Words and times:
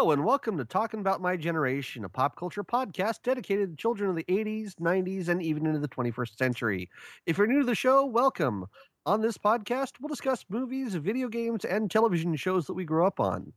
Hello 0.00 0.12
and 0.12 0.24
welcome 0.24 0.56
to 0.56 0.64
Talking 0.64 1.00
About 1.00 1.20
My 1.20 1.36
Generation, 1.36 2.06
a 2.06 2.08
pop 2.08 2.34
culture 2.34 2.64
podcast 2.64 3.16
dedicated 3.22 3.68
to 3.68 3.76
children 3.76 4.08
of 4.08 4.16
the 4.16 4.24
80s, 4.24 4.76
90s, 4.76 5.28
and 5.28 5.42
even 5.42 5.66
into 5.66 5.78
the 5.78 5.88
21st 5.88 6.38
century. 6.38 6.88
If 7.26 7.36
you're 7.36 7.46
new 7.46 7.58
to 7.58 7.66
the 7.66 7.74
show, 7.74 8.06
welcome. 8.06 8.64
On 9.04 9.20
this 9.20 9.36
podcast, 9.36 9.90
we'll 10.00 10.08
discuss 10.08 10.46
movies, 10.48 10.94
video 10.94 11.28
games, 11.28 11.66
and 11.66 11.90
television 11.90 12.34
shows 12.36 12.64
that 12.64 12.72
we 12.72 12.86
grew 12.86 13.04
up 13.04 13.20
on. 13.20 13.52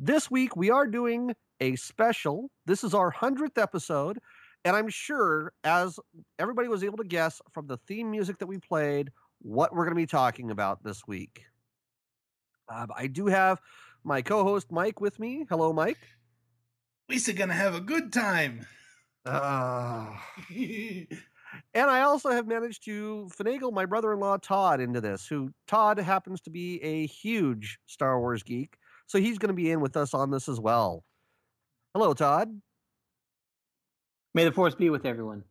This 0.00 0.28
week, 0.28 0.56
we 0.56 0.68
are 0.68 0.88
doing 0.88 1.32
a 1.60 1.76
special. 1.76 2.50
This 2.66 2.82
is 2.82 2.92
our 2.92 3.12
100th 3.12 3.56
episode, 3.56 4.18
and 4.64 4.74
I'm 4.74 4.88
sure, 4.88 5.52
as 5.62 6.00
everybody 6.40 6.66
was 6.66 6.82
able 6.82 6.96
to 6.96 7.04
guess 7.04 7.40
from 7.52 7.68
the 7.68 7.76
theme 7.86 8.10
music 8.10 8.38
that 8.38 8.48
we 8.48 8.58
played, 8.58 9.12
what 9.42 9.72
we're 9.72 9.84
going 9.84 9.94
to 9.94 10.02
be 10.02 10.06
talking 10.06 10.50
about 10.50 10.82
this 10.82 11.06
week. 11.06 11.44
Uh, 12.68 12.88
I 12.96 13.06
do 13.06 13.26
have 13.26 13.60
my 14.04 14.22
co-host 14.22 14.70
Mike 14.70 15.00
with 15.00 15.18
me. 15.18 15.46
Hello, 15.48 15.72
Mike. 15.72 15.98
Lisa 17.08 17.32
gonna 17.32 17.54
have 17.54 17.74
a 17.74 17.80
good 17.80 18.12
time. 18.12 18.66
Uh, 19.24 20.14
and 21.74 21.90
I 21.90 22.02
also 22.02 22.30
have 22.30 22.46
managed 22.46 22.84
to 22.84 23.28
finagle 23.36 23.72
my 23.72 23.86
brother-in-law 23.86 24.38
Todd 24.38 24.80
into 24.80 25.00
this, 25.00 25.26
who 25.26 25.52
Todd 25.66 25.98
happens 25.98 26.40
to 26.42 26.50
be 26.50 26.82
a 26.82 27.06
huge 27.06 27.78
Star 27.86 28.20
Wars 28.20 28.42
geek, 28.42 28.76
so 29.06 29.18
he's 29.18 29.38
going 29.38 29.48
to 29.48 29.54
be 29.54 29.70
in 29.70 29.80
with 29.80 29.96
us 29.96 30.14
on 30.14 30.30
this 30.30 30.48
as 30.48 30.60
well. 30.60 31.04
Hello, 31.94 32.14
Todd. 32.14 32.60
May 34.34 34.44
the 34.44 34.52
force 34.52 34.74
be 34.74 34.90
with 34.90 35.06
everyone. 35.06 35.42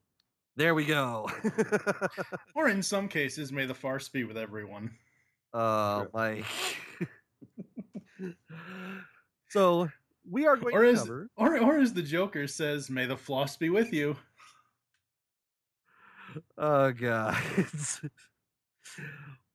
There 0.56 0.73
we 0.73 0.86
go. 0.86 1.30
or 2.56 2.70
in 2.70 2.81
some 2.81 3.08
cases, 3.08 3.52
may 3.52 3.66
the 3.66 3.75
farce 3.75 4.09
be 4.09 4.23
with 4.23 4.38
everyone. 4.38 4.92
Uh, 5.53 6.06
Mike. 6.14 6.45
so 9.49 9.89
we 10.29 10.45
are 10.45 10.57
going 10.57 10.75
or 10.75 10.83
to 10.83 10.89
as, 10.89 10.99
cover, 10.99 11.29
or 11.37 11.59
or 11.59 11.79
as 11.79 11.93
the 11.93 12.01
Joker 12.01 12.47
says, 12.47 12.89
"May 12.89 13.05
the 13.05 13.17
floss 13.17 13.57
be 13.57 13.69
with 13.69 13.93
you." 13.93 14.15
Oh 16.57 16.91
god, 16.91 17.38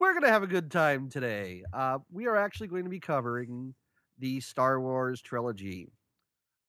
we're 0.00 0.14
gonna 0.14 0.28
have 0.28 0.42
a 0.42 0.48
good 0.48 0.70
time 0.70 1.08
today. 1.08 1.62
Uh, 1.72 1.98
we 2.10 2.26
are 2.26 2.36
actually 2.36 2.68
going 2.68 2.84
to 2.84 2.90
be 2.90 3.00
covering 3.00 3.74
the 4.18 4.40
Star 4.40 4.80
Wars 4.80 5.20
trilogy. 5.20 5.92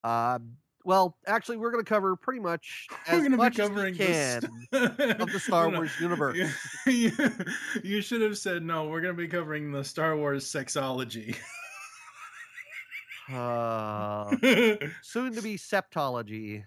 Uh, 0.03 0.39
well, 0.85 1.17
actually, 1.27 1.57
we're 1.57 1.71
going 1.71 1.83
to 1.83 1.89
cover 1.89 2.15
pretty 2.15 2.41
much 2.41 2.87
as 3.07 3.29
much 3.29 3.59
as 3.59 3.69
we 3.69 3.93
can 3.93 4.41
st- 4.41 5.21
of 5.21 5.31
the 5.31 5.39
Star 5.39 5.69
Wars 5.69 5.91
universe. 5.99 6.37
You, 6.85 7.11
you 7.83 8.01
should 8.01 8.21
have 8.21 8.37
said 8.37 8.63
no. 8.63 8.87
We're 8.87 9.01
going 9.01 9.15
to 9.15 9.21
be 9.21 9.27
covering 9.27 9.71
the 9.71 9.83
Star 9.83 10.17
Wars 10.17 10.45
sexology. 10.45 11.37
Uh, 13.29 14.35
soon 15.01 15.33
to 15.33 15.41
be 15.41 15.57
septology. 15.57 16.65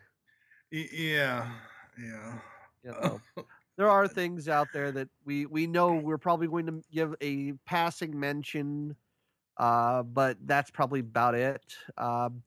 Yeah, 0.71 1.51
yeah. 1.99 2.39
You 2.83 2.91
know, 3.37 3.45
there 3.77 3.89
are 3.89 4.09
things 4.09 4.49
out 4.49 4.69
there 4.73 4.93
that 4.93 5.09
we 5.25 5.47
we 5.47 5.67
know 5.67 5.95
we're 5.95 6.19
probably 6.19 6.49
going 6.49 6.67
to 6.67 6.83
give 6.91 7.15
a 7.21 7.53
passing 7.67 8.19
mention, 8.19 8.97
uh, 9.57 10.03
but 10.03 10.39
that's 10.47 10.71
probably 10.71 11.01
about 11.01 11.35
it. 11.35 11.77
Um, 11.97 12.43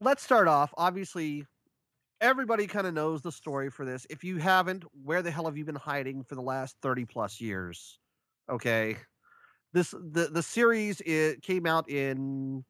let's 0.00 0.22
start 0.22 0.48
off. 0.48 0.72
Obviously, 0.76 1.46
everybody 2.20 2.66
kind 2.66 2.86
of 2.86 2.94
knows 2.94 3.22
the 3.22 3.32
story 3.32 3.70
for 3.70 3.84
this. 3.84 4.06
If 4.08 4.24
you 4.24 4.38
haven't, 4.38 4.84
where 5.04 5.22
the 5.22 5.30
hell 5.30 5.44
have 5.46 5.56
you 5.56 5.64
been 5.64 5.74
hiding 5.74 6.24
for 6.24 6.34
the 6.34 6.42
last 6.42 6.76
thirty 6.80 7.04
plus 7.04 7.40
years? 7.40 7.98
Okay, 8.48 8.96
this 9.72 9.90
the 9.90 10.28
the 10.32 10.42
series 10.42 11.00
it 11.02 11.42
came 11.42 11.66
out 11.66 11.88
in 11.90 12.64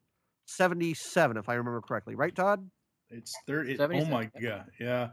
77, 0.47 1.37
if 1.37 1.49
I 1.49 1.55
remember 1.55 1.81
correctly. 1.81 2.15
Right, 2.15 2.35
Todd? 2.35 2.69
It's 3.09 3.35
30. 3.47 3.73
It, 3.73 3.79
oh 3.79 4.05
my 4.05 4.25
God. 4.25 4.65
Yeah. 4.79 5.09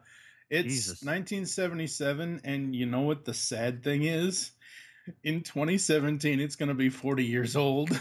It's 0.51 0.69
Jesus. 0.69 1.03
1977. 1.03 2.41
And 2.45 2.75
you 2.75 2.87
know 2.87 3.03
what 3.03 3.25
the 3.25 3.35
sad 3.35 3.83
thing 3.83 4.05
is? 4.05 4.53
In 5.23 5.43
2017, 5.43 6.41
it's 6.41 6.57
going 6.57 6.69
to 6.69 6.75
be 6.75 6.89
40 6.89 7.25
years 7.25 7.57
old. 7.57 7.91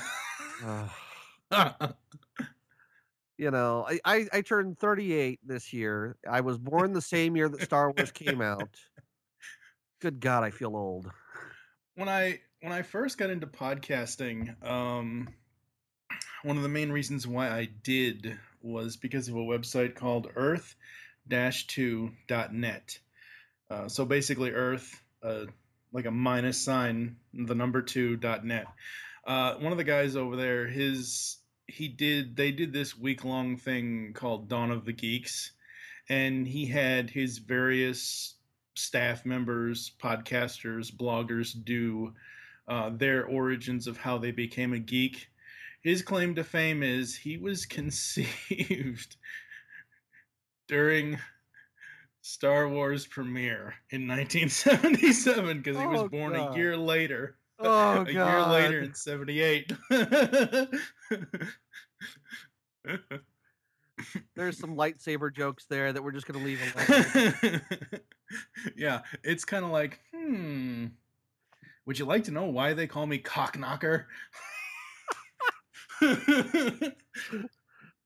you 3.38 3.52
know, 3.52 3.86
I, 3.90 4.00
I, 4.06 4.28
I 4.32 4.42
turned 4.42 4.80
38 4.80 5.40
this 5.44 5.74
year. 5.74 6.16
I 6.30 6.42
was 6.42 6.58
born 6.58 6.94
the 6.94 7.02
same 7.14 7.36
year 7.36 7.50
that 7.50 7.62
Star 7.62 7.92
Wars 7.92 8.12
came 8.12 8.42
out. 8.42 8.70
Good 10.02 10.20
God, 10.20 10.44
I 10.44 10.52
feel 10.52 10.76
old. 10.76 11.10
When 11.96 12.10
I 12.10 12.42
when 12.62 12.72
I 12.72 12.82
first 12.82 13.18
got 13.18 13.30
into 13.30 13.48
podcasting, 13.48 14.62
um, 14.66 15.30
one 16.44 16.58
of 16.58 16.64
the 16.64 16.70
main 16.70 16.92
reasons 16.92 17.26
why 17.26 17.50
I 17.50 17.70
did 17.84 18.38
was 18.62 18.96
because 18.96 19.28
of 19.28 19.36
a 19.36 19.40
website 19.40 19.96
called 19.96 20.30
earth 20.36 20.76
2.net. 21.30 23.00
Uh, 23.70 23.88
so 23.88 24.06
basically, 24.06 24.52
Earth, 24.52 25.02
uh, 25.24 25.46
like 25.92 26.06
a 26.06 26.12
minus 26.12 26.60
sign, 26.60 27.16
the 27.34 27.56
number 27.56 27.82
2.net. 27.82 28.68
Uh, 29.26 29.56
one 29.56 29.72
of 29.72 29.78
the 29.78 29.84
guys 29.84 30.16
over 30.16 30.36
there, 30.36 30.68
his 30.68 31.38
he 31.68 31.88
did 31.88 32.36
they 32.36 32.52
did 32.52 32.74
this 32.74 32.98
week 32.98 33.24
long 33.24 33.56
thing 33.56 34.12
called 34.14 34.50
Dawn 34.50 34.70
of 34.70 34.84
the 34.84 34.92
Geeks, 34.92 35.52
and 36.10 36.46
he 36.46 36.66
had 36.66 37.10
his 37.10 37.38
various 37.38 38.36
staff 38.76 39.26
members, 39.26 39.92
podcasters, 40.02 40.92
bloggers 40.92 41.54
do 41.64 42.14
uh, 42.68 42.90
their 42.90 43.26
origins 43.26 43.88
of 43.88 43.98
how 43.98 44.18
they 44.18 44.32
became 44.32 44.74
a 44.74 44.80
geek 44.80 45.30
his 45.84 46.02
claim 46.02 46.34
to 46.36 46.44
fame 46.44 46.82
is 46.82 47.16
he 47.16 47.38
was 47.38 47.66
conceived 47.68 49.18
during 50.68 51.20
Star 52.22 52.70
Wars 52.70 53.06
premiere 53.06 53.76
in 53.90 54.08
1977 54.08 55.58
because 55.58 55.78
he 55.78 55.86
was 55.86 56.02
oh, 56.02 56.08
born 56.08 56.34
God. 56.34 56.56
a 56.56 56.58
year 56.58 56.78
later. 56.78 57.36
Oh, 57.60 58.02
a 58.02 58.06
God. 58.06 58.14
year 58.14 58.42
later 58.48 58.80
in 58.84 58.96
78. 58.96 59.74
There's 64.36 64.58
some 64.58 64.76
lightsaber 64.76 65.34
jokes 65.34 65.66
there 65.70 65.94
that 65.94 66.02
we're 66.02 66.12
just 66.12 66.28
going 66.28 66.40
to 66.40 66.46
leave 66.46 66.60
alone. 66.76 67.62
yeah, 68.76 69.02
it's 69.24 69.46
kind 69.46 69.64
of 69.64 69.72
like, 69.72 70.00
hmm. 70.14 70.88
Would 71.86 72.00
you 72.00 72.06
like 72.06 72.24
to 72.26 72.32
know 72.32 72.46
why 72.46 72.74
they 72.74 72.88
call 72.88 73.06
me 73.06 73.20
Cockknocker? 73.20 74.06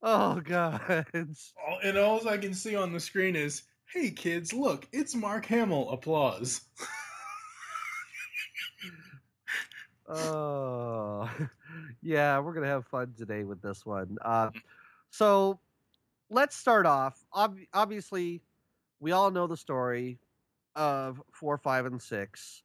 oh 0.04 0.40
god. 0.42 1.06
And 1.84 1.98
all 1.98 2.28
I 2.28 2.38
can 2.38 2.54
see 2.54 2.76
on 2.76 2.94
the 2.94 3.00
screen 3.00 3.36
is, 3.36 3.64
"Hey 3.92 4.12
kids, 4.12 4.54
look, 4.54 4.88
it's 4.92 5.16
Mark 5.16 5.46
Hamill." 5.48 5.90
Applause. 5.90 6.62
oh, 10.08 11.30
yeah, 12.02 12.40
we're 12.40 12.54
gonna 12.54 12.68
have 12.68 12.86
fun 12.86 13.14
today 13.18 13.44
with 13.44 13.62
this 13.62 13.86
one. 13.86 14.18
Uh, 14.24 14.52
so, 15.10 15.60
let's 16.30 16.56
start 16.56 16.86
off. 16.86 17.24
Ob- 17.34 17.58
obviously, 17.74 18.42
we 19.00 19.12
all 19.12 19.32
know 19.32 19.48
the 19.48 19.58
story 19.58 20.20
of 20.76 21.22
four, 21.32 21.58
five, 21.58 21.86
and 21.86 22.02
six. 22.02 22.64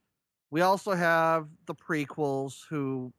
We 0.51 0.61
also 0.61 0.93
have 0.93 1.49
the 1.65 1.75
prequels, 1.75 2.61
who 2.69 3.12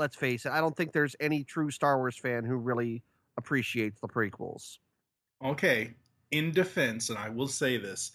let's 0.00 0.16
face 0.16 0.46
it, 0.46 0.52
I 0.52 0.60
don't 0.60 0.76
think 0.76 0.92
there's 0.92 1.14
any 1.20 1.44
true 1.44 1.70
Star 1.70 1.98
Wars 1.98 2.16
fan 2.16 2.44
who 2.44 2.56
really 2.56 3.04
appreciates 3.36 4.00
the 4.00 4.08
prequels. 4.08 4.78
Okay, 5.44 5.94
in 6.32 6.50
defense, 6.50 7.10
and 7.10 7.18
I 7.18 7.28
will 7.28 7.46
say 7.46 7.76
this, 7.76 8.10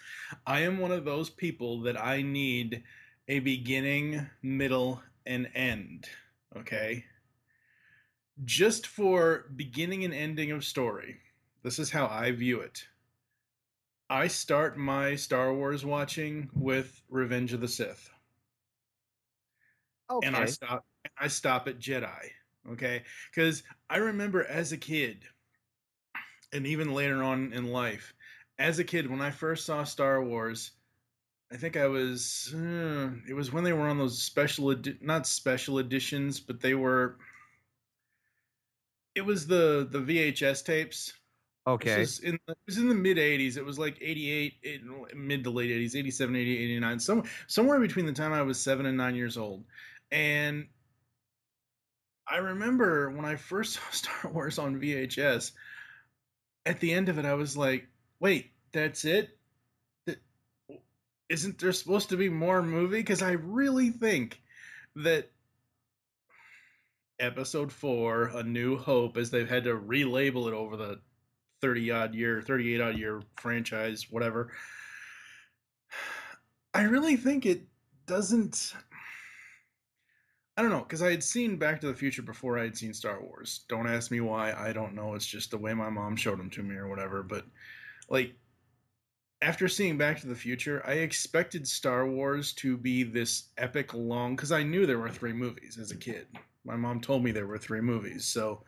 I 0.46 0.62
am 0.62 0.80
one 0.80 0.92
of 0.92 1.06
those 1.06 1.30
people 1.30 1.82
that 1.82 2.02
I 2.02 2.22
need 2.22 2.84
a 3.28 3.40
beginning, 3.40 4.28
middle, 4.42 5.02
and 5.26 5.48
end. 5.56 6.10
Okay? 6.58 7.06
Just 8.44 8.88
for 8.88 9.46
beginning 9.56 10.04
and 10.04 10.14
ending 10.14 10.52
of 10.52 10.66
story. 10.66 11.18
This 11.64 11.80
is 11.80 11.90
how 11.90 12.08
I 12.08 12.32
view 12.32 12.60
it. 12.62 12.84
I 14.10 14.28
start 14.28 14.78
my 14.78 15.16
Star 15.16 15.54
Wars 15.54 15.86
watching 15.86 16.50
with 16.54 17.02
Revenge 17.10 17.54
of 17.54 17.62
the 17.62 17.68
Sith. 17.68 18.10
Okay. 20.12 20.28
And 20.28 20.36
I 20.36 20.46
stop 20.46 20.86
I 21.20 21.28
stop 21.28 21.68
at 21.68 21.80
Jedi. 21.80 22.30
Okay, 22.72 23.04
because 23.34 23.64
I 23.90 23.98
remember 23.98 24.44
as 24.44 24.72
a 24.72 24.78
kid, 24.78 25.24
and 26.52 26.66
even 26.66 26.94
later 26.94 27.22
on 27.22 27.54
in 27.54 27.72
life, 27.72 28.14
as 28.58 28.80
a 28.80 28.84
kid 28.84 29.10
when 29.10 29.22
I 29.22 29.30
first 29.30 29.66
saw 29.66 29.84
Star 29.84 30.24
Wars, 30.24 30.72
I 31.52 31.58
think 31.58 31.78
I 31.78 31.88
was 31.88 32.54
uh, 32.56 33.10
it 33.30 33.34
was 33.34 33.54
when 33.54 33.64
they 33.64 33.74
were 33.74 33.88
on 33.88 34.00
those 34.00 34.22
special 34.22 34.72
edi- 34.72 34.98
not 35.02 35.28
special 35.28 35.78
editions, 35.78 36.40
but 36.40 36.60
they 36.60 36.74
were. 36.74 37.18
It 39.14 39.22
was 39.22 39.46
the 39.46 39.88
the 39.90 40.00
VHS 40.00 40.66
tapes. 40.66 41.14
Okay. 41.68 42.00
Was 42.00 42.20
in 42.20 42.40
the, 42.46 42.54
it 42.54 42.58
was 42.68 42.78
in 42.78 42.90
the 42.90 42.96
mid 42.96 43.18
80s. 43.18 43.58
It 43.58 43.66
was 43.66 43.80
like 43.80 43.98
88, 44.00 44.54
mid 45.16 45.44
to 45.44 45.50
late 45.50 45.72
80s, 45.72 45.96
87, 45.96 46.36
88, 46.36 46.64
89, 46.64 47.00
some, 47.00 47.24
somewhere 47.48 47.80
between 47.80 48.06
the 48.06 48.14
time 48.14 48.34
I 48.34 48.44
was 48.44 48.60
seven 48.60 48.86
and 48.86 48.96
nine 48.96 49.16
years 49.16 49.36
old. 49.36 49.64
And 50.12 50.68
I 52.28 52.38
remember 52.38 53.10
when 53.10 53.26
I 53.26 53.36
first 53.36 53.74
saw 53.76 53.82
Star 53.92 54.32
Wars 54.32 54.60
on 54.60 54.80
VHS, 54.80 55.52
at 56.66 56.80
the 56.80 56.94
end 56.94 57.10
of 57.10 57.18
it, 57.18 57.26
I 57.26 57.34
was 57.34 57.56
like, 57.56 57.88
wait, 58.20 58.52
that's 58.72 59.06
it? 59.06 59.38
Isn't 61.28 61.58
there 61.58 61.72
supposed 61.72 62.10
to 62.10 62.18
be 62.18 62.30
more 62.30 62.62
movie? 62.62 63.00
Because 63.00 63.24
I 63.24 63.32
really 63.32 63.90
think 63.90 64.42
that 64.96 65.32
episode 67.20 67.72
four, 67.72 68.26
A 68.34 68.44
New 68.44 68.78
Hope, 68.78 69.18
as 69.18 69.32
they've 69.32 69.50
had 69.50 69.64
to 69.64 69.76
relabel 69.76 70.48
it 70.48 70.54
over 70.54 70.78
the 70.78 71.00
30 71.62 71.92
odd 71.92 72.16
year, 72.16 72.42
38 72.42 72.82
odd 72.82 72.98
year 72.98 73.22
franchise, 73.38 74.08
whatever. 74.10 74.52
I 76.74 76.84
really 76.84 77.16
think 77.16 77.46
it 77.46 77.64
doesn't. 78.06 78.74
I 80.58 80.62
don't 80.62 80.72
know, 80.72 80.80
because 80.80 81.02
I 81.02 81.12
had 81.12 81.24
seen 81.24 81.58
Back 81.58 81.82
to 81.82 81.88
the 81.88 81.94
Future 81.94 82.22
before 82.22 82.58
I 82.58 82.64
had 82.64 82.78
seen 82.78 82.94
Star 82.94 83.22
Wars. 83.22 83.66
Don't 83.68 83.88
ask 83.88 84.10
me 84.10 84.22
why. 84.22 84.54
I 84.54 84.72
don't 84.72 84.96
know. 84.96 85.14
It's 85.14 85.26
just 85.26 85.52
the 85.52 85.58
way 85.58 85.74
my 85.74 85.90
mom 85.90 86.16
showed 86.16 86.40
them 86.40 86.50
to 86.52 86.64
me 86.64 86.76
or 86.76 86.88
whatever. 86.88 87.24
But, 87.24 87.46
like, 88.08 88.34
after 89.42 89.68
seeing 89.68 89.98
Back 89.98 90.22
to 90.22 90.28
the 90.28 90.36
Future, 90.36 90.82
I 90.88 90.94
expected 90.94 91.68
Star 91.68 92.08
Wars 92.08 92.54
to 92.54 92.78
be 92.78 93.04
this 93.04 93.50
epic 93.58 93.94
long, 93.94 94.38
because 94.38 94.54
I 94.54 94.64
knew 94.64 94.86
there 94.86 94.98
were 95.00 95.10
three 95.10 95.34
movies 95.34 95.78
as 95.78 95.92
a 95.92 95.98
kid. 95.98 96.28
My 96.64 96.78
mom 96.78 97.02
told 97.02 97.22
me 97.22 97.32
there 97.32 97.48
were 97.48 97.58
three 97.58 97.82
movies. 97.82 98.24
So, 98.24 98.64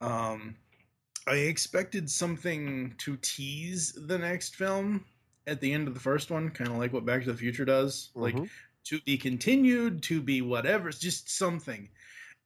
um, 0.00 0.56
I 1.28 1.34
expected 1.36 2.10
something 2.10 2.94
to 2.98 3.16
tease 3.18 3.92
the 3.92 4.18
next 4.18 4.56
film 4.56 5.04
at 5.46 5.60
the 5.60 5.72
end 5.72 5.86
of 5.86 5.94
the 5.94 6.00
first 6.00 6.30
one, 6.32 6.50
kind 6.50 6.70
of 6.70 6.76
like 6.76 6.92
what 6.92 7.06
Back 7.06 7.22
to 7.22 7.30
the 7.30 7.38
Future 7.38 7.64
does. 7.64 8.10
Like, 8.16 8.34
Mhm. 8.34 8.50
To 8.84 9.00
be 9.00 9.18
continued, 9.18 10.02
to 10.04 10.20
be 10.20 10.42
whatever, 10.42 10.88
it's 10.88 10.98
just 10.98 11.30
something. 11.30 11.88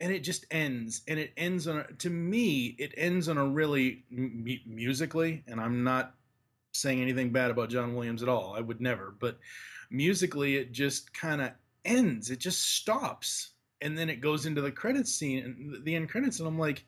And 0.01 0.13
it 0.13 0.21
just 0.21 0.45
ends. 0.51 1.03
And 1.07 1.19
it 1.19 1.33
ends 1.37 1.67
on, 1.67 1.79
a, 1.79 1.85
to 1.99 2.11
me, 2.11 2.75
it 2.79 2.93
ends 2.97 3.29
on 3.29 3.39
a 3.39 3.47
really 3.47 4.05
mu- 4.11 4.57
musically, 4.67 5.45
and 5.47 5.61
I'm 5.61 5.85
not 5.85 6.15
saying 6.73 7.01
anything 7.01 7.31
bad 7.31 7.51
about 7.51 7.71
John 7.71 7.95
Williams 7.95 8.23
at 8.23 8.29
all. 8.29 8.55
I 8.57 8.61
would 8.61 8.81
never. 8.81 9.15
But 9.19 9.39
musically, 9.91 10.57
it 10.57 10.73
just 10.73 11.15
kind 11.15 11.41
of 11.41 11.53
ends. 11.85 12.31
It 12.31 12.41
just 12.41 12.61
stops. 12.77 13.51
And 13.81 13.97
then 13.97 14.11
it 14.11 14.21
goes 14.21 14.47
into 14.47 14.61
the 14.61 14.73
credits 14.73 15.13
scene 15.13 15.45
and 15.45 15.85
the 15.85 15.95
end 15.95 16.09
credits. 16.09 16.41
And 16.41 16.49
I'm 16.49 16.59
like, 16.59 16.85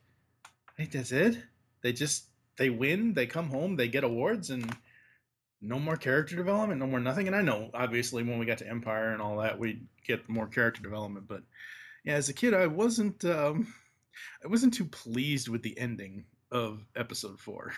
wait, 0.77 0.91
that's 0.91 1.11
it? 1.11 1.37
They 1.81 1.93
just, 1.93 2.25
they 2.57 2.69
win, 2.69 3.13
they 3.13 3.27
come 3.27 3.49
home, 3.49 3.75
they 3.75 3.87
get 3.87 4.03
awards, 4.03 4.49
and 4.49 4.75
no 5.61 5.79
more 5.79 5.97
character 5.97 6.35
development, 6.35 6.79
no 6.79 6.87
more 6.87 6.99
nothing. 6.99 7.27
And 7.27 7.35
I 7.35 7.41
know, 7.41 7.69
obviously, 7.73 8.23
when 8.23 8.39
we 8.39 8.45
got 8.45 8.59
to 8.59 8.69
Empire 8.69 9.11
and 9.11 9.21
all 9.21 9.37
that, 9.41 9.57
we 9.57 9.81
get 10.05 10.27
more 10.29 10.47
character 10.47 10.81
development. 10.81 11.27
But 11.27 11.41
yeah, 12.03 12.13
as 12.13 12.29
a 12.29 12.33
kid, 12.33 12.53
I 12.53 12.67
wasn't, 12.67 13.25
um, 13.25 13.73
I 14.43 14.47
wasn't 14.47 14.73
too 14.73 14.85
pleased 14.85 15.47
with 15.47 15.63
the 15.63 15.77
ending 15.77 16.25
of 16.51 16.85
Episode 16.95 17.39
Four. 17.39 17.73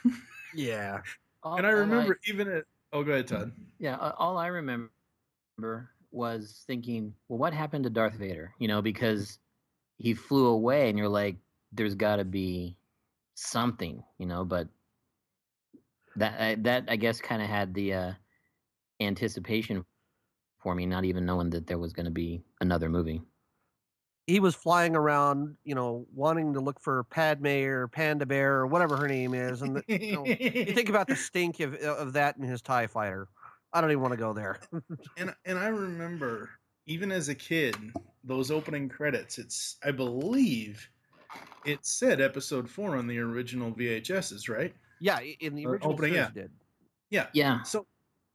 Yeah. 0.54 1.02
All- 1.44 1.58
and 1.58 1.66
I 1.66 1.72
remember 1.72 2.20
even 2.28 2.50
at, 2.50 2.66
oh, 2.92 3.04
go 3.04 3.14
ahead, 3.14 3.28
Todd. 3.28 3.54
Yeah, 3.80 3.96
all 3.96 4.38
I 4.38 4.48
remember 4.48 4.92
was 6.12 6.64
thinking, 6.68 7.14
well, 7.30 7.40
what 7.40 7.54
happened 7.54 7.86
to 7.86 7.90
Darth 7.90 8.16
Vader? 8.16 8.54
You 8.60 8.68
know, 8.68 8.82
because 8.82 9.40
he 9.98 10.14
flew 10.14 10.48
away, 10.48 10.90
and 10.90 10.98
you're 10.98 11.08
like, 11.08 11.38
there's 11.72 11.96
got 11.96 12.18
to 12.18 12.26
be 12.26 12.76
something, 13.36 14.04
you 14.18 14.26
know. 14.26 14.44
But 14.44 14.68
that 16.20 16.40
I, 16.40 16.56
that 16.56 16.86
I 16.88 16.96
guess 16.96 17.22
kind 17.22 17.42
of 17.42 17.50
had 17.50 17.74
the 17.74 17.94
uh, 17.94 18.12
anticipation 19.00 19.84
for 20.60 20.76
me, 20.76 20.86
not 20.86 21.06
even 21.06 21.26
knowing 21.26 21.50
that 21.52 21.68
there 21.68 21.78
was 21.78 21.94
going 21.94 22.06
to 22.06 22.12
be 22.12 22.44
another 22.62 22.90
movie. 22.90 23.22
He 24.28 24.40
was 24.40 24.54
flying 24.54 24.96
around, 24.96 25.58
you 25.64 25.74
know, 25.74 26.06
wanting 26.14 26.54
to 26.54 26.60
look 26.60 26.80
for 26.80 27.04
Padme 27.06 27.48
or 27.48 27.88
Panda 27.88 28.28
Bear 28.28 28.58
or 28.58 28.68
whatever 28.68 28.96
her 28.98 29.08
name 29.08 29.34
is. 29.34 29.64
And 29.64 29.78
the, 29.78 29.84
you, 29.88 30.14
know, 30.14 30.26
you 30.26 30.74
think 30.74 30.90
about 30.90 31.08
the 31.08 31.16
stink 31.16 31.60
of, 31.62 31.74
of 31.76 32.14
that 32.14 32.38
in 32.38 32.44
his 32.44 32.62
TIE 32.62 32.86
fighter. 32.86 33.28
I 33.74 33.82
don't 33.82 33.90
even 33.90 34.02
want 34.02 34.14
to 34.14 34.18
go 34.18 34.34
there. 34.34 34.60
and 35.18 35.34
and 35.46 35.58
I 35.58 35.68
remember 35.68 36.50
even 36.86 37.12
as 37.12 37.30
a 37.30 37.36
kid, 37.36 37.76
those 38.24 38.52
opening 38.52 38.90
credits. 38.90 39.38
It's 39.38 39.78
I 39.84 39.92
believe 39.92 40.90
it 41.66 41.80
said 41.84 42.20
Episode 42.20 42.70
Four 42.70 42.98
on 42.98 43.08
the 43.08 43.20
original 43.20 43.72
VHSs, 43.72 44.50
right? 44.50 44.74
Yeah, 45.02 45.20
in 45.20 45.56
the 45.56 45.66
original 45.66 45.94
opening, 45.94 46.14
series 46.14 46.28
yeah. 46.28 46.42
did. 46.42 46.52
Yeah. 47.10 47.28
Yeah, 47.34 47.64
So 47.64 47.88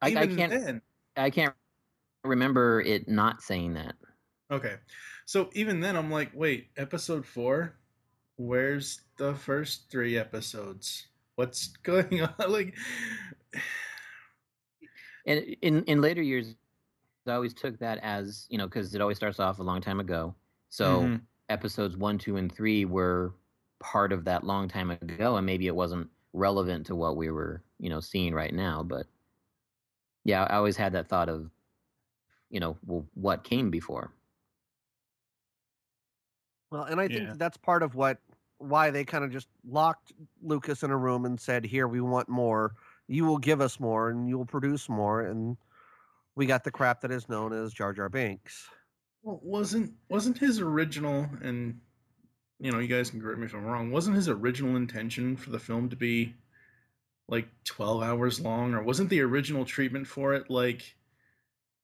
I, 0.02 0.08
I 0.08 0.26
can't 0.26 0.50
then, 0.50 0.82
I 1.16 1.30
can't 1.30 1.54
remember 2.24 2.80
it 2.80 3.08
not 3.08 3.42
saying 3.42 3.74
that. 3.74 3.94
Okay. 4.50 4.76
So 5.26 5.50
even 5.54 5.80
then, 5.80 5.96
I'm 5.96 6.10
like, 6.10 6.30
wait, 6.34 6.70
episode 6.76 7.24
four? 7.24 7.76
Where's 8.36 9.02
the 9.16 9.34
first 9.34 9.90
three 9.90 10.18
episodes? 10.18 11.08
What's 11.36 11.68
going 11.82 12.22
on? 12.22 12.34
Like, 12.50 12.76
And 15.26 15.56
in 15.62 15.84
in 15.84 16.00
later 16.00 16.22
years, 16.22 16.54
I 17.26 17.32
always 17.32 17.54
took 17.54 17.78
that 17.78 17.98
as 17.98 18.46
you 18.50 18.58
know 18.58 18.66
because 18.66 18.94
it 18.94 19.00
always 19.00 19.16
starts 19.16 19.40
off 19.40 19.58
a 19.58 19.62
long 19.62 19.80
time 19.80 20.00
ago. 20.00 20.34
So 20.68 21.02
Mhm. 21.02 21.26
episodes 21.48 21.96
one, 21.96 22.18
two, 22.18 22.36
and 22.36 22.52
three 22.52 22.84
were 22.84 23.34
part 23.80 24.12
of 24.12 24.24
that 24.24 24.44
long 24.44 24.68
time 24.68 24.90
ago, 24.90 25.36
and 25.36 25.46
maybe 25.46 25.66
it 25.66 25.74
wasn't 25.74 26.10
relevant 26.34 26.86
to 26.88 26.96
what 26.96 27.16
we 27.16 27.30
were 27.30 27.64
you 27.80 27.90
know 27.90 28.00
seeing 28.00 28.34
right 28.34 28.54
now. 28.54 28.84
But 28.84 29.08
yeah, 30.24 30.44
I 30.44 30.56
always 30.56 30.76
had 30.76 30.92
that 30.94 31.08
thought 31.08 31.28
of 31.30 31.50
you 32.50 32.60
know 32.60 32.78
well, 32.86 33.06
what 33.14 33.44
came 33.44 33.70
before. 33.70 34.14
Well, 36.70 36.84
and 36.84 37.00
I 37.00 37.08
think 37.08 37.30
Yeah. 37.30 37.34
that's 37.36 37.56
part 37.56 37.82
of 37.82 37.94
what 37.94 38.20
why 38.58 38.90
they 38.90 39.04
kind 39.04 39.24
of 39.24 39.30
just 39.30 39.48
locked 39.64 40.12
Lucas 40.40 40.82
in 40.82 40.90
a 40.90 40.96
room 40.96 41.24
and 41.24 41.40
said, 41.40 41.64
"Here, 41.64 41.88
we 41.88 42.00
want 42.00 42.28
more. 42.28 42.74
You 43.08 43.24
will 43.24 43.38
give 43.38 43.60
us 43.60 43.78
more, 43.80 44.08
and 44.10 44.28
you 44.28 44.38
will 44.38 44.46
produce 44.46 44.88
more." 44.88 45.20
And 45.22 45.56
we 46.36 46.46
got 46.46 46.64
the 46.64 46.72
crap 46.72 47.02
that 47.02 47.12
is 47.12 47.28
known 47.28 47.52
as 47.52 47.74
Jar 47.74 47.92
Jar 47.94 48.08
Binks. 48.10 48.70
well, 49.22 49.40
wasn't 49.42 49.94
wasn't 50.08 50.38
his 50.38 50.60
original 50.60 51.26
and 51.42 51.80
you 52.60 52.72
know 52.72 52.78
you 52.78 52.88
guys 52.88 53.10
can 53.10 53.20
correct 53.20 53.38
me 53.38 53.46
if 53.46 53.54
I'm 53.54 53.64
wrong. 53.64 53.90
Wasn't 53.90 54.16
his 54.16 54.28
original 54.28 54.76
intention 54.76 55.36
for 55.36 55.50
the 55.50 55.58
film 55.58 55.88
to 55.90 55.96
be 55.96 56.34
like 57.28 57.48
12 57.64 58.02
hours 58.02 58.40
long, 58.40 58.74
or 58.74 58.82
wasn't 58.82 59.10
the 59.10 59.20
original 59.22 59.64
treatment 59.64 60.06
for 60.06 60.34
it 60.34 60.50
like 60.50 60.96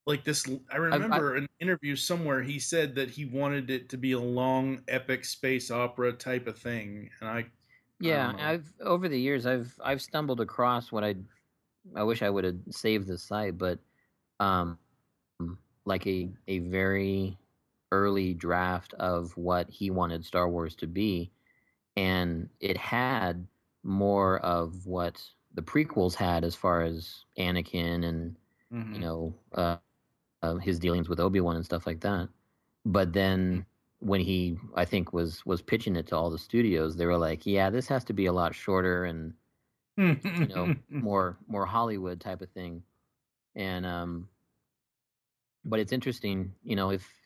like 0.06 0.24
this? 0.24 0.48
I 0.70 0.76
remember 0.76 1.36
an 1.36 1.48
interview 1.60 1.96
somewhere 1.96 2.42
he 2.42 2.58
said 2.58 2.94
that 2.96 3.10
he 3.10 3.26
wanted 3.26 3.70
it 3.70 3.88
to 3.90 3.96
be 3.98 4.12
a 4.12 4.20
long, 4.20 4.84
epic 4.88 5.24
space 5.24 5.70
opera 5.70 6.12
type 6.12 6.46
of 6.46 6.58
thing, 6.58 7.10
and 7.20 7.28
I 7.30 7.46
Yeah, 7.98 8.32
don't. 8.32 8.38
I've 8.38 8.72
over 8.80 9.08
the 9.08 9.20
years 9.20 9.46
I've 9.46 9.78
I've 9.84 10.00
stumbled 10.02 10.40
across 10.40 10.90
what 10.90 11.04
I 11.04 11.16
I 11.96 12.04
wish 12.04 12.22
I 12.22 12.30
would 12.30 12.44
have 12.44 12.60
saved 12.70 13.08
the 13.08 13.18
site, 13.18 13.58
but 13.58 13.80
um 14.40 14.78
like 15.84 16.06
a 16.06 16.30
a 16.48 16.58
very 16.60 17.38
early 17.92 18.34
draft 18.34 18.94
of 18.94 19.36
what 19.36 19.70
he 19.70 19.90
wanted 19.90 20.24
Star 20.24 20.48
Wars 20.48 20.74
to 20.76 20.86
be 20.86 21.32
and 21.96 22.50
it 22.60 22.76
had 22.76 23.48
more 23.82 24.38
of 24.40 24.86
what 24.86 25.30
the 25.54 25.62
prequels 25.62 26.14
had 26.14 26.44
as 26.44 26.54
far 26.56 26.82
as 26.82 27.24
Anakin 27.38 28.04
and 28.04 28.36
Mhm. 28.70 28.94
you 28.94 29.00
know 29.00 29.34
uh, 29.54 29.78
uh, 30.42 30.56
his 30.56 30.78
dealings 30.78 31.08
with 31.08 31.20
Obi-Wan 31.20 31.56
and 31.56 31.64
stuff 31.64 31.86
like 31.86 32.00
that. 32.00 32.28
But 32.86 33.12
then 33.12 33.66
when 34.00 34.20
he 34.20 34.58
I 34.76 34.84
think 34.86 35.12
was 35.12 35.44
was 35.46 35.62
pitching 35.62 35.96
it 35.96 36.06
to 36.08 36.16
all 36.16 36.30
the 36.30 36.38
studios, 36.38 36.96
they 36.96 37.06
were 37.06 37.18
like, 37.18 37.46
"Yeah, 37.46 37.70
this 37.70 37.88
has 37.88 38.04
to 38.06 38.14
be 38.14 38.26
a 38.26 38.32
lot 38.32 38.54
shorter 38.54 39.04
and 39.04 39.34
you 40.38 40.48
know 40.48 40.74
more 41.00 41.38
more 41.46 41.66
Hollywood 41.66 42.20
type 42.20 42.42
of 42.42 42.50
thing." 42.50 42.84
And 43.56 43.86
um, 43.86 44.30
but 45.64 45.80
it's 45.80 45.92
interesting, 45.92 46.54
you 46.62 46.76
know, 46.76 46.90
if 46.90 47.19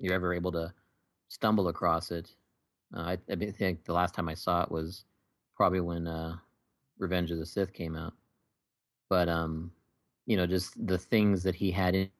you're 0.00 0.14
ever 0.14 0.34
able 0.34 0.52
to 0.52 0.72
stumble 1.28 1.68
across 1.68 2.10
it. 2.10 2.34
Uh, 2.94 3.16
I, 3.16 3.18
I 3.30 3.36
think 3.50 3.84
the 3.84 3.92
last 3.92 4.14
time 4.14 4.28
I 4.28 4.34
saw 4.34 4.62
it 4.62 4.70
was 4.70 5.04
probably 5.54 5.80
when 5.80 6.08
uh, 6.08 6.36
Revenge 6.98 7.30
of 7.30 7.38
the 7.38 7.46
Sith 7.46 7.72
came 7.72 7.96
out. 7.96 8.14
But 9.08 9.28
um, 9.28 9.72
you 10.26 10.36
know, 10.36 10.46
just 10.46 10.86
the 10.86 10.98
things 10.98 11.42
that 11.42 11.54
he 11.54 11.70
had 11.70 11.94
in, 11.94 12.10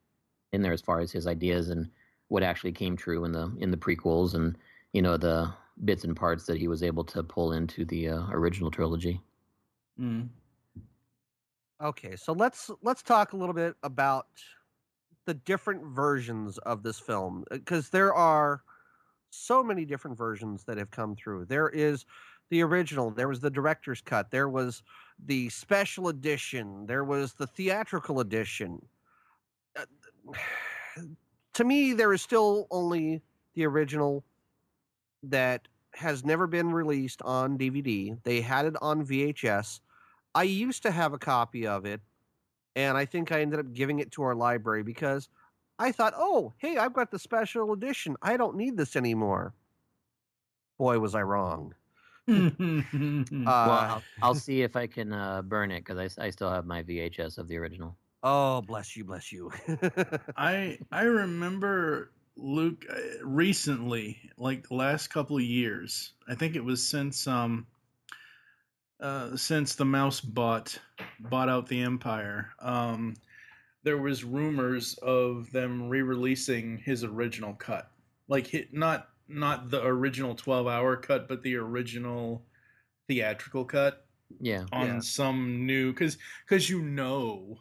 in 0.53 0.63
there 0.63 0.73
as 0.73 0.83
far 0.83 1.01
as 1.01 1.13
his 1.13 1.27
ideas 1.27 1.71
and 1.71 1.91
what 2.29 2.43
actually 2.43 2.73
came 2.73 2.97
true 2.97 3.25
in 3.25 3.33
the 3.33 3.55
in 3.59 3.71
the 3.71 3.77
prequels, 3.77 4.35
and 4.35 4.57
you 4.93 5.03
know 5.03 5.17
the 5.17 5.53
bits 5.85 6.05
and 6.05 6.17
parts 6.17 6.47
that 6.47 6.59
he 6.59 6.69
was 6.69 6.83
able 6.83 7.05
to 7.05 7.23
pull 7.23 7.53
into 7.53 7.85
the 7.85 8.09
uh, 8.09 8.27
original 8.31 8.71
trilogy. 8.71 9.21
Mhm. 9.99 10.29
Okay, 11.81 12.15
so 12.17 12.33
let's 12.33 12.71
let's 12.83 13.03
talk 13.03 13.33
a 13.33 13.37
little 13.37 13.55
bit 13.55 13.75
about 13.83 14.27
the 15.27 15.35
different 15.35 15.85
versions 15.85 16.59
of 16.59 16.83
this 16.83 16.99
film 16.99 17.45
because 17.51 17.91
there 17.91 18.15
are 18.15 18.63
so 19.31 19.63
many 19.63 19.85
different 19.85 20.19
versions 20.19 20.65
that 20.65 20.79
have 20.79 20.91
come 20.91 21.15
through. 21.15 21.45
There 21.45 21.69
is 21.69 22.05
the 22.51 22.63
original, 22.63 23.11
there 23.11 23.29
was 23.29 23.41
the 23.41 23.51
director's 23.51 24.01
cut, 24.01 24.31
there 24.31 24.49
was 24.49 24.83
the 25.25 25.49
special 25.51 26.09
edition, 26.09 26.87
there 26.87 27.05
was 27.05 27.35
the 27.35 27.47
theatrical 27.47 28.21
edition. 28.21 28.85
Uh, 29.79 29.85
to 31.55 31.65
me, 31.65 31.93
there 31.93 32.13
is 32.13 32.23
still 32.23 32.67
only 32.71 33.23
the 33.55 33.67
original 33.67 34.25
that 35.23 35.69
has 35.95 36.25
never 36.25 36.47
been 36.47 36.73
released 36.73 37.21
on 37.23 37.59
DVD. 37.59 38.17
They 38.23 38.41
had 38.41 38.67
it 38.67 38.75
on 38.81 39.05
VHS. 39.05 39.81
I 40.35 40.45
used 40.45 40.83
to 40.85 40.91
have 40.91 41.13
a 41.13 41.19
copy 41.19 41.67
of 41.67 41.85
it, 41.85 42.01
and 42.77 42.97
I 42.97 43.05
think 43.05 43.33
I 43.33 43.41
ended 43.41 43.61
up 43.61 43.73
giving 43.73 43.99
it 43.99 44.11
to 44.13 44.23
our 44.23 44.35
library 44.35 44.83
because 44.83 45.29
I 45.79 45.93
thought, 45.93 46.15
oh, 46.17 46.53
hey, 46.59 46.77
I've 46.77 46.93
got 46.93 47.11
the 47.11 47.19
special 47.19 47.73
edition. 47.73 48.17
I 48.23 48.37
don't 48.37 48.57
need 48.57 48.77
this 48.77 48.97
anymore. 48.97 49.55
Boy, 50.79 50.99
was 50.99 51.15
I 51.15 51.23
wrong. 51.23 51.75
well, 52.29 52.85
I'll, 53.47 54.03
I'll, 54.23 54.35
see 54.35 54.63
if 54.63 54.77
I 54.77 54.87
can 54.87 55.13
uh, 55.13 55.43
burn 55.43 55.71
it 55.71 55.85
because 55.85 56.19
I, 56.19 56.27
I 56.27 56.31
still 56.31 56.51
have 56.51 56.65
my 56.65 56.83
VHS 56.83 57.39
of 57.39 57.49
the 57.49 57.57
original. 57.57 57.97
Oh, 58.23 58.61
bless 58.63 58.97
you, 58.97 59.05
bless 59.05 59.33
you. 59.33 59.51
I 60.37 60.79
I 60.93 61.03
remember 61.03 62.13
Luke 62.37 62.85
uh, 62.91 63.25
recently, 63.25 64.19
like 64.37 64.69
the 64.69 64.75
last 64.75 65.09
couple 65.09 65.37
of 65.37 65.43
years. 65.43 66.13
I 66.29 66.35
think 66.35 66.55
it 66.57 66.65
was 66.65 66.87
since 66.87 67.27
um 67.27 67.67
uh 69.01 69.37
since 69.37 69.75
the 69.75 69.85
mouse 69.85 70.21
bought 70.21 70.79
bought 71.19 71.49
out 71.49 71.69
the 71.69 71.81
empire. 71.81 72.51
Um 72.61 73.15
there 73.83 73.99
was 73.99 74.25
rumors 74.25 74.95
of 74.99 75.51
them 75.53 75.89
re-releasing 75.89 76.79
his 76.79 77.03
original 77.03 77.55
cut. 77.55 77.91
Like 78.29 78.47
hit, 78.47 78.75
not 78.75 79.09
not 79.29 79.71
the 79.71 79.85
original 79.85 80.35
12-hour 80.35 80.97
cut, 80.99 81.29
but 81.29 81.43
the 81.43 81.57
original 81.57 82.45
theatrical 83.09 83.65
cut. 83.65 84.05
Yeah. 84.39 84.65
On 84.73 84.87
yeah. 84.87 85.01
some 85.01 85.67
new 85.67 85.93
cuz 85.93 86.19
cuz 86.47 86.69
you 86.69 86.83
know 86.83 87.59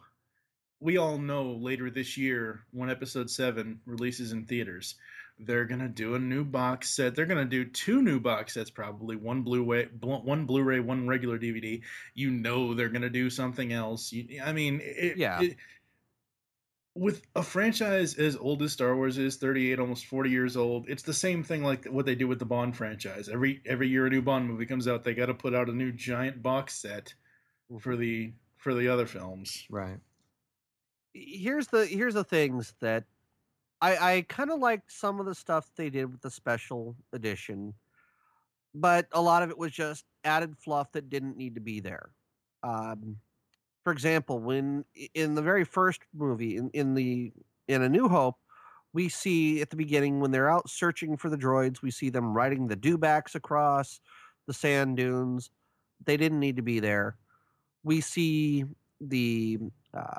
we 0.78 0.96
all 0.96 1.18
know 1.18 1.52
later 1.52 1.90
this 1.90 2.16
year 2.16 2.64
when 2.72 2.90
episode 2.90 3.30
7 3.30 3.80
releases 3.86 4.32
in 4.32 4.46
theaters 4.46 4.96
they're 5.46 5.64
going 5.64 5.80
to 5.80 5.88
do 5.88 6.14
a 6.14 6.18
new 6.18 6.44
box 6.44 6.90
set. 6.90 7.14
They're 7.14 7.26
going 7.26 7.38
to 7.38 7.44
do 7.44 7.64
two 7.64 8.02
new 8.02 8.20
box 8.20 8.54
sets 8.54 8.70
probably. 8.70 9.16
One 9.16 9.42
blu-ray 9.42 9.88
one 10.00 10.46
blu-ray 10.46 10.80
one 10.80 11.06
regular 11.06 11.38
dvd 11.38 11.82
you 12.14 12.30
know 12.30 12.74
they're 12.74 12.88
going 12.88 13.02
to 13.02 13.10
do 13.10 13.30
something 13.30 13.72
else. 13.72 14.12
You, 14.12 14.40
i 14.44 14.52
mean 14.52 14.80
it, 14.82 15.16
yeah. 15.16 15.40
it, 15.40 15.56
with 16.94 17.22
a 17.36 17.42
franchise 17.42 18.14
as 18.14 18.36
old 18.36 18.62
as 18.62 18.72
Star 18.72 18.96
Wars 18.96 19.16
is, 19.16 19.36
38, 19.36 19.78
almost 19.78 20.06
40 20.06 20.30
years 20.30 20.56
old, 20.56 20.88
it's 20.88 21.04
the 21.04 21.14
same 21.14 21.44
thing 21.44 21.62
like 21.62 21.86
what 21.86 22.04
they 22.04 22.14
do 22.14 22.26
with 22.26 22.38
the 22.38 22.44
Bond 22.44 22.76
franchise. 22.76 23.28
Every 23.28 23.62
every 23.64 23.88
year 23.88 24.06
a 24.06 24.10
new 24.10 24.22
Bond 24.22 24.48
movie 24.48 24.66
comes 24.66 24.88
out, 24.88 25.04
they 25.04 25.14
got 25.14 25.26
to 25.26 25.34
put 25.34 25.54
out 25.54 25.68
a 25.68 25.72
new 25.72 25.92
giant 25.92 26.42
box 26.42 26.74
set 26.74 27.14
mm. 27.72 27.80
for 27.80 27.96
the 27.96 28.32
for 28.56 28.74
the 28.74 28.88
other 28.88 29.06
films. 29.06 29.64
Right. 29.70 29.98
Here's 31.14 31.68
the 31.68 31.86
here's 31.86 32.14
the 32.14 32.24
things 32.24 32.74
that 32.80 33.04
I 33.80 34.16
I 34.16 34.22
kind 34.28 34.50
of 34.50 34.58
liked 34.58 34.92
some 34.92 35.20
of 35.20 35.26
the 35.26 35.34
stuff 35.34 35.70
they 35.76 35.90
did 35.90 36.10
with 36.10 36.20
the 36.20 36.30
special 36.30 36.96
edition, 37.12 37.74
but 38.74 39.06
a 39.12 39.20
lot 39.20 39.42
of 39.42 39.50
it 39.50 39.58
was 39.58 39.72
just 39.72 40.04
added 40.24 40.56
fluff 40.58 40.92
that 40.92 41.08
didn't 41.08 41.36
need 41.36 41.54
to 41.54 41.60
be 41.60 41.80
there. 41.80 42.10
Um, 42.62 43.16
for 43.84 43.92
example, 43.92 44.38
when 44.38 44.84
in 45.14 45.34
the 45.34 45.42
very 45.42 45.64
first 45.64 46.02
movie 46.14 46.56
in, 46.56 46.70
in 46.70 46.94
the 46.94 47.32
in 47.68 47.82
A 47.82 47.88
New 47.88 48.08
Hope, 48.08 48.36
we 48.92 49.08
see 49.08 49.62
at 49.62 49.70
the 49.70 49.76
beginning 49.76 50.20
when 50.20 50.30
they're 50.30 50.50
out 50.50 50.68
searching 50.68 51.16
for 51.16 51.30
the 51.30 51.38
droids, 51.38 51.82
we 51.82 51.90
see 51.90 52.10
them 52.10 52.34
riding 52.34 52.66
the 52.66 52.76
dewbacks 52.76 53.34
across 53.34 54.00
the 54.46 54.52
sand 54.52 54.96
dunes. 54.96 55.50
They 56.04 56.16
didn't 56.16 56.40
need 56.40 56.56
to 56.56 56.62
be 56.62 56.80
there. 56.80 57.16
We 57.82 58.00
see 58.00 58.64
the 59.00 59.58
uh, 59.94 60.18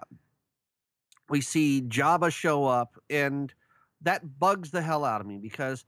we 1.32 1.42
see 1.42 1.82
Jabba 1.82 2.32
show 2.32 2.66
up, 2.66 2.98
and 3.10 3.52
that 4.02 4.38
bugs 4.40 4.70
the 4.70 4.82
hell 4.82 5.06
out 5.06 5.22
of 5.22 5.28
me 5.28 5.38
because 5.38 5.86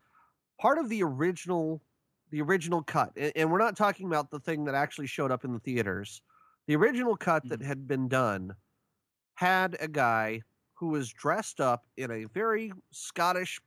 part 0.59 0.79
of 0.79 0.89
the 0.89 1.03
original 1.03 1.81
the 2.31 2.41
original 2.41 2.81
cut, 2.81 3.11
and 3.35 3.51
we're 3.51 3.59
not 3.59 3.77
talking 3.77 4.07
about 4.07 4.31
the 4.31 4.39
thing 4.39 4.65
that 4.65 4.73
actually 4.73 5.05
showed 5.05 5.29
up 5.29 5.45
in 5.45 5.53
the 5.53 5.59
theaters. 5.59 6.23
The 6.65 6.75
original 6.75 7.15
cut 7.15 7.47
that 7.49 7.59
mm-hmm. 7.59 7.67
had 7.67 7.87
been 7.87 8.07
done 8.07 8.55
had 9.35 9.77
a 9.79 9.87
guy 9.87 10.41
who 10.73 10.87
was 10.87 11.13
dressed 11.13 11.61
up 11.61 11.85
in 11.97 12.09
a 12.09 12.23
very 12.25 12.73
Scottish 12.89 13.61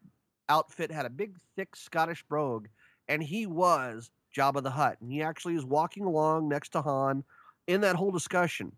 outfit, 0.49 0.91
had 0.91 1.07
a 1.07 1.11
big, 1.11 1.37
thick 1.55 1.77
Scottish 1.77 2.25
brogue, 2.25 2.67
and 3.07 3.23
he 3.23 3.47
was 3.47 4.11
Jabba 4.37 4.65
the 4.65 4.71
Hutt. 4.71 4.97
And 5.01 5.13
he 5.13 5.23
actually 5.23 5.55
is 5.55 5.65
walking 5.65 6.05
along 6.05 6.49
next 6.49 6.71
to 6.71 6.83
Han 6.83 7.23
in 7.69 7.81
that 7.83 7.95
whole 7.95 8.11
discussion 8.11 8.73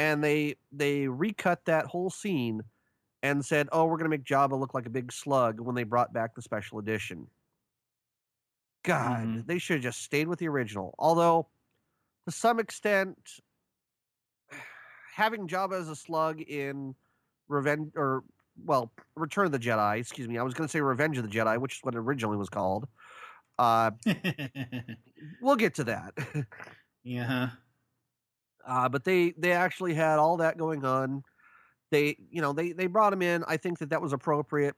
and 0.00 0.24
they 0.24 0.56
they 0.72 1.06
recut 1.06 1.66
that 1.66 1.84
whole 1.84 2.08
scene 2.08 2.62
and 3.22 3.44
said, 3.44 3.68
"Oh, 3.70 3.84
we're 3.84 3.98
going 3.98 4.10
to 4.10 4.16
make 4.16 4.24
Jabba 4.24 4.58
look 4.58 4.72
like 4.72 4.86
a 4.86 4.90
big 4.90 5.12
slug" 5.12 5.60
when 5.60 5.74
they 5.74 5.84
brought 5.84 6.12
back 6.12 6.34
the 6.34 6.40
special 6.40 6.78
edition. 6.78 7.26
God, 8.82 9.26
mm-hmm. 9.26 9.40
they 9.44 9.58
should 9.58 9.74
have 9.74 9.82
just 9.82 10.02
stayed 10.02 10.26
with 10.26 10.38
the 10.38 10.48
original. 10.48 10.94
Although, 10.98 11.48
to 12.26 12.32
some 12.32 12.58
extent, 12.58 13.18
having 15.14 15.46
Jabba 15.46 15.78
as 15.78 15.90
a 15.90 15.96
slug 15.96 16.40
in 16.40 16.94
Revenge 17.48 17.92
or 17.94 18.24
well, 18.64 18.90
Return 19.16 19.44
of 19.44 19.52
the 19.52 19.58
Jedi, 19.58 20.00
excuse 20.00 20.28
me, 20.28 20.38
I 20.38 20.42
was 20.42 20.54
going 20.54 20.66
to 20.66 20.72
say 20.72 20.80
Revenge 20.80 21.18
of 21.18 21.24
the 21.24 21.30
Jedi, 21.30 21.58
which 21.58 21.76
is 21.76 21.80
what 21.82 21.94
it 21.94 21.98
originally 21.98 22.38
was 22.38 22.48
called. 22.48 22.88
Uh, 23.58 23.90
we'll 25.42 25.56
get 25.56 25.74
to 25.74 25.84
that. 25.84 26.14
yeah. 27.04 27.50
Uh, 28.66 28.88
but 28.88 29.04
they 29.04 29.32
they 29.38 29.52
actually 29.52 29.94
had 29.94 30.18
all 30.18 30.36
that 30.38 30.58
going 30.58 30.84
on. 30.84 31.22
They 31.90 32.16
you 32.30 32.40
know 32.40 32.52
they 32.52 32.72
they 32.72 32.86
brought 32.86 33.12
him 33.12 33.22
in. 33.22 33.44
I 33.48 33.56
think 33.56 33.78
that 33.78 33.90
that 33.90 34.02
was 34.02 34.12
appropriate. 34.12 34.76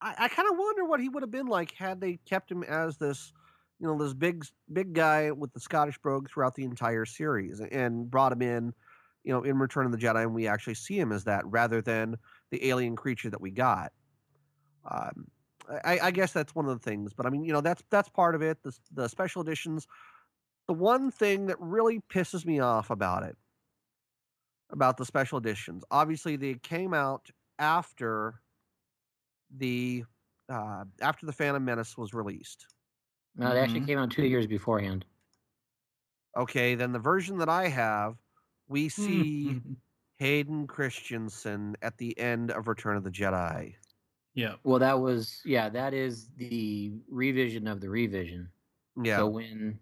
I, 0.00 0.14
I 0.18 0.28
kind 0.28 0.48
of 0.50 0.58
wonder 0.58 0.84
what 0.84 1.00
he 1.00 1.08
would 1.08 1.22
have 1.22 1.30
been 1.30 1.46
like 1.46 1.72
had 1.72 2.00
they 2.00 2.18
kept 2.26 2.50
him 2.50 2.62
as 2.62 2.96
this 2.98 3.32
you 3.78 3.86
know 3.86 3.98
this 3.98 4.14
big 4.14 4.44
big 4.72 4.92
guy 4.92 5.30
with 5.30 5.52
the 5.52 5.60
Scottish 5.60 5.98
brogue 5.98 6.28
throughout 6.30 6.54
the 6.54 6.64
entire 6.64 7.04
series 7.04 7.60
and 7.60 8.10
brought 8.10 8.32
him 8.32 8.42
in 8.42 8.74
you 9.24 9.32
know 9.32 9.42
in 9.42 9.58
Return 9.58 9.86
of 9.86 9.92
the 9.92 9.98
Jedi 9.98 10.22
and 10.22 10.34
we 10.34 10.46
actually 10.46 10.74
see 10.74 10.98
him 10.98 11.12
as 11.12 11.24
that 11.24 11.46
rather 11.46 11.80
than 11.80 12.16
the 12.50 12.68
alien 12.68 12.96
creature 12.96 13.30
that 13.30 13.40
we 13.40 13.50
got. 13.50 13.92
Um, 14.90 15.26
I, 15.84 15.98
I 16.00 16.10
guess 16.12 16.32
that's 16.32 16.54
one 16.54 16.66
of 16.66 16.80
the 16.80 16.90
things, 16.90 17.12
but 17.12 17.26
I 17.26 17.30
mean 17.30 17.44
you 17.44 17.52
know 17.52 17.60
that's 17.60 17.82
that's 17.90 18.08
part 18.08 18.34
of 18.34 18.42
it. 18.42 18.62
The 18.62 18.76
the 18.92 19.08
special 19.08 19.42
editions 19.42 19.86
the 20.68 20.74
one 20.74 21.10
thing 21.10 21.46
that 21.46 21.60
really 21.60 22.00
pisses 22.12 22.44
me 22.44 22.60
off 22.60 22.90
about 22.90 23.22
it, 23.22 23.36
about 24.70 24.96
the 24.96 25.04
special 25.04 25.38
editions, 25.38 25.84
obviously 25.90 26.36
they 26.36 26.54
came 26.54 26.92
out 26.92 27.28
after 27.58 28.40
the 29.56 30.04
uh, 30.48 30.84
after 31.00 31.26
the 31.26 31.32
Phantom 31.32 31.64
Menace 31.64 31.96
was 31.96 32.14
released. 32.14 32.66
No, 33.36 33.52
they 33.52 33.60
actually 33.60 33.80
mm-hmm. 33.80 33.88
came 33.88 33.98
out 33.98 34.10
two 34.10 34.26
years 34.26 34.46
beforehand. 34.46 35.04
Okay, 36.36 36.74
then 36.74 36.92
the 36.92 36.98
version 36.98 37.38
that 37.38 37.48
I 37.48 37.68
have, 37.68 38.16
we 38.68 38.88
see 38.88 39.60
Hayden 40.18 40.66
Christensen 40.66 41.76
at 41.82 41.96
the 41.98 42.18
end 42.18 42.50
of 42.50 42.68
Return 42.68 42.96
of 42.96 43.04
the 43.04 43.10
Jedi. 43.10 43.74
Yeah. 44.34 44.54
Well, 44.64 44.78
that 44.78 45.00
was 45.00 45.40
yeah, 45.44 45.68
that 45.70 45.94
is 45.94 46.28
the 46.36 46.92
revision 47.08 47.66
of 47.66 47.80
the 47.80 47.88
revision. 47.88 48.48
Yeah. 49.02 49.18
So 49.18 49.28
when 49.28 49.78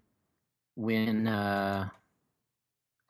when 0.75 1.26
uh 1.26 1.88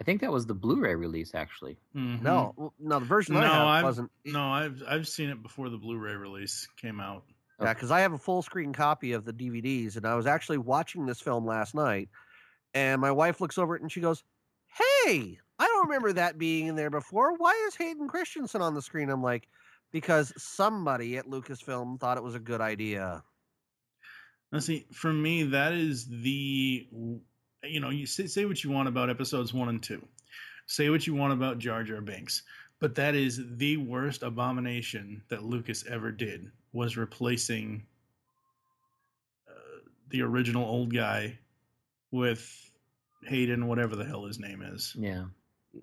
I 0.01 0.05
think 0.05 0.21
that 0.23 0.33
was 0.33 0.47
the 0.47 0.55
Blu-ray 0.55 0.97
release 0.97 1.35
actually. 1.35 1.79
Mm-hmm. 1.97 2.25
No, 2.25 2.73
no, 2.81 2.99
the 2.99 3.05
version 3.07 3.35
no, 3.35 3.41
I 3.41 3.45
have 3.45 3.67
I've, 3.67 3.85
wasn't. 3.85 4.11
No, 4.25 4.43
I've 4.43 4.83
I've 4.89 5.09
seen 5.09 5.31
it 5.31 5.43
before 5.43 5.71
the 5.71 5.79
Blu-ray 5.79 6.15
release 6.15 6.69
came 6.77 7.01
out. 7.01 7.25
Yeah, 7.61 7.73
because 7.73 7.93
I 7.93 8.01
have 8.01 8.13
a 8.13 8.19
full 8.19 8.43
screen 8.43 8.73
copy 8.73 9.13
of 9.13 9.25
the 9.25 9.33
DVDs, 9.33 9.97
and 9.97 10.05
I 10.05 10.17
was 10.17 10.27
actually 10.27 10.59
watching 10.59 11.07
this 11.07 11.21
film 11.21 11.47
last 11.47 11.75
night, 11.75 12.09
and 12.75 13.01
my 13.01 13.13
wife 13.13 13.41
looks 13.41 13.57
over 13.57 13.77
it 13.77 13.83
and 13.83 13.91
she 13.91 14.01
goes, 14.01 14.25
"Hey, 14.67 15.39
I 15.59 15.67
don't 15.67 15.87
remember 15.87 16.13
that 16.15 16.39
being 16.39 16.67
in 16.67 16.75
there 16.75 16.91
before. 16.91 17.37
Why 17.37 17.53
is 17.69 17.77
Hayden 17.77 18.09
Christensen 18.09 18.61
on 18.61 18.75
the 18.75 18.83
screen?" 18.83 19.09
I'm 19.09 19.23
like, 19.23 19.49
"Because 19.93 20.33
somebody 20.37 21.17
at 21.17 21.27
Lucasfilm 21.27 22.01
thought 22.01 22.19
it 22.19 22.25
was 22.25 22.35
a 22.35 22.41
good 22.41 22.61
idea." 22.61 23.23
Now, 24.51 24.59
see, 24.59 24.87
for 24.93 25.13
me, 25.13 25.45
that 25.45 25.73
is 25.73 26.07
the 26.07 26.89
you 27.69 27.81
know, 27.81 27.91
you 27.91 28.07
say, 28.07 28.27
say 28.27 28.45
what 28.45 28.63
you 28.65 28.71
want 28.71 28.89
about 28.89 29.11
episodes 29.11 29.53
one 29.53 29.69
and 29.69 29.83
two, 29.83 30.07
say 30.67 30.91
what 30.91 31.07
you 31.07 31.15
want 31.15 31.33
about 31.33 31.59
Jar 31.59 31.83
Jar 31.83 32.01
Binks, 32.01 32.43
but 32.81 32.95
that 32.95 33.15
is 33.15 33.43
the 33.57 33.77
worst 33.77 34.23
abomination 34.23 35.23
that 35.29 35.45
Lucas 35.45 35.85
ever 35.89 36.11
did 36.11 36.51
was 36.73 36.97
replacing 36.97 37.85
uh, 39.49 39.53
the 40.09 40.23
original 40.23 40.65
old 40.65 40.93
guy 40.93 41.39
with 42.11 42.71
Hayden, 43.25 43.67
whatever 43.67 43.97
the 43.97 44.05
hell 44.05 44.25
his 44.25 44.39
name 44.39 44.63
is. 44.63 44.95
Yeah. 44.99 45.25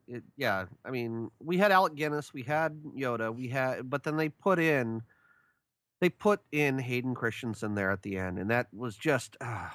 It, 0.07 0.23
yeah, 0.37 0.65
I 0.85 0.91
mean, 0.91 1.29
we 1.39 1.57
had 1.57 1.71
Alec 1.71 1.95
Guinness, 1.95 2.33
we 2.33 2.43
had 2.43 2.81
Yoda, 2.97 3.35
we 3.35 3.49
had, 3.49 3.89
but 3.89 4.03
then 4.03 4.15
they 4.15 4.29
put 4.29 4.57
in, 4.57 5.01
they 5.99 6.09
put 6.09 6.39
in 6.51 6.79
Hayden 6.79 7.13
Christensen 7.13 7.75
there 7.75 7.91
at 7.91 8.01
the 8.01 8.17
end, 8.17 8.39
and 8.39 8.49
that 8.51 8.67
was 8.73 8.95
just 8.95 9.35
uh, 9.41 9.67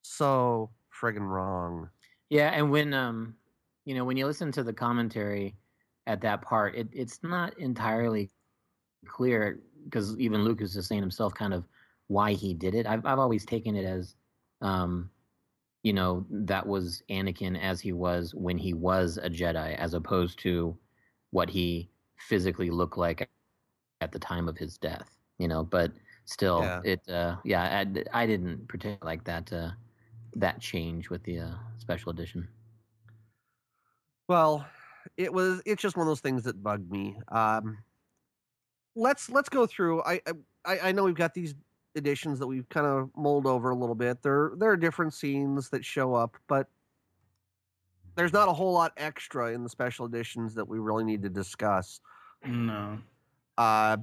so 0.00 0.70
friggin' 1.00 1.28
wrong. 1.28 1.88
Yeah, 2.30 2.50
and 2.50 2.70
when 2.70 2.92
um, 2.94 3.36
you 3.84 3.94
know, 3.94 4.04
when 4.04 4.16
you 4.16 4.26
listen 4.26 4.52
to 4.52 4.62
the 4.62 4.72
commentary 4.72 5.56
at 6.06 6.20
that 6.22 6.42
part, 6.42 6.74
it, 6.74 6.88
it's 6.92 7.22
not 7.22 7.58
entirely 7.58 8.30
clear 9.06 9.60
because 9.84 10.18
even 10.18 10.44
Lucas 10.44 10.76
is 10.76 10.86
saying 10.86 11.00
himself, 11.00 11.34
kind 11.34 11.54
of 11.54 11.64
why 12.08 12.32
he 12.32 12.54
did 12.54 12.74
it. 12.74 12.86
I've 12.86 13.04
I've 13.06 13.18
always 13.18 13.46
taken 13.46 13.76
it 13.76 13.84
as, 13.84 14.14
um, 14.60 15.10
you 15.82 15.92
know, 15.92 16.26
that 16.30 16.66
was 16.66 17.02
Anakin 17.10 17.58
as 17.60 17.80
he 17.80 17.92
was 17.92 18.34
when 18.34 18.58
he 18.58 18.74
was 18.74 19.18
a 19.22 19.30
Jedi, 19.30 19.74
as 19.76 19.94
opposed 19.94 20.38
to 20.40 20.76
what 21.30 21.48
he 21.48 21.90
physically 22.18 22.70
looked 22.70 22.98
like 22.98 23.28
at 24.00 24.12
the 24.12 24.18
time 24.18 24.48
of 24.48 24.58
his 24.58 24.76
death. 24.78 25.16
You 25.38 25.48
know, 25.48 25.62
but 25.64 25.92
still, 26.24 26.60
Yeah. 26.60 26.80
it 26.82 27.08
uh, 27.08 27.36
yeah, 27.44 27.84
I, 28.12 28.22
I 28.22 28.26
didn't 28.26 28.68
particularly 28.68 28.98
like 29.04 29.24
that 29.24 29.52
uh, 29.52 29.70
that 30.36 30.60
change 30.60 31.10
with 31.10 31.22
the 31.24 31.40
uh, 31.40 31.54
special 31.78 32.10
edition. 32.10 32.48
Well, 34.28 34.66
it 35.16 35.32
was 35.32 35.62
it's 35.64 35.80
just 35.80 35.96
one 35.96 36.06
of 36.06 36.10
those 36.10 36.20
things 36.20 36.44
that 36.44 36.62
bugged 36.62 36.90
me. 36.90 37.16
Um 37.28 37.78
let's 38.94 39.30
let's 39.30 39.48
go 39.48 39.66
through. 39.66 40.02
I 40.02 40.20
I 40.64 40.78
I 40.80 40.92
know 40.92 41.04
we've 41.04 41.14
got 41.14 41.34
these 41.34 41.54
editions 41.94 42.38
that 42.38 42.46
we've 42.46 42.68
kind 42.68 42.86
of 42.86 43.10
mulled 43.16 43.46
over 43.46 43.70
a 43.70 43.74
little 43.74 43.94
bit. 43.94 44.22
There 44.22 44.52
there 44.56 44.70
are 44.70 44.76
different 44.76 45.14
scenes 45.14 45.70
that 45.70 45.84
show 45.84 46.14
up, 46.14 46.36
but 46.46 46.68
there's 48.16 48.32
not 48.32 48.48
a 48.48 48.52
whole 48.52 48.72
lot 48.72 48.92
extra 48.96 49.52
in 49.52 49.62
the 49.62 49.68
special 49.68 50.04
editions 50.04 50.54
that 50.54 50.66
we 50.66 50.78
really 50.78 51.04
need 51.04 51.22
to 51.22 51.28
discuss. 51.28 52.00
No. 52.44 52.98
Uh, 53.56 53.96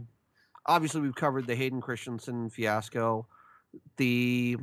obviously, 0.66 1.02
we've 1.02 1.16
covered 1.16 1.48
the 1.48 1.56
Hayden 1.56 1.82
Christensen 1.82 2.50
fiasco. 2.50 3.28
The 3.98 4.58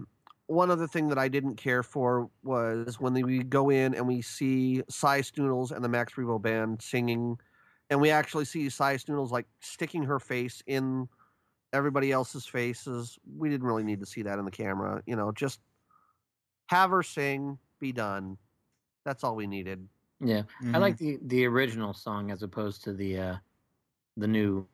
one 0.47 0.71
other 0.71 0.87
thing 0.87 1.09
that 1.09 1.19
I 1.19 1.29
didn't 1.29 1.57
care 1.57 1.83
for 1.83 2.31
was 2.43 3.01
when 3.01 3.15
we 3.15 3.43
go 3.43 3.71
in 3.71 3.95
and 3.95 4.07
we 4.07 4.23
see 4.23 4.83
Sy 4.89 5.21
Snootles 5.21 5.71
and 5.71 5.85
the 5.85 5.89
Max 5.89 6.15
Rebo 6.15 6.41
band 6.41 6.83
singing, 6.83 7.39
and 7.91 8.01
we 8.01 8.11
actually 8.11 8.45
see 8.45 8.69
Sy 8.69 8.97
Snootles 8.97 9.31
like 9.31 9.47
sticking 9.61 10.03
her 10.05 10.19
face 10.19 10.63
in 10.67 11.09
everybody 11.73 12.13
else's 12.13 12.47
faces. 12.47 13.19
We 13.37 13.49
didn't 13.49 13.67
really 13.67 13.85
need 13.85 14.01
to 14.01 14.07
see 14.07 14.23
that 14.23 14.39
in 14.39 14.45
the 14.45 14.51
camera. 14.51 15.03
You 15.07 15.17
know, 15.17 15.33
just 15.33 15.61
have 16.69 16.91
her 16.91 17.03
sing, 17.03 17.59
be 17.79 17.93
done. 17.93 18.39
That's 19.05 19.25
all 19.25 19.37
we 19.37 19.47
needed. 19.47 19.89
Yeah, 20.21 20.43
Mhm. 20.61 20.75
I 20.75 20.79
like 20.79 20.99
the 20.99 21.19
the 21.23 21.47
original 21.47 21.93
song 21.93 22.31
as 22.31 22.43
opposed 22.43 22.85
to 22.85 22.93
the 22.93 23.19
uh, 23.19 23.37
the 24.17 24.29
new 24.29 24.69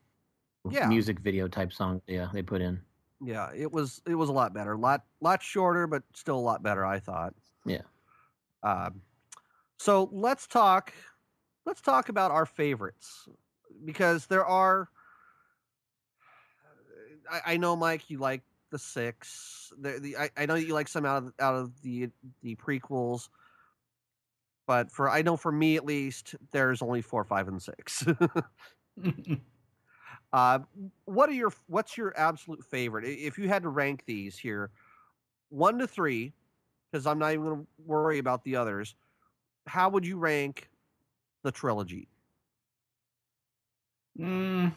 Yeah. 0.70 0.88
music 0.88 1.20
video 1.20 1.48
type 1.48 1.72
song. 1.72 2.02
Yeah, 2.06 2.30
they 2.32 2.42
put 2.42 2.60
in. 2.60 2.82
Yeah, 3.20 3.50
it 3.54 3.72
was 3.72 4.00
it 4.06 4.14
was 4.14 4.28
a 4.28 4.32
lot 4.32 4.54
better. 4.54 4.76
Lot 4.76 5.02
lot 5.20 5.42
shorter, 5.42 5.86
but 5.86 6.02
still 6.14 6.36
a 6.36 6.40
lot 6.40 6.62
better, 6.62 6.84
I 6.84 7.00
thought. 7.00 7.34
Yeah. 7.64 7.82
Um, 8.62 9.02
so 9.78 10.08
let's 10.12 10.46
talk 10.46 10.92
let's 11.66 11.80
talk 11.80 12.08
about 12.08 12.30
our 12.30 12.46
favorites 12.46 13.28
because 13.84 14.26
there 14.26 14.44
are. 14.44 14.88
I, 17.30 17.54
I 17.54 17.56
know, 17.56 17.76
Mike, 17.76 18.08
you 18.08 18.18
like 18.18 18.42
the 18.70 18.78
six. 18.78 19.72
The, 19.80 19.98
the 20.00 20.16
I, 20.16 20.30
I 20.36 20.46
know 20.46 20.54
you 20.54 20.72
like 20.74 20.88
some 20.88 21.04
out 21.04 21.24
of 21.24 21.32
out 21.40 21.56
of 21.56 21.82
the 21.82 22.08
the 22.42 22.54
prequels, 22.56 23.28
but 24.66 24.90
for 24.92 25.10
I 25.10 25.22
know 25.22 25.36
for 25.36 25.52
me 25.52 25.76
at 25.76 25.84
least, 25.84 26.36
there's 26.52 26.82
only 26.82 27.02
four, 27.02 27.24
five, 27.24 27.48
and 27.48 27.60
six. 27.60 28.06
Uh, 30.32 30.58
what 31.06 31.28
are 31.28 31.34
your 31.34 31.52
what's 31.68 31.96
your 31.96 32.12
absolute 32.16 32.62
favorite? 32.64 33.04
If 33.06 33.38
you 33.38 33.48
had 33.48 33.62
to 33.62 33.70
rank 33.70 34.04
these 34.06 34.36
here, 34.36 34.70
one 35.48 35.78
to 35.78 35.86
three, 35.86 36.34
because 36.90 37.06
I'm 37.06 37.18
not 37.18 37.32
even 37.32 37.44
going 37.44 37.60
to 37.60 37.66
worry 37.86 38.18
about 38.18 38.44
the 38.44 38.56
others. 38.56 38.94
How 39.66 39.88
would 39.88 40.06
you 40.06 40.18
rank 40.18 40.68
the 41.42 41.52
trilogy? 41.52 42.08
Mm. 44.18 44.72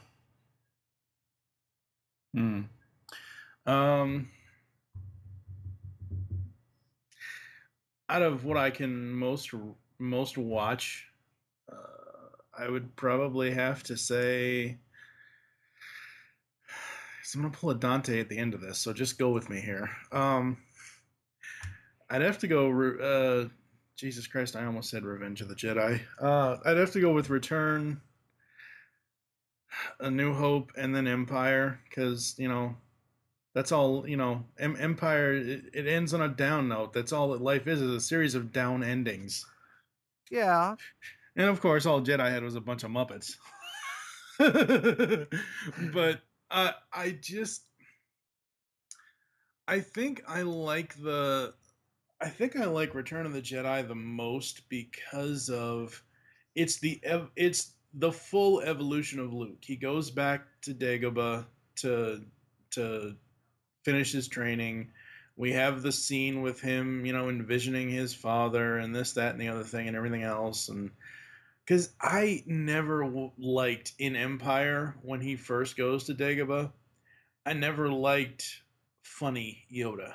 Hmm. 2.33 2.61
Um. 3.65 4.29
Out 8.07 8.21
of 8.21 8.45
what 8.45 8.57
I 8.57 8.69
can 8.69 9.13
most 9.13 9.51
most 9.99 10.37
watch, 10.37 11.07
uh, 11.71 11.75
I 12.57 12.69
would 12.69 12.95
probably 12.95 13.51
have 13.51 13.83
to 13.83 13.97
say. 13.97 14.77
So 17.23 17.37
I'm 17.37 17.43
gonna 17.43 17.53
pull 17.55 17.69
a 17.69 17.75
Dante 17.75 18.19
at 18.19 18.29
the 18.29 18.37
end 18.37 18.53
of 18.53 18.61
this, 18.61 18.77
so 18.79 18.93
just 18.93 19.17
go 19.19 19.29
with 19.29 19.49
me 19.49 19.59
here. 19.59 19.89
Um, 20.11 20.57
I'd 22.09 22.21
have 22.21 22.39
to 22.39 22.47
go. 22.47 22.69
Uh, 22.99 23.49
Jesus 23.95 24.25
Christ, 24.27 24.55
I 24.55 24.65
almost 24.65 24.89
said 24.89 25.03
Revenge 25.05 25.41
of 25.41 25.47
the 25.47 25.55
Jedi. 25.55 26.01
Uh, 26.19 26.57
I'd 26.65 26.77
have 26.77 26.91
to 26.91 27.01
go 27.01 27.13
with 27.13 27.29
Return, 27.29 28.01
A 29.99 30.09
New 30.09 30.33
Hope, 30.33 30.71
and 30.75 30.95
then 30.95 31.07
Empire, 31.07 31.79
because 31.87 32.35
you 32.37 32.47
know, 32.47 32.75
that's 33.53 33.71
all. 33.71 34.07
You 34.07 34.17
know, 34.17 34.43
em- 34.59 34.77
Empire 34.79 35.33
it, 35.33 35.65
it 35.73 35.87
ends 35.87 36.13
on 36.13 36.21
a 36.21 36.27
down 36.29 36.67
note. 36.67 36.93
That's 36.93 37.13
all 37.13 37.31
that 37.31 37.41
life 37.41 37.67
is 37.67 37.81
is 37.81 37.91
a 37.91 38.01
series 38.01 38.35
of 38.35 38.51
down 38.51 38.83
endings. 38.83 39.45
Yeah, 40.31 40.75
And 41.35 41.49
of 41.49 41.59
course, 41.59 41.85
all 41.85 42.01
Jedi 42.01 42.31
had 42.31 42.41
was 42.41 42.55
a 42.55 42.61
bunch 42.61 42.83
of 42.83 42.91
Muppets. 42.91 43.35
but 45.93 46.21
uh, 46.51 46.71
I 46.93 47.17
just, 47.21 47.63
I 49.67 49.79
think 49.79 50.23
I 50.27 50.41
like 50.41 50.95
the, 51.01 51.53
I 52.21 52.29
think 52.29 52.55
I 52.55 52.65
like 52.65 52.93
Return 52.93 53.25
of 53.25 53.33
the 53.33 53.41
Jedi 53.41 53.87
the 53.87 53.95
most 53.95 54.69
because 54.69 55.49
of, 55.49 56.03
it's 56.53 56.77
the 56.79 57.01
it's 57.35 57.73
the 57.93 58.11
full 58.11 58.61
evolution 58.61 59.19
of 59.19 59.33
Luke. 59.33 59.59
He 59.61 59.75
goes 59.75 60.11
back 60.11 60.41
to 60.63 60.73
Dagobah 60.73 61.45
to 61.77 62.21
to 62.71 63.15
finish 63.83 64.11
his 64.11 64.27
training. 64.27 64.91
We 65.37 65.53
have 65.53 65.81
the 65.81 65.91
scene 65.91 66.41
with 66.41 66.61
him, 66.61 67.05
you 67.05 67.13
know, 67.13 67.29
envisioning 67.29 67.89
his 67.89 68.13
father 68.13 68.77
and 68.77 68.93
this, 68.93 69.13
that, 69.13 69.31
and 69.31 69.41
the 69.41 69.47
other 69.47 69.63
thing, 69.63 69.87
and 69.87 69.95
everything 69.95 70.23
else, 70.23 70.69
and 70.69 70.91
because 71.71 71.93
I 72.01 72.43
never 72.45 73.05
w- 73.05 73.31
liked 73.37 73.93
in 73.97 74.17
Empire 74.17 74.97
when 75.03 75.21
he 75.21 75.37
first 75.37 75.77
goes 75.77 76.03
to 76.03 76.13
Dagobah, 76.13 76.69
I 77.45 77.53
never 77.53 77.87
liked 77.87 78.61
funny 79.03 79.63
Yoda. 79.73 80.11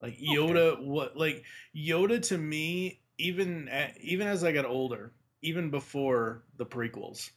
Like 0.00 0.18
Yoda, 0.18 0.82
what 0.82 1.14
like 1.14 1.44
Yoda 1.76 2.26
to 2.28 2.38
me, 2.38 3.02
even 3.18 3.68
at, 3.68 3.98
even 4.00 4.26
as 4.26 4.44
I 4.44 4.52
got 4.52 4.64
older, 4.64 5.12
even 5.42 5.68
before 5.68 6.42
the 6.56 6.64
prequels, 6.64 7.28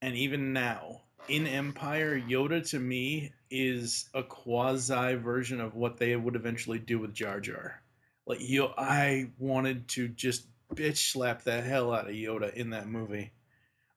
and 0.00 0.14
even 0.14 0.52
now 0.52 1.00
in 1.26 1.48
Empire, 1.48 2.16
Yoda 2.16 2.64
to 2.70 2.78
me 2.78 3.32
is 3.50 4.08
a 4.14 4.22
quasi 4.22 5.16
version 5.16 5.60
of 5.60 5.74
what 5.74 5.96
they 5.96 6.14
would 6.14 6.36
eventually 6.36 6.78
do 6.78 7.00
with 7.00 7.12
Jar 7.12 7.40
Jar. 7.40 7.82
Like 8.24 8.38
yo, 8.40 8.72
I 8.78 9.32
wanted 9.36 9.88
to 9.88 10.06
just 10.06 10.46
bitch 10.74 11.12
slap 11.12 11.42
the 11.42 11.60
hell 11.60 11.92
out 11.92 12.08
of 12.08 12.14
Yoda 12.14 12.52
in 12.54 12.70
that 12.70 12.88
movie. 12.88 13.32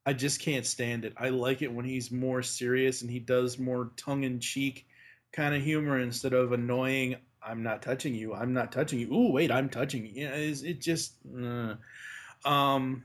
I 0.06 0.14
just 0.14 0.40
can't 0.40 0.66
stand 0.66 1.06
it. 1.06 1.14
I 1.18 1.30
like 1.30 1.62
it 1.62 1.74
when 1.74 1.86
he's 1.86 2.12
more 2.12 2.44
serious 2.44 3.02
and 3.02 3.10
he 3.10 3.20
does 3.20 3.58
more 3.58 3.92
tongue 3.98 4.24
in 4.24 4.40
cheek 4.40 4.88
kind 5.32 5.56
of 5.56 5.64
humor 5.64 6.00
instead 6.00 6.34
of 6.34 6.52
annoying. 6.52 7.16
I'm 7.42 7.64
not 7.64 7.82
touching 7.82 8.14
you. 8.14 8.34
I'm 8.34 8.54
not 8.54 8.72
touching 8.72 9.00
you. 9.00 9.12
Ooh, 9.14 9.32
wait, 9.32 9.52
I'm 9.52 9.70
touching 9.70 10.06
you. 10.06 10.28
It 10.28 10.82
just. 10.82 11.14
uh. 11.36 11.76
Um, 12.44 13.04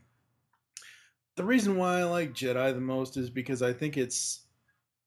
the 1.37 1.45
reason 1.45 1.77
why 1.77 2.01
I 2.01 2.05
like 2.05 2.35
Jedi 2.35 2.75
the 2.75 2.81
most 2.81 3.17
is 3.17 3.31
because 3.31 3.63
I 3.63 3.73
think 3.73 3.97
it's 3.97 4.43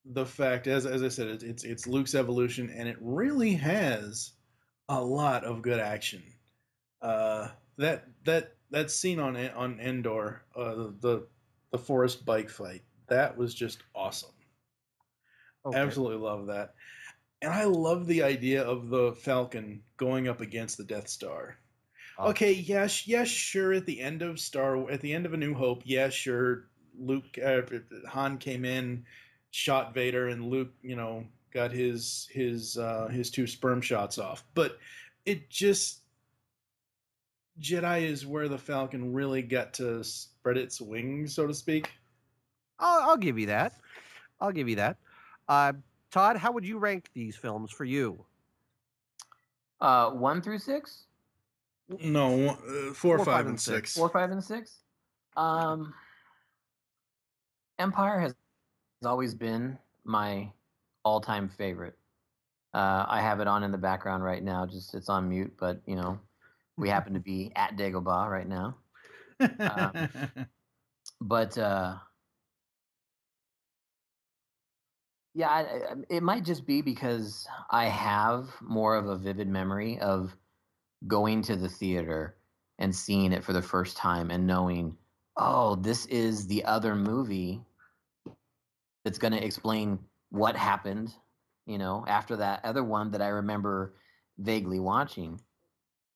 the 0.06 0.26
fact, 0.26 0.67
as 0.67 0.86
as 0.86 1.04
I 1.04 1.10
said, 1.10 1.43
it's, 1.43 1.63
it's 1.63 1.88
Luke's 1.88 2.15
evolution, 2.15 2.71
and 2.76 2.89
it 2.89 2.97
really 2.99 3.54
has 3.54 4.32
a 4.89 5.02
lot 5.02 5.43
of 5.43 5.62
good 5.62 5.80
action. 5.80 6.23
Uh, 7.02 7.49
that 7.78 8.08
that 8.26 8.56
that 8.72 8.92
scene 8.92 9.20
on 9.20 9.38
on 9.38 9.80
Endor, 9.80 10.44
uh, 10.56 10.90
the 11.00 11.28
the 11.72 11.78
forest 11.78 12.26
bike 12.26 12.50
fight, 12.50 12.84
that 13.08 13.36
was 13.36 13.54
just 13.54 13.84
awesome. 13.96 14.32
okay. 15.66 15.78
Absolutely 15.78 16.18
love 16.18 16.48
that. 16.48 16.74
And 17.42 17.52
I 17.52 17.66
love 17.66 18.08
the 18.08 18.24
idea 18.24 18.64
of 18.64 18.90
the 18.90 19.14
Falcon 19.14 19.82
going 19.98 20.28
up 20.28 20.40
against 20.40 20.78
the 20.78 20.84
Death 20.84 21.10
Star. 21.10 21.58
Oh. 22.18 22.30
Okay, 22.30 22.54
yes, 22.54 23.08
yes, 23.08 23.28
sure. 23.28 23.74
At 23.74 23.86
the 23.86 24.00
end 24.00 24.22
of 24.22 24.40
Star, 24.40 24.90
at 24.90 25.02
the 25.02 25.14
end 25.14 25.26
of 25.26 25.34
A 25.34 25.38
New 25.38 25.54
Hope, 25.54 25.82
yeah, 25.84 26.10
sure. 26.10 26.68
Luke, 26.98 27.38
uh, 27.44 27.62
Han 28.08 28.38
came 28.38 28.66
in, 28.66 29.04
shot 29.52 29.94
Vader, 29.94 30.28
and 30.30 30.46
Luke, 30.46 30.72
you 30.84 30.96
know, 30.96 31.26
got 31.52 31.72
his 31.72 32.28
his 32.32 32.78
uh, 32.78 33.08
his 33.12 33.30
two 33.32 33.48
sperm 33.48 33.82
shots 33.82 34.20
off. 34.20 34.44
But 34.54 34.78
it 35.26 35.50
just 35.50 36.03
Jedi 37.62 38.04
is 38.04 38.26
where 38.26 38.48
the 38.48 38.58
Falcon 38.58 39.13
really 39.13 39.42
got 39.42 39.74
to 39.76 40.04
spread 40.04 40.58
its 40.58 40.82
wings, 40.82 41.36
so 41.36 41.46
to 41.48 41.54
speak. 41.54 41.92
I'll, 42.80 43.12
I'll 43.12 43.18
give 43.18 43.38
you 43.38 43.46
that. 43.48 43.74
I'll 44.42 44.52
give 44.52 44.68
you 44.68 44.76
that. 44.78 44.98
Uh, 45.48 45.74
Todd, 46.12 46.38
how 46.38 46.52
would 46.52 46.66
you 46.66 46.78
rank 46.78 47.10
these 47.13 47.36
films 47.36 47.72
for 47.72 47.86
you? 47.86 48.26
Uh, 49.80 50.12
one 50.12 50.42
through 50.42 50.60
six, 50.60 51.06
No, 52.04 52.50
uh, 52.50 52.94
four, 52.94 53.24
five, 53.24 53.48
and 53.48 53.60
six. 53.60 53.94
four, 53.96 54.10
five, 54.10 54.32
and 54.32 54.44
six. 54.44 54.80
Um, 55.36 55.94
Empire 57.80 58.20
has 58.20 58.36
has 59.02 59.08
always 59.08 59.36
been 59.36 59.78
my 60.06 60.50
all 61.04 61.20
time 61.20 61.50
favorite. 61.50 61.98
Uh, 62.74 63.06
I 63.08 63.20
have 63.22 63.39
it 63.39 63.48
on 63.48 63.63
in 63.63 63.72
the 63.72 63.78
background 63.78 64.24
right 64.24 64.42
now. 64.42 64.66
Just 64.66 64.96
it's 64.96 65.10
on 65.10 65.28
mute, 65.30 65.54
but 65.60 65.82
you 65.86 65.96
know, 65.96 66.20
we 66.78 66.90
happen 66.90 67.14
to 67.14 67.20
be 67.20 67.52
at 67.56 67.78
Dagobah 67.78 68.30
right 68.30 68.48
now. 68.48 68.78
Um, 69.60 70.10
but 71.22 71.58
uh, 71.58 71.96
yeah, 75.34 75.50
I, 75.50 75.60
I, 75.62 75.94
it 76.10 76.24
might 76.24 76.46
just 76.46 76.66
be 76.66 76.82
because 76.82 77.48
I 77.70 77.86
have 77.86 78.50
more 78.62 78.96
of 78.96 79.08
a 79.08 79.18
vivid 79.18 79.48
memory 79.48 80.00
of 80.00 80.36
going 81.08 81.42
to 81.44 81.56
the 81.56 81.70
theater 81.70 82.36
and 82.80 82.96
seeing 82.96 83.32
it 83.34 83.44
for 83.44 83.54
the 83.54 83.62
first 83.62 83.98
time 83.98 84.32
and 84.32 84.48
knowing, 84.48 84.98
oh, 85.38 85.76
this 85.76 86.06
is 86.08 86.48
the 86.48 86.66
other 86.66 86.96
movie 86.96 87.62
that's 89.04 89.18
going 89.18 89.34
to 89.34 89.44
explain 89.44 90.00
what 90.30 90.56
happened, 90.56 91.14
you 91.66 91.78
know, 91.78 92.06
after 92.08 92.38
that 92.38 92.64
other 92.64 92.84
one 92.84 93.12
that 93.12 93.22
I 93.22 93.28
remember 93.28 93.94
vaguely 94.38 94.80
watching. 94.80 95.40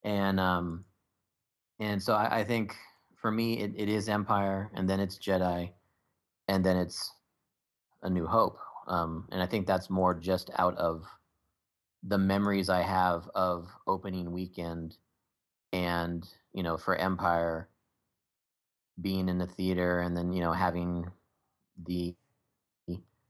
And 0.04 0.40
um 0.40 0.86
and 1.80 2.02
so 2.02 2.14
I, 2.14 2.40
I 2.40 2.44
think 2.44 2.76
for 3.16 3.32
me 3.32 3.60
it, 3.60 3.74
it 3.76 3.90
is 3.90 4.10
Empire 4.10 4.72
and 4.74 4.90
then 4.90 5.00
it's 5.00 5.18
Jedi 5.18 5.72
and 6.48 6.66
then 6.66 6.78
it's 6.78 7.14
A 8.04 8.10
New 8.10 8.28
Hope. 8.28 8.58
Um 8.88 9.28
and 9.32 9.42
I 9.42 9.46
think 9.48 9.68
that's 9.68 9.90
more 9.90 10.14
just 10.14 10.50
out 10.58 10.78
of 10.78 11.06
the 12.04 12.18
memories 12.18 12.70
I 12.70 12.82
have 12.82 13.30
of 13.36 13.68
opening 13.88 14.32
weekend 14.32 14.98
and, 15.74 16.28
you 16.54 16.64
know, 16.64 16.78
for 16.78 16.96
Empire 16.96 17.70
being 19.02 19.30
in 19.30 19.38
the 19.38 19.48
theater 19.48 20.00
and 20.00 20.16
then, 20.16 20.32
you 20.32 20.42
know, 20.42 20.54
having 20.54 21.12
the 21.86 22.16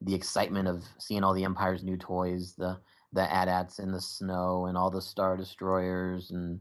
the 0.02 0.14
excitement 0.14 0.68
of 0.68 0.84
seeing 1.00 1.24
all 1.24 1.34
the 1.34 1.44
Empire's 1.44 1.84
new 1.84 1.98
toys, 1.98 2.54
the 2.56 2.80
the 3.14 3.22
AT-ATs 3.22 3.80
in 3.80 3.92
the 3.92 4.02
snow 4.02 4.66
and 4.66 4.78
all 4.78 4.90
the 4.90 5.02
Star 5.02 5.38
Destroyers 5.38 6.32
and 6.32 6.60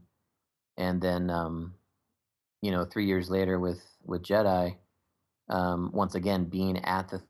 and 0.77 1.01
then 1.01 1.29
um, 1.29 1.73
you 2.61 2.71
know 2.71 2.85
three 2.85 3.05
years 3.05 3.29
later 3.29 3.59
with 3.59 3.81
with 4.03 4.23
Jedi, 4.23 4.75
um, 5.49 5.91
once 5.93 6.15
again 6.15 6.45
being 6.45 6.83
at 6.85 7.09
the 7.09 7.21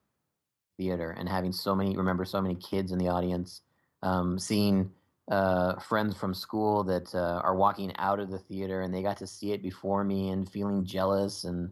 theater 0.77 1.15
and 1.17 1.27
having 1.27 1.51
so 1.51 1.75
many 1.75 1.97
remember 1.97 2.25
so 2.25 2.41
many 2.41 2.55
kids 2.55 2.91
in 2.91 2.99
the 2.99 3.07
audience, 3.07 3.61
um, 4.03 4.37
seeing 4.37 4.91
uh, 5.29 5.79
friends 5.79 6.15
from 6.15 6.33
school 6.33 6.83
that 6.85 7.13
uh, 7.13 7.41
are 7.43 7.55
walking 7.55 7.91
out 7.97 8.19
of 8.19 8.29
the 8.29 8.39
theater 8.39 8.81
and 8.81 8.93
they 8.93 9.01
got 9.01 9.17
to 9.17 9.27
see 9.27 9.51
it 9.51 9.61
before 9.61 10.03
me 10.03 10.29
and 10.29 10.49
feeling 10.49 10.85
jealous 10.85 11.43
and 11.43 11.71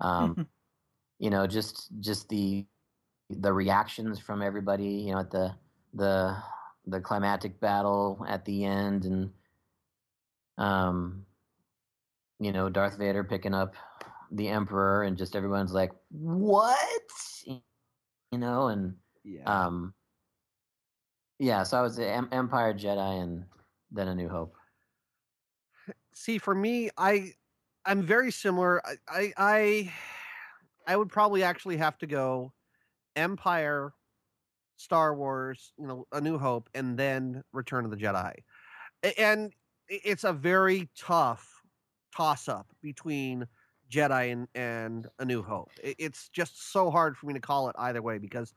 um, 0.00 0.46
you 1.18 1.30
know 1.30 1.46
just 1.46 1.88
just 2.00 2.28
the 2.28 2.66
the 3.30 3.52
reactions 3.52 4.18
from 4.18 4.42
everybody, 4.42 4.86
you 4.86 5.12
know, 5.12 5.20
at 5.20 5.30
the 5.30 5.54
the 5.94 6.36
the 6.86 7.00
climatic 7.00 7.60
battle 7.60 8.24
at 8.28 8.44
the 8.44 8.64
end, 8.64 9.04
and 9.04 9.32
um, 10.58 11.26
you 12.38 12.52
know, 12.52 12.68
Darth 12.68 12.98
Vader 12.98 13.24
picking 13.24 13.54
up 13.54 13.74
the 14.30 14.48
Emperor, 14.48 15.02
and 15.02 15.16
just 15.16 15.36
everyone's 15.36 15.72
like, 15.72 15.92
"What?" 16.10 16.76
You 17.46 17.60
know, 18.38 18.68
and 18.68 18.96
yeah, 19.24 19.44
um, 19.44 19.94
yeah. 21.38 21.62
So 21.62 21.78
I 21.78 21.82
was 21.82 21.98
Empire, 21.98 22.74
Jedi, 22.74 23.22
and 23.22 23.44
then 23.90 24.08
A 24.08 24.14
New 24.14 24.28
Hope. 24.28 24.56
See, 26.12 26.38
for 26.38 26.54
me, 26.54 26.90
I 26.96 27.32
I'm 27.84 28.02
very 28.02 28.32
similar. 28.32 28.84
I 28.86 28.96
I 29.08 29.32
I, 29.36 29.92
I 30.86 30.96
would 30.96 31.08
probably 31.08 31.42
actually 31.42 31.76
have 31.76 31.98
to 31.98 32.06
go 32.06 32.52
Empire, 33.14 33.92
Star 34.76 35.14
Wars, 35.14 35.72
you 35.78 35.86
know, 35.86 36.06
A 36.12 36.20
New 36.20 36.38
Hope, 36.38 36.68
and 36.74 36.98
then 36.98 37.42
Return 37.52 37.84
of 37.84 37.90
the 37.90 37.96
Jedi. 37.96 38.34
And 39.18 39.52
it's 39.88 40.24
a 40.24 40.32
very 40.32 40.88
tough 40.98 41.62
toss 42.14 42.48
up 42.48 42.66
between 42.82 43.46
Jedi 43.90 44.32
and, 44.32 44.48
and 44.54 45.06
A 45.18 45.24
New 45.24 45.42
Hope. 45.42 45.70
It's 45.82 46.28
just 46.28 46.72
so 46.72 46.90
hard 46.90 47.16
for 47.16 47.26
me 47.26 47.34
to 47.34 47.40
call 47.40 47.68
it 47.68 47.76
either 47.78 48.02
way 48.02 48.18
because 48.18 48.54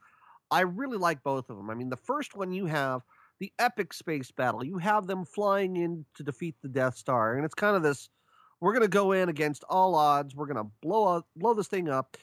I 0.52 0.62
really 0.62 0.98
like 0.98 1.24
both 1.24 1.50
of 1.50 1.58
them. 1.58 1.70
I 1.70 1.76
mean, 1.76 1.90
the 1.90 1.98
first 1.98 2.36
one 2.36 2.52
you 2.52 2.66
have 2.66 3.02
the 3.40 3.54
epic 3.60 3.94
space 3.94 4.32
battle. 4.32 4.64
You 4.64 4.78
have 4.80 5.08
them 5.08 5.26
flying 5.26 5.78
in 5.78 6.06
to 6.16 6.24
defeat 6.24 6.56
the 6.62 6.68
Death 6.68 6.98
Star, 6.98 7.36
and 7.36 7.46
it's 7.46 7.54
kind 7.54 7.76
of 7.76 7.84
this: 7.84 8.10
we're 8.60 8.74
going 8.74 8.84
to 8.84 8.90
go 8.90 9.12
in 9.14 9.30
against 9.30 9.64
all 9.70 9.96
odds. 9.96 10.36
We're 10.36 10.48
going 10.48 10.66
to 10.66 10.72
blow 10.82 11.18
up, 11.18 11.28
blow 11.36 11.54
this 11.54 11.68
thing 11.68 11.90
up 11.90 12.18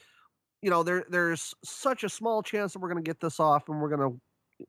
you 0.67 0.71
know, 0.71 0.83
there 0.83 1.05
there's 1.09 1.53
such 1.63 2.03
a 2.03 2.09
small 2.09 2.43
chance 2.43 2.73
that 2.73 2.79
we're 2.79 2.89
going 2.89 3.01
to 3.01 3.09
get 3.09 3.21
this 3.21 3.39
off 3.39 3.69
and 3.69 3.79
we're 3.79 3.87
going 3.87 4.11
to 4.11 4.19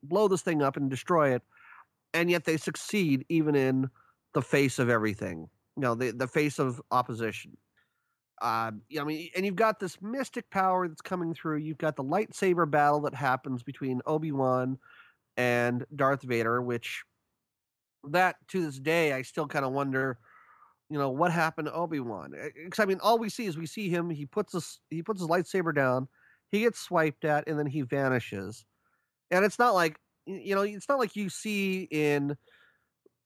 blow 0.05 0.29
this 0.29 0.43
thing 0.43 0.63
up 0.63 0.77
and 0.77 0.89
destroy 0.89 1.35
it, 1.35 1.43
and 2.15 2.31
yet 2.31 2.45
they 2.45 2.57
succeed 2.57 3.27
even 3.29 3.57
in 3.57 3.91
the 4.33 4.41
face 4.41 4.79
of 4.79 4.89
everything. 4.89 5.49
You 5.75 5.83
know, 5.83 5.95
the 5.97 6.13
the 6.13 6.29
face 6.29 6.61
of 6.61 6.81
opposition. 6.93 7.57
Uh, 8.41 8.71
I 8.97 9.03
mean, 9.05 9.29
and 9.35 9.45
you've 9.45 9.57
got 9.57 9.81
this 9.81 10.01
mystic 10.01 10.49
power 10.51 10.87
that's 10.87 11.03
coming 11.03 11.35
through. 11.35 11.57
You've 11.57 11.79
got 11.79 11.97
the 11.97 12.05
lightsaber 12.05 12.71
battle 12.71 13.01
that 13.01 13.15
happens 13.17 13.65
between 13.65 14.01
Obi 14.07 14.31
Wan 14.31 14.79
and 15.37 15.85
Darth 15.97 16.23
Vader, 16.23 16.63
which 16.63 17.03
that 18.09 18.37
to 18.51 18.65
this 18.65 18.79
day 18.79 19.15
I 19.15 19.23
still 19.23 19.49
kind 19.49 19.65
of 19.65 19.73
wonder 19.73 20.21
you 20.91 20.99
know 20.99 21.11
what 21.11 21.33
happened 21.33 21.67
to 21.67 21.75
Obi-Wan? 21.75 22.35
Because 22.65 22.79
I 22.79 22.87
mean 22.87 23.01
all 23.03 23.19
we 23.19 23.29
see 23.29 23.47
is 23.47 23.57
we 23.57 23.67
see 23.67 23.89
him 23.89 24.11
he 24.11 24.27
puts 24.27 24.53
his 24.53 24.81
he 24.91 25.03
puts 25.03 25.21
his 25.21 25.29
lightsaber 25.29 25.75
down 25.75 26.09
he 26.51 26.61
gets 26.61 26.81
swiped 26.81 27.25
at 27.25 27.49
and 27.49 27.59
then 27.59 27.67
he 27.67 27.83
vanishes. 27.83 28.65
And 29.31 29.45
it's 29.45 29.59
not 29.59 29.75
like 29.75 29.99
you 30.27 30.55
know 30.55 30.63
it's 30.63 30.89
not 30.89 30.99
like 30.99 31.17
you 31.17 31.29
see 31.29 31.89
in 31.91 32.37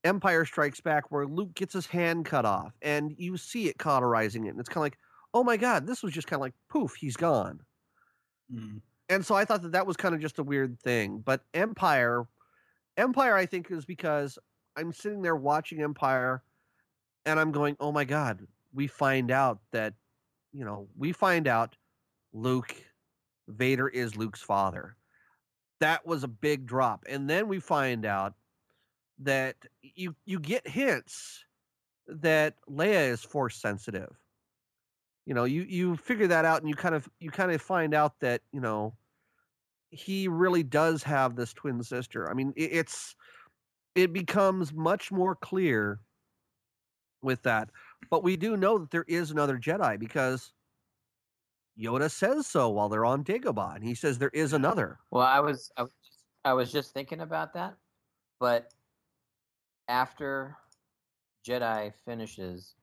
Empire 0.05 0.45
Strikes 0.45 0.81
Back 0.81 1.11
where 1.11 1.27
Luke 1.27 1.55
gets 1.55 1.75
his 1.75 1.87
hand 1.87 2.25
cut 2.25 2.45
off 2.45 2.73
and 2.83 3.15
you 3.17 3.37
see 3.37 3.69
it 3.69 3.79
cauterizing 3.79 4.47
it 4.47 4.51
and 4.51 4.61
it's 4.61 4.69
kind 4.69 4.79
of 4.79 4.87
like 4.87 4.99
oh 5.35 5.45
my 5.45 5.57
god 5.57 5.87
this 5.87 6.03
was 6.03 6.13
just 6.13 6.27
kind 6.27 6.39
of 6.39 6.43
like 6.43 6.55
poof 6.69 6.95
he's 6.95 7.17
gone. 7.17 7.61
Mm. 8.53 8.83
and 9.09 9.25
so 9.25 9.35
I 9.35 9.45
thought 9.45 9.63
that 9.63 9.73
that 9.73 9.87
was 9.87 9.97
kind 9.97 10.15
of 10.15 10.21
just 10.21 10.39
a 10.39 10.43
weird 10.43 10.79
thing 10.81 11.23
but 11.25 11.43
Empire 11.55 12.27
Empire 12.97 13.35
I 13.35 13.47
think 13.47 13.71
is 13.71 13.85
because 13.85 14.39
I'm 14.77 14.93
sitting 14.93 15.23
there 15.23 15.37
watching 15.37 15.81
Empire 15.81 16.43
and 17.27 17.39
I'm 17.39 17.53
going, 17.53 17.77
oh 17.81 17.93
my 17.93 18.05
god, 18.05 18.41
we 18.73 18.87
find 18.87 19.31
out 19.31 19.61
that, 19.73 19.95
you 20.53 20.65
know, 20.65 20.89
we 20.97 21.13
find 21.13 21.47
out 21.47 21.77
Luke, 22.33 22.75
Vader 23.49 23.89
is 23.89 24.17
Luke's 24.17 24.43
father. 24.43 24.97
That 25.81 26.07
was 26.07 26.25
a 26.25 26.29
big 26.29 26.67
drop, 26.67 27.05
and 27.09 27.29
then 27.29 27.49
we 27.49 27.59
find 27.59 28.07
out 28.07 28.35
that 29.19 29.57
you 29.83 30.15
you 30.25 30.39
get 30.39 30.67
hints 30.67 31.45
that 32.07 32.55
Leia 32.69 33.09
is 33.09 33.23
force 33.23 33.57
sensitive. 33.57 34.17
You 35.27 35.35
know, 35.35 35.45
you 35.45 35.63
you 35.63 35.97
figure 35.97 36.29
that 36.29 36.45
out, 36.45 36.61
and 36.61 36.69
you 36.69 36.77
kind 36.77 36.95
of 36.95 37.09
you 37.19 37.31
kind 37.31 37.51
of 37.51 37.61
find 37.61 37.95
out 37.95 38.19
that 38.21 38.43
you 38.53 38.61
know 38.61 38.95
he 39.91 40.29
really 40.29 40.63
does 40.63 41.03
have 41.03 41.37
this 41.37 41.53
twin 41.53 41.83
sister. 41.83 42.31
I 42.31 42.35
mean, 42.35 42.53
it, 42.57 42.71
it's 42.73 43.17
it 43.95 44.13
becomes 44.13 44.73
much 44.73 45.13
more 45.13 45.35
clear 45.35 46.01
with 47.23 47.43
that. 47.43 47.71
But 48.11 48.23
we 48.23 48.37
do 48.37 48.57
know 48.57 48.79
that 48.79 48.91
there 48.91 49.05
is 49.09 49.31
another 49.31 49.59
Jedi 49.59 49.99
because 49.99 50.53
Yoda 51.79 52.11
says 52.11 52.47
so 52.47 52.69
while 52.69 52.89
they're 52.89 53.05
on 53.05 53.25
Dagobah, 53.25 53.77
and 53.77 53.85
he 53.85 53.95
says 53.95 54.19
there 54.19 54.31
is 54.35 54.53
another. 54.53 54.99
Well, 55.11 55.27
I 55.27 55.41
was 55.41 55.71
I 55.77 55.83
was 55.83 55.93
just, 56.05 56.19
I 56.45 56.53
was 56.53 56.73
just 56.73 56.93
thinking 56.93 57.21
about 57.21 57.55
that, 57.55 57.77
but 58.39 58.73
after 59.89 60.57
Jedi 61.47 61.93
finishes, 62.05 62.75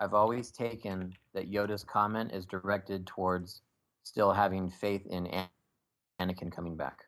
I've 0.00 0.14
always 0.14 0.50
taken 0.50 1.14
that 1.34 1.50
Yoda's 1.50 1.84
comment 1.84 2.32
is 2.32 2.44
directed 2.46 3.06
towards 3.06 3.62
still 4.02 4.32
having 4.32 4.70
faith 4.70 5.06
in 5.06 5.28
Anakin 6.20 6.52
coming 6.52 6.76
back. 6.76 7.04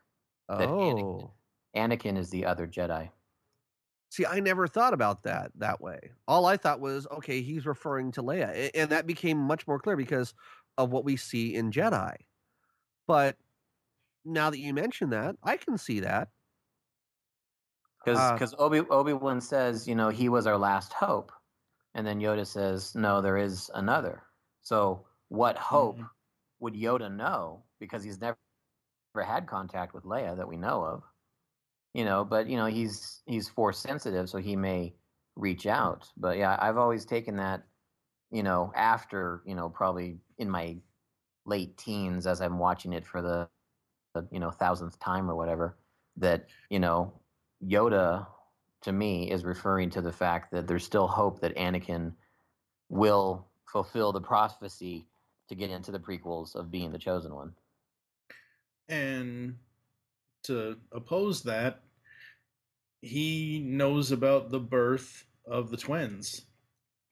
Oh, 0.49 0.57
Anakin, 0.57 1.29
Anakin 1.75 2.17
is 2.17 2.29
the 2.29 2.45
other 2.45 2.65
Jedi. 2.65 3.09
See, 4.09 4.25
I 4.25 4.39
never 4.39 4.67
thought 4.67 4.93
about 4.93 5.23
that 5.23 5.51
that 5.55 5.79
way. 5.81 5.99
All 6.27 6.47
I 6.47 6.57
thought 6.57 6.79
was, 6.79 7.05
okay, 7.11 7.41
he's 7.41 7.67
referring 7.67 8.11
to 8.13 8.23
Leia, 8.23 8.71
and 8.73 8.89
that 8.89 9.05
became 9.05 9.37
much 9.37 9.67
more 9.67 9.79
clear 9.79 9.95
because 9.95 10.33
of 10.77 10.91
what 10.91 11.05
we 11.05 11.15
see 11.15 11.53
in 11.55 11.71
Jedi. 11.71 12.15
But 13.05 13.37
now 14.25 14.49
that 14.49 14.59
you 14.59 14.73
mention 14.73 15.11
that, 15.11 15.35
I 15.43 15.57
can 15.57 15.77
see 15.77 15.99
that. 15.99 16.29
Because 18.03 18.31
because 18.31 18.53
uh, 18.55 18.57
Obi 18.57 18.79
Obi 18.79 19.13
Wan 19.13 19.41
says, 19.41 19.87
you 19.87 19.93
know, 19.93 20.09
he 20.09 20.27
was 20.27 20.47
our 20.47 20.57
last 20.57 20.91
hope, 20.93 21.31
and 21.93 22.05
then 22.07 22.19
Yoda 22.19 22.47
says, 22.47 22.95
no, 22.95 23.21
there 23.21 23.37
is 23.37 23.69
another. 23.75 24.23
So 24.61 25.05
what 25.27 25.55
hope 25.57 25.97
mm-hmm. 25.97 26.05
would 26.61 26.73
Yoda 26.73 27.15
know? 27.15 27.63
Because 27.79 28.03
he's 28.03 28.19
never, 28.19 28.37
never 29.13 29.25
had 29.25 29.45
contact 29.45 29.93
with 29.93 30.03
Leia 30.03 30.35
that 30.35 30.47
we 30.47 30.57
know 30.57 30.83
of 30.83 31.03
you 31.93 32.05
know, 32.05 32.23
but 32.25 32.47
you 32.47 32.57
know 32.57 32.67
he's 32.67 33.21
he's 33.25 33.49
force 33.49 33.79
sensitive, 33.79 34.29
so 34.29 34.37
he 34.37 34.55
may 34.55 34.93
reach 35.35 35.67
out. 35.67 36.07
But 36.17 36.37
yeah, 36.37 36.57
I've 36.59 36.77
always 36.77 37.05
taken 37.05 37.37
that, 37.37 37.63
you 38.31 38.43
know, 38.43 38.71
after 38.75 39.41
you 39.45 39.55
know 39.55 39.69
probably 39.69 40.17
in 40.37 40.49
my 40.49 40.77
late 41.45 41.77
teens 41.77 42.27
as 42.27 42.41
I'm 42.41 42.59
watching 42.59 42.93
it 42.93 43.05
for 43.05 43.21
the, 43.21 43.49
the 44.13 44.27
you 44.31 44.39
know 44.39 44.51
thousandth 44.51 44.99
time 44.99 45.29
or 45.29 45.35
whatever. 45.35 45.77
that 46.17 46.47
you 46.69 46.79
know 46.79 47.13
Yoda 47.65 48.27
to 48.81 48.91
me 48.91 49.29
is 49.31 49.43
referring 49.43 49.89
to 49.91 50.01
the 50.01 50.11
fact 50.11 50.51
that 50.51 50.67
there's 50.67 50.85
still 50.85 51.07
hope 51.07 51.41
that 51.41 51.55
Anakin 51.55 52.13
will 52.89 53.47
fulfill 53.65 54.11
the 54.11 54.21
prophecy 54.21 55.05
to 55.47 55.55
get 55.55 55.69
into 55.69 55.91
the 55.91 55.99
prequels 55.99 56.55
of 56.55 56.71
being 56.71 56.91
the 56.91 56.97
chosen 56.97 57.33
one. 57.33 57.53
And 58.87 59.55
to 60.43 60.77
oppose 60.91 61.43
that, 61.43 61.81
he 63.01 63.59
knows 63.65 64.11
about 64.11 64.49
the 64.49 64.59
birth 64.59 65.25
of 65.45 65.71
the 65.71 65.77
twins. 65.77 66.41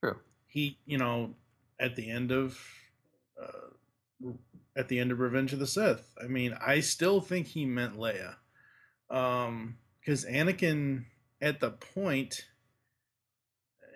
True. 0.02 0.16
He, 0.46 0.78
you 0.86 0.98
know, 0.98 1.34
at 1.80 1.96
the 1.96 2.10
end 2.10 2.32
of 2.32 2.58
uh, 3.40 4.30
at 4.76 4.88
the 4.88 4.98
end 4.98 5.12
of 5.12 5.20
Revenge 5.20 5.52
of 5.52 5.58
the 5.58 5.66
Sith. 5.66 6.12
I 6.22 6.26
mean, 6.26 6.56
I 6.64 6.80
still 6.80 7.20
think 7.20 7.46
he 7.46 7.64
meant 7.64 7.96
Leia. 7.98 8.36
Um 9.10 9.78
cuz 10.04 10.24
Anakin 10.24 11.04
at 11.40 11.60
the 11.60 11.70
point 11.70 12.44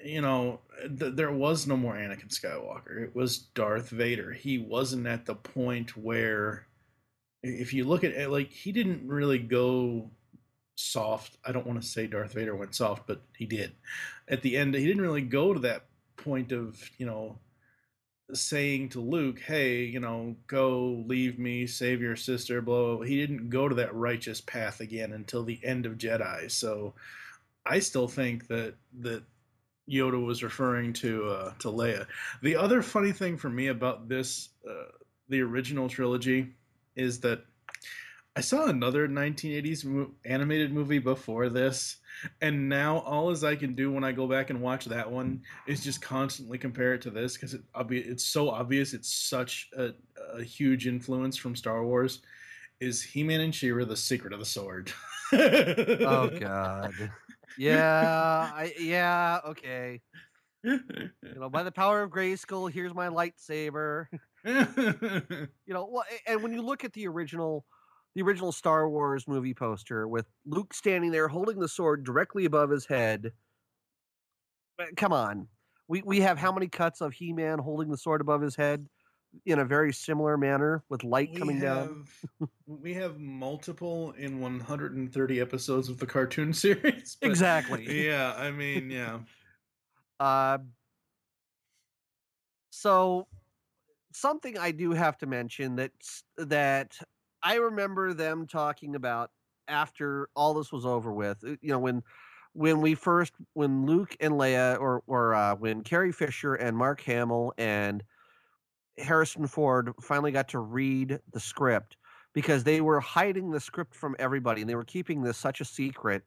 you 0.05 0.21
know, 0.21 0.61
th- 0.99 1.15
there 1.15 1.33
was 1.33 1.67
no 1.67 1.77
more 1.77 1.95
Anakin 1.95 2.29
Skywalker. 2.29 3.03
It 3.03 3.15
was 3.15 3.39
Darth 3.39 3.91
Vader. 3.91 4.33
He 4.33 4.59
wasn't 4.59 5.07
at 5.07 5.27
the 5.27 5.35
point 5.35 5.97
where 5.97 6.67
if 7.43 7.73
you 7.73 7.85
look 7.85 8.05
at 8.05 8.13
it 8.13 8.31
like 8.31 8.51
he 8.51 8.73
didn't 8.73 9.09
really 9.09 9.39
go 9.39 10.11
soft. 10.75 11.37
I 11.45 11.53
don't 11.53 11.67
want 11.67 11.81
to 11.81 11.87
say 11.87 12.07
Darth 12.07 12.33
Vader 12.33 12.57
went 12.57 12.75
soft, 12.75 13.07
but 13.07 13.23
he 13.37 13.47
did. 13.47 13.73
At 14.29 14.43
the 14.43 14.57
end, 14.57 14.75
he 14.75 14.87
didn't 14.87 15.03
really 15.03 15.23
go 15.23 15.53
to 15.53 15.61
that 15.61 15.87
point 16.17 16.53
of, 16.53 16.91
you 16.99 17.07
know, 17.07 17.39
saying 18.33 18.91
to 18.91 19.01
Luke, 19.01 19.41
"Hey, 19.41 19.85
you 19.85 20.01
know, 20.01 20.37
go 20.47 21.05
leave 21.07 21.39
me, 21.39 21.67
save 21.67 22.01
your 22.01 22.17
sister." 22.17 22.63
Blah. 22.63 23.01
He 23.01 23.17
didn't 23.17 23.51
go 23.51 23.69
to 23.69 23.75
that 23.77 23.95
righteous 23.95 24.41
path 24.41 24.81
again 24.81 25.13
until 25.13 25.45
the 25.45 25.61
end 25.63 25.87
of 25.87 25.99
Jedi. 25.99 26.51
So, 26.51 26.95
I 27.67 27.81
still 27.81 28.09
think 28.09 28.47
that 28.49 28.75
that 29.01 29.25
Yoda 29.91 30.25
was 30.25 30.43
referring 30.43 30.93
to 30.95 31.29
uh, 31.29 31.53
to 31.59 31.69
Leia. 31.69 32.07
The 32.43 32.57
other 32.57 32.83
funny 32.83 33.13
thing 33.13 33.37
for 33.37 33.51
me 33.51 33.67
about 33.69 34.09
this, 34.09 34.49
uh, 34.69 34.93
the 35.29 35.41
original 35.41 35.89
trilogy, 35.89 36.55
is 36.97 37.21
that 37.21 37.45
I 38.35 38.41
saw 38.41 38.67
another 38.67 39.07
1980s 39.09 39.85
mo- 39.85 40.11
animated 40.25 40.73
movie 40.73 40.99
before 40.99 41.51
this, 41.51 41.97
and 42.41 42.69
now 42.69 42.99
all 43.01 43.31
as 43.31 43.45
I 43.45 43.57
can 43.57 43.75
do 43.75 43.93
when 43.93 44.05
I 44.05 44.13
go 44.13 44.27
back 44.27 44.49
and 44.49 44.63
watch 44.63 44.87
that 44.87 45.11
one 45.11 45.43
is 45.67 45.85
just 45.85 46.01
constantly 46.01 46.57
compare 46.57 46.95
it 46.95 47.03
to 47.03 47.11
this 47.11 47.35
because 47.35 47.55
it, 47.55 47.63
it's 47.91 48.25
so 48.25 48.49
obvious. 48.49 48.95
It's 48.95 49.13
such 49.13 49.69
a, 49.77 49.91
a 50.33 50.43
huge 50.43 50.87
influence 50.87 51.37
from 51.37 51.55
Star 51.55 51.85
Wars. 51.85 52.23
Is 52.81 53.03
He-Man 53.03 53.41
and 53.41 53.55
She-Ra 53.55 53.85
the 53.85 53.97
Secret 53.97 54.33
of 54.33 54.39
the 54.39 54.47
Sword? 54.47 54.93
oh 55.33 56.31
God. 56.41 56.95
Yeah, 57.59 58.51
I 58.55 58.73
yeah, 58.81 59.41
okay. 59.47 60.01
You 60.65 61.11
know, 61.37 61.51
by 61.51 61.65
the 61.65 61.73
power 61.73 62.03
of 62.03 62.11
Grayskull, 62.11 62.73
here's 62.73 62.95
my 62.95 63.09
lightsaber. 63.09 64.07
you 64.45 65.49
know, 65.69 65.89
well, 65.91 66.05
and 66.27 66.43
when 66.43 66.53
you 66.53 66.63
look 66.63 66.85
at 66.85 66.93
the 66.93 67.07
original 67.07 67.65
the 68.15 68.23
original 68.23 68.53
Star 68.53 68.89
Wars 68.89 69.27
movie 69.27 69.55
poster 69.55 70.07
with 70.07 70.27
Luke 70.45 70.75
standing 70.75 71.11
there 71.11 71.29
holding 71.29 71.59
the 71.59 71.69
sword 71.69 72.05
directly 72.05 72.45
above 72.45 72.71
his 72.71 72.85
head. 72.87 73.33
Eh, 74.81 74.87
come 74.97 75.13
on. 75.13 75.49
We 75.89 76.03
we 76.03 76.21
have 76.21 76.39
how 76.39 76.53
many 76.53 76.69
cuts 76.69 77.01
of 77.01 77.13
He-Man 77.13 77.59
holding 77.59 77.91
the 77.91 77.97
sword 77.97 78.21
above 78.21 78.43
his 78.43 78.57
head 78.57 78.87
in 79.47 79.59
a 79.59 79.65
very 79.65 79.93
similar 79.93 80.37
manner 80.37 80.85
with 80.89 81.05
light 81.05 81.31
we 81.33 81.39
coming 81.39 81.59
have, 81.61 81.89
down? 81.89 82.07
we 82.67 82.93
have 82.95 83.19
multiple 83.19 84.13
in 84.13 84.41
130 84.41 85.41
episodes 85.41 85.89
of 85.89 85.99
the 85.99 86.07
cartoon 86.07 86.53
series. 86.53 87.17
Exactly. 87.23 88.07
Yeah, 88.07 88.35
I 88.37 88.51
mean, 88.51 88.91
yeah. 88.91 89.21
Uh, 90.21 90.59
so 92.71 93.27
something 94.15 94.59
I 94.59 94.71
do 94.73 94.93
have 94.93 95.19
to 95.19 95.27
mention 95.27 95.77
that 95.77 95.93
that 96.37 96.99
I 97.43 97.57
remember 97.57 98.15
them 98.15 98.47
talking 98.47 98.95
about 98.95 99.31
after 99.69 100.29
all 100.37 100.55
this 100.55 100.73
was 100.73 100.87
over 100.87 101.13
with. 101.13 101.45
uh, 101.45 101.57
You 101.63 101.71
know, 101.73 101.79
when 101.79 102.03
when 102.55 102.81
we 102.81 102.95
first 102.95 103.35
when 103.55 103.87
Luke 103.87 104.17
and 104.21 104.35
Leia 104.35 104.79
or 104.81 105.03
or 105.07 105.35
uh, 105.35 105.57
when 105.57 105.83
Carrie 105.83 106.13
Fisher 106.13 106.55
and 106.55 106.77
Mark 106.77 107.01
Hamill 107.03 107.55
and 107.59 108.05
Harrison 108.99 109.47
Ford 109.47 109.93
finally 110.03 110.33
got 110.33 110.49
to 110.51 110.59
read 110.59 111.21
the 111.33 111.41
script 111.41 111.97
because 112.35 112.65
they 112.65 112.81
were 112.81 113.01
hiding 113.01 113.51
the 113.51 113.61
script 113.61 113.95
from 113.95 114.17
everybody 114.19 114.63
and 114.63 114.71
they 114.71 114.75
were 114.75 114.85
keeping 114.85 115.23
this 115.23 115.39
such 115.39 115.61
a 115.61 115.65
secret 115.67 116.25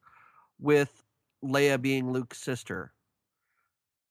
with 0.60 1.04
Leia 1.43 1.82
being 1.82 2.12
Luke's 2.12 2.39
sister. 2.39 2.94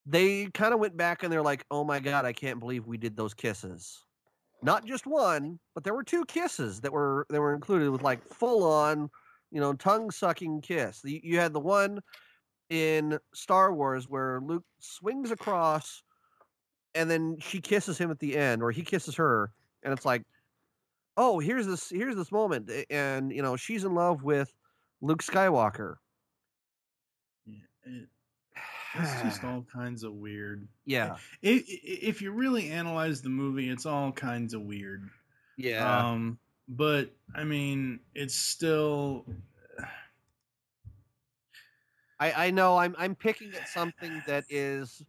They 0.07 0.47
kind 0.47 0.75
of 0.75 0.81
went 0.81 0.97
back 0.97 1.23
and 1.23 1.33
they're 1.33 1.43
like, 1.43 1.65
"Oh 1.71 1.85
my 1.85 2.01
god, 2.01 2.25
I 2.25 2.33
can't 2.33 2.61
believe 2.61 2.87
we 2.87 2.99
did 2.99 3.17
those 3.17 3.35
kisses." 3.35 4.05
Not 4.63 4.87
just 4.87 5.07
one, 5.07 5.59
but 5.75 5.85
there 5.85 5.95
were 5.95 6.05
two 6.05 6.25
kisses 6.27 6.81
that 6.83 6.93
were 6.93 7.27
that 7.31 7.41
were 7.41 7.55
included 7.55 7.91
with 7.91 8.03
like 8.03 8.25
full 8.27 8.65
on, 8.65 9.11
you 9.51 9.61
know, 9.61 9.73
tongue 9.75 10.11
sucking 10.11 10.63
kiss. 10.63 11.03
You, 11.05 11.21
you 11.23 11.39
had 11.39 11.53
the 11.53 11.61
one 11.61 12.01
in 12.71 13.19
Star 13.35 13.75
Wars 13.75 14.09
where 14.09 14.41
Luke 14.41 14.65
swings 14.81 15.31
across 15.31 16.03
and 16.95 17.11
then 17.11 17.37
she 17.41 17.61
kisses 17.61 17.99
him 17.99 18.11
at 18.11 18.19
the 18.21 18.37
end 18.37 18.63
or 18.63 18.71
he 18.71 18.83
kisses 18.83 19.17
her 19.17 19.53
and 19.83 19.93
it's 19.93 20.05
like 20.05 20.23
oh 21.17 21.39
here's 21.39 21.67
this 21.67 21.91
here's 21.91 22.17
this 22.17 22.33
moment 22.33 22.71
and 22.91 23.33
you 23.33 23.43
know 23.43 23.57
she's 23.57 23.85
in 23.85 23.95
love 23.95 24.23
with 24.23 24.53
luke 25.01 25.23
skywalker 25.23 25.97
Yeah, 27.47 28.05
it's 28.95 29.23
just 29.23 29.45
all 29.45 29.65
kinds 29.73 30.03
of 30.05 30.13
weird. 30.15 30.67
yeah 30.87 31.17
if 31.43 32.21
you 32.23 32.31
really 32.33 32.71
analyze 32.71 33.21
the 33.23 33.29
movie, 33.29 33.69
it's 33.71 33.87
all 33.87 34.13
kinds 34.13 34.55
of 34.55 34.63
weird. 34.63 35.09
yeah 35.57 36.11
Um, 36.11 36.39
but 36.69 37.11
I 37.35 37.45
mean, 37.45 38.01
it's 38.15 38.35
still. 38.35 39.25
I, 42.21 42.47
I 42.47 42.51
know 42.51 42.77
I'm 42.77 42.95
I'm 42.99 43.15
picking 43.15 43.53
at 43.55 43.69
something 43.69 44.23
that 44.27 44.45
is 44.49 45.03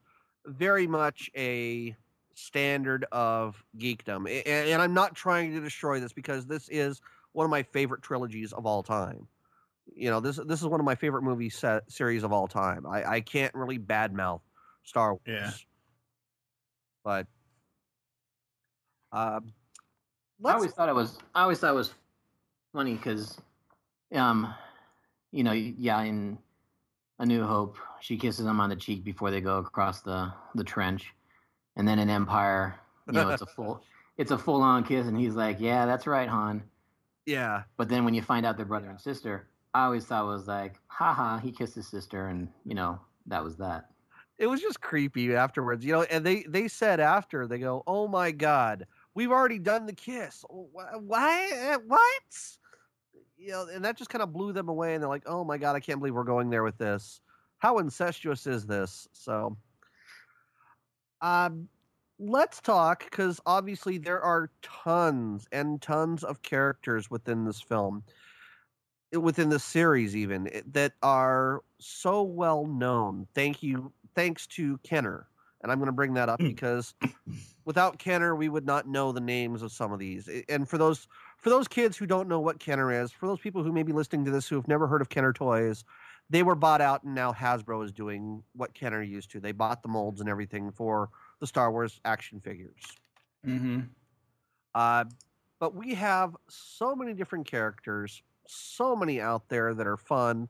very 0.45 0.87
much 0.87 1.29
a 1.37 1.95
standard 2.33 3.05
of 3.11 3.63
geekdom, 3.77 4.27
A- 4.27 4.47
a- 4.49 4.73
and, 4.73 4.81
I'm 4.81 4.93
not 4.93 5.15
trying 5.15 5.53
to 5.53 5.61
destroy 5.61 5.99
this 5.99 6.11
because 6.13 6.45
this 6.45 6.67
is 6.69 7.01
one 7.31 7.45
of 7.45 7.49
my 7.51 7.63
favorite 7.63 8.01
trilogies 8.01 8.51
of 8.53 8.65
all 8.65 8.83
time. 8.83 9.27
You 9.93 10.09
know, 10.09 10.19
this 10.19 10.37
this 10.45 10.61
is 10.61 10.67
one 10.67 10.79
of 10.79 10.85
my 10.85 10.95
favorite 10.95 11.21
movie 11.23 11.49
set 11.49 11.89
series 11.91 12.23
of 12.23 12.31
all 12.33 12.47
time. 12.47 12.85
I, 12.85 13.03
I 13.03 13.21
can't 13.21 13.53
really 13.53 13.79
badmouth 13.79 14.41
Star 14.83 15.11
Wars, 15.13 15.21
Yeah. 15.27 15.51
but 17.03 17.27
um, 19.11 19.53
I 20.43 20.53
always 20.53 20.71
thought 20.73 20.89
it 20.89 20.95
was. 20.95 21.17
I 21.33 21.43
always 21.43 21.59
thought 21.59 21.71
it 21.71 21.75
was 21.75 21.93
funny 22.73 22.95
because, 22.95 23.39
um, 24.13 24.53
you 25.31 25.43
know, 25.43 25.53
yeah, 25.53 26.01
in 26.01 26.37
A 27.19 27.25
New 27.25 27.43
Hope, 27.45 27.77
she 28.01 28.17
kisses 28.17 28.45
him 28.45 28.59
on 28.59 28.69
the 28.69 28.75
cheek 28.75 29.03
before 29.03 29.31
they 29.31 29.39
go 29.41 29.59
across 29.59 30.01
the 30.01 30.33
the 30.55 30.63
trench, 30.63 31.13
and 31.77 31.87
then 31.87 31.99
in 31.99 32.09
Empire, 32.09 32.75
you 33.07 33.13
know, 33.13 33.29
it's 33.29 33.41
a 33.41 33.45
full 33.45 33.81
it's 34.17 34.31
a 34.31 34.37
full 34.37 34.61
on 34.61 34.83
kiss, 34.83 35.07
and 35.07 35.17
he's 35.17 35.35
like, 35.35 35.59
"Yeah, 35.59 35.85
that's 35.85 36.07
right, 36.07 36.27
Han." 36.27 36.63
yeah. 37.25 37.63
But 37.77 37.87
then 37.89 38.03
when 38.03 38.13
you 38.13 38.21
find 38.21 38.45
out 38.45 38.57
they're 38.57 38.65
brother 38.65 38.89
and 38.89 38.99
sister, 38.99 39.47
I 39.75 39.85
always 39.85 40.07
thought 40.07 40.25
was 40.25 40.47
like, 40.47 40.81
haha, 40.87 41.39
he 41.39 41.51
kissed 41.51 41.75
his 41.75 41.87
sister, 41.87 42.27
and 42.27 42.51
you 42.65 42.75
know, 42.75 43.01
that 43.27 43.43
was 43.43 43.57
that. 43.57 43.91
it 44.37 44.47
was 44.47 44.61
just 44.61 44.81
creepy 44.81 45.35
afterwards, 45.35 45.85
you 45.85 45.93
know. 45.93 46.03
And 46.03 46.25
they 46.25 46.43
they 46.43 46.67
said 46.67 46.99
after 46.99 47.47
they 47.47 47.59
go, 47.59 47.83
"Oh 47.87 48.07
my 48.07 48.31
god, 48.31 48.87
we've 49.13 49.31
already 49.31 49.59
done 49.59 49.85
the 49.85 49.93
kiss. 49.93 50.43
Wh- 50.49 50.99
Why? 51.01 51.77
What?" 51.85 52.57
You 53.37 53.51
know, 53.51 53.67
and 53.71 53.85
that 53.85 53.97
just 53.97 54.09
kind 54.09 54.21
of 54.23 54.33
blew 54.33 54.53
them 54.53 54.69
away. 54.69 54.93
And 54.95 55.03
they're 55.03 55.09
like, 55.09 55.23
"Oh 55.27 55.43
my 55.45 55.57
god, 55.57 55.75
I 55.75 55.79
can't 55.81 55.99
believe 55.99 56.15
we're 56.15 56.23
going 56.23 56.49
there 56.49 56.63
with 56.63 56.77
this. 56.77 57.21
How 57.59 57.77
incestuous 57.79 58.47
is 58.47 58.67
this?" 58.67 59.07
So, 59.13 59.57
um, 61.21 61.69
let's 62.19 62.61
talk 62.61 63.03
because 63.05 63.41
obviously 63.45 63.97
there 63.97 64.21
are 64.21 64.51
tons 64.61 65.47
and 65.51 65.81
tons 65.81 66.23
of 66.23 66.41
characters 66.43 67.09
within 67.11 67.45
this 67.45 67.61
film 67.61 68.03
eh, 68.07 68.34
within 69.13 69.49
the 69.49 69.59
series 69.59 70.15
even 70.15 70.47
eh, 70.47 70.61
that 70.71 70.93
are 71.01 71.61
so 71.79 72.23
well 72.23 72.65
known. 72.65 73.27
Thank 73.33 73.63
you 73.63 73.91
thanks 74.15 74.47
to 74.47 74.77
kenner 74.77 75.27
and 75.61 75.69
i'm 75.69 75.77
going 75.77 75.87
to 75.87 75.91
bring 75.91 76.13
that 76.13 76.29
up 76.29 76.39
because 76.39 76.93
without 77.65 77.99
kenner 77.99 78.33
we 78.33 78.47
would 78.47 78.65
not 78.65 78.87
know 78.87 79.11
the 79.11 79.19
names 79.19 79.61
of 79.61 79.73
some 79.73 79.91
of 79.91 79.99
these 79.99 80.29
and 80.47 80.69
for 80.69 80.77
those 80.77 81.09
for 81.37 81.49
those 81.49 81.67
kids 81.67 81.97
who 81.97 82.05
don't 82.05 82.29
know 82.29 82.39
what 82.39 82.57
kenner 82.57 82.93
is 82.93 83.11
for 83.11 83.27
those 83.27 83.39
people 83.39 83.61
who 83.61 83.73
may 83.73 83.83
be 83.83 83.91
listening 83.91 84.23
to 84.23 84.31
this 84.31 84.47
who 84.47 84.55
have 84.55 84.69
never 84.69 84.87
heard 84.87 85.01
of 85.01 85.09
kenner 85.09 85.33
toys 85.33 85.83
they 86.29 86.43
were 86.43 86.55
bought 86.55 86.81
out 86.81 87.03
and 87.03 87.13
now 87.13 87.31
hasbro 87.31 87.83
is 87.83 87.91
doing 87.91 88.43
what 88.55 88.73
kenner 88.73 89.01
used 89.01 89.31
to. 89.31 89.39
They 89.39 89.51
bought 89.51 89.83
the 89.83 89.89
molds 89.89 90.21
and 90.21 90.29
everything 90.29 90.71
for 90.71 91.09
the 91.39 91.47
star 91.47 91.71
wars 91.71 91.99
action 92.05 92.39
figures. 92.39 92.81
Mm-hmm. 93.45 93.81
uh, 94.73 95.05
but 95.59 95.75
we 95.75 95.93
have 95.93 96.35
so 96.49 96.95
many 96.95 97.13
different 97.13 97.45
characters, 97.45 98.23
so 98.47 98.95
many 98.95 99.21
out 99.21 99.49
there 99.49 99.73
that 99.73 99.87
are 99.87 99.97
fun. 99.97 100.47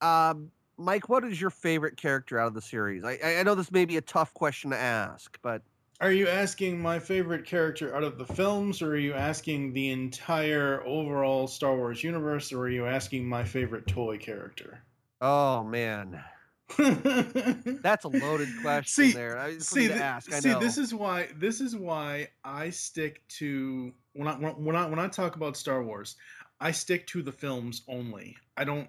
Um, 0.00 0.50
Mike, 0.76 1.08
what 1.08 1.24
is 1.24 1.40
your 1.40 1.50
favorite 1.50 1.96
character 1.96 2.38
out 2.38 2.48
of 2.48 2.54
the 2.54 2.62
series? 2.62 3.04
I, 3.04 3.18
I 3.38 3.42
know 3.42 3.54
this 3.54 3.70
may 3.70 3.84
be 3.84 3.96
a 3.96 4.00
tough 4.00 4.34
question 4.34 4.70
to 4.70 4.76
ask, 4.78 5.38
but 5.42 5.62
Are 6.00 6.10
you 6.12 6.26
asking 6.28 6.80
my 6.80 6.98
favorite 6.98 7.44
character 7.44 7.94
out 7.94 8.02
of 8.02 8.18
the 8.18 8.26
films, 8.26 8.82
or 8.82 8.92
are 8.92 8.96
you 8.96 9.12
asking 9.14 9.72
the 9.74 9.90
entire 9.90 10.82
overall 10.84 11.46
Star 11.46 11.76
Wars 11.76 12.02
universe, 12.02 12.52
or 12.52 12.62
are 12.62 12.68
you 12.70 12.86
asking 12.86 13.26
my 13.28 13.44
favorite 13.44 13.86
toy 13.86 14.18
character? 14.18 14.82
oh 15.20 15.62
man, 15.62 16.20
that's 16.78 18.04
a 18.04 18.08
loaded 18.08 18.48
question 18.62 19.04
See- 19.04 19.12
there. 19.12 19.38
I, 19.38 19.58
see, 19.58 19.86
to 19.88 19.94
ask, 19.94 20.32
I 20.32 20.40
see, 20.40 20.48
know. 20.48 20.58
this 20.58 20.78
is 20.78 20.92
why 20.92 21.28
this 21.36 21.60
is 21.60 21.76
why 21.76 22.28
I 22.44 22.70
stick 22.70 23.22
to 23.38 23.92
when 24.14 24.26
I 24.26 24.32
when 24.34 24.74
I 24.74 24.86
when 24.86 24.98
I 24.98 25.06
talk 25.06 25.36
about 25.36 25.56
Star 25.56 25.84
Wars, 25.84 26.16
I 26.62 26.70
stick 26.70 27.08
to 27.08 27.22
the 27.22 27.32
films 27.32 27.82
only. 27.88 28.36
I 28.56 28.62
don't. 28.62 28.88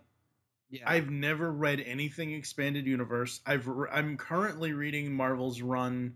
yeah. 0.69 0.83
I've 0.85 1.09
never 1.09 1.51
read 1.51 1.81
anything 1.81 2.31
expanded 2.33 2.85
universe. 2.85 3.41
I've 3.47 3.67
re- 3.67 3.89
I'm 3.91 4.15
currently 4.15 4.73
reading 4.73 5.11
Marvel's 5.11 5.59
run 5.59 6.13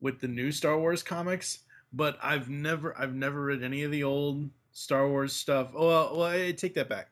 with 0.00 0.20
the 0.20 0.28
new 0.28 0.52
Star 0.52 0.78
Wars 0.78 1.02
comics, 1.02 1.58
but 1.92 2.18
I've 2.22 2.48
never 2.48 2.96
I've 2.96 3.14
never 3.14 3.42
read 3.46 3.64
any 3.64 3.82
of 3.82 3.90
the 3.90 4.04
old 4.04 4.48
Star 4.70 5.08
Wars 5.08 5.32
stuff. 5.32 5.72
Oh, 5.74 5.88
well, 5.88 6.16
well 6.18 6.28
I 6.28 6.52
take 6.52 6.74
that 6.74 6.88
back. 6.88 7.08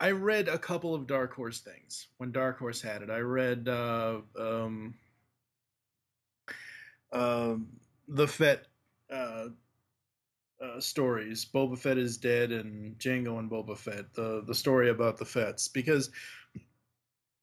I 0.00 0.10
read 0.10 0.48
a 0.48 0.58
couple 0.58 0.92
of 0.92 1.06
Dark 1.06 1.32
Horse 1.32 1.60
things 1.60 2.08
when 2.16 2.32
Dark 2.32 2.58
Horse 2.58 2.82
had 2.82 3.02
it. 3.02 3.10
I 3.10 3.20
read 3.20 3.68
uh, 3.68 4.20
um, 4.36 4.94
um 7.12 7.68
the 8.08 8.26
Fett 8.26 8.66
uh, 9.08 9.48
uh, 10.62 10.80
stories. 10.80 11.44
Boba 11.44 11.78
Fett 11.78 11.98
is 11.98 12.16
dead, 12.16 12.52
and 12.52 12.98
Jango 12.98 13.38
and 13.38 13.50
Boba 13.50 13.76
Fett. 13.76 14.12
The 14.14 14.42
the 14.46 14.54
story 14.54 14.90
about 14.90 15.18
the 15.18 15.24
Fetts, 15.24 15.68
because 15.68 16.10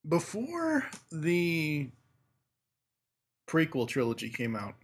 before 0.07 0.85
the 1.11 1.89
prequel 3.47 3.87
trilogy 3.87 4.29
came 4.29 4.55
out, 4.55 4.75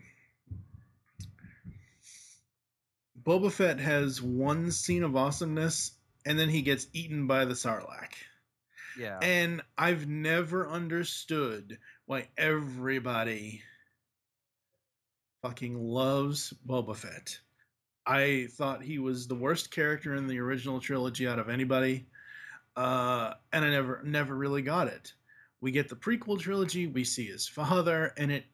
Boba 3.21 3.51
Fett 3.51 3.79
has 3.79 4.21
one 4.21 4.71
scene 4.71 5.03
of 5.03 5.15
awesomeness, 5.15 5.91
and 6.25 6.37
then 6.37 6.49
he 6.49 6.61
gets 6.61 6.87
eaten 6.93 7.27
by 7.27 7.45
the 7.45 7.53
Sarlacc. 7.53 8.13
yeah. 8.97 9.19
And 9.21 9.61
I've 9.77 10.07
never 10.07 10.67
understood 10.67 11.77
why 12.05 12.27
everybody 12.37 13.61
fucking 15.41 15.77
loves 15.81 16.53
Boba 16.67 16.95
Fett. 16.95 17.39
I 18.05 18.47
thought 18.51 18.83
he 18.83 18.99
was 18.99 19.27
the 19.27 19.35
worst 19.35 19.71
character 19.71 20.15
in 20.15 20.27
the 20.27 20.39
original 20.39 20.79
trilogy 20.79 21.27
out 21.27 21.39
of 21.39 21.49
anybody, 21.49 22.07
uh, 22.75 23.33
and 23.51 23.63
I 23.63 23.69
never 23.69 24.01
never 24.03 24.35
really 24.35 24.61
got 24.61 24.87
it. 24.87 25.13
We 25.61 25.71
get 25.71 25.87
the 25.87 25.95
prequel 25.95 26.39
trilogy, 26.39 26.87
we 26.87 27.03
see 27.05 27.25
his 27.27 27.47
father, 27.47 28.13
and 28.17 28.31
it 28.31 28.45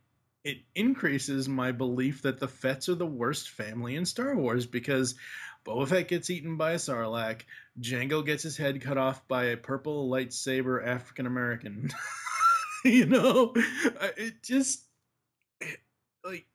it 0.43 0.59
increases 0.75 1.49
my 1.49 1.71
belief 1.71 2.21
that 2.21 2.39
the 2.39 2.47
Fetts 2.47 2.87
are 2.89 2.95
the 2.95 3.05
worst 3.05 3.49
family 3.49 3.95
in 3.95 4.05
Star 4.05 4.35
Wars 4.35 4.65
because 4.65 5.15
Boba 5.65 5.87
Fett 5.87 6.07
gets 6.07 6.29
eaten 6.29 6.55
by 6.55 6.71
a 6.71 6.75
Sarlacc, 6.75 7.41
Jango 7.81 8.25
gets 8.25 8.43
his 8.43 8.57
head 8.57 8.81
cut 8.81 8.97
off 8.97 9.27
by 9.27 9.45
a 9.45 9.57
purple 9.57 10.09
lightsaber 10.09 10.85
African 10.85 11.25
American. 11.25 11.89
you 12.85 13.05
know, 13.05 13.53
it 14.17 14.41
just 14.43 14.83
it, 15.59 15.79
like 16.23 16.45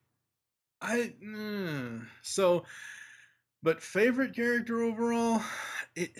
I 0.84 1.12
mm. 1.24 2.06
so. 2.22 2.64
But 3.62 3.82
favorite 3.82 4.36
character 4.36 4.82
overall, 4.82 5.40
it 5.96 6.12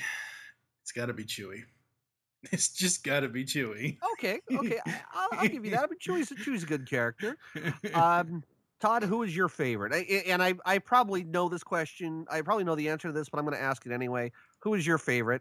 it's 0.82 0.92
got 0.92 1.06
to 1.06 1.12
be 1.12 1.24
Chewie. 1.24 1.62
It's 2.52 2.68
just 2.68 3.04
got 3.04 3.20
to 3.20 3.28
be 3.30 3.42
Chewie. 3.42 3.96
okay, 4.12 4.38
okay, 4.52 4.78
I, 4.86 5.00
I'll, 5.14 5.28
I'll 5.32 5.48
give 5.48 5.64
you 5.64 5.70
that. 5.70 5.88
But 5.88 5.98
Chewie's, 5.98 6.28
Chewie's 6.28 6.62
a 6.62 6.66
good 6.66 6.86
character. 6.86 7.38
Um, 7.94 8.42
Todd, 8.80 9.02
who 9.02 9.22
is 9.22 9.34
your 9.34 9.48
favorite? 9.48 9.94
I, 9.94 10.00
I- 10.00 10.24
and 10.26 10.42
I, 10.42 10.52
I 10.66 10.78
probably 10.78 11.24
know 11.24 11.48
this 11.48 11.62
question. 11.62 12.26
I 12.30 12.42
probably 12.42 12.64
know 12.64 12.74
the 12.74 12.90
answer 12.90 13.08
to 13.08 13.12
this, 13.12 13.30
but 13.30 13.38
I'm 13.38 13.46
going 13.46 13.56
to 13.56 13.62
ask 13.62 13.86
it 13.86 13.92
anyway. 13.92 14.30
Who 14.60 14.74
is 14.74 14.86
your 14.86 14.98
favorite? 14.98 15.40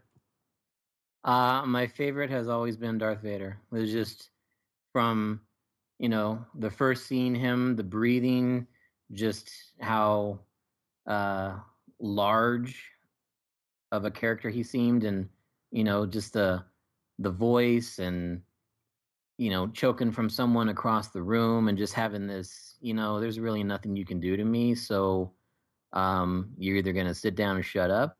Uh, 1.24 1.64
my 1.66 1.86
favorite 1.86 2.30
has 2.30 2.48
always 2.48 2.78
been 2.78 2.96
Darth 2.96 3.20
Vader. 3.20 3.58
It 3.70 3.76
was 3.76 3.92
just 3.92 4.30
from, 4.94 5.42
you 5.98 6.08
know, 6.08 6.42
the 6.54 6.70
first 6.70 7.06
seeing 7.06 7.34
him, 7.34 7.76
the 7.76 7.84
breathing, 7.84 8.66
just 9.14 9.50
how 9.80 10.40
uh, 11.06 11.56
large 12.00 12.84
of 13.92 14.04
a 14.04 14.10
character 14.10 14.50
he 14.50 14.62
seemed, 14.62 15.04
and 15.04 15.28
you 15.70 15.84
know, 15.84 16.06
just 16.06 16.32
the 16.32 16.64
the 17.18 17.30
voice 17.30 17.98
and 17.98 18.42
you 19.36 19.50
know, 19.50 19.66
choking 19.68 20.12
from 20.12 20.30
someone 20.30 20.68
across 20.68 21.08
the 21.08 21.22
room 21.22 21.68
and 21.68 21.76
just 21.76 21.92
having 21.92 22.26
this, 22.26 22.76
you 22.80 22.94
know, 22.94 23.20
there's 23.20 23.40
really 23.40 23.64
nothing 23.64 23.96
you 23.96 24.04
can 24.04 24.20
do 24.20 24.36
to 24.36 24.44
me. 24.44 24.74
So 24.74 25.32
um, 25.92 26.50
you're 26.56 26.76
either 26.76 26.92
gonna 26.92 27.14
sit 27.14 27.34
down 27.34 27.56
and 27.56 27.64
shut 27.64 27.90
up, 27.90 28.16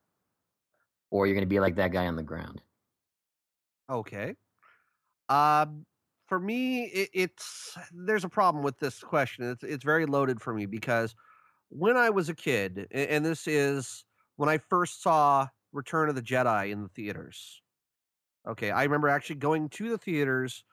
or 1.10 1.26
you're 1.26 1.36
gonna 1.36 1.46
be 1.46 1.60
like 1.60 1.76
that 1.76 1.92
guy 1.92 2.06
on 2.06 2.16
the 2.16 2.22
ground. 2.22 2.60
Okay. 3.90 4.34
Um, 5.28 5.86
for 6.26 6.38
me, 6.38 6.84
it, 6.84 7.10
it's 7.12 7.76
there's 7.92 8.24
a 8.24 8.28
problem 8.28 8.64
with 8.64 8.78
this 8.78 9.00
question. 9.00 9.50
It's 9.50 9.62
it's 9.62 9.84
very 9.84 10.06
loaded 10.06 10.40
for 10.40 10.54
me 10.54 10.66
because 10.66 11.14
when 11.68 11.96
I 11.96 12.10
was 12.10 12.28
a 12.28 12.34
kid, 12.34 12.86
and 12.90 13.24
this 13.24 13.46
is 13.46 14.04
when 14.36 14.48
I 14.48 14.58
first 14.58 15.02
saw 15.02 15.48
Return 15.72 16.08
of 16.08 16.14
the 16.14 16.22
Jedi 16.22 16.70
in 16.70 16.82
the 16.82 16.88
theaters. 16.88 17.60
Okay, 18.46 18.70
I 18.70 18.84
remember 18.84 19.08
actually 19.08 19.36
going 19.36 19.68
to 19.70 19.90
the 19.90 19.98
theaters. 19.98 20.64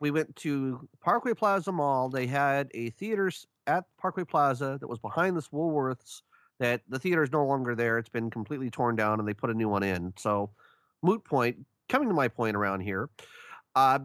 We 0.00 0.10
went 0.10 0.34
to 0.36 0.88
Parkway 1.00 1.34
Plaza 1.34 1.72
Mall. 1.72 2.08
They 2.08 2.26
had 2.26 2.70
a 2.74 2.90
theater 2.90 3.30
at 3.66 3.84
Parkway 4.00 4.24
Plaza 4.24 4.78
that 4.80 4.88
was 4.88 4.98
behind 4.98 5.36
this 5.36 5.48
Woolworths. 5.48 6.22
That 6.58 6.82
the 6.88 6.98
theater 6.98 7.22
is 7.22 7.30
no 7.30 7.46
longer 7.46 7.74
there. 7.76 7.98
It's 7.98 8.08
been 8.08 8.30
completely 8.30 8.70
torn 8.70 8.96
down, 8.96 9.20
and 9.20 9.28
they 9.28 9.34
put 9.34 9.50
a 9.50 9.54
new 9.54 9.68
one 9.68 9.84
in. 9.84 10.12
So, 10.18 10.50
moot 11.02 11.24
point. 11.24 11.58
Coming 11.88 12.08
to 12.08 12.14
my 12.14 12.28
point 12.28 12.56
around 12.56 12.80
here, 12.80 13.08
uh, 13.74 14.00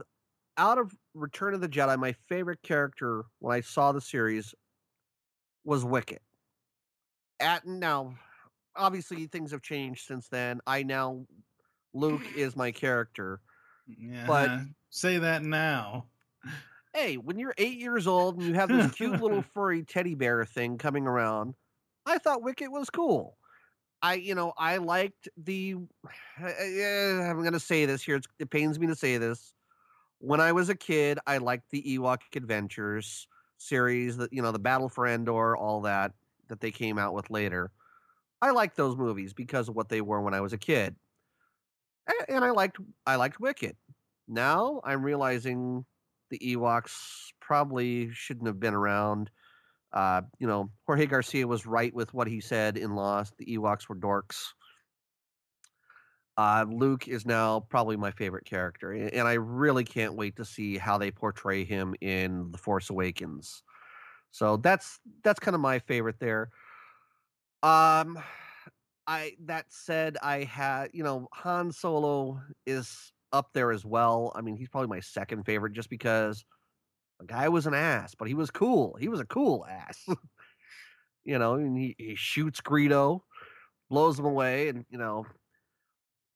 out 0.58 0.78
of 0.78 0.94
Return 1.14 1.54
of 1.54 1.62
the 1.62 1.70
Jedi, 1.70 1.98
my 1.98 2.14
favorite 2.28 2.62
character 2.62 3.24
when 3.40 3.56
I 3.56 3.62
saw 3.62 3.92
the 3.92 4.02
series 4.02 4.54
was 5.64 5.86
Wicket. 5.86 6.22
At 7.40 7.66
now, 7.66 8.16
obviously 8.76 9.26
things 9.28 9.52
have 9.52 9.62
changed 9.62 10.06
since 10.06 10.28
then. 10.28 10.62
I 10.68 10.84
now 10.84 11.26
Luke 11.94 12.22
is 12.36 12.56
my 12.56 12.72
character. 12.72 13.40
But- 14.28 14.60
say 14.90 15.18
that 15.20 15.44
now. 15.44 16.06
Hey, 16.94 17.18
when 17.18 17.40
you're 17.40 17.56
eight 17.58 17.80
years 17.80 18.06
old 18.06 18.38
and 18.38 18.46
you 18.46 18.54
have 18.54 18.70
this 18.70 18.92
cute 18.92 19.20
little 19.20 19.42
furry 19.56 19.82
teddy 19.82 20.14
bear 20.14 20.46
thing 20.46 20.78
coming 20.78 21.08
around, 21.08 21.56
I 22.06 22.20
thought 22.20 22.44
Wicket 22.44 22.72
was 22.72 22.92
cool. 22.92 23.36
I, 24.04 24.16
you 24.16 24.36
know, 24.36 24.54
I 24.60 24.78
liked 24.78 25.28
the. 25.38 25.76
I'm 26.38 27.40
going 27.42 27.54
to 27.54 27.60
say 27.60 27.88
this 27.88 28.04
here. 28.04 28.18
It's, 28.18 28.28
it 28.38 28.52
pains 28.52 28.78
me 28.78 28.86
to 28.88 28.96
say 28.96 29.18
this. 29.18 29.54
When 30.24 30.40
I 30.40 30.54
was 30.54 30.70
a 30.70 30.76
kid, 30.76 31.20
I 31.28 31.40
liked 31.40 31.70
the 31.70 31.84
Ewok 31.84 32.20
Adventures 32.34 33.28
series, 33.58 34.16
that 34.16 34.32
you 34.32 34.42
know, 34.42 34.54
the 34.54 34.60
Battle 34.60 34.88
for 34.88 35.06
Endor, 35.06 35.58
all 35.58 35.82
that 35.82 36.14
that 36.48 36.62
they 36.62 36.72
came 36.72 36.98
out 36.98 37.14
with 37.14 37.30
later. 37.30 37.72
I 38.42 38.52
liked 38.52 38.78
those 38.78 38.96
movies 38.96 39.34
because 39.34 39.68
of 39.68 39.76
what 39.76 39.90
they 39.90 40.00
were 40.00 40.22
when 40.22 40.34
I 40.34 40.40
was 40.40 40.54
a 40.54 40.58
kid, 40.58 40.96
A- 42.08 42.32
and 42.32 42.46
I 42.46 42.52
liked 42.52 42.78
I 43.06 43.18
liked 43.18 43.42
Wicket. 43.42 43.76
Now 44.26 44.80
I'm 44.86 45.04
realizing 45.04 45.84
the 46.30 46.40
Ewoks 46.40 47.34
probably 47.42 48.10
shouldn't 48.14 48.48
have 48.48 48.62
been 48.62 48.74
around. 48.74 49.30
Uh, 49.92 50.22
you 50.40 50.48
know, 50.48 50.72
Jorge 50.88 51.06
Garcia 51.06 51.46
was 51.46 51.66
right 51.66 51.94
with 51.94 52.14
what 52.14 52.30
he 52.30 52.40
said 52.40 52.78
in 52.78 52.96
Lost. 52.96 53.34
The 53.38 53.58
Ewoks 53.58 53.90
were 53.90 53.96
dorks. 53.96 54.54
Uh, 56.36 56.66
Luke 56.68 57.08
is 57.08 57.26
now 57.26 57.60
probably 57.60 57.96
my 57.96 58.12
favorite 58.12 58.46
character, 58.46 58.92
and 58.92 59.28
I 59.28 59.34
really 59.34 59.84
can't 59.84 60.16
wait 60.16 60.36
to 60.38 60.46
see 60.46 60.78
how 60.78 60.98
they 60.98 61.12
portray 61.12 61.64
him 61.64 61.94
in 62.02 62.52
The 62.52 62.58
Force 62.58 62.90
Awakens. 62.90 63.62
So 64.32 64.58
that's 64.58 65.00
that's 65.24 65.40
kind 65.40 65.54
of 65.54 65.62
my 65.62 65.78
favorite 65.80 66.20
there. 66.20 66.50
Um, 67.62 68.18
I 69.06 69.34
that 69.46 69.66
said, 69.70 70.18
I 70.24 70.44
had 70.44 70.90
you 70.94 71.04
know 71.04 71.28
Han 71.34 71.72
Solo 71.72 72.42
is 72.66 73.14
up 73.32 73.50
there 73.54 73.72
as 73.72 73.86
well. 73.86 74.32
I 74.36 74.42
mean, 74.42 74.56
he's 74.56 74.70
probably 74.70 74.90
my 74.90 75.02
second 75.02 75.46
favorite 75.46 75.74
just 75.74 75.90
because 75.90 76.44
the 77.20 77.28
guy 77.28 77.48
was 77.50 77.68
an 77.68 77.76
ass, 77.76 78.16
but 78.16 78.28
he 78.28 78.34
was 78.34 78.50
cool. 78.50 78.96
He 79.00 79.08
was 79.08 79.20
a 79.20 79.26
cool 79.26 79.66
ass. 79.70 80.04
you 81.26 81.38
know, 81.38 81.56
and 81.56 81.78
he, 81.78 81.96
he 81.98 82.16
shoots 82.16 82.60
Greedo, 82.60 83.22
blows 83.90 84.18
him 84.18 84.26
away, 84.26 84.70
and 84.70 84.86
you 84.90 84.98
know, 84.98 85.26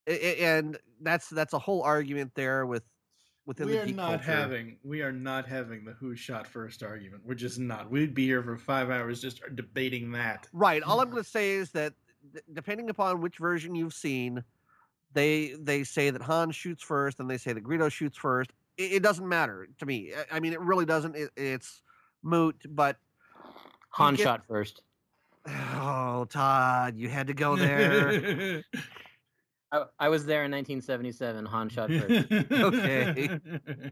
and 0.07 0.77
that's 1.01 1.29
that's 1.29 1.53
a 1.53 1.59
whole 1.59 1.81
argument 1.83 2.31
there 2.35 2.65
with 2.65 2.83
within 3.45 3.67
we 3.67 3.73
the 3.73 3.81
are 3.81 3.85
geek 3.85 3.95
not 3.95 4.09
culture. 4.09 4.23
having 4.23 4.77
we 4.83 5.01
are 5.01 5.11
not 5.11 5.45
having 5.47 5.85
the 5.85 5.93
who 5.93 6.15
shot 6.15 6.47
first 6.47 6.83
argument. 6.83 7.23
We're 7.25 7.35
just 7.35 7.59
not. 7.59 7.89
We'd 7.89 8.13
be 8.13 8.25
here 8.25 8.41
for 8.43 8.57
five 8.57 8.89
hours 8.89 9.21
just 9.21 9.41
debating 9.55 10.11
that. 10.13 10.47
Right. 10.53 10.81
All 10.83 10.99
I'm 11.01 11.09
going 11.11 11.23
to 11.23 11.29
say 11.29 11.51
is 11.51 11.71
that 11.71 11.93
depending 12.53 12.89
upon 12.89 13.21
which 13.21 13.37
version 13.37 13.75
you've 13.75 13.93
seen, 13.93 14.43
they 15.13 15.55
they 15.59 15.83
say 15.83 16.09
that 16.09 16.21
Han 16.21 16.51
shoots 16.51 16.83
first, 16.83 17.19
and 17.19 17.29
they 17.29 17.37
say 17.37 17.53
that 17.53 17.63
Greedo 17.63 17.91
shoots 17.91 18.17
first. 18.17 18.51
It, 18.77 18.93
it 18.93 19.03
doesn't 19.03 19.27
matter 19.27 19.67
to 19.79 19.85
me. 19.85 20.11
I- 20.31 20.37
I 20.37 20.39
mean, 20.39 20.53
it 20.53 20.61
really 20.61 20.85
doesn't. 20.85 21.15
It, 21.15 21.29
it's 21.37 21.81
moot. 22.23 22.55
But 22.69 22.97
Han 23.91 24.15
get- 24.15 24.23
shot 24.23 24.43
first. 24.47 24.81
oh, 25.47 26.25
Todd, 26.29 26.97
you 26.97 27.07
had 27.07 27.27
to 27.27 27.33
go 27.33 27.55
there. 27.55 28.63
I, 29.71 29.83
I 29.99 30.09
was 30.09 30.25
there 30.25 30.45
in 30.45 30.51
1977. 30.51 31.45
Han 31.45 31.69
shot 31.69 31.89
first. 31.89 32.31
Okay. 32.51 33.39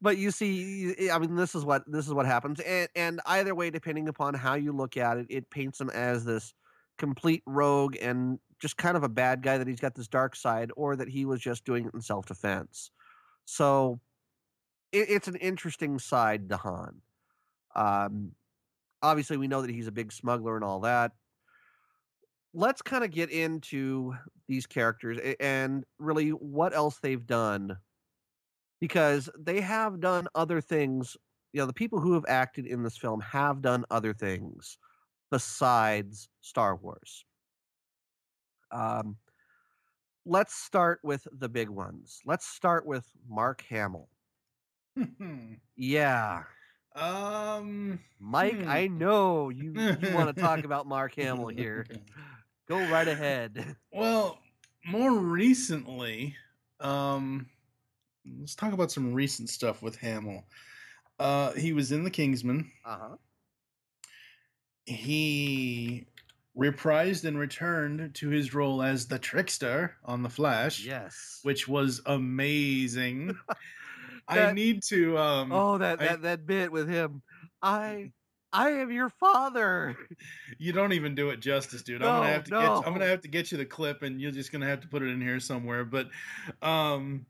but 0.00 0.16
you 0.16 0.30
see, 0.30 1.10
I 1.10 1.18
mean, 1.18 1.34
this 1.34 1.54
is 1.54 1.64
what 1.64 1.82
this 1.86 2.06
is 2.06 2.14
what 2.14 2.26
happens, 2.26 2.60
and 2.60 2.88
and 2.94 3.20
either 3.26 3.54
way, 3.54 3.70
depending 3.70 4.08
upon 4.08 4.34
how 4.34 4.54
you 4.54 4.72
look 4.72 4.96
at 4.96 5.18
it, 5.18 5.26
it 5.28 5.50
paints 5.50 5.80
him 5.80 5.90
as 5.90 6.24
this 6.24 6.54
complete 6.98 7.42
rogue 7.46 7.96
and 8.00 8.38
just 8.60 8.76
kind 8.76 8.96
of 8.96 9.02
a 9.02 9.08
bad 9.08 9.42
guy 9.42 9.56
that 9.56 9.66
he's 9.66 9.80
got 9.80 9.94
this 9.94 10.08
dark 10.08 10.36
side, 10.36 10.70
or 10.76 10.96
that 10.96 11.08
he 11.08 11.24
was 11.24 11.40
just 11.40 11.64
doing 11.64 11.86
it 11.86 11.94
in 11.94 12.00
self 12.00 12.26
defense. 12.26 12.90
So 13.44 14.00
it, 14.92 15.10
it's 15.10 15.28
an 15.28 15.36
interesting 15.36 15.98
side 15.98 16.48
to 16.50 16.56
Han. 16.56 17.00
Um, 17.74 18.32
obviously, 19.02 19.36
we 19.36 19.48
know 19.48 19.62
that 19.62 19.70
he's 19.70 19.86
a 19.86 19.92
big 19.92 20.12
smuggler 20.12 20.56
and 20.56 20.64
all 20.64 20.80
that. 20.80 21.12
Let's 22.52 22.82
kind 22.82 23.04
of 23.04 23.10
get 23.10 23.30
into 23.30 24.14
these 24.48 24.66
characters 24.66 25.18
and 25.38 25.84
really 25.98 26.30
what 26.30 26.74
else 26.74 26.98
they've 26.98 27.24
done 27.24 27.78
because 28.80 29.28
they 29.38 29.60
have 29.60 30.00
done 30.00 30.26
other 30.34 30.60
things. 30.60 31.16
You 31.52 31.60
know, 31.60 31.66
the 31.66 31.72
people 31.72 32.00
who 32.00 32.14
have 32.14 32.24
acted 32.28 32.66
in 32.66 32.82
this 32.82 32.96
film 32.96 33.20
have 33.20 33.60
done 33.60 33.84
other 33.90 34.12
things 34.14 34.78
besides 35.30 36.28
Star 36.40 36.76
Wars. 36.76 37.24
Um, 38.70 39.18
let's 40.24 40.54
start 40.54 41.00
with 41.02 41.26
the 41.32 41.48
big 41.48 41.68
ones. 41.68 42.20
Let's 42.24 42.46
start 42.46 42.86
with 42.86 43.10
Mark 43.28 43.62
Hamill. 43.62 44.08
Yeah, 45.76 46.44
um, 46.94 48.00
Mike, 48.18 48.62
Hmm. 48.62 48.68
I 48.68 48.88
know 48.88 49.48
you 49.48 49.84
you 49.96 50.10
want 50.10 50.28
to 50.28 50.34
talk 50.40 50.64
about 50.64 50.86
Mark 50.86 51.14
Hamill 51.14 51.48
here. 51.56 51.88
Go 52.70 52.78
right 52.88 53.08
ahead. 53.08 53.76
Well, 53.92 54.38
more 54.86 55.12
recently, 55.12 56.36
um, 56.78 57.46
let's 58.38 58.54
talk 58.54 58.72
about 58.72 58.92
some 58.92 59.12
recent 59.12 59.50
stuff 59.50 59.82
with 59.82 59.96
Hamill. 59.96 60.44
Uh, 61.18 61.50
he 61.52 61.72
was 61.72 61.90
in 61.90 62.04
The 62.04 62.10
Kingsman. 62.10 62.70
Uh 62.84 62.96
huh. 63.00 63.16
He 64.86 66.06
reprised 66.56 67.24
and 67.24 67.38
returned 67.38 68.14
to 68.14 68.28
his 68.28 68.54
role 68.54 68.82
as 68.82 69.06
the 69.08 69.18
trickster 69.18 69.96
on 70.04 70.22
The 70.22 70.28
Flash, 70.30 70.84
Yes. 70.86 71.40
which 71.42 71.66
was 71.66 72.00
amazing. 72.06 73.36
I 74.28 74.52
need 74.52 74.84
to. 74.84 75.18
Um, 75.18 75.50
Oh, 75.50 75.78
that 75.78 76.00
I- 76.00 76.06
that 76.06 76.22
that 76.22 76.46
bit 76.46 76.70
with 76.70 76.88
him. 76.88 77.22
I 77.60 78.12
I 78.52 78.70
am 78.70 78.90
your 78.90 79.08
father. 79.10 79.96
You 80.58 80.72
don't 80.72 80.92
even 80.92 81.14
do 81.14 81.30
it 81.30 81.40
justice, 81.40 81.82
dude. 81.82 82.02
I'm 82.02 82.08
No, 82.08 82.20
gonna 82.20 82.32
have 82.32 82.44
to 82.44 82.50
get 82.50 82.60
no. 82.60 82.82
I'm 82.84 82.92
gonna 82.92 83.06
have 83.06 83.22
to 83.22 83.28
get 83.28 83.50
you 83.50 83.56
the 83.58 83.64
clip 83.64 84.02
and 84.02 84.20
you're 84.20 84.30
just 84.30 84.52
gonna 84.52 84.66
have 84.66 84.80
to 84.80 84.88
put 84.88 85.02
it 85.02 85.06
in 85.08 85.20
here 85.20 85.40
somewhere. 85.40 85.84
But 85.84 86.10
um 86.60 87.24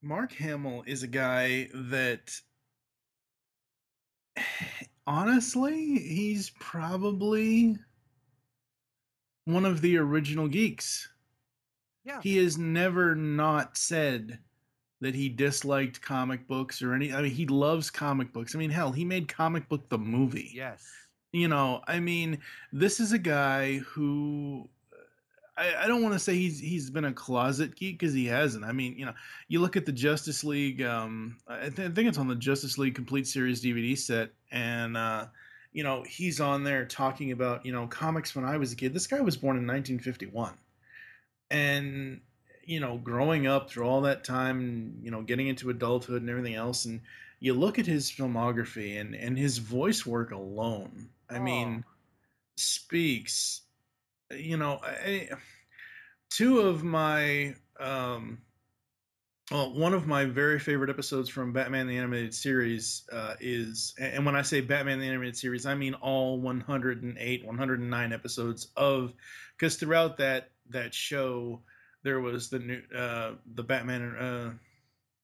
Mark 0.00 0.32
Hamill 0.32 0.82
is 0.86 1.02
a 1.02 1.08
guy 1.08 1.68
that 1.74 2.40
honestly, 5.06 5.98
he's 5.98 6.50
probably 6.50 7.76
one 9.44 9.64
of 9.64 9.80
the 9.80 9.96
original 9.98 10.48
geeks. 10.48 11.08
Yeah. 12.04 12.20
He 12.22 12.38
has 12.38 12.58
never 12.58 13.14
not 13.14 13.76
said 13.76 14.38
that 15.02 15.14
he 15.14 15.28
disliked 15.28 16.00
comic 16.00 16.46
books 16.48 16.80
or 16.80 16.94
any 16.94 17.12
I 17.12 17.20
mean 17.22 17.30
he 17.32 17.46
loves 17.46 17.90
comic 17.90 18.32
books. 18.32 18.54
I 18.54 18.58
mean 18.58 18.70
hell, 18.70 18.90
he 18.92 19.04
made 19.04 19.28
comic 19.28 19.68
book 19.68 19.88
the 19.90 19.98
movie 19.98 20.50
Yes. 20.54 20.88
you 21.32 21.48
know 21.48 21.80
i 21.88 21.98
mean 22.00 22.38
this 22.72 23.00
is 23.00 23.12
a 23.12 23.18
guy 23.18 23.78
who 23.78 24.68
i, 25.56 25.74
I 25.82 25.86
don't 25.88 26.02
want 26.02 26.14
to 26.14 26.18
say 26.18 26.34
he's 26.36 26.58
he's 26.60 26.90
been 26.90 27.06
a 27.06 27.12
closet 27.12 27.74
geek 27.74 27.98
because 27.98 28.14
he 28.14 28.26
hasn't 28.26 28.64
i 28.64 28.72
mean 28.72 28.94
you 28.98 29.06
know 29.06 29.14
you 29.48 29.60
look 29.60 29.76
at 29.76 29.86
the 29.86 29.92
justice 29.92 30.44
league 30.44 30.82
um 30.82 31.36
I, 31.48 31.68
th- 31.70 31.90
I 31.90 31.92
think 31.92 32.08
it's 32.08 32.18
on 32.18 32.28
the 32.28 32.34
justice 32.36 32.76
league 32.78 32.94
complete 32.94 33.26
series 33.26 33.62
dvd 33.64 33.96
set 33.98 34.30
and 34.50 34.96
uh 34.96 35.26
you 35.72 35.82
know 35.82 36.04
he's 36.06 36.38
on 36.40 36.64
there 36.64 36.84
talking 36.84 37.32
about 37.32 37.64
you 37.64 37.72
know 37.72 37.86
comics 37.86 38.34
when 38.36 38.44
i 38.44 38.56
was 38.58 38.72
a 38.72 38.76
kid 38.76 38.92
this 38.92 39.06
guy 39.06 39.20
was 39.22 39.36
born 39.38 39.56
in 39.56 39.66
1951 39.66 40.52
and 41.50 42.20
you 42.64 42.80
know 42.80 42.98
growing 42.98 43.46
up 43.46 43.70
through 43.70 43.84
all 43.84 44.02
that 44.02 44.24
time 44.24 44.98
you 45.02 45.10
know 45.10 45.22
getting 45.22 45.48
into 45.48 45.70
adulthood 45.70 46.22
and 46.22 46.30
everything 46.30 46.54
else 46.54 46.84
and 46.84 47.00
you 47.40 47.54
look 47.54 47.78
at 47.78 47.86
his 47.86 48.10
filmography 48.10 49.00
and 49.00 49.14
and 49.14 49.36
his 49.36 49.58
voice 49.58 50.06
work 50.06 50.32
alone 50.32 51.08
i 51.28 51.38
mean 51.38 51.84
speaks 52.56 53.62
you 54.30 54.56
know 54.56 54.80
I, 54.82 55.28
two 56.30 56.60
of 56.60 56.84
my 56.84 57.54
um 57.80 58.38
well 59.50 59.74
one 59.74 59.92
of 59.92 60.06
my 60.06 60.24
very 60.24 60.58
favorite 60.58 60.90
episodes 60.90 61.28
from 61.28 61.52
batman 61.52 61.88
the 61.88 61.98
animated 61.98 62.34
series 62.34 63.02
uh, 63.12 63.34
is 63.40 63.94
and 63.98 64.24
when 64.24 64.36
i 64.36 64.42
say 64.42 64.60
batman 64.60 65.00
the 65.00 65.08
animated 65.08 65.36
series 65.36 65.66
i 65.66 65.74
mean 65.74 65.94
all 65.94 66.38
108 66.38 67.44
109 67.44 68.12
episodes 68.12 68.68
of 68.76 69.12
because 69.56 69.76
throughout 69.76 70.16
that 70.18 70.50
that 70.70 70.94
show 70.94 71.60
there 72.02 72.20
was 72.20 72.50
the 72.50 72.58
new 72.58 72.82
uh 72.96 73.32
the 73.54 73.62
batman 73.62 74.02
uh 74.16 74.52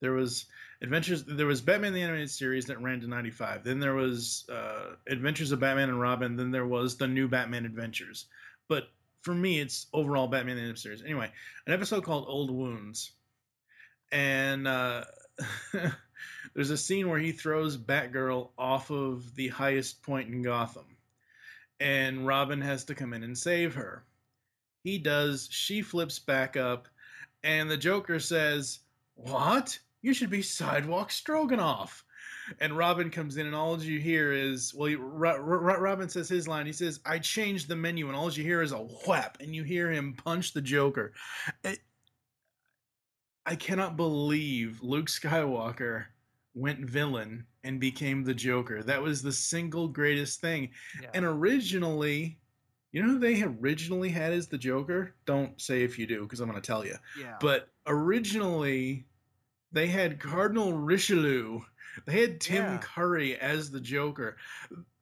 there 0.00 0.12
was 0.12 0.46
adventures 0.82 1.24
there 1.24 1.46
was 1.46 1.60
batman 1.60 1.92
the 1.92 2.02
animated 2.02 2.30
series 2.30 2.66
that 2.66 2.80
ran 2.80 3.00
to 3.00 3.08
95 3.08 3.64
then 3.64 3.80
there 3.80 3.94
was 3.94 4.48
uh 4.48 4.94
adventures 5.08 5.52
of 5.52 5.60
batman 5.60 5.88
and 5.88 6.00
robin. 6.00 6.36
Then 6.36 6.50
there 6.50 6.66
was 6.66 6.96
the 6.96 7.08
new 7.08 7.28
batman 7.28 7.64
adventures. 7.64 8.26
But 8.68 8.88
for 9.22 9.34
me 9.34 9.58
it's 9.58 9.86
overall 9.92 10.28
batman 10.28 10.56
the 10.56 10.62
animated 10.62 10.80
series. 10.80 11.02
Anyway 11.02 11.30
an 11.66 11.72
episode 11.72 12.04
called 12.04 12.26
old 12.28 12.50
wounds. 12.50 13.12
And 14.12 14.68
uh 14.68 15.04
there's 16.54 16.70
a 16.70 16.76
scene 16.78 17.08
where 17.08 17.18
he 17.18 17.32
throws 17.32 17.76
batgirl 17.76 18.50
off 18.56 18.90
of 18.90 19.34
the 19.34 19.48
highest 19.48 20.02
point 20.02 20.28
in 20.28 20.42
gotham. 20.42 20.96
And 21.80 22.26
robin 22.26 22.60
has 22.60 22.84
to 22.84 22.94
come 22.94 23.12
in 23.12 23.24
and 23.24 23.36
save 23.36 23.74
her 23.74 24.04
he 24.88 24.98
does 24.98 25.48
she 25.50 25.82
flips 25.82 26.18
back 26.18 26.56
up 26.56 26.88
and 27.42 27.70
the 27.70 27.76
joker 27.76 28.18
says 28.18 28.80
what? 29.14 29.78
You 30.02 30.14
should 30.14 30.30
be 30.30 30.42
sidewalk 30.42 31.10
stroganoff. 31.10 32.04
And 32.60 32.74
robin 32.76 33.10
comes 33.10 33.36
in 33.36 33.46
and 33.46 33.54
all 33.54 33.78
you 33.82 33.98
hear 33.98 34.32
is 34.32 34.72
well 34.74 34.88
you- 34.88 34.98
Ro- 35.00 35.36
Ro- 35.38 35.78
robin 35.78 36.08
says 36.08 36.28
his 36.28 36.48
line. 36.48 36.64
He 36.66 36.72
says 36.72 37.00
i 37.04 37.18
changed 37.18 37.68
the 37.68 37.76
menu 37.76 38.06
and 38.08 38.16
all 38.16 38.32
you 38.32 38.42
hear 38.42 38.62
is 38.62 38.72
a 38.72 38.78
whap 39.06 39.36
and 39.40 39.54
you 39.54 39.62
hear 39.62 39.90
him 39.90 40.14
punch 40.14 40.52
the 40.54 40.62
joker. 40.62 41.12
It- 41.64 41.80
i 43.44 43.54
cannot 43.56 43.96
believe 43.96 44.78
luke 44.82 45.08
skywalker 45.08 46.04
went 46.54 46.80
villain 46.80 47.44
and 47.64 47.78
became 47.78 48.24
the 48.24 48.34
joker. 48.34 48.82
That 48.82 49.02
was 49.02 49.20
the 49.20 49.32
single 49.32 49.86
greatest 49.88 50.40
thing. 50.40 50.70
Yeah. 51.02 51.10
and 51.14 51.24
originally 51.24 52.38
you 52.92 53.02
know 53.02 53.08
who 53.10 53.18
they 53.18 53.42
originally 53.42 54.08
had 54.08 54.32
as 54.32 54.48
the 54.48 54.58
joker 54.58 55.14
don't 55.26 55.60
say 55.60 55.82
if 55.82 55.98
you 55.98 56.06
do 56.06 56.22
because 56.22 56.40
i'm 56.40 56.48
going 56.48 56.60
to 56.60 56.66
tell 56.66 56.84
you 56.84 56.94
yeah. 57.20 57.36
but 57.40 57.68
originally 57.86 59.04
they 59.70 59.86
had 59.86 60.18
Cardinal 60.18 60.72
Richelieu. 60.72 61.60
They 62.06 62.22
had 62.22 62.40
Tim 62.40 62.64
Yeah. 62.64 62.78
Curry 62.78 63.36
as 63.38 63.70
the 63.70 63.80
Joker. 63.80 64.38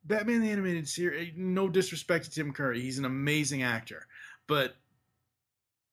Batman 0.04 0.40
the 0.40 0.50
Animated 0.50 0.88
Series, 0.88 1.32
no 1.36 1.68
disrespect 1.68 2.24
to 2.24 2.30
Tim 2.32 2.52
Curry, 2.52 2.80
he's 2.80 2.98
an 2.98 3.04
amazing 3.04 3.62
actor. 3.62 4.08
But 4.48 4.74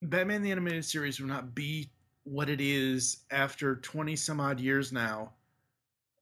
Batman 0.02 0.42
the 0.42 0.52
Animated 0.52 0.86
Series 0.86 1.20
will 1.20 1.28
not 1.28 1.54
be 1.54 1.92
what 2.24 2.50
it 2.50 2.62
is 2.62 3.18
after 3.30 3.76
20 3.76 4.16
some 4.16 4.40
odd 4.40 4.60
years 4.60 4.92
now. 4.92 5.34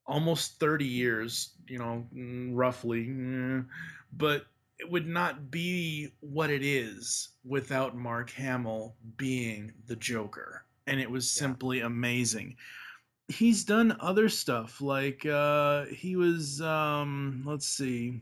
Almost 0.06 0.60
30 0.60 0.84
years, 0.86 1.52
you 1.68 1.80
know, 1.80 2.06
mm, 2.14 2.50
roughly. 2.54 3.06
mm, 3.08 3.66
But 4.12 4.46
it 4.82 4.90
would 4.90 5.08
not 5.08 5.52
be 5.52 6.10
what 6.22 6.50
it 6.50 6.64
is 6.64 7.30
without 7.46 7.96
Mark 7.96 8.32
Hamill 8.32 8.96
being 9.16 9.72
the 9.86 9.96
Joker. 9.96 10.66
And 10.88 11.00
it 11.00 11.10
was 11.10 11.34
Yeah. 11.36 11.42
simply 11.42 11.82
amazing. 11.82 12.58
He's 13.28 13.64
done 13.64 13.96
other 14.00 14.28
stuff 14.28 14.82
like 14.82 15.26
uh 15.26 15.86
he 15.86 16.16
was 16.16 16.60
um 16.62 17.44
let's 17.46 17.68
see. 17.68 18.22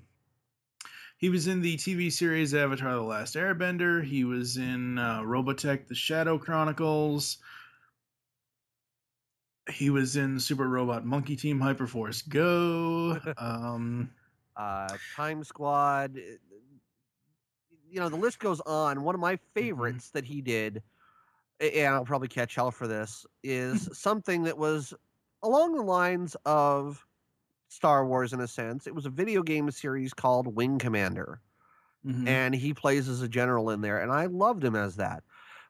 He 1.18 1.30
was 1.30 1.48
in 1.48 1.62
the 1.62 1.76
TV 1.78 2.12
series 2.12 2.54
Avatar 2.54 2.94
The 2.96 3.02
Last 3.02 3.36
Airbender. 3.36 4.04
He 4.04 4.24
was 4.24 4.56
in 4.58 4.98
uh, 4.98 5.22
Robotech 5.22 5.88
The 5.88 5.96
Shadow 5.96 6.38
Chronicles. 6.38 7.38
he 9.70 9.90
was 9.90 10.16
in 10.16 10.40
Super 10.40 10.68
Robot 10.68 11.06
Monkey 11.06 11.36
Team 11.36 11.60
Hyperforce 11.60 12.28
Go. 12.28 13.20
Um, 13.38 14.10
uh, 14.56 14.98
Time 15.16 15.44
Squad. 15.44 16.20
You 17.90 18.00
know, 18.00 18.10
the 18.10 18.16
list 18.18 18.40
goes 18.40 18.62
on. 18.62 19.04
One 19.04 19.16
of 19.16 19.22
my 19.22 19.38
favorites 19.54 20.12
that 20.12 20.26
he 20.26 20.42
did, 20.42 20.84
and 21.60 21.96
I'll 21.96 22.06
probably 22.06 22.28
catch 22.28 22.56
hell 22.56 22.72
for 22.72 22.88
this, 22.88 23.26
is 23.44 23.90
something 23.98 24.44
that 24.44 24.58
was 24.58 24.94
along 25.44 25.76
the 25.76 25.84
lines 25.84 26.36
of 26.46 27.06
Star 27.70 28.06
Wars 28.06 28.34
in 28.34 28.42
a 28.42 28.48
sense. 28.48 28.88
It 28.88 28.96
was 28.96 29.06
a 29.06 29.10
video 29.12 29.44
game 29.44 29.70
series 29.72 30.14
called 30.14 30.56
Wing 30.56 30.80
Commander. 30.80 31.42
mhm. 32.06 32.28
and 32.28 32.56
he 32.56 32.74
plays 32.74 33.10
as 33.10 33.22
a 33.22 33.28
general 33.30 33.70
in 33.72 33.82
there 33.82 34.00
and 34.02 34.12
i 34.12 34.26
loved 34.26 34.64
him 34.64 34.76
as 34.76 34.96
that 34.98 35.24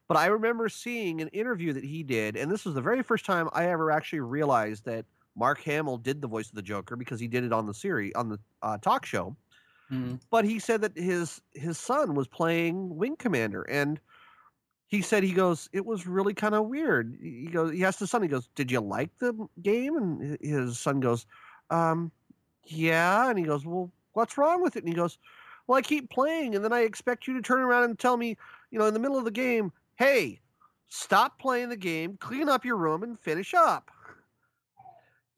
but 0.08 0.18
i 0.18 0.28
remember 0.28 0.70
seeing 0.70 1.22
an 1.22 1.28
interview 1.30 1.74
that 1.74 1.84
he 1.84 2.04
did 2.04 2.36
and 2.38 2.52
this 2.52 2.66
was 2.66 2.76
the 2.76 2.82
very 2.82 3.02
first 3.04 3.26
time 3.26 3.50
i 3.54 3.66
ever 3.68 3.92
actually 3.92 4.20
realized 4.20 4.86
that 4.86 5.06
mark 5.36 5.62
hamill 5.62 5.98
did 5.98 6.22
the 6.22 6.28
voice 6.28 6.50
of 6.50 6.56
the 6.56 6.62
joker 6.62 6.96
because 6.96 7.20
he 7.20 7.28
did 7.28 7.44
it 7.44 7.54
on 7.54 7.66
the 7.66 7.74
series 7.74 8.14
on 8.16 8.30
the 8.30 8.40
uh, 8.62 8.78
talk 8.80 9.06
show 9.06 9.36
Mhm. 9.92 10.20
but 10.30 10.46
he 10.46 10.60
said 10.60 10.82
that 10.82 10.98
his 10.98 11.42
his 11.54 11.78
son 11.78 12.16
was 12.16 12.28
playing 12.28 12.96
wing 12.96 13.16
commander 13.16 13.64
and 13.64 14.00
he 14.88 15.02
said 15.02 15.24
he 15.24 15.34
goes 15.34 15.70
it 15.74 15.86
was 15.86 16.08
really 16.08 16.34
kind 16.34 16.56
of 16.56 16.68
weird. 16.68 17.18
He 17.22 17.48
goes 17.48 17.72
he 17.74 17.86
asked 17.86 18.00
his 18.00 18.12
son 18.12 18.22
he 18.24 18.28
goes 18.28 18.50
did 18.56 18.72
you 18.72 18.80
like 18.82 19.18
the 19.20 19.48
game? 19.62 19.96
And 19.98 20.38
his 20.42 20.80
son 20.80 21.00
goes 21.00 21.26
um 21.70 22.12
yeah. 22.64 23.30
And 23.30 23.40
he 23.40 23.46
goes 23.46 23.66
well 23.66 23.92
what's 24.14 24.38
wrong 24.38 24.62
with 24.62 24.76
it? 24.76 24.84
And 24.84 24.90
he 24.90 24.96
goes 24.96 25.18
well 25.68 25.78
i 25.78 25.82
keep 25.82 26.10
playing 26.10 26.56
and 26.56 26.64
then 26.64 26.74
i 26.74 26.80
expect 26.82 27.28
you 27.28 27.34
to 27.34 27.42
turn 27.42 27.60
around 27.62 27.84
and 27.84 28.00
tell 28.00 28.18
me 28.18 28.36
you 28.72 28.80
know 28.80 28.86
in 28.88 28.94
the 28.94 29.00
middle 29.00 29.18
of 29.18 29.26
the 29.26 29.32
game 29.32 29.72
hey 29.98 30.40
stop 30.88 31.40
playing 31.40 31.70
the 31.70 31.78
game 31.78 32.18
clean 32.18 32.50
up 32.50 32.66
your 32.66 32.78
room 32.78 33.04
and 33.04 33.20
finish 33.20 33.54
up 33.54 33.92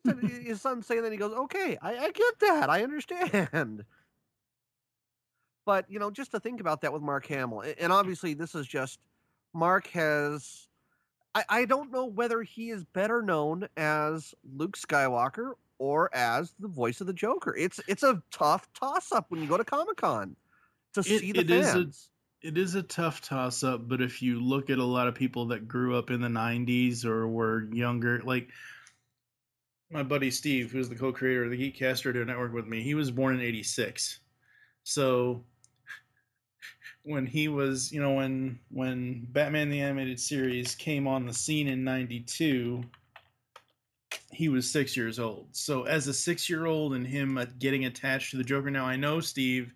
his 0.22 0.62
son 0.62 0.82
saying 0.82 1.04
that 1.04 1.12
he 1.12 1.18
goes 1.18 1.34
okay 1.34 1.78
I, 1.82 1.98
I 1.98 2.12
get 2.12 2.40
that 2.40 2.70
i 2.70 2.84
understand 2.84 3.86
but 5.72 5.86
you 5.90 6.00
know 6.00 6.12
just 6.12 6.32
to 6.32 6.40
think 6.40 6.60
about 6.60 6.82
that 6.82 6.92
with 6.92 7.02
mark 7.02 7.26
hamill 7.26 7.64
and 7.80 7.94
obviously 7.94 8.34
this 8.34 8.56
is 8.56 8.68
just 8.68 9.00
mark 9.54 9.88
has 9.88 10.68
I, 11.34 11.44
I 11.48 11.66
don't 11.66 11.94
know 11.94 12.08
whether 12.08 12.42
he 12.42 12.72
is 12.72 12.84
better 12.84 13.22
known 13.22 13.70
as 13.78 14.34
luke 14.44 14.78
skywalker 14.78 15.54
or 15.82 16.14
as 16.14 16.54
the 16.60 16.68
voice 16.68 17.02
of 17.02 17.08
the 17.08 17.14
joker. 17.14 17.56
It's 17.56 17.80
it's 17.88 18.04
a 18.04 18.22
tough 18.32 18.72
toss 18.80 19.12
up 19.12 19.32
when 19.32 19.42
you 19.42 19.48
go 19.48 19.58
to 19.58 19.64
comic-con 19.64 20.36
to 20.94 21.00
It- 21.00 21.04
see 21.04 21.32
the 21.32 21.40
it 21.40 21.50
is 21.50 21.76
a, 21.76 21.88
it 22.44 22.58
is 22.58 22.76
a 22.76 22.84
tough 22.84 23.22
toss 23.22 23.64
up, 23.64 23.88
but 23.88 24.00
if 24.00 24.22
you 24.22 24.40
look 24.40 24.70
at 24.70 24.78
a 24.78 24.84
lot 24.84 25.08
of 25.08 25.16
people 25.16 25.48
that 25.48 25.68
grew 25.68 25.98
up 25.98 26.12
in 26.12 26.22
the 26.22 26.28
90s 26.28 27.04
or 27.04 27.28
were 27.28 27.68
younger, 27.74 28.22
like 28.22 28.50
my 29.90 30.04
buddy 30.04 30.30
Steve, 30.30 30.72
who's 30.72 30.88
the 30.88 30.96
co 30.96 31.12
creator 31.12 31.46
of 31.46 31.52
the 31.52 31.58
Geekcast 31.58 32.06
Radio 32.06 32.26
Network 32.26 32.54
with 32.54 32.68
me, 32.68 32.84
he 32.84 32.94
was 32.94 33.10
born 33.10 33.34
in 33.34 33.42
86. 33.42 34.20
So 34.84 35.44
when 37.04 37.26
he 37.26 37.48
was, 37.48 37.92
you 37.92 38.02
know, 38.02 38.14
when 38.14 38.60
when 38.70 39.28
Batman 39.30 39.70
the 39.70 39.82
Animated 39.82 40.20
Series 40.20 40.76
came 40.76 41.08
on 41.08 41.26
the 41.26 41.34
scene 41.34 41.68
in 41.68 41.84
92, 41.84 42.84
he 44.32 44.50
was 44.50 44.70
six 44.70 44.96
years 44.96 45.20
old. 45.20 45.48
So 45.52 45.84
as 45.84 46.08
a 46.08 46.14
six 46.14 46.50
year 46.50 46.66
old 46.66 46.94
and 46.94 47.06
him 47.06 47.38
uh, 47.38 47.46
getting 47.60 47.86
attached 47.86 48.32
to 48.32 48.38
the 48.38 48.44
Joker, 48.44 48.72
now 48.72 48.86
I 48.86 48.96
know 48.96 49.20
Steve 49.20 49.74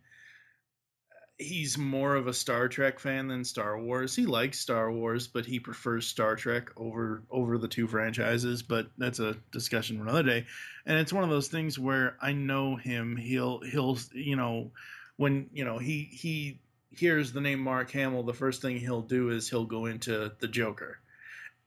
he's 1.38 1.78
more 1.78 2.16
of 2.16 2.28
a 2.28 2.34
Star 2.34 2.68
Trek 2.68 3.00
fan 3.00 3.28
than 3.28 3.44
Star 3.44 3.80
Wars. 3.80 4.16
He 4.16 4.26
likes 4.26 4.60
Star 4.60 4.92
Wars, 4.92 5.28
but 5.28 5.46
he 5.46 5.60
prefers 5.60 6.08
Star 6.08 6.36
Trek 6.36 6.70
over 6.78 7.24
over 7.30 7.58
the 7.58 7.68
two 7.68 7.88
franchises, 7.88 8.64
but 8.64 8.88
that's 8.98 9.20
a 9.20 9.36
discussion 9.52 9.98
for 9.98 10.04
another 10.04 10.24
day. 10.24 10.46
And 10.86 10.98
it's 10.98 11.14
one 11.14 11.24
of 11.24 11.30
those 11.30 11.48
things 11.48 11.78
where 11.78 12.18
I 12.22 12.34
know 12.34 12.76
him, 12.76 13.16
he'll 13.18 13.60
he'll 13.62 13.98
you 14.14 14.36
know, 14.36 14.72
when, 15.18 15.50
you 15.54 15.66
know, 15.66 15.78
he 15.78 16.10
he 16.12 16.60
hears 16.92 17.32
the 17.34 17.42
name 17.42 17.60
Mark 17.60 17.92
Hamill, 17.92 18.24
the 18.24 18.34
first 18.34 18.62
thing 18.62 18.78
he'll 18.80 19.02
do 19.02 19.30
is 19.30 19.50
he'll 19.50 19.66
go 19.66 19.86
into 19.86 20.32
the 20.40 20.48
Joker. 20.48 21.00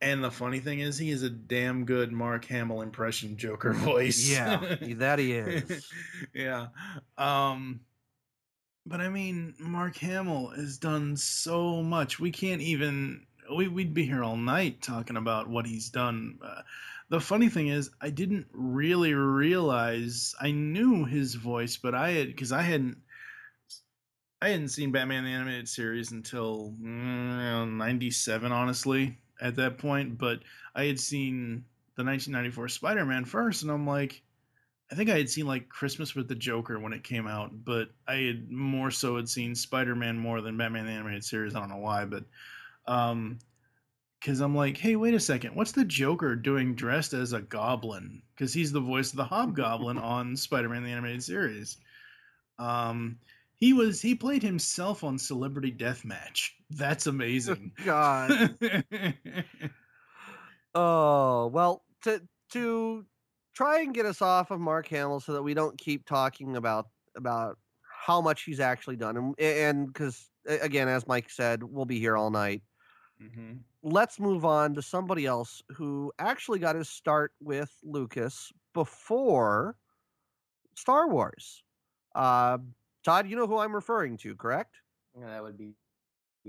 And 0.01 0.23
the 0.23 0.31
funny 0.31 0.61
thing 0.61 0.79
is 0.81 0.97
he 0.97 1.11
is 1.11 1.23
a 1.25 1.31
damn 1.31 1.85
good 1.85 2.12
Mark 2.12 2.45
Hamill 2.47 2.83
impression 2.83 3.37
Joker 3.37 3.73
voice. 3.75 4.31
yeah 4.31 4.77
that 4.97 5.19
he 5.19 5.33
is 5.33 5.91
yeah. 6.35 6.69
Um 7.16 7.81
but 8.87 9.01
I 9.01 9.09
mean 9.09 9.55
Mark 9.59 9.97
Hamill 9.97 10.49
has 10.51 10.79
done 10.79 11.16
so 11.16 11.83
much. 11.83 12.21
We 12.21 12.31
can't 12.31 12.62
even 12.62 13.27
we 13.55 13.66
we'd 13.66 13.93
be 13.95 14.05
here 14.05 14.23
all 14.23 14.37
night 14.37 14.83
talking 14.83 15.16
about 15.16 15.49
what 15.49 15.66
he's 15.66 15.91
done. 15.91 16.39
Uh, 16.43 16.62
the 17.09 17.21
funny 17.21 17.49
thing 17.49 17.69
is 17.69 17.91
I 18.01 18.11
didn't 18.11 18.47
really 18.53 19.14
realize 19.14 20.35
I 20.41 20.53
knew 20.53 21.07
his 21.07 21.35
voice, 21.35 21.77
but 21.77 21.95
I 21.95 22.11
had 22.11 22.37
cuz 22.37 22.53
I 22.53 22.62
hadn't 22.62 22.99
I 24.41 24.51
hadn't 24.51 24.68
seen 24.68 24.93
Batman 24.93 25.24
the 25.24 25.30
Animated 25.30 25.68
Series 25.68 26.12
until 26.12 26.74
mm, 26.80 27.76
97 27.76 28.53
honestly 28.53 29.18
at 29.41 29.57
that 29.57 29.78
point, 29.78 30.18
but 30.18 30.41
I 30.74 30.84
had 30.84 31.01
seen 31.01 31.64
the 31.97 32.05
1994 32.05 32.68
Spider-Man 32.68 33.24
first 33.24 33.62
and 33.62 33.70
I'm 33.70 33.86
like 33.86 34.22
I 34.91 34.95
think 34.95 35.11
I 35.11 35.18
had 35.18 35.28
seen 35.28 35.47
like 35.47 35.68
Christmas 35.68 36.14
with 36.14 36.28
the 36.28 36.34
Joker 36.34 36.78
when 36.78 36.95
it 36.95 37.05
came 37.05 37.26
out, 37.26 37.51
but 37.64 37.91
I 38.07 38.16
had 38.16 38.51
more 38.51 38.91
so 38.91 39.16
had 39.16 39.28
seen 39.28 39.55
Spider 39.55 39.95
Man 39.95 40.16
more 40.16 40.41
than 40.41 40.57
Batman 40.57 40.86
the 40.86 40.93
Animated 40.93 41.24
Series. 41.24 41.55
I 41.55 41.61
don't 41.61 41.68
know 41.68 41.76
why, 41.76 42.07
but 42.07 42.24
um, 42.86 43.39
because 44.18 44.41
I'm 44.41 44.57
like, 44.57 44.78
hey, 44.78 44.97
wait 44.97 45.14
a 45.14 45.20
second, 45.20 45.55
what's 45.55 45.72
the 45.72 45.84
Joker 45.84 46.34
doing 46.34 46.74
dressed 46.74 47.12
as 47.12 47.34
a 47.34 47.43
goblin? 47.43 48.22
Because 48.34 48.55
he's 48.55 48.72
the 48.72 48.80
voice 48.80 49.11
of 49.11 49.18
the 49.18 49.24
Hobgoblin 49.24 49.99
on 50.03 50.36
Spider 50.36 50.70
Man 50.70 50.84
the 50.84 50.91
Animated 50.91 51.22
Series. 51.22 51.76
Um, 52.59 53.18
he 53.59 53.73
was 53.73 54.01
he 54.01 54.15
played 54.15 54.43
himself 54.43 55.05
on 55.05 55.19
Celebrity 55.19 55.73
Deathmatch. 55.73 56.51
That's 56.71 57.07
amazing. 57.07 57.73
god 57.85 58.57
Oh 60.75 61.49
well, 61.49 61.83
to 62.05 62.23
to 62.53 63.05
try 63.55 63.81
and 63.81 63.95
get 63.95 64.07
us 64.07 64.23
off 64.23 64.51
of 64.51 64.61
Mark 64.61 64.87
Hamill 64.89 65.21
so 65.21 65.33
that 65.33 65.43
we 65.43 65.55
don't 65.55 65.79
keep 65.79 66.07
talking 66.07 66.57
about 66.57 66.87
about 67.17 67.59
how 68.07 68.21
much 68.21 68.45
he's 68.45 68.61
actually 68.61 68.97
done, 68.97 69.17
and 69.17 69.35
and 69.39 69.87
because 69.89 70.31
again, 70.47 70.89
as 70.89 71.07
Mike 71.07 71.31
said, 71.31 71.63
we'll 71.63 71.85
be 71.85 71.99
here 71.99 72.17
all 72.17 72.31
night. 72.31 72.63
mm-hmm. 73.21 73.55
Let's 73.83 74.21
move 74.21 74.45
on 74.45 74.75
to 74.75 74.83
somebody 74.83 75.27
else 75.27 75.63
who 75.71 76.13
actually 76.19 76.59
got 76.59 76.77
his 76.77 76.89
start 76.89 77.33
with 77.41 77.71
Lucas 77.83 78.53
before 78.75 79.77
Star 80.77 81.09
Wars. 81.09 81.63
Uh, 82.15 82.59
Todd, 83.09 83.29
you 83.29 83.37
know 83.37 83.47
who 83.47 83.59
I'm 83.59 83.75
referring 83.75 84.19
to, 84.19 84.37
correct? 84.37 84.77
That 85.19 85.43
would 85.43 85.57
be 85.57 85.73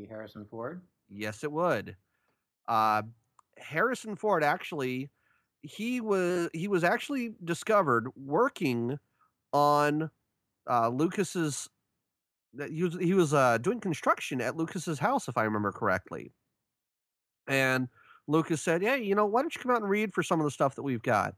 Harrison 0.10 0.45
Ford. 0.45 0.82
Yes, 1.10 1.43
it 1.43 1.51
would. 1.51 1.95
Uh, 2.68 3.03
Harrison 3.57 4.16
Ford 4.16 4.43
actually, 4.43 5.10
he 5.62 6.01
was 6.01 6.49
he 6.53 6.68
was 6.68 6.84
actually 6.84 7.34
discovered 7.43 8.10
working 8.16 8.99
on 9.53 10.12
uh, 10.70 10.89
Lucas's. 10.89 11.70
that 12.55 12.72
He 12.72 12.84
was 12.84 12.97
he 12.99 13.14
was 13.14 13.34
uh, 13.34 13.57
doing 13.57 13.80
construction 13.80 14.41
at 14.41 14.57
Lucas's 14.57 14.99
house, 14.99 15.30
if 15.30 15.38
I 15.38 15.43
remember 15.43 15.72
correctly. 15.72 16.34
And 17.47 17.88
Lucas 18.28 18.62
said, 18.62 18.82
"Hey, 18.82 19.01
you 19.01 19.16
know, 19.16 19.26
why 19.26 19.41
don't 19.41 19.55
you 19.55 19.62
come 19.62 19.72
out 19.72 19.82
and 19.82 19.89
read 19.89 20.14
for 20.14 20.24
some 20.24 20.39
of 20.39 20.43
the 20.43 20.51
stuff 20.51 20.76
that 20.76 20.84
we've 20.84 21.01
got?" 21.01 21.36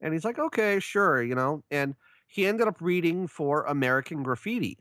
And 0.00 0.12
he's 0.12 0.24
like, 0.24 0.38
"Okay, 0.38 0.80
sure," 0.80 1.22
you 1.22 1.34
know. 1.34 1.62
And 1.70 1.94
he 2.26 2.46
ended 2.46 2.68
up 2.68 2.80
reading 2.80 3.26
for 3.26 3.64
American 3.64 4.22
Graffiti, 4.22 4.78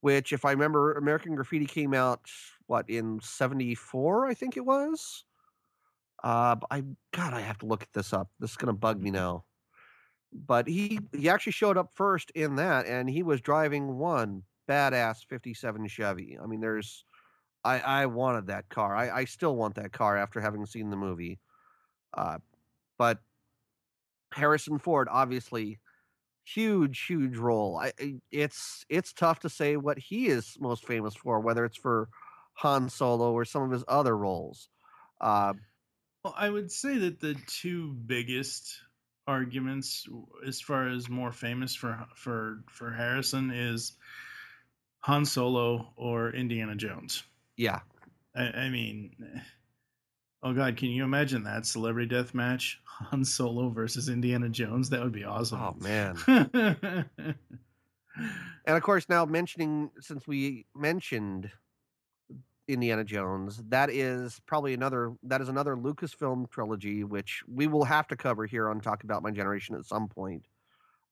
which, 0.00 0.32
if 0.32 0.44
I 0.44 0.52
remember, 0.52 0.94
American 0.94 1.34
Graffiti 1.34 1.66
came 1.66 1.94
out 1.94 2.28
what 2.66 2.88
in 2.88 3.20
'74, 3.20 4.26
I 4.26 4.34
think 4.34 4.56
it 4.56 4.64
was. 4.64 5.24
Uh, 6.22 6.56
I 6.70 6.82
God, 7.12 7.34
I 7.34 7.40
have 7.40 7.58
to 7.58 7.66
look 7.66 7.86
this 7.92 8.12
up. 8.12 8.30
This 8.38 8.50
is 8.52 8.56
gonna 8.56 8.72
bug 8.74 9.00
me 9.00 9.10
now. 9.10 9.44
But 10.32 10.68
he 10.68 11.00
he 11.12 11.28
actually 11.28 11.52
showed 11.52 11.76
up 11.76 11.92
first 11.94 12.30
in 12.32 12.56
that, 12.56 12.86
and 12.86 13.08
he 13.10 13.22
was 13.22 13.40
driving 13.40 13.96
one 13.98 14.44
badass 14.68 15.24
'57 15.26 15.88
Chevy. 15.88 16.38
I 16.40 16.46
mean, 16.46 16.60
there's, 16.60 17.04
I 17.64 17.80
I 17.80 18.06
wanted 18.06 18.46
that 18.48 18.68
car. 18.68 18.94
I 18.94 19.10
I 19.10 19.24
still 19.24 19.56
want 19.56 19.74
that 19.76 19.92
car 19.92 20.16
after 20.16 20.40
having 20.40 20.66
seen 20.66 20.90
the 20.90 20.96
movie. 20.96 21.40
Uh, 22.14 22.38
but 22.98 23.20
Harrison 24.32 24.78
Ford, 24.78 25.08
obviously, 25.10 25.78
huge 26.44 27.04
huge 27.06 27.36
role. 27.36 27.78
I 27.78 27.92
it's 28.30 28.84
it's 28.88 29.12
tough 29.12 29.40
to 29.40 29.48
say 29.48 29.76
what 29.76 29.98
he 29.98 30.26
is 30.26 30.56
most 30.60 30.86
famous 30.86 31.14
for, 31.14 31.40
whether 31.40 31.64
it's 31.64 31.76
for 31.76 32.08
Han 32.54 32.88
Solo 32.88 33.32
or 33.32 33.44
some 33.44 33.62
of 33.62 33.70
his 33.70 33.84
other 33.88 34.16
roles. 34.16 34.68
Uh, 35.20 35.54
Well, 36.24 36.34
I 36.36 36.50
would 36.50 36.70
say 36.70 36.98
that 36.98 37.20
the 37.20 37.34
two 37.46 37.92
biggest 37.92 38.82
arguments, 39.26 40.06
as 40.46 40.60
far 40.60 40.88
as 40.88 41.08
more 41.08 41.32
famous 41.32 41.74
for 41.74 42.06
for 42.16 42.64
for 42.68 42.90
Harrison, 42.92 43.50
is 43.50 43.92
Han 45.00 45.24
Solo 45.24 45.92
or 45.96 46.30
Indiana 46.30 46.74
Jones. 46.76 47.22
yeah, 47.56 47.80
I, 48.34 48.44
I 48.44 48.68
mean, 48.70 49.14
Oh 50.42 50.54
God, 50.54 50.76
can 50.76 50.88
you 50.88 51.04
imagine 51.04 51.44
that 51.44 51.66
celebrity 51.66 52.08
death 52.08 52.34
match? 52.34 52.80
Han 52.86 53.24
Solo 53.24 53.68
versus 53.68 54.08
Indiana 54.08 54.48
Jones. 54.48 54.88
That 54.90 55.02
would 55.02 55.12
be 55.12 55.24
awesome. 55.24 55.60
Oh 55.60 55.76
man. 55.78 56.16
and 58.66 58.76
of 58.76 58.82
course, 58.82 59.08
now 59.08 59.24
mentioning 59.24 59.90
since 60.00 60.26
we 60.26 60.66
mentioned 60.74 61.50
Indiana 62.68 63.04
Jones, 63.04 63.62
that 63.68 63.90
is 63.90 64.40
probably 64.46 64.72
another 64.74 65.12
that 65.24 65.40
is 65.40 65.48
another 65.48 65.76
Lucasfilm 65.76 66.50
trilogy, 66.50 67.04
which 67.04 67.42
we 67.46 67.66
will 67.66 67.84
have 67.84 68.06
to 68.08 68.16
cover 68.16 68.46
here 68.46 68.68
on 68.70 68.80
Talk 68.80 69.04
About 69.04 69.22
My 69.22 69.30
Generation 69.30 69.74
at 69.74 69.84
some 69.84 70.08
point. 70.08 70.46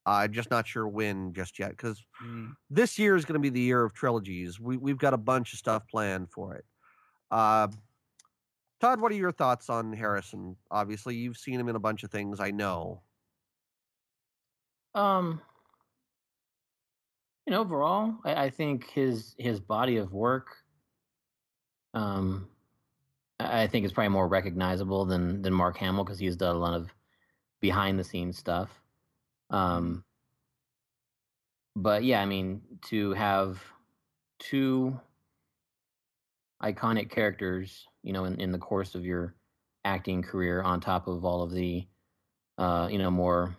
I'm 0.06 0.24
uh, 0.24 0.28
just 0.28 0.50
not 0.50 0.66
sure 0.66 0.88
when 0.88 1.34
just 1.34 1.58
yet 1.58 1.70
because 1.70 2.02
mm. 2.24 2.54
this 2.70 2.98
year 2.98 3.14
is 3.14 3.26
going 3.26 3.34
to 3.34 3.40
be 3.40 3.50
the 3.50 3.60
year 3.60 3.84
of 3.84 3.92
trilogies. 3.92 4.58
We 4.58 4.78
we've 4.78 4.96
got 4.96 5.12
a 5.12 5.18
bunch 5.18 5.52
of 5.52 5.58
stuff 5.58 5.86
planned 5.86 6.30
for 6.30 6.54
it. 6.54 6.64
Uh, 7.30 7.68
Todd, 8.80 9.00
what 9.00 9.10
are 9.10 9.16
your 9.16 9.32
thoughts 9.32 9.68
on 9.68 9.92
Harrison? 9.92 10.56
Obviously, 10.70 11.16
you've 11.16 11.36
seen 11.36 11.58
him 11.58 11.68
in 11.68 11.76
a 11.76 11.80
bunch 11.80 12.04
of 12.04 12.10
things. 12.10 12.38
I 12.38 12.50
know. 12.50 13.02
Um, 14.94 15.40
you 17.46 17.52
know, 17.52 17.60
overall, 17.60 18.14
I, 18.24 18.44
I 18.44 18.50
think 18.50 18.88
his 18.90 19.34
his 19.38 19.58
body 19.58 19.96
of 19.96 20.12
work, 20.12 20.48
um, 21.94 22.48
I 23.40 23.66
think 23.66 23.84
is 23.84 23.92
probably 23.92 24.10
more 24.10 24.28
recognizable 24.28 25.04
than 25.04 25.42
than 25.42 25.52
Mark 25.52 25.76
Hamill 25.78 26.04
because 26.04 26.18
he's 26.18 26.36
done 26.36 26.54
a 26.54 26.58
lot 26.58 26.74
of 26.74 26.92
behind 27.60 27.98
the 27.98 28.04
scenes 28.04 28.38
stuff. 28.38 28.70
Um, 29.50 30.04
but 31.74 32.04
yeah, 32.04 32.20
I 32.20 32.26
mean, 32.26 32.60
to 32.88 33.12
have 33.14 33.60
two 34.38 34.98
iconic 36.62 37.10
characters, 37.10 37.86
you 38.08 38.14
know, 38.14 38.24
in, 38.24 38.40
in 38.40 38.52
the 38.52 38.58
course 38.58 38.94
of 38.94 39.04
your 39.04 39.34
acting 39.84 40.22
career, 40.22 40.62
on 40.62 40.80
top 40.80 41.06
of 41.08 41.26
all 41.26 41.42
of 41.42 41.52
the, 41.52 41.86
uh, 42.56 42.88
you 42.90 42.96
know, 42.96 43.10
more 43.10 43.54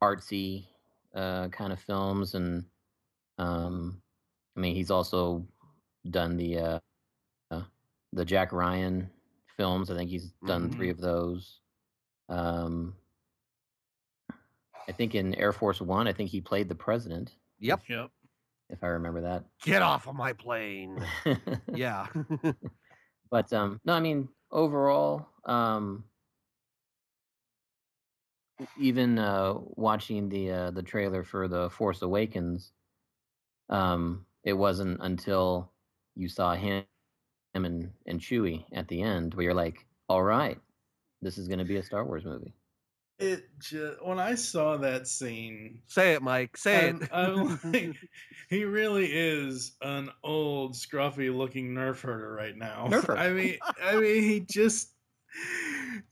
artsy 0.00 0.66
uh, 1.16 1.48
kind 1.48 1.72
of 1.72 1.80
films 1.80 2.34
and 2.34 2.64
um, 3.38 4.00
I 4.56 4.60
mean, 4.60 4.76
he's 4.76 4.92
also 4.92 5.46
done 6.08 6.36
the 6.36 6.58
uh, 6.58 6.78
uh, 7.50 7.62
the 8.12 8.24
Jack 8.24 8.52
Ryan 8.52 9.10
films. 9.56 9.90
I 9.90 9.96
think 9.96 10.10
he's 10.10 10.32
done 10.46 10.68
mm-hmm. 10.68 10.76
three 10.76 10.90
of 10.90 11.00
those. 11.00 11.58
Um, 12.28 12.94
I 14.88 14.92
think 14.92 15.16
in 15.16 15.34
Air 15.34 15.52
Force 15.52 15.80
One, 15.80 16.06
I 16.06 16.12
think 16.12 16.30
he 16.30 16.40
played 16.40 16.68
the 16.68 16.74
president. 16.74 17.34
Yep. 17.58 17.82
Yep. 17.88 18.10
If 18.70 18.84
I 18.84 18.88
remember 18.88 19.22
that. 19.22 19.44
Get 19.62 19.82
off 19.82 20.06
of 20.06 20.14
my 20.14 20.32
plane. 20.32 21.04
yeah. 21.74 22.06
but 23.30 23.52
um, 23.52 23.80
no, 23.84 23.94
I 23.94 24.00
mean 24.00 24.28
overall, 24.50 25.26
um, 25.44 26.04
even 28.78 29.18
uh, 29.18 29.54
watching 29.56 30.28
the 30.28 30.50
uh, 30.50 30.70
the 30.70 30.82
trailer 30.82 31.24
for 31.24 31.48
the 31.48 31.70
Force 31.70 32.02
Awakens, 32.02 32.72
um, 33.68 34.26
it 34.44 34.52
wasn't 34.54 34.98
until 35.02 35.70
you 36.16 36.28
saw 36.28 36.54
him, 36.54 36.84
him 37.54 37.64
and, 37.64 37.90
and 38.06 38.20
Chewie 38.20 38.64
at 38.72 38.88
the 38.88 39.02
end 39.02 39.34
where 39.34 39.44
you're 39.44 39.54
like, 39.54 39.86
all 40.08 40.22
right, 40.22 40.58
this 41.22 41.38
is 41.38 41.48
going 41.48 41.60
to 41.60 41.64
be 41.64 41.76
a 41.76 41.82
Star 41.82 42.04
Wars 42.04 42.24
movie. 42.24 42.54
It 43.18 43.48
just 43.58 44.04
when 44.04 44.20
I 44.20 44.36
saw 44.36 44.76
that 44.76 45.08
scene, 45.08 45.80
say 45.88 46.14
it, 46.14 46.22
Mike. 46.22 46.56
Say 46.56 46.88
I'm, 46.88 47.02
it. 47.02 47.08
I'm 47.12 47.60
like, 47.72 47.96
he 48.48 48.64
really 48.64 49.06
is 49.06 49.72
an 49.82 50.10
old, 50.22 50.74
scruffy-looking 50.74 51.74
nerf 51.74 52.00
herder 52.00 52.32
right 52.32 52.56
now. 52.56 52.86
Nerf 52.88 53.02
herder. 53.06 53.20
I 53.20 53.30
mean, 53.30 53.58
I 53.82 53.96
mean, 53.96 54.22
he 54.22 54.40
just 54.40 54.92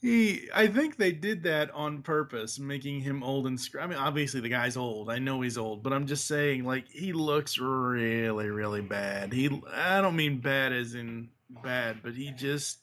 he 0.00 0.48
I 0.52 0.66
think 0.66 0.96
they 0.96 1.12
did 1.12 1.44
that 1.44 1.70
on 1.70 2.02
purpose, 2.02 2.58
making 2.58 3.00
him 3.00 3.22
old 3.22 3.46
and 3.46 3.60
scr- 3.60 3.80
I 3.80 3.86
mean, 3.86 3.98
obviously 3.98 4.40
the 4.40 4.48
guy's 4.48 4.76
old. 4.76 5.08
I 5.08 5.18
know 5.18 5.40
he's 5.40 5.58
old, 5.58 5.84
but 5.84 5.92
I'm 5.92 6.06
just 6.06 6.26
saying, 6.26 6.64
like, 6.64 6.88
he 6.88 7.12
looks 7.12 7.58
really, 7.58 8.50
really 8.50 8.82
bad. 8.82 9.32
He 9.32 9.48
I 9.72 10.00
don't 10.00 10.16
mean 10.16 10.40
bad 10.40 10.72
as 10.72 10.94
in 10.94 11.28
bad, 11.62 12.02
but 12.02 12.14
he 12.14 12.32
just 12.32 12.78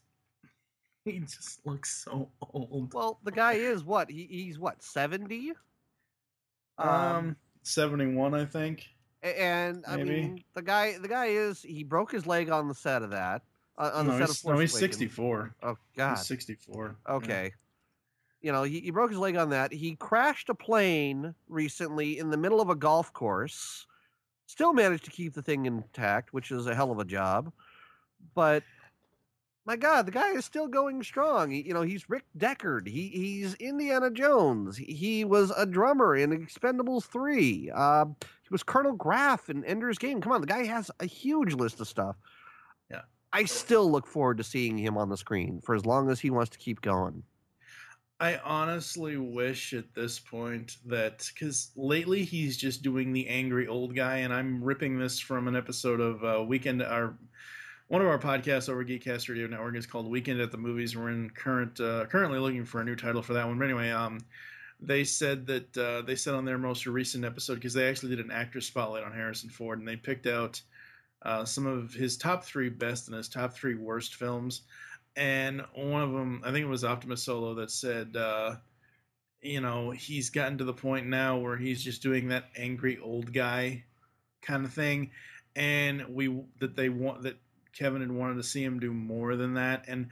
he 1.06 1.20
just 1.20 1.66
looks 1.66 2.04
so 2.04 2.30
old. 2.42 2.94
Well, 2.94 3.20
the 3.24 3.32
guy 3.32 3.54
is 3.54 3.84
what? 3.84 4.10
He, 4.10 4.28
he's 4.30 4.60
what, 4.60 4.82
70? 4.84 5.54
Um, 6.78 6.90
um 6.90 7.36
71, 7.64 8.34
I 8.34 8.46
think. 8.46 8.88
And 9.22 9.84
I 9.88 9.98
Maybe. 9.98 10.10
mean, 10.10 10.44
the 10.54 10.62
guy 10.62 10.98
the 10.98 11.08
guy 11.08 11.28
is 11.28 11.62
he 11.62 11.84
broke 11.84 12.12
his 12.12 12.28
leg 12.28 12.50
on 12.50 12.68
the 12.68 12.76
set 12.76 13.04
of 13.04 13.12
that 13.12 13.42
uh, 13.78 13.92
on 13.94 14.08
no, 14.08 14.14
the 14.14 14.20
set 14.20 14.30
of 14.30 14.38
Force 14.38 14.56
No, 14.56 14.60
he's 14.60 14.78
64. 14.78 15.56
Oh 15.64 15.78
God, 15.96 16.18
he's 16.18 16.26
64. 16.26 16.98
Okay. 17.10 17.44
Yeah. 17.44 17.50
You 18.42 18.52
know, 18.52 18.64
he, 18.64 18.82
he 18.82 18.92
broke 18.92 19.12
his 19.12 19.20
leg 19.20 19.38
on 19.38 19.52
that. 19.52 19.72
He 19.72 19.96
crashed 19.96 20.50
a 20.50 20.54
plane 20.54 21.34
recently 21.48 22.20
in 22.20 22.30
the 22.30 22.36
middle 22.36 22.60
of 22.60 22.70
a 22.70 22.76
golf 22.76 23.14
course. 23.14 23.88
Still 24.48 24.74
managed 24.74 25.06
to 25.06 25.12
keep 25.12 25.34
the 25.34 25.42
thing 25.42 25.66
intact, 25.66 26.34
which 26.34 26.52
is 26.52 26.68
a 26.68 26.76
hell 26.76 26.92
of 26.92 27.00
a 27.00 27.06
job. 27.06 27.54
But 28.36 28.64
my 29.66 29.76
God, 29.76 30.06
the 30.06 30.12
guy 30.12 30.32
is 30.32 30.46
still 30.46 30.68
going 30.68 31.04
strong. 31.04 31.52
He, 31.52 31.62
you 31.62 31.74
know, 31.74 31.82
he's 31.82 32.10
Rick 32.10 32.26
Deckard. 32.38 32.88
He 32.88 33.08
he's 33.08 33.54
Indiana 33.56 34.12
Jones. 34.12 34.78
He, 34.78 34.94
he 34.94 35.26
was 35.26 35.52
a 35.56 35.66
drummer 35.66 36.16
in 36.16 36.32
Expendables 36.32 37.04
three. 37.06 37.72
Uh, 37.74 38.06
he 38.22 38.50
was 38.52 38.64
Colonel 38.64 38.94
Graff 38.94 39.50
in 39.50 39.64
Ender's 39.64 39.98
Game. 39.98 40.22
Come 40.22 40.34
on, 40.34 40.42
the 40.42 40.48
guy 40.48 40.66
has 40.66 40.92
a 41.00 41.06
huge 41.06 41.54
list 41.54 41.80
of 41.80 41.88
stuff. 41.88 42.18
Yeah, 42.92 43.02
I 43.32 43.46
still 43.46 43.90
look 43.90 44.06
forward 44.06 44.38
to 44.38 44.44
seeing 44.44 44.78
him 44.78 44.98
on 44.98 45.10
the 45.10 45.18
screen 45.18 45.62
for 45.64 45.76
as 45.76 45.86
long 45.86 46.10
as 46.10 46.20
he 46.20 46.30
wants 46.30 46.52
to 46.52 46.58
keep 46.58 46.82
going. 46.82 47.24
I 48.20 48.40
honestly 48.46 49.18
wish 49.18 49.74
at 49.74 49.94
this 49.94 50.20
point 50.20 50.78
that 50.86 51.30
because 51.34 51.72
lately 51.76 52.24
he's 52.24 52.58
just 52.58 52.82
doing 52.82 53.12
the 53.12 53.28
angry 53.28 53.68
old 53.68 53.96
guy, 53.96 54.18
and 54.18 54.34
I'm 54.34 54.64
ripping 54.64 54.98
this 54.98 55.20
from 55.20 55.48
an 55.48 55.56
episode 55.56 56.00
of 56.00 56.24
uh, 56.24 56.44
Weekend. 56.44 56.82
Our 56.82 57.18
one 57.94 58.02
of 58.02 58.08
our 58.08 58.18
podcasts 58.18 58.70
over 58.70 58.84
Geekcast 58.84 59.30
Radio 59.30 59.46
Network 59.46 59.76
is 59.76 59.86
called 59.86 60.10
Weekend 60.10 60.42
at 60.42 60.50
the 60.50 60.58
Movies. 60.58 60.98
We're 60.98 61.12
in 61.12 61.30
current 61.30 61.80
uh, 61.80 62.08
currently 62.08 62.40
looking 62.40 62.66
for 62.66 62.82
a 62.82 62.84
new 62.84 62.96
title 62.96 63.22
for 63.22 63.34
that 63.34 63.48
one. 63.48 63.60
But 63.60 63.66
anyway, 63.66 63.92
um, 63.92 64.20
they 64.80 65.04
said 65.04 65.46
that 65.46 65.78
uh, 65.78 66.02
they 66.02 66.16
said 66.16 66.34
on 66.34 66.44
their 66.44 66.58
most 66.58 66.88
recent 66.88 67.24
episode 67.24 67.54
because 67.54 67.76
they 67.76 67.88
actually 67.88 68.16
did 68.16 68.26
an 68.26 68.32
actor 68.32 68.62
spotlight 68.62 69.04
on 69.04 69.12
Harrison 69.12 69.52
Ford, 69.52 69.78
and 69.78 69.88
they 69.88 69.96
picked 69.96 70.26
out 70.26 70.60
uh, 71.22 71.46
some 71.46 71.68
of 71.68 71.94
his 71.94 72.18
top 72.18 72.44
three 72.44 72.68
best 72.68 73.10
and 73.10 73.16
his 73.16 73.30
top 73.30 73.54
three 73.54 73.76
worst 73.76 74.16
films. 74.16 74.64
And 75.16 75.62
one 75.76 76.02
of 76.02 76.14
them, 76.14 76.42
I 76.44 76.52
think 76.52 76.66
it 76.66 76.70
was 76.70 76.84
Optimus 76.84 77.22
Solo, 77.22 77.54
that 77.54 77.70
said, 77.70 78.18
uh, 78.18 78.56
you 79.44 79.62
know, 79.62 79.92
he's 79.92 80.32
gotten 80.32 80.58
to 80.58 80.64
the 80.64 80.74
point 80.74 81.06
now 81.06 81.38
where 81.38 81.58
he's 81.58 81.84
just 81.84 82.02
doing 82.02 82.30
that 82.30 82.46
angry 82.58 82.98
old 82.98 83.32
guy 83.32 83.84
kind 84.42 84.66
of 84.66 84.74
thing. 84.74 85.12
And 85.56 86.08
we, 86.10 86.42
that 86.58 86.76
they 86.76 86.90
want, 86.90 87.22
that 87.22 87.38
Kevin 87.78 88.02
had 88.02 88.12
wanted 88.12 88.36
to 88.36 88.44
see 88.44 88.64
him 88.64 88.80
do 88.80 88.94
more 88.94 89.36
than 89.36 89.56
that. 89.56 89.86
And 89.88 90.10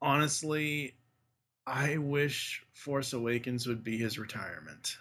honestly, 0.00 0.96
I 1.66 1.98
wish 1.98 2.64
Force 2.72 3.12
Awakens 3.12 3.66
would 3.66 3.84
be 3.84 3.96
his 3.96 4.18
retirement. 4.18 4.96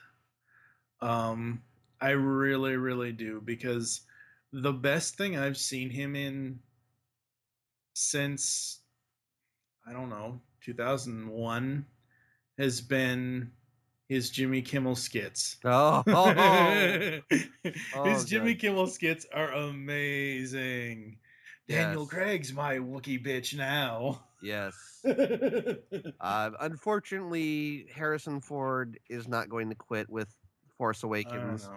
Um, 1.01 1.63
I 1.99 2.11
really, 2.11 2.75
really 2.75 3.11
do 3.11 3.41
because 3.43 4.01
the 4.53 4.73
best 4.73 5.15
thing 5.15 5.37
I've 5.37 5.57
seen 5.57 5.89
him 5.89 6.15
in 6.15 6.59
since 7.93 8.79
I 9.87 9.93
don't 9.93 10.09
know 10.09 10.39
2001 10.61 11.85
has 12.57 12.81
been 12.81 13.51
his 14.07 14.29
Jimmy 14.29 14.61
Kimmel 14.61 14.95
skits. 14.95 15.57
Oh, 15.65 16.03
oh. 16.05 17.19
oh 17.95 18.03
his 18.03 18.25
Jimmy. 18.25 18.55
Kimmel 18.55 18.87
skits 18.87 19.25
are 19.33 19.51
amazing. 19.51 21.17
Daniel 21.67 22.03
yes. 22.03 22.09
Craig's 22.09 22.53
my 22.53 22.77
Wookie 22.77 23.23
bitch 23.23 23.55
now. 23.55 24.23
Yes. 24.41 24.73
uh, 26.19 26.51
unfortunately, 26.59 27.87
Harrison 27.93 28.41
Ford 28.41 28.99
is 29.09 29.27
not 29.27 29.49
going 29.49 29.69
to 29.69 29.75
quit 29.75 30.09
with 30.09 30.29
Force 30.77 31.03
Awakens. 31.03 31.69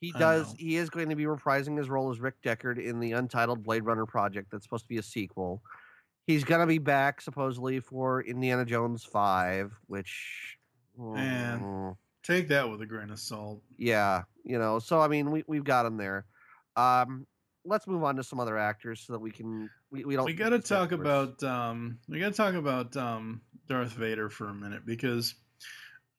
He 0.00 0.12
does. 0.12 0.54
He 0.58 0.76
is 0.76 0.90
going 0.90 1.08
to 1.08 1.16
be 1.16 1.24
reprising 1.24 1.78
his 1.78 1.88
role 1.88 2.10
as 2.10 2.20
Rick 2.20 2.42
Deckard 2.42 2.78
in 2.78 3.00
the 3.00 3.12
untitled 3.12 3.64
Blade 3.64 3.84
Runner 3.84 4.06
project 4.06 4.50
that's 4.50 4.64
supposed 4.64 4.84
to 4.84 4.88
be 4.88 4.98
a 4.98 5.02
sequel. 5.02 5.62
He's 6.26 6.44
going 6.44 6.60
to 6.60 6.66
be 6.66 6.78
back 6.78 7.20
supposedly 7.20 7.80
for 7.80 8.22
Indiana 8.22 8.64
Jones 8.64 9.04
Five, 9.04 9.72
which 9.86 10.58
man, 10.98 11.60
mm, 11.60 11.96
take 12.22 12.48
that 12.48 12.68
with 12.68 12.82
a 12.82 12.86
grain 12.86 13.10
of 13.10 13.18
salt. 13.18 13.62
Yeah, 13.78 14.22
you 14.44 14.58
know. 14.58 14.78
So 14.78 15.00
I 15.00 15.08
mean, 15.08 15.30
we 15.30 15.44
we've 15.46 15.64
got 15.64 15.86
him 15.86 15.96
there. 15.96 16.26
Um, 16.76 17.26
let's 17.64 17.86
move 17.86 18.04
on 18.04 18.16
to 18.16 18.22
some 18.22 18.40
other 18.40 18.58
actors 18.58 19.00
so 19.00 19.12
that 19.12 19.18
we 19.18 19.30
can 19.30 19.70
we, 19.90 20.04
we 20.04 20.16
don't. 20.16 20.24
We 20.24 20.34
got 20.34 20.50
to 20.50 20.58
talk 20.58 20.92
about 20.92 21.42
um, 21.42 21.98
we 22.08 22.18
got 22.20 22.32
to 22.32 22.36
talk 22.36 22.54
about 22.54 22.96
um, 22.96 23.40
Darth 23.68 23.92
Vader 23.92 24.28
for 24.28 24.48
a 24.48 24.54
minute 24.54 24.84
because 24.86 25.34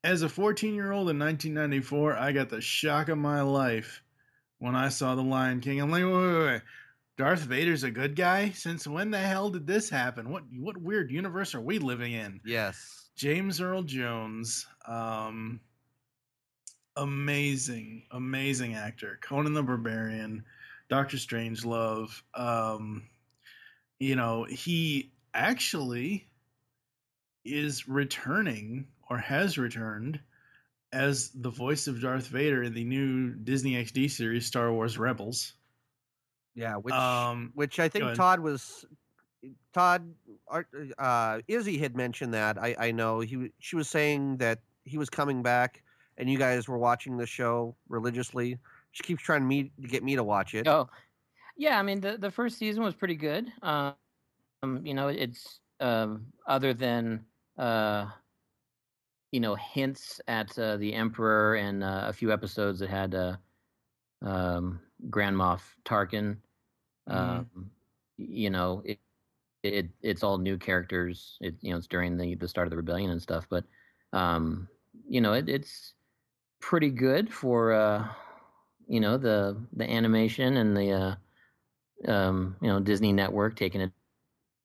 as 0.03 0.21
a 0.21 0.29
14 0.29 0.73
year 0.73 0.91
old 0.91 1.09
in 1.09 1.19
1994, 1.19 2.17
I 2.17 2.31
got 2.31 2.49
the 2.49 2.61
shock 2.61 3.09
of 3.09 3.17
my 3.17 3.41
life 3.41 4.01
when 4.59 4.75
I 4.75 4.89
saw 4.89 5.15
The 5.15 5.23
Lion 5.23 5.61
King. 5.61 5.81
I'm 5.81 5.91
like, 5.91 6.03
wait, 6.03 6.13
wait, 6.13 6.45
wait. 6.45 6.61
Darth 7.17 7.41
Vader's 7.41 7.83
a 7.83 7.91
good 7.91 8.15
guy. 8.15 8.49
Since 8.49 8.87
when 8.87 9.09
the 9.11 9.17
hell 9.19 9.49
did 9.49 9.65
this 9.65 9.89
happen? 9.89 10.29
What 10.29 10.43
what 10.59 10.77
weird 10.77 11.11
universe 11.11 11.55
are 11.55 11.61
we 11.61 11.79
living 11.79 12.13
in? 12.13 12.41
Yes. 12.45 13.09
James 13.15 13.61
Earl 13.61 13.83
Jones, 13.83 14.67
um, 14.85 15.61
amazing, 16.97 18.03
amazing 18.11 18.75
actor. 18.75 19.17
Conan 19.21 19.53
the 19.53 19.63
Barbarian, 19.63 20.43
Doctor 20.89 21.17
Strangelove. 21.17 22.21
Um, 22.33 23.03
you 23.99 24.15
know, 24.15 24.43
he 24.43 25.11
actually 25.33 26.27
is 27.43 27.87
returning 27.87 28.87
or 29.09 29.17
has 29.17 29.57
returned 29.57 30.19
as 30.91 31.29
the 31.29 31.49
voice 31.49 31.87
of 31.87 32.01
Darth 32.01 32.27
Vader 32.27 32.63
in 32.63 32.73
the 32.73 32.83
new 32.83 33.31
Disney 33.31 33.73
XD 33.73 34.09
series 34.09 34.45
Star 34.45 34.71
Wars 34.71 34.97
Rebels. 34.97 35.53
Yeah, 36.55 36.75
which 36.77 36.93
Um, 36.93 37.51
which 37.53 37.79
I 37.79 37.89
think. 37.89 38.15
Todd 38.15 38.39
was 38.39 38.85
Todd 39.73 40.13
Art- 40.47 40.69
uh 40.97 41.41
Izzy 41.47 41.77
had 41.77 41.95
mentioned 41.95 42.33
that. 42.33 42.57
I 42.57 42.75
I 42.79 42.91
know 42.91 43.19
he 43.19 43.51
she 43.59 43.75
was 43.75 43.89
saying 43.89 44.37
that 44.37 44.59
he 44.83 44.97
was 44.97 45.09
coming 45.09 45.43
back 45.43 45.83
and 46.17 46.29
you 46.29 46.37
guys 46.37 46.67
were 46.67 46.77
watching 46.77 47.17
the 47.17 47.25
show 47.25 47.75
religiously. 47.89 48.57
She 48.95 49.03
keeps 49.03 49.23
trying 49.23 49.41
to, 49.41 49.45
me, 49.45 49.71
to 49.81 49.87
get 49.87 50.03
me 50.03 50.15
to 50.15 50.23
watch 50.23 50.55
it. 50.55 50.65
Oh, 50.67 50.89
yeah. 51.57 51.77
I 51.77 51.83
mean, 51.83 51.99
the 51.99 52.17
the 52.17 52.31
first 52.31 52.57
season 52.57 52.81
was 52.83 52.95
pretty 52.95 53.15
good. 53.15 53.51
Um, 53.61 53.95
you 54.83 54.93
know, 54.93 55.09
it's 55.09 55.59
um, 55.79 56.33
other 56.47 56.73
than 56.73 57.25
uh, 57.57 58.09
you 59.31 59.39
know 59.41 59.55
hints 59.55 60.21
at 60.27 60.57
uh, 60.57 60.77
the 60.77 60.93
Emperor 60.93 61.55
and 61.55 61.83
uh, 61.83 62.05
a 62.07 62.13
few 62.13 62.31
episodes 62.31 62.79
that 62.79 62.89
had 62.89 63.13
uh, 63.15 63.37
um, 64.21 64.81
Grand 65.09 65.35
Moff 65.35 65.75
Tarkin. 65.83 66.37
Mhm. 67.11 67.47
Um, 67.47 67.71
you 68.17 68.49
know, 68.49 68.81
it, 68.85 68.99
it 69.63 69.89
it's 70.01 70.23
all 70.23 70.37
new 70.37 70.57
characters. 70.57 71.37
It 71.41 71.55
you 71.61 71.71
know 71.71 71.77
it's 71.77 71.87
during 71.87 72.17
the 72.17 72.35
the 72.35 72.47
start 72.47 72.67
of 72.67 72.71
the 72.71 72.77
rebellion 72.77 73.11
and 73.11 73.21
stuff, 73.21 73.47
but 73.49 73.65
um, 74.13 74.69
you 75.07 75.21
know 75.21 75.33
it, 75.33 75.49
it's 75.49 75.95
pretty 76.59 76.91
good 76.91 77.33
for 77.33 77.73
uh, 77.73 78.07
you 78.87 78.99
know 78.99 79.17
the 79.17 79.57
the 79.73 79.89
animation 79.89 80.57
and 80.57 80.75
the 80.75 80.91
uh, 80.91 82.11
um, 82.11 82.55
you 82.61 82.67
know 82.67 82.79
Disney 82.79 83.13
Network 83.13 83.55
taking 83.55 83.81
it 83.81 83.91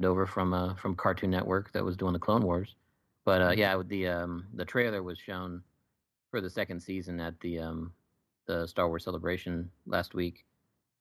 over 0.02 0.26
from 0.26 0.54
uh, 0.54 0.74
from 0.74 0.94
Cartoon 0.94 1.30
Network 1.30 1.72
that 1.72 1.84
was 1.84 1.96
doing 1.96 2.12
the 2.12 2.18
Clone 2.18 2.42
Wars. 2.42 2.74
But 3.24 3.42
uh, 3.42 3.50
yeah, 3.50 3.80
the 3.86 4.08
um, 4.08 4.46
the 4.54 4.64
trailer 4.64 5.02
was 5.02 5.18
shown 5.18 5.62
for 6.30 6.40
the 6.40 6.50
second 6.50 6.80
season 6.80 7.20
at 7.20 7.38
the 7.40 7.58
um, 7.58 7.92
the 8.46 8.66
Star 8.66 8.88
Wars 8.88 9.04
Celebration 9.04 9.70
last 9.86 10.14
week, 10.14 10.44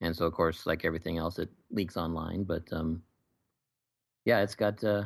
and 0.02 0.16
so 0.16 0.26
of 0.26 0.34
course, 0.34 0.66
like 0.66 0.86
everything 0.86 1.18
else, 1.18 1.40
it 1.40 1.50
leaks 1.72 1.98
online. 1.98 2.44
But 2.44 2.72
um, 2.72 3.02
yeah, 4.26 4.42
it's 4.42 4.56
got 4.56 4.84
uh, 4.84 5.04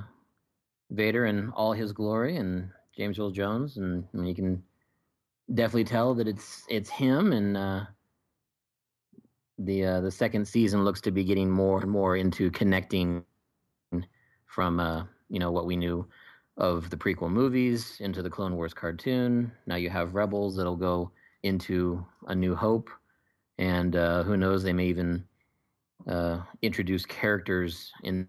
Vader 0.91 1.25
in 1.25 1.49
all 1.51 1.73
his 1.73 1.91
glory 1.91 2.37
and 2.37 2.69
James 2.95 3.19
Earl 3.19 3.31
Jones, 3.31 3.77
and, 3.77 4.05
and 4.13 4.27
you 4.27 4.35
can 4.35 4.63
definitely 5.53 5.85
tell 5.85 6.13
that 6.15 6.27
it's 6.27 6.65
it's 6.67 6.89
him. 6.89 7.31
And 7.31 7.55
uh, 7.55 7.85
the 9.65 9.85
uh, 9.85 10.01
the 10.01 10.11
second 10.11 10.47
season 10.47 10.83
looks 10.83 11.01
to 11.01 11.11
be 11.11 11.23
getting 11.23 11.49
more 11.49 11.81
and 11.81 11.89
more 11.89 12.17
into 12.17 12.51
connecting 12.51 13.23
from 14.45 14.79
uh, 14.79 15.03
you 15.29 15.39
know 15.39 15.51
what 15.51 15.65
we 15.65 15.75
knew 15.75 16.07
of 16.57 16.89
the 16.89 16.97
prequel 16.97 17.31
movies 17.31 17.97
into 17.99 18.21
the 18.21 18.29
Clone 18.29 18.55
Wars 18.55 18.73
cartoon. 18.73 19.51
Now 19.65 19.75
you 19.75 19.89
have 19.89 20.13
Rebels 20.13 20.55
that'll 20.55 20.75
go 20.75 21.11
into 21.41 22.05
A 22.27 22.35
New 22.35 22.55
Hope, 22.55 22.89
and 23.57 23.95
uh, 23.95 24.23
who 24.23 24.37
knows, 24.37 24.63
they 24.63 24.73
may 24.73 24.85
even 24.87 25.25
uh, 26.07 26.41
introduce 26.61 27.05
characters 27.05 27.91
in 28.03 28.27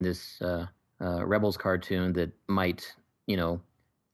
this 0.00 0.40
uh, 0.40 0.66
uh, 1.00 1.26
Rebels 1.26 1.56
cartoon 1.56 2.12
that 2.12 2.30
might, 2.48 2.94
you 3.26 3.36
know, 3.36 3.60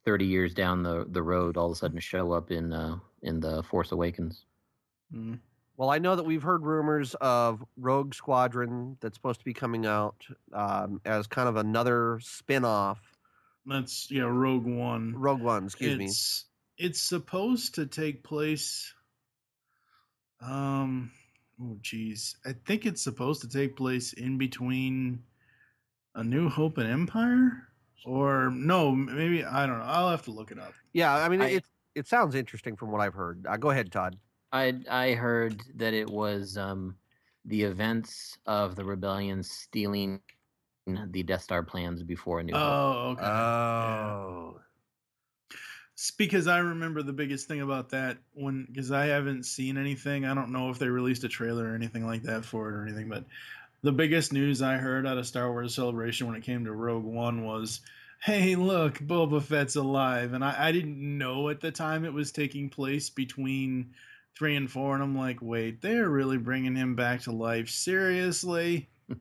thirty 0.04 0.24
years 0.24 0.54
down 0.54 0.82
the 0.82 1.06
the 1.10 1.22
road, 1.22 1.56
all 1.56 1.66
of 1.66 1.72
a 1.72 1.76
sudden 1.76 1.98
show 1.98 2.32
up 2.32 2.50
in 2.50 2.72
in 3.22 3.40
the 3.40 3.62
Force 3.64 3.92
Awakens. 3.92 4.46
Mm. 5.14 5.38
Well, 5.76 5.90
I 5.90 5.98
know 5.98 6.14
that 6.14 6.22
we've 6.24 6.42
heard 6.42 6.64
rumors 6.64 7.14
of 7.20 7.64
Rogue 7.76 8.14
Squadron 8.14 8.96
that's 9.00 9.16
supposed 9.16 9.40
to 9.40 9.44
be 9.44 9.54
coming 9.54 9.86
out 9.86 10.14
um, 10.52 11.00
as 11.04 11.26
kind 11.26 11.48
of 11.48 11.56
another 11.56 12.20
spin-off. 12.22 13.00
That's 13.66 14.08
yeah, 14.10 14.22
Rogue 14.22 14.66
One. 14.66 15.14
Rogue 15.16 15.40
One, 15.40 15.64
excuse 15.64 15.96
me. 15.98 16.04
it's 16.04 16.44
it's 16.78 17.00
supposed 17.00 17.76
to 17.76 17.86
take 17.86 18.22
place 18.24 18.92
um 20.42 21.10
oh 21.62 21.76
geez 21.80 22.36
i 22.44 22.52
think 22.66 22.84
it's 22.84 23.00
supposed 23.02 23.40
to 23.40 23.48
take 23.48 23.76
place 23.76 24.12
in 24.12 24.36
between 24.36 25.22
a 26.16 26.24
new 26.24 26.48
hope 26.48 26.78
and 26.78 26.90
empire 26.90 27.52
or 28.04 28.50
no 28.50 28.90
maybe 28.90 29.44
i 29.44 29.64
don't 29.66 29.78
know 29.78 29.84
i'll 29.84 30.10
have 30.10 30.22
to 30.22 30.32
look 30.32 30.50
it 30.50 30.58
up 30.58 30.72
Yeah, 30.92 31.14
I 31.14 31.28
mean 31.28 31.40
I- 31.40 31.48
it. 31.50 31.64
It 31.94 32.08
sounds 32.08 32.34
interesting 32.34 32.74
from 32.74 32.90
what 32.90 33.00
I've 33.00 33.14
heard. 33.14 33.46
Uh, 33.48 33.56
go 33.56 33.70
ahead, 33.70 33.92
Todd. 33.92 34.16
I 34.54 34.74
I 34.90 35.14
heard 35.14 35.62
that 35.76 35.94
it 35.94 36.08
was 36.08 36.56
um, 36.56 36.96
the 37.44 37.62
events 37.64 38.38
of 38.46 38.76
the 38.76 38.84
rebellion 38.84 39.42
stealing 39.42 40.20
the 40.86 41.22
Death 41.22 41.42
Star 41.42 41.62
plans 41.62 42.02
before 42.02 42.40
a 42.40 42.44
new 42.44 42.52
Hope. 42.54 42.62
oh 42.62 43.08
okay 43.10 43.26
Oh, 43.26 44.60
It's 45.94 46.10
because 46.10 46.46
I 46.48 46.58
remember 46.58 47.02
the 47.02 47.12
biggest 47.12 47.48
thing 47.48 47.60
about 47.62 47.90
that 47.90 48.18
when 48.34 48.66
because 48.66 48.90
I 48.92 49.06
haven't 49.06 49.44
seen 49.44 49.76
anything. 49.78 50.24
I 50.24 50.34
don't 50.34 50.52
know 50.52 50.70
if 50.70 50.78
they 50.78 50.88
released 50.88 51.24
a 51.24 51.28
trailer 51.28 51.70
or 51.70 51.74
anything 51.74 52.04
like 52.06 52.22
that 52.24 52.44
for 52.44 52.68
it 52.68 52.74
or 52.74 52.82
anything, 52.84 53.08
but 53.08 53.24
the 53.82 53.92
biggest 53.92 54.32
news 54.32 54.62
I 54.62 54.76
heard 54.76 55.06
out 55.06 55.18
of 55.18 55.26
Star 55.26 55.50
Wars 55.50 55.74
Celebration 55.74 56.26
when 56.26 56.36
it 56.36 56.42
came 56.44 56.64
to 56.64 56.72
Rogue 56.72 57.04
One 57.04 57.44
was, 57.44 57.80
"Hey, 58.22 58.56
look, 58.56 58.94
Boba 58.98 59.42
Fett's 59.42 59.76
alive," 59.76 60.32
and 60.32 60.44
I, 60.44 60.68
I 60.68 60.72
didn't 60.72 60.98
know 61.18 61.48
at 61.48 61.60
the 61.60 61.70
time 61.72 62.04
it 62.04 62.12
was 62.12 62.32
taking 62.32 62.70
place 62.70 63.08
between 63.10 63.94
three 64.36 64.56
and 64.56 64.70
four, 64.70 64.94
and 64.94 65.02
I'm 65.02 65.16
like, 65.16 65.38
"Wait, 65.40 65.80
they're 65.80 66.08
really 66.08 66.38
bringing 66.38 66.74
him 66.74 66.94
back 66.94 67.22
to 67.22 67.32
life? 67.32 67.68
Seriously?" 67.68 68.88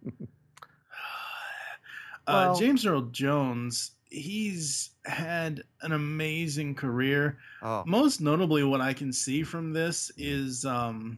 uh, 2.28 2.58
James 2.58 2.86
Earl 2.86 3.04
Jones, 3.04 3.92
he's 4.10 4.92
had 5.06 5.64
an 5.82 5.92
amazing 5.92 6.76
career. 6.76 7.38
oh, 7.62 7.84
Most 7.86 8.22
notably, 8.22 8.64
what 8.64 8.82
I 8.82 8.94
can 8.94 9.12
see 9.12 9.44
from 9.44 9.74
this 9.74 10.12
is 10.18 10.66
um, 10.66 11.18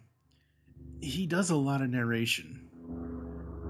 he 1.02 1.26
does 1.28 1.50
a 1.52 1.56
lot 1.56 1.82
of 1.82 1.89
narration, 1.89 2.68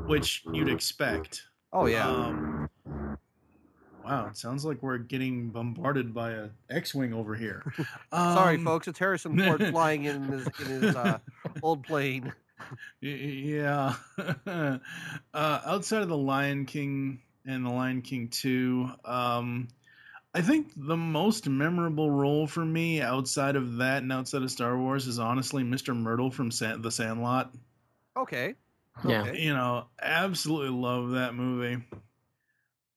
which 0.07 0.43
you'd 0.53 0.69
expect. 0.69 1.43
oh 1.73 1.86
yeah. 1.88 2.07
Um, 2.07 2.55
wow, 4.06 4.28
it 4.28 4.38
sounds 4.38 4.64
like 4.64 4.82
we're 4.84 4.97
getting 4.97 5.49
bombarded 5.49 6.14
by 6.14 6.32
a 6.32 6.49
X-wing 6.70 7.14
over 7.14 7.36
here. 7.36 7.64
Sorry, 8.14 8.56
Um, 8.58 8.64
folks. 8.66 8.88
It's 8.88 8.99
Harrison 8.99 9.38
Ford 9.38 9.66
flying 9.72 10.06
in 10.06 10.24
his 10.24 10.47
in 10.60 10.66
his 10.68 10.95
uh, 10.95 11.20
old 11.64 11.84
plane. 11.84 12.32
Yeah. 13.01 13.95
uh, 14.47 14.80
outside 15.34 16.01
of 16.01 16.10
the 16.10 16.18
Lion 16.18 16.66
King 16.66 17.20
and 17.45 17.66
the 17.66 17.70
Lion 17.70 18.01
King 18.01 18.30
2, 18.30 18.89
um, 19.06 19.68
I 20.34 20.41
think 20.41 20.72
the 20.76 20.97
most 20.97 21.47
memorable 21.47 22.10
role 22.10 22.47
for 22.47 22.66
me 22.66 23.01
outside 23.01 23.56
of 23.56 23.78
that 23.78 24.03
and 24.03 24.12
outside 24.12 24.41
of 24.41 24.51
Star 24.51 24.78
Wars 24.78 25.08
is 25.08 25.20
honestly 25.20 25.64
Mr. 25.64 25.95
Mertle 25.95 26.34
from 26.34 26.51
San- 26.51 26.82
The 26.82 26.91
Sandlot. 26.91 27.53
Okay. 28.18 28.56
Yeah. 29.06 29.32
You 29.32 29.53
know, 29.53 29.88
absolutely 30.01 30.70
love 30.70 31.12
that 31.12 31.36
movie. 31.36 31.84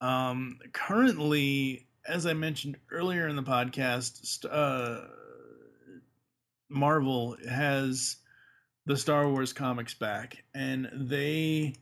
Um, 0.01 0.59
currently, 0.73 1.87
as 2.07 2.27
I 2.27 2.33
mentioned 2.33 2.77
earlier 2.91 3.29
in 3.29 3.37
the 3.37 3.43
podcast, 3.43 4.45
uh, 4.51 5.07
Marvel 6.69 7.37
has 7.49 8.17
the 8.87 8.97
Star 8.97 9.29
Wars 9.29 9.53
comics 9.53 9.95
back, 9.95 10.45
and 10.55 10.89
they 10.95 11.75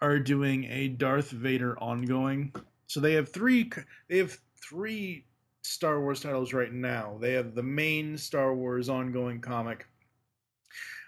are 0.00 0.18
doing 0.18 0.64
a 0.64 0.88
Darth 0.88 1.30
Vader 1.30 1.78
ongoing. 1.78 2.54
So 2.86 3.00
they 3.00 3.14
have 3.14 3.30
three. 3.30 3.70
They 4.08 4.18
have 4.18 4.38
three 4.68 5.26
Star 5.62 6.00
Wars 6.00 6.20
titles 6.20 6.52
right 6.52 6.72
now. 6.72 7.16
They 7.20 7.32
have 7.32 7.54
the 7.54 7.62
main 7.62 8.18
Star 8.18 8.54
Wars 8.54 8.88
ongoing 8.88 9.40
comic. 9.40 9.86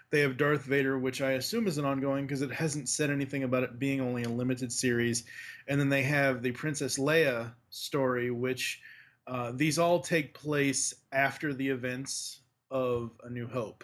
They 0.09 0.21
have 0.21 0.37
Darth 0.37 0.63
Vader, 0.63 0.97
which 0.97 1.21
I 1.21 1.31
assume 1.31 1.67
is 1.67 1.77
an 1.77 1.85
ongoing 1.85 2.25
because 2.25 2.41
it 2.41 2.51
hasn't 2.51 2.87
said 2.87 3.09
anything 3.09 3.43
about 3.43 3.63
it 3.63 3.77
being 3.77 3.99
only 3.99 4.23
a 4.23 4.29
limited 4.29 4.71
series. 4.71 5.25
And 5.67 5.79
then 5.79 5.89
they 5.89 6.03
have 6.03 6.41
the 6.41 6.51
Princess 6.51 6.97
Leia 6.97 7.51
story, 7.69 8.31
which 8.31 8.81
uh, 9.27 9.51
these 9.53 9.77
all 9.77 9.99
take 9.99 10.33
place 10.33 10.93
after 11.11 11.53
the 11.53 11.67
events 11.67 12.39
of 12.71 13.11
A 13.23 13.29
New 13.29 13.47
Hope. 13.47 13.83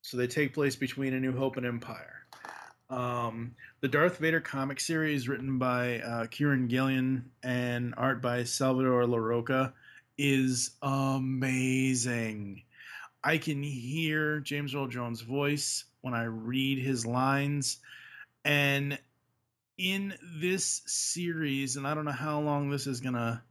So 0.00 0.16
they 0.16 0.26
take 0.26 0.54
place 0.54 0.76
between 0.76 1.12
A 1.12 1.20
New 1.20 1.36
Hope 1.36 1.58
and 1.58 1.66
Empire. 1.66 2.26
Um, 2.88 3.54
the 3.80 3.88
Darth 3.88 4.18
Vader 4.18 4.40
comic 4.40 4.80
series, 4.80 5.28
written 5.28 5.58
by 5.58 6.00
uh, 6.00 6.26
Kieron 6.26 6.68
Gillen 6.68 7.30
and 7.42 7.92
art 7.96 8.22
by 8.22 8.44
Salvador 8.44 9.02
Larroca, 9.02 9.72
is 10.16 10.70
amazing. 10.80 12.62
I 13.26 13.38
can 13.38 13.60
hear 13.60 14.38
James 14.38 14.72
Earl 14.72 14.86
Jones' 14.86 15.20
voice 15.20 15.84
when 16.00 16.14
I 16.14 16.26
read 16.26 16.78
his 16.78 17.04
lines. 17.04 17.78
And 18.44 19.00
in 19.76 20.14
this 20.40 20.82
series, 20.86 21.74
and 21.76 21.88
I 21.88 21.94
don't 21.94 22.04
know 22.04 22.12
how 22.12 22.38
long 22.38 22.70
this 22.70 22.86
is 22.86 23.00
gonna 23.00 23.42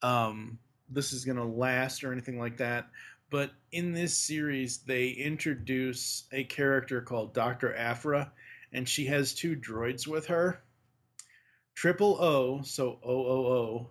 um 0.00 0.58
this 0.88 1.12
is 1.12 1.26
gonna 1.26 1.44
last 1.44 2.02
or 2.02 2.10
anything 2.10 2.38
like 2.38 2.56
that, 2.56 2.88
but 3.28 3.50
in 3.70 3.92
this 3.92 4.16
series 4.16 4.78
they 4.78 5.08
introduce 5.08 6.24
a 6.32 6.44
character 6.44 7.02
called 7.02 7.34
Dr. 7.34 7.76
Aphra, 7.76 8.32
and 8.72 8.88
she 8.88 9.04
has 9.06 9.34
two 9.34 9.54
droids 9.54 10.06
with 10.06 10.26
her. 10.28 10.62
Triple 11.74 12.16
O, 12.18 12.62
so 12.62 12.98
O 13.04 13.26
O 13.26 13.46
O, 13.46 13.90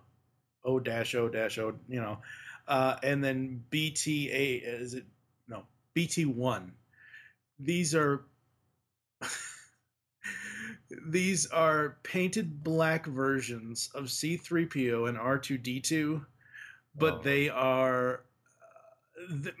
O 0.64 0.80
dash 0.80 1.14
O 1.14 1.28
dash 1.28 1.58
O, 1.58 1.74
you 1.88 2.00
know, 2.00 2.18
uh, 2.68 2.96
and 3.02 3.22
then 3.22 3.64
BTA 3.70 4.62
is 4.64 4.94
it 4.94 5.04
no 5.48 5.64
BT 5.94 6.24
one. 6.26 6.72
These 7.58 7.94
are 7.94 8.24
these 11.06 11.46
are 11.46 11.98
painted 12.02 12.62
black 12.62 13.06
versions 13.06 13.90
of 13.94 14.04
C3PO 14.04 15.08
and 15.08 15.18
R2D2, 15.18 16.24
but 16.96 17.14
oh. 17.14 17.20
they 17.22 17.48
are 17.48 18.24
uh, 19.18 19.42
th- 19.42 19.54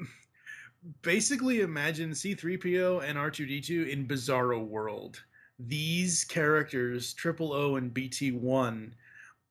basically 1.02 1.60
imagine 1.60 2.10
C3PO 2.10 3.08
and 3.08 3.18
R2D2 3.18 3.88
in 3.88 4.06
Bizarro 4.06 4.66
World. 4.66 5.22
These 5.58 6.24
characters, 6.24 7.12
Triple 7.14 7.52
O 7.52 7.76
and 7.76 7.94
BT1, 7.94 8.92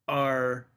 are 0.08 0.68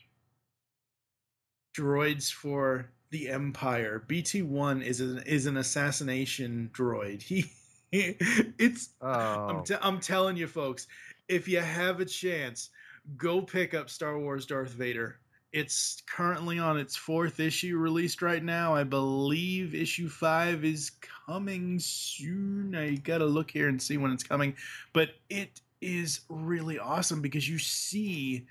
droids 1.77 2.33
for 2.33 2.91
the 3.11 3.29
Empire. 3.29 4.05
BT1 4.09 4.83
is 4.83 5.01
an 5.01 5.22
is 5.27 5.47
an 5.47 5.57
assassination 5.57 6.70
droid. 6.72 7.22
He 7.95 8.16
it's 8.59 8.91
oh. 9.01 9.09
I'm, 9.09 9.64
t- 9.64 9.77
I'm 9.81 10.01
telling 10.01 10.37
you 10.37 10.49
folks 10.49 10.89
if 11.29 11.47
you 11.47 11.61
have 11.61 12.01
a 12.01 12.05
chance 12.05 12.70
go 13.16 13.41
pick 13.41 13.72
up 13.72 13.89
star 13.89 14.18
wars 14.18 14.47
darth 14.47 14.70
vader 14.70 15.20
it's 15.53 16.03
currently 16.07 16.59
on 16.59 16.77
its 16.77 16.97
fourth 16.97 17.39
issue 17.39 17.77
released 17.79 18.20
right 18.20 18.43
now 18.43 18.75
i 18.75 18.83
believe 18.83 19.75
issue 19.75 20.09
five 20.09 20.64
is 20.64 20.91
coming 21.27 21.79
soon 21.79 22.75
i 22.75 22.97
gotta 22.97 23.25
look 23.25 23.51
here 23.51 23.68
and 23.68 23.81
see 23.81 23.97
when 23.97 24.11
it's 24.11 24.25
coming 24.25 24.57
but 24.93 25.11
it 25.31 25.61
is 25.81 26.22
really 26.29 26.79
awesome 26.79 27.22
because 27.22 27.49
you 27.49 27.59
see 27.59 28.45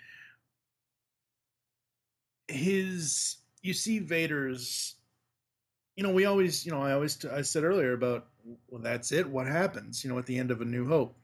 his 2.48 3.38
you 3.62 3.74
see 3.74 4.00
vader's 4.00 4.96
you 5.96 6.04
know 6.04 6.12
we 6.12 6.26
always 6.26 6.66
you 6.66 6.72
know 6.72 6.82
i 6.82 6.92
always 6.92 7.24
i 7.26 7.42
said 7.42 7.64
earlier 7.64 7.94
about 7.94 8.28
well, 8.70 8.82
that's 8.82 9.12
it. 9.12 9.30
What 9.30 9.48
happens, 9.48 10.04
you 10.04 10.10
know, 10.10 10.20
at 10.20 10.26
the 10.26 10.38
end 10.38 10.52
of 10.52 10.62
A 10.62 10.66
New 10.66 10.88
Hope? 10.88 11.16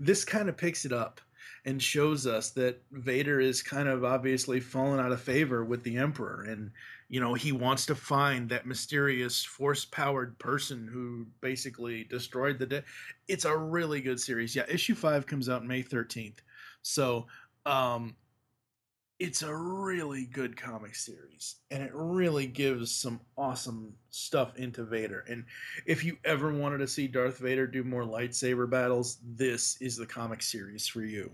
This 0.00 0.24
kind 0.24 0.48
of 0.48 0.56
picks 0.56 0.84
it 0.84 0.92
up 0.92 1.20
and 1.64 1.80
shows 1.80 2.26
us 2.26 2.50
that 2.50 2.82
Vader 2.90 3.40
is 3.40 3.62
kind 3.62 3.88
of 3.88 4.04
obviously 4.04 4.58
fallen 4.58 4.98
out 4.98 5.12
of 5.12 5.20
favor 5.20 5.64
with 5.64 5.82
the 5.84 5.96
Emperor. 5.96 6.42
And, 6.42 6.72
you 7.08 7.20
know, 7.20 7.34
he 7.34 7.52
wants 7.52 7.86
to 7.86 7.94
find 7.94 8.48
that 8.48 8.66
mysterious 8.66 9.44
force 9.44 9.84
powered 9.84 10.38
person 10.38 10.88
who 10.92 11.26
basically 11.40 12.04
destroyed 12.04 12.58
the 12.58 12.66
day. 12.66 12.82
It's 13.28 13.44
a 13.44 13.56
really 13.56 14.00
good 14.00 14.18
series. 14.18 14.56
Yeah, 14.56 14.64
issue 14.68 14.96
five 14.96 15.26
comes 15.26 15.48
out 15.48 15.64
May 15.64 15.82
13th. 15.82 16.38
So, 16.82 17.26
um, 17.64 18.16
it's 19.22 19.42
a 19.42 19.54
really 19.54 20.24
good 20.24 20.56
comic 20.56 20.96
series 20.96 21.54
and 21.70 21.80
it 21.80 21.92
really 21.94 22.44
gives 22.44 22.90
some 22.90 23.20
awesome 23.38 23.94
stuff 24.10 24.56
into 24.56 24.82
Vader. 24.82 25.24
And 25.28 25.44
if 25.86 26.02
you 26.02 26.18
ever 26.24 26.52
wanted 26.52 26.78
to 26.78 26.88
see 26.88 27.06
Darth 27.06 27.38
Vader 27.38 27.68
do 27.68 27.84
more 27.84 28.02
lightsaber 28.02 28.68
battles, 28.68 29.18
this 29.24 29.80
is 29.80 29.96
the 29.96 30.06
comic 30.06 30.42
series 30.42 30.88
for 30.88 31.04
you. 31.04 31.30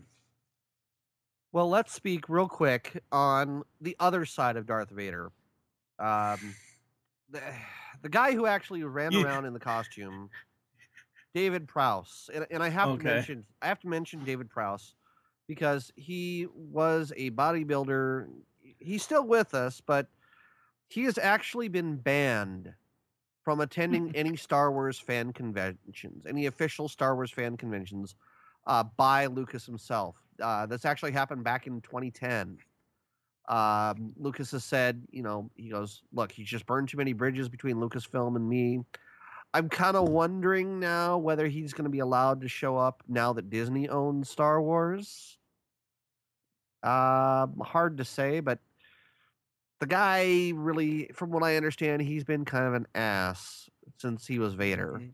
Well, 1.52 1.70
let's 1.70 1.94
speak 1.94 2.28
real 2.28 2.46
quick 2.46 3.02
on 3.10 3.62
the 3.80 3.96
other 3.98 4.26
side 4.26 4.58
of 4.58 4.66
Darth 4.66 4.90
Vader. 4.90 5.32
Um, 5.98 6.54
the, 7.30 7.40
the 8.02 8.10
guy 8.10 8.32
who 8.32 8.44
actually 8.44 8.82
ran 8.82 9.12
yeah. 9.12 9.22
around 9.22 9.46
in 9.46 9.54
the 9.54 9.60
costume, 9.60 10.28
David 11.32 11.66
Prowse, 11.66 12.28
and, 12.34 12.46
and 12.50 12.62
I 12.62 12.68
have 12.68 12.88
okay. 12.90 12.98
to 12.98 13.04
mention 13.04 13.44
I 13.62 13.68
have 13.68 13.80
to 13.80 13.88
mention 13.88 14.24
David 14.24 14.50
Prowse 14.50 14.94
because 15.48 15.92
he 15.96 16.46
was 16.54 17.12
a 17.16 17.30
bodybuilder. 17.30 18.28
He's 18.78 19.02
still 19.02 19.26
with 19.26 19.54
us, 19.54 19.82
but 19.84 20.06
he 20.88 21.04
has 21.04 21.18
actually 21.18 21.68
been 21.68 21.96
banned 21.96 22.72
from 23.42 23.60
attending 23.60 24.14
any 24.14 24.36
Star 24.36 24.70
Wars 24.70 24.98
fan 24.98 25.32
conventions, 25.32 26.24
any 26.26 26.46
official 26.46 26.88
Star 26.88 27.14
Wars 27.16 27.30
fan 27.30 27.56
conventions 27.56 28.14
uh, 28.66 28.84
by 28.96 29.26
Lucas 29.26 29.66
himself. 29.66 30.16
Uh, 30.40 30.66
this 30.66 30.84
actually 30.84 31.12
happened 31.12 31.42
back 31.42 31.66
in 31.66 31.80
2010. 31.80 32.58
Um, 33.48 34.12
Lucas 34.18 34.50
has 34.50 34.62
said, 34.64 35.02
you 35.10 35.22
know, 35.22 35.50
he 35.56 35.70
goes, 35.70 36.02
look, 36.12 36.30
he's 36.30 36.46
just 36.46 36.66
burned 36.66 36.88
too 36.88 36.98
many 36.98 37.14
bridges 37.14 37.48
between 37.48 37.76
Lucasfilm 37.76 38.36
and 38.36 38.46
me. 38.46 38.80
I'm 39.54 39.70
kind 39.70 39.96
of 39.96 40.10
wondering 40.10 40.78
now 40.78 41.16
whether 41.16 41.48
he's 41.48 41.72
going 41.72 41.86
to 41.86 41.90
be 41.90 42.00
allowed 42.00 42.42
to 42.42 42.48
show 42.48 42.76
up 42.76 43.02
now 43.08 43.32
that 43.32 43.48
Disney 43.48 43.88
owns 43.88 44.28
Star 44.28 44.60
Wars. 44.60 45.37
Uh, 46.82 47.46
hard 47.62 47.98
to 47.98 48.04
say, 48.04 48.40
but 48.40 48.58
the 49.80 49.86
guy 49.86 50.52
really, 50.54 51.10
from 51.14 51.30
what 51.30 51.42
I 51.42 51.56
understand, 51.56 52.02
he's 52.02 52.24
been 52.24 52.44
kind 52.44 52.66
of 52.66 52.74
an 52.74 52.86
ass 52.94 53.68
since 53.98 54.26
he 54.26 54.38
was 54.38 54.54
Vader. 54.54 54.94
Mm-hmm. 54.94 55.08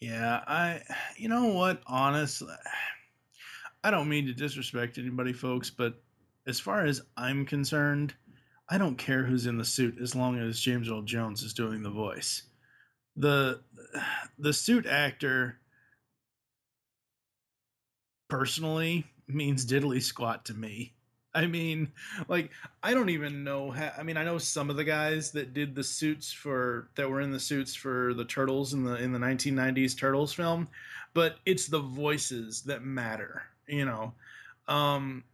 Yeah, 0.00 0.42
I, 0.46 0.82
you 1.16 1.28
know 1.28 1.46
what, 1.46 1.82
honestly, 1.86 2.54
I 3.84 3.90
don't 3.90 4.08
mean 4.08 4.26
to 4.26 4.32
disrespect 4.32 4.98
anybody, 4.98 5.32
folks, 5.32 5.70
but 5.70 5.94
as 6.46 6.58
far 6.58 6.84
as 6.84 7.02
I'm 7.16 7.46
concerned, 7.46 8.14
I 8.68 8.78
don't 8.78 8.96
care 8.96 9.24
who's 9.24 9.46
in 9.46 9.58
the 9.58 9.64
suit 9.64 9.96
as 10.02 10.14
long 10.14 10.38
as 10.38 10.60
James 10.60 10.90
Earl 10.90 11.02
Jones 11.02 11.42
is 11.42 11.54
doing 11.54 11.82
the 11.82 11.90
voice. 11.90 12.42
The 13.16 13.60
the 14.38 14.52
suit 14.52 14.86
actor 14.86 15.58
personally 18.28 19.06
means 19.28 19.66
diddly 19.66 20.02
squat 20.02 20.44
to 20.46 20.54
me. 20.54 20.92
I 21.34 21.46
mean, 21.46 21.92
like 22.28 22.50
I 22.82 22.94
don't 22.94 23.10
even 23.10 23.44
know 23.44 23.70
how 23.70 23.92
I 23.98 24.02
mean, 24.02 24.16
I 24.16 24.24
know 24.24 24.38
some 24.38 24.70
of 24.70 24.76
the 24.76 24.84
guys 24.84 25.32
that 25.32 25.52
did 25.52 25.74
the 25.74 25.84
suits 25.84 26.32
for 26.32 26.88
that 26.94 27.10
were 27.10 27.20
in 27.20 27.30
the 27.30 27.38
suits 27.40 27.74
for 27.74 28.14
the 28.14 28.24
Turtles 28.24 28.72
in 28.72 28.84
the 28.84 28.96
in 28.96 29.12
the 29.12 29.18
1990s 29.18 29.96
Turtles 29.98 30.32
film, 30.32 30.66
but 31.12 31.36
it's 31.44 31.66
the 31.66 31.80
voices 31.80 32.62
that 32.62 32.82
matter, 32.82 33.42
you 33.66 33.84
know. 33.84 34.14
Um 34.66 35.24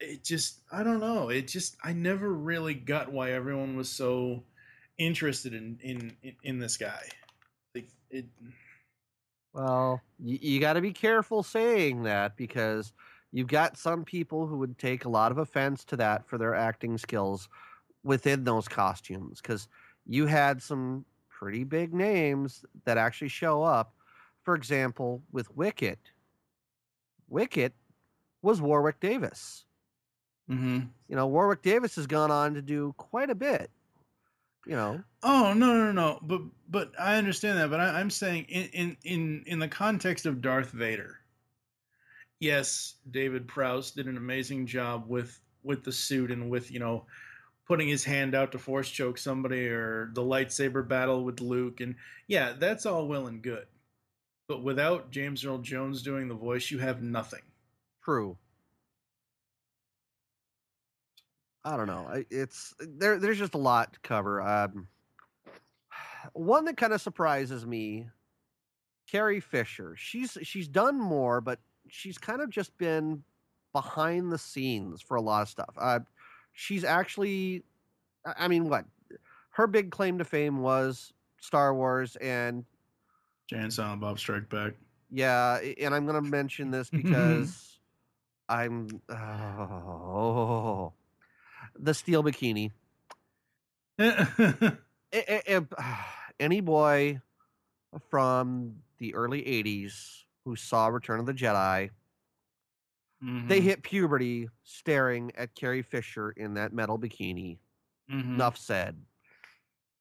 it 0.00 0.24
just 0.24 0.60
I 0.72 0.82
don't 0.82 1.00
know. 1.00 1.28
It 1.28 1.46
just 1.46 1.76
I 1.82 1.92
never 1.92 2.32
really 2.32 2.74
got 2.74 3.12
why 3.12 3.32
everyone 3.32 3.76
was 3.76 3.88
so 3.88 4.42
interested 4.98 5.54
in 5.54 5.78
in 5.82 6.16
in, 6.24 6.34
in 6.42 6.58
this 6.58 6.76
guy. 6.76 7.02
Like 7.72 7.88
it 8.10 8.26
well, 9.58 10.00
you, 10.22 10.38
you 10.40 10.60
got 10.60 10.74
to 10.74 10.80
be 10.80 10.92
careful 10.92 11.42
saying 11.42 12.04
that 12.04 12.36
because 12.36 12.92
you've 13.32 13.48
got 13.48 13.76
some 13.76 14.04
people 14.04 14.46
who 14.46 14.56
would 14.58 14.78
take 14.78 15.04
a 15.04 15.08
lot 15.08 15.32
of 15.32 15.38
offense 15.38 15.84
to 15.86 15.96
that 15.96 16.26
for 16.28 16.38
their 16.38 16.54
acting 16.54 16.96
skills 16.96 17.48
within 18.04 18.44
those 18.44 18.68
costumes 18.68 19.40
because 19.40 19.68
you 20.06 20.26
had 20.26 20.62
some 20.62 21.04
pretty 21.28 21.64
big 21.64 21.92
names 21.92 22.64
that 22.84 22.98
actually 22.98 23.28
show 23.28 23.62
up. 23.62 23.94
For 24.44 24.54
example, 24.54 25.22
with 25.32 25.54
Wicket, 25.56 25.98
Wicket 27.28 27.74
was 28.42 28.62
Warwick 28.62 29.00
Davis. 29.00 29.64
Mm-hmm. 30.48 30.80
You 31.08 31.16
know, 31.16 31.26
Warwick 31.26 31.62
Davis 31.62 31.96
has 31.96 32.06
gone 32.06 32.30
on 32.30 32.54
to 32.54 32.62
do 32.62 32.94
quite 32.96 33.28
a 33.28 33.34
bit 33.34 33.70
you 34.66 34.76
know. 34.76 35.02
Oh 35.22 35.52
no 35.54 35.74
no 35.74 35.92
no! 35.92 36.18
But 36.22 36.42
but 36.68 36.92
I 36.98 37.16
understand 37.16 37.58
that. 37.58 37.70
But 37.70 37.80
I, 37.80 38.00
am 38.00 38.10
saying 38.10 38.44
in, 38.48 38.68
in 38.72 38.96
in 39.04 39.44
in 39.46 39.58
the 39.58 39.68
context 39.68 40.26
of 40.26 40.42
Darth 40.42 40.70
Vader, 40.70 41.20
yes, 42.40 42.94
David 43.10 43.48
Prowse 43.48 43.90
did 43.90 44.06
an 44.06 44.16
amazing 44.16 44.66
job 44.66 45.04
with 45.08 45.40
with 45.62 45.84
the 45.84 45.92
suit 45.92 46.30
and 46.30 46.50
with 46.50 46.70
you 46.70 46.78
know 46.78 47.04
putting 47.66 47.88
his 47.88 48.04
hand 48.04 48.34
out 48.34 48.50
to 48.52 48.58
force 48.58 48.88
choke 48.88 49.18
somebody 49.18 49.66
or 49.68 50.10
the 50.14 50.22
lightsaber 50.22 50.86
battle 50.86 51.24
with 51.24 51.40
Luke 51.40 51.80
and 51.80 51.94
yeah, 52.26 52.54
that's 52.58 52.86
all 52.86 53.06
well 53.06 53.26
and 53.26 53.42
good. 53.42 53.66
But 54.48 54.62
without 54.62 55.10
James 55.10 55.44
Earl 55.44 55.58
Jones 55.58 56.02
doing 56.02 56.26
the 56.26 56.34
voice, 56.34 56.70
you 56.70 56.78
have 56.78 57.02
nothing. 57.02 57.42
True. 58.02 58.38
I 61.64 61.76
don't 61.76 61.86
know. 61.86 62.22
It's 62.30 62.74
there. 62.78 63.18
There's 63.18 63.38
just 63.38 63.54
a 63.54 63.58
lot 63.58 63.92
to 63.92 64.00
cover. 64.00 64.40
Um, 64.40 64.88
one 66.32 66.64
that 66.66 66.76
kind 66.76 66.92
of 66.92 67.00
surprises 67.00 67.66
me, 67.66 68.08
Carrie 69.10 69.40
Fisher. 69.40 69.94
She's 69.96 70.38
she's 70.42 70.68
done 70.68 70.98
more, 70.98 71.40
but 71.40 71.58
she's 71.88 72.18
kind 72.18 72.40
of 72.40 72.50
just 72.50 72.76
been 72.78 73.22
behind 73.72 74.32
the 74.32 74.38
scenes 74.38 75.02
for 75.02 75.16
a 75.16 75.20
lot 75.20 75.42
of 75.42 75.48
stuff. 75.48 75.74
Uh, 75.78 76.00
she's 76.52 76.84
actually, 76.84 77.62
I 78.24 78.48
mean, 78.48 78.68
what 78.68 78.84
her 79.50 79.66
big 79.66 79.90
claim 79.90 80.18
to 80.18 80.24
fame 80.24 80.60
was 80.60 81.12
Star 81.40 81.74
Wars 81.74 82.16
and 82.16 82.64
Jay 83.48 83.58
and 83.58 83.72
Silent 83.72 84.00
Bob 84.00 84.18
Strike 84.18 84.48
Back. 84.48 84.74
Yeah, 85.10 85.58
and 85.80 85.94
I'm 85.94 86.06
going 86.06 86.22
to 86.22 86.30
mention 86.30 86.70
this 86.70 86.90
because 86.92 87.78
I'm 88.48 88.88
oh, 89.10 90.92
the 91.78 91.94
steel 91.94 92.22
bikini. 92.22 92.72
I- 93.98 94.76
I- 95.12 95.42
if- 95.46 95.72
any 96.40 96.60
boy 96.60 97.20
from 98.10 98.76
the 98.98 99.14
early 99.14 99.42
80s 99.42 100.24
who 100.44 100.56
saw 100.56 100.86
Return 100.88 101.20
of 101.20 101.26
the 101.26 101.34
Jedi, 101.34 101.90
they 103.20 103.60
Mhm, 103.60 103.62
hit 103.62 103.82
puberty 103.82 104.48
staring 104.62 105.32
at 105.36 105.54
Carrie 105.54 105.82
Fisher 105.82 106.30
in 106.30 106.54
that 106.54 106.72
metal 106.72 106.98
bikini. 106.98 107.58
mhm. 108.10 108.34
Enough 108.34 108.56
said. 108.58 109.00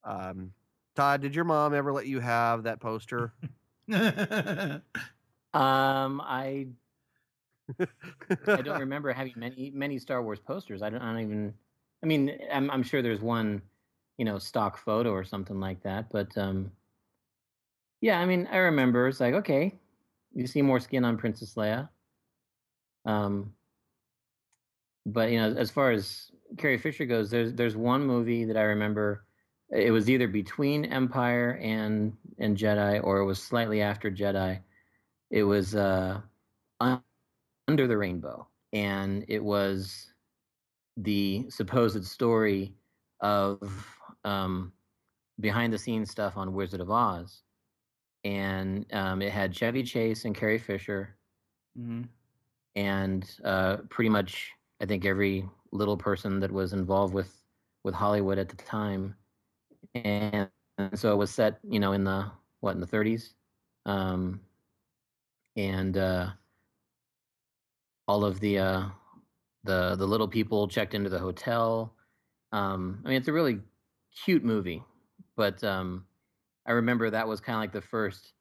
Um, 0.04 0.54
Todd, 0.96 1.22
did 1.22 1.34
your 1.36 1.44
mom 1.46 1.74
ever 1.74 1.92
let 1.94 2.06
you 2.08 2.20
have 2.20 2.64
that 2.64 2.80
poster? 2.80 3.34
Um, 5.54 6.22
I 6.22 6.68
I 7.80 8.62
don't 8.62 8.80
remember 8.80 9.12
having 9.14 9.34
many 9.38 9.72
many 9.74 9.98
Star 9.98 10.22
Wars 10.22 10.40
posters. 10.40 10.82
I 10.84 10.90
don't, 10.90 11.02
I 11.02 11.12
don't 11.14 11.22
even. 11.22 11.54
I 12.04 12.08
mean, 12.08 12.38
I'm 12.52 12.70
I'm 12.72 12.84
sure 12.84 13.02
there's 13.02 13.22
one, 13.22 13.62
you 14.18 14.26
know, 14.26 14.40
stock 14.40 14.78
photo 14.78 15.12
or 15.12 15.24
something 15.24 15.60
like 15.60 15.84
that. 15.84 16.10
But 16.12 16.38
um, 16.38 16.72
yeah, 18.02 18.20
I 18.20 18.26
mean, 18.26 18.48
I 18.52 18.58
remember. 18.58 19.08
It's 19.08 19.20
like 19.20 19.34
okay, 19.36 19.76
you 20.34 20.48
see 20.48 20.62
more 20.62 20.80
skin 20.80 21.06
on 21.06 21.18
Princess 21.18 21.56
Leia. 21.56 21.90
Um, 23.06 23.54
but 25.06 25.32
you 25.32 25.40
know, 25.40 25.56
as 25.58 25.72
far 25.72 25.92
as 25.92 26.32
Carrie 26.58 26.78
Fisher 26.78 27.06
goes, 27.06 27.30
there's 27.32 27.54
there's 27.54 27.76
one 27.76 28.06
movie 28.06 28.46
that 28.46 28.58
I 28.58 28.64
remember. 28.64 29.26
It 29.72 29.92
was 29.92 30.10
either 30.10 30.28
between 30.28 30.86
Empire 30.86 31.60
and 31.62 32.14
and 32.40 32.58
Jedi, 32.58 33.04
or 33.04 33.20
it 33.20 33.26
was 33.26 33.42
slightly 33.42 33.82
after 33.82 34.12
Jedi. 34.12 34.62
It 35.32 35.44
was 35.44 35.76
uh, 35.76 36.22
Un- 36.82 37.02
Under 37.68 37.88
the 37.88 37.98
Rainbow, 37.98 38.48
and 38.74 39.26
it 39.28 39.44
was 39.44 40.14
the 40.98 41.48
supposed 41.50 42.06
story 42.06 42.76
of 43.22 43.98
um, 44.26 44.74
behind 45.40 45.74
the 45.74 45.78
scenes 45.80 46.12
stuff 46.12 46.38
on 46.38 46.54
Wizard 46.54 46.82
of 46.82 46.92
Oz, 46.92 47.44
and 48.24 48.86
um, 48.94 49.22
it 49.22 49.32
had 49.34 49.56
Chevy 49.56 49.84
Chase 49.84 50.26
and 50.26 50.36
Carrie 50.36 50.60
Fisher, 50.60 51.18
Mhm. 51.78 52.10
and 52.76 53.40
uh, 53.44 53.78
pretty 53.90 54.10
much 54.10 54.52
I 54.82 54.86
think 54.86 55.06
every 55.06 55.50
little 55.72 55.98
person 55.98 56.40
that 56.42 56.52
was 56.52 56.74
involved 56.74 57.14
with 57.14 57.44
with 57.84 57.96
Hollywood 57.96 58.38
at 58.40 58.50
the 58.50 58.58
time, 58.58 59.16
and, 59.96 60.50
and 60.78 61.00
so 61.00 61.14
it 61.14 61.18
was 61.18 61.32
set, 61.32 61.60
you 61.64 61.80
know, 61.80 61.94
in 61.94 62.04
the 62.06 62.32
what 62.62 62.76
in 62.76 62.82
the 62.82 62.88
30s, 62.88 63.36
um, 63.86 64.42
and 65.56 65.98
uh, 65.98 66.32
all 68.08 68.26
of 68.26 68.40
the 68.40 68.60
uh, 68.60 68.90
the 69.68 69.96
the 69.96 70.08
little 70.08 70.28
people 70.28 70.68
checked 70.68 70.96
into 70.96 71.10
the 71.10 71.20
hotel. 71.20 71.94
Um, 72.52 73.02
I 73.06 73.10
mean, 73.10 73.18
it's 73.18 73.28
a 73.28 73.34
really 73.34 73.60
cute 74.26 74.44
movie, 74.44 74.84
but 75.36 75.64
um, 75.64 76.06
I 76.66 76.72
remember 76.72 77.10
that 77.10 77.28
was 77.28 77.40
kind 77.40 77.56
of 77.58 77.62
like 77.62 77.74
the 77.74 77.82
first, 77.82 78.34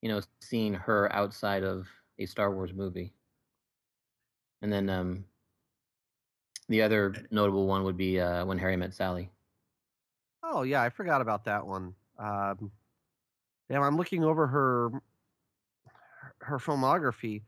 you 0.00 0.08
know, 0.08 0.20
seeing 0.40 0.72
her 0.74 1.12
outside 1.12 1.64
of 1.64 1.86
a 2.18 2.26
Star 2.26 2.54
Wars 2.54 2.72
movie. 2.72 3.12
And 4.62 4.72
then 4.72 4.88
um, 4.88 5.24
the 6.68 6.82
other 6.82 7.14
notable 7.30 7.66
one 7.66 7.84
would 7.84 7.96
be 7.96 8.20
uh, 8.20 8.44
when 8.46 8.58
Harry 8.58 8.76
met 8.76 8.94
Sally. 8.94 9.30
Oh 10.42 10.62
yeah, 10.62 10.82
I 10.82 10.90
forgot 10.90 11.20
about 11.20 11.44
that 11.44 11.66
one. 11.66 11.94
Um, 12.18 12.70
damn, 13.68 13.82
I'm 13.82 13.96
looking 13.96 14.24
over 14.24 14.46
her 14.46 14.90
her 16.40 16.58
filmography. 16.58 17.42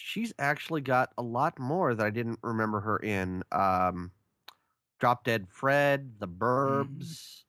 She's 0.00 0.32
actually 0.38 0.80
got 0.80 1.10
a 1.18 1.22
lot 1.22 1.58
more 1.58 1.92
that 1.92 2.06
I 2.06 2.10
didn't 2.10 2.38
remember 2.42 2.78
her 2.80 2.98
in. 2.98 3.42
Um, 3.50 4.12
Drop 5.00 5.24
Dead 5.24 5.48
Fred, 5.48 6.12
The 6.20 6.28
Burbs. 6.28 7.42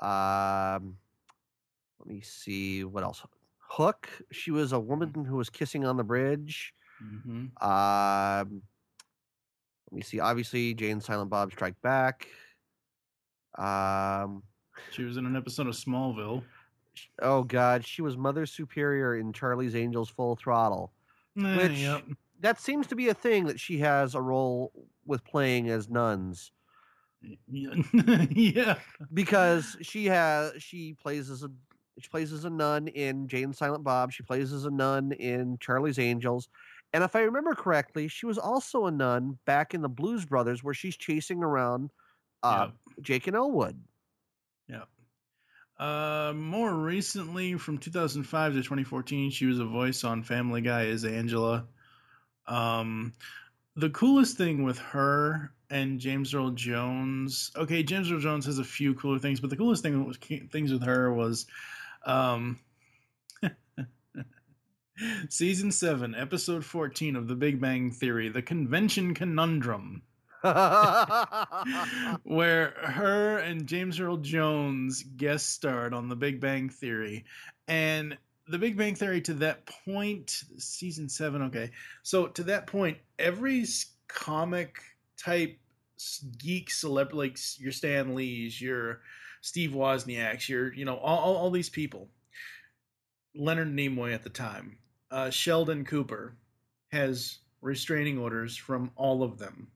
Um, 0.00 0.98
let 1.98 2.06
me 2.14 2.20
see 2.20 2.84
what 2.84 3.02
else. 3.02 3.22
Hook. 3.58 4.08
She 4.30 4.50
was 4.50 4.72
a 4.72 4.78
woman 4.78 5.24
who 5.24 5.36
was 5.36 5.48
kissing 5.48 5.86
on 5.86 5.96
the 5.96 6.04
bridge. 6.04 6.74
Mhm. 7.02 7.50
Um, 7.62 8.62
let 9.90 9.96
me 9.96 10.02
see. 10.02 10.20
Obviously, 10.20 10.74
Jay 10.74 10.90
and 10.90 11.02
Silent 11.02 11.30
Bob 11.30 11.50
Strike 11.52 11.80
Back. 11.80 12.28
Um, 13.56 14.42
She 14.92 15.02
was 15.04 15.16
in 15.16 15.24
an 15.24 15.34
episode 15.34 15.66
of 15.66 15.74
Smallville. 15.74 16.44
oh 17.22 17.42
God, 17.42 17.86
she 17.86 18.02
was 18.02 18.16
Mother 18.18 18.44
Superior 18.44 19.16
in 19.16 19.32
Charlie's 19.32 19.74
Angels 19.74 20.10
Full 20.10 20.36
Throttle. 20.36 20.92
Eh, 21.38 21.56
Which- 21.56 21.78
yep. 21.78 22.04
That 22.40 22.60
seems 22.60 22.86
to 22.88 22.94
be 22.96 23.08
a 23.08 23.14
thing 23.14 23.46
that 23.46 23.58
she 23.58 23.78
has 23.78 24.14
a 24.14 24.20
role 24.20 24.70
with 25.06 25.24
playing 25.24 25.70
as 25.70 25.88
nuns 25.88 26.52
Yeah. 27.48 27.74
yeah. 28.30 28.78
because 29.14 29.76
she 29.80 30.04
has 30.06 30.52
she 30.62 30.92
plays 30.92 31.30
as 31.30 31.42
a 31.42 31.50
she 31.98 32.08
plays 32.10 32.32
as 32.34 32.44
a 32.44 32.50
nun 32.50 32.88
in 32.88 33.26
Jay 33.26 33.42
and 33.42 33.56
Silent 33.56 33.84
Bob. 33.84 34.12
She 34.12 34.22
plays 34.22 34.52
as 34.52 34.66
a 34.66 34.70
nun 34.70 35.12
in 35.12 35.56
Charlie's 35.60 35.98
Angels. 35.98 36.48
And 36.92 37.02
if 37.02 37.16
I 37.16 37.20
remember 37.22 37.54
correctly, 37.54 38.06
she 38.06 38.26
was 38.26 38.36
also 38.36 38.84
a 38.84 38.90
nun 38.90 39.38
back 39.46 39.72
in 39.72 39.80
the 39.80 39.88
Blues 39.88 40.26
Brothers, 40.26 40.62
where 40.62 40.74
she's 40.74 40.96
chasing 40.96 41.42
around 41.42 41.90
uh, 42.42 42.68
Yep. 42.68 43.02
Jake 43.02 43.26
and 43.28 43.36
Elwood. 43.36 43.82
Yep. 44.68 44.86
Uh, 45.78 46.32
more 46.34 46.72
recently, 46.72 47.54
from 47.54 47.78
2005 47.78 48.52
to 48.52 48.58
2014, 48.58 49.30
she 49.30 49.46
was 49.46 49.58
a 49.58 49.64
voice 49.64 50.04
on 50.04 50.22
Family 50.22 50.62
Guy 50.62 50.86
as 50.86 51.04
Angela. 51.04 51.66
Um, 52.46 53.12
the 53.74 53.90
coolest 53.90 54.38
thing 54.38 54.64
with 54.64 54.78
her 54.78 55.52
and 55.68 56.00
James 56.00 56.32
Earl 56.32 56.50
Jones. 56.50 57.50
Okay, 57.56 57.82
James 57.82 58.10
Earl 58.10 58.20
Jones 58.20 58.46
has 58.46 58.58
a 58.58 58.64
few 58.64 58.94
cooler 58.94 59.18
things, 59.18 59.40
but 59.40 59.50
the 59.50 59.56
coolest 59.56 59.82
thing 59.82 60.06
was 60.06 60.16
things 60.16 60.72
with 60.72 60.82
her 60.84 61.12
was, 61.12 61.46
um, 62.06 62.58
season 65.28 65.70
seven, 65.70 66.14
episode 66.14 66.64
14 66.64 67.16
of 67.16 67.28
The 67.28 67.34
Big 67.34 67.60
Bang 67.60 67.90
Theory, 67.90 68.30
the 68.30 68.42
Convention 68.42 69.12
Conundrum 69.12 70.02
where 72.24 72.70
her 72.82 73.38
and 73.38 73.66
James 73.66 73.98
Earl 74.00 74.18
Jones 74.18 75.02
guest 75.16 75.50
starred 75.50 75.94
on 75.94 76.08
The 76.08 76.16
Big 76.16 76.40
Bang 76.40 76.68
Theory. 76.68 77.24
And 77.68 78.16
The 78.48 78.58
Big 78.58 78.76
Bang 78.76 78.94
Theory 78.94 79.20
to 79.22 79.34
that 79.34 79.66
point, 79.66 80.44
season 80.58 81.08
seven, 81.08 81.42
okay. 81.42 81.70
So 82.02 82.26
to 82.28 82.42
that 82.44 82.66
point, 82.66 82.98
every 83.18 83.64
comic 84.08 84.78
type 85.16 85.58
geek 86.38 86.70
celebrity, 86.70 87.16
like 87.16 87.38
your 87.58 87.72
Stan 87.72 88.14
Lees, 88.14 88.60
your 88.60 89.00
Steve 89.40 89.70
Wozniaks, 89.70 90.48
your, 90.48 90.72
you 90.74 90.84
know, 90.84 90.96
all, 90.96 91.18
all, 91.18 91.36
all 91.36 91.50
these 91.50 91.70
people, 91.70 92.08
Leonard 93.34 93.74
Nimoy 93.74 94.14
at 94.14 94.22
the 94.22 94.30
time, 94.30 94.78
uh, 95.10 95.30
Sheldon 95.30 95.84
Cooper 95.84 96.36
has 96.92 97.38
restraining 97.60 98.18
orders 98.18 98.56
from 98.56 98.90
all 98.96 99.22
of 99.22 99.38
them. 99.38 99.68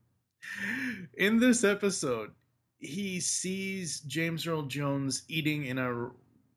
In 1.16 1.38
this 1.38 1.64
episode, 1.64 2.30
he 2.78 3.20
sees 3.20 4.00
James 4.00 4.46
Earl 4.46 4.62
Jones 4.62 5.22
eating 5.28 5.66
in 5.66 5.78
a 5.78 6.10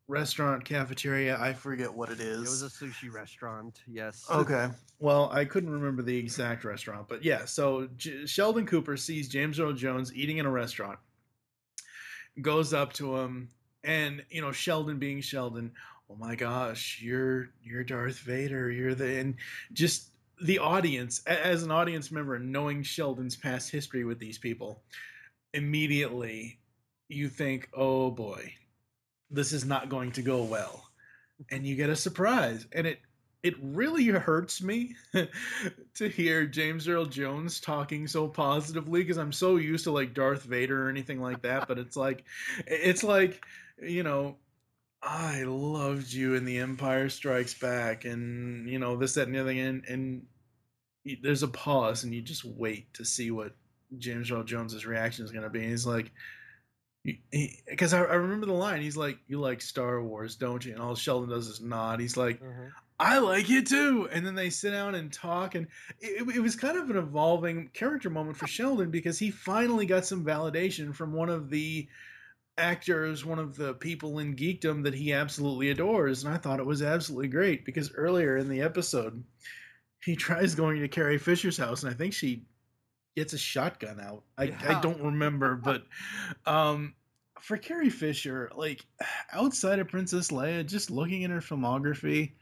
restaurant 0.07 0.63
cafeteria. 0.65 1.37
I 1.39 1.53
forget 1.53 1.93
what 1.93 2.09
it 2.09 2.19
is. 2.19 2.37
it 2.37 2.41
was 2.41 2.63
a 2.63 2.67
sushi 2.67 3.11
restaurant. 3.11 3.81
Yes. 3.87 4.25
Okay. 4.29 4.69
Well, 4.99 5.29
I 5.33 5.45
couldn't 5.45 5.69
remember 5.69 6.01
the 6.01 6.17
exact 6.17 6.63
restaurant, 6.63 7.07
but 7.09 7.23
yeah. 7.23 7.45
So 7.45 7.89
J- 7.97 8.25
Sheldon 8.25 8.65
Cooper 8.65 8.95
sees 8.95 9.27
James 9.27 9.59
Earl 9.59 9.73
Jones 9.73 10.13
eating 10.13 10.37
in 10.37 10.45
a 10.45 10.51
restaurant, 10.51 10.99
goes 12.41 12.73
up 12.73 12.93
to 12.93 13.17
him, 13.17 13.49
and 13.83 14.23
you 14.29 14.41
know 14.41 14.51
Sheldon 14.51 14.99
being 14.99 15.21
Sheldon. 15.21 15.71
Oh 16.09 16.15
my 16.15 16.35
gosh, 16.35 17.01
you're 17.01 17.49
you're 17.63 17.83
Darth 17.83 18.19
Vader. 18.19 18.71
You're 18.71 18.95
the 18.95 19.19
and 19.19 19.35
just 19.73 20.09
the 20.41 20.59
audience 20.59 21.23
as 21.25 21.63
an 21.63 21.71
audience 21.71 22.11
member 22.11 22.39
knowing 22.39 22.83
Sheldon's 22.83 23.35
past 23.35 23.69
history 23.71 24.03
with 24.03 24.19
these 24.19 24.37
people, 24.37 24.83
immediately 25.53 26.59
you 27.07 27.29
think, 27.29 27.69
oh 27.73 28.11
boy, 28.11 28.53
this 29.29 29.51
is 29.51 29.65
not 29.65 29.89
going 29.89 30.11
to 30.13 30.21
go 30.21 30.43
well, 30.43 30.89
and 31.51 31.65
you 31.65 31.75
get 31.75 31.89
a 31.89 31.95
surprise, 31.95 32.65
and 32.71 32.87
it 32.87 32.99
it 33.43 33.55
really 33.61 34.07
hurts 34.07 34.61
me 34.61 34.95
to 35.93 36.09
hear 36.09 36.45
James 36.45 36.87
Earl 36.87 37.05
Jones 37.05 37.59
talking 37.59 38.07
so 38.07 38.27
positively 38.27 39.01
because 39.01 39.17
I'm 39.17 39.33
so 39.33 39.57
used 39.57 39.83
to 39.83 39.91
like 39.91 40.13
Darth 40.13 40.43
Vader 40.43 40.87
or 40.87 40.89
anything 40.89 41.21
like 41.21 41.41
that. 41.41 41.67
But 41.67 41.77
it's 41.77 41.97
like, 41.97 42.23
it's 42.65 43.03
like, 43.03 43.45
you 43.81 44.01
know, 44.01 44.37
I 45.03 45.43
loved 45.43 46.11
you 46.13 46.35
in 46.35 46.45
The 46.45 46.59
Empire 46.59 47.09
Strikes 47.09 47.53
Back, 47.53 48.05
and 48.05 48.69
you 48.69 48.79
know 48.79 48.95
this, 48.95 49.15
that, 49.15 49.27
and 49.27 49.35
the 49.35 49.41
other 49.41 49.49
thing, 49.49 49.59
and 49.59 49.85
and 49.85 50.25
there's 51.21 51.43
a 51.43 51.47
pause, 51.47 52.03
and 52.03 52.13
you 52.13 52.21
just 52.21 52.45
wait 52.45 52.93
to 52.93 53.03
see 53.03 53.29
what 53.29 53.53
James 53.97 54.31
Earl 54.31 54.43
Jones's 54.43 54.85
reaction 54.85 55.25
is 55.25 55.31
going 55.31 55.43
to 55.43 55.49
be. 55.49 55.59
And 55.61 55.69
he's 55.69 55.85
like. 55.85 56.11
Because 57.69 57.93
I, 57.93 57.97
I 57.99 58.13
remember 58.13 58.45
the 58.45 58.53
line, 58.53 58.81
he's 58.81 58.95
like, 58.95 59.17
"You 59.27 59.37
like 59.37 59.61
Star 59.61 60.01
Wars, 60.01 60.37
don't 60.37 60.63
you?" 60.63 60.71
And 60.71 60.81
all 60.81 60.95
Sheldon 60.95 61.29
does 61.29 61.49
is 61.49 61.59
nod. 61.59 61.99
He's 61.99 62.15
like, 62.15 62.41
Mhm. 62.41 62.71
I 62.97 63.17
like 63.19 63.49
it 63.49 63.67
too. 63.67 64.07
And 64.09 64.25
then 64.25 64.35
they 64.35 64.49
sit 64.49 64.71
down 64.71 64.95
and 64.95 65.11
talk, 65.11 65.55
and 65.55 65.67
it, 65.99 66.25
it 66.33 66.39
was 66.39 66.55
kind 66.55 66.77
of 66.77 66.89
an 66.89 66.95
evolving 66.95 67.67
character 67.73 68.09
moment 68.09 68.37
for 68.37 68.47
Sheldon 68.47 68.89
because 68.89 69.19
he 69.19 69.31
finally 69.31 69.85
got 69.85 70.05
some 70.05 70.23
validation 70.23 70.95
from 70.95 71.11
one 71.11 71.27
of 71.27 71.49
the 71.49 71.89
actors, 72.57 73.25
one 73.25 73.39
of 73.39 73.55
the 73.55 73.73
people 73.73 74.19
in 74.19 74.35
geekdom 74.35 74.83
that 74.83 74.93
he 74.93 75.13
absolutely 75.13 75.69
adores. 75.69 76.23
And 76.23 76.33
I 76.33 76.37
thought 76.37 76.59
it 76.59 76.65
was 76.65 76.81
absolutely 76.81 77.29
great 77.29 77.65
because 77.65 77.93
earlier 77.93 78.37
in 78.37 78.49
the 78.49 78.61
episode, 78.61 79.23
he 80.03 80.15
tries 80.15 80.55
going 80.55 80.79
to 80.81 80.87
Carrie 80.87 81.17
Fisher's 81.17 81.57
house, 81.57 81.83
and 81.83 81.91
I 81.91 81.95
think 81.95 82.13
she 82.13 82.43
gets 83.15 83.33
a 83.33 83.37
shotgun 83.37 83.99
out. 83.99 84.23
I, 84.37 84.45
Yeah. 84.45 84.77
I 84.77 84.81
don't 84.81 85.01
remember, 85.01 85.55
but 85.55 85.83
um, 86.45 86.95
for 87.39 87.57
Carrie 87.57 87.89
Fisher, 87.89 88.51
like 88.55 88.85
outside 89.33 89.79
of 89.79 89.87
Princess 89.87 90.29
Leia, 90.29 90.65
just 90.65 90.91
looking 90.91 91.23
at 91.23 91.31
her 91.31 91.41
filmography, 91.41 92.33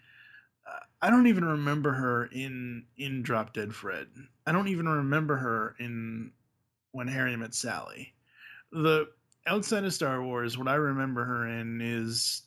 uh, 0.67 0.79
I 1.01 1.09
don't 1.09 1.27
even 1.27 1.45
remember 1.45 1.91
her 1.91 2.25
in 2.25 2.85
in 2.97 3.23
Drop 3.23 3.53
Dead 3.53 3.73
Fred. 3.73 4.07
I 4.45 4.51
don't 4.51 4.67
even 4.67 4.87
remember 4.87 5.37
her 5.37 5.75
in 5.79 6.31
When 6.91 7.07
Harry 7.07 7.35
Met 7.35 7.53
Sally. 7.53 8.13
The 8.71 9.07
outside 9.47 9.83
of 9.83 9.93
Star 9.93 10.23
Wars, 10.23 10.57
what 10.57 10.67
I 10.67 10.75
remember 10.75 11.23
her 11.25 11.47
in 11.47 11.81
is 11.81 12.43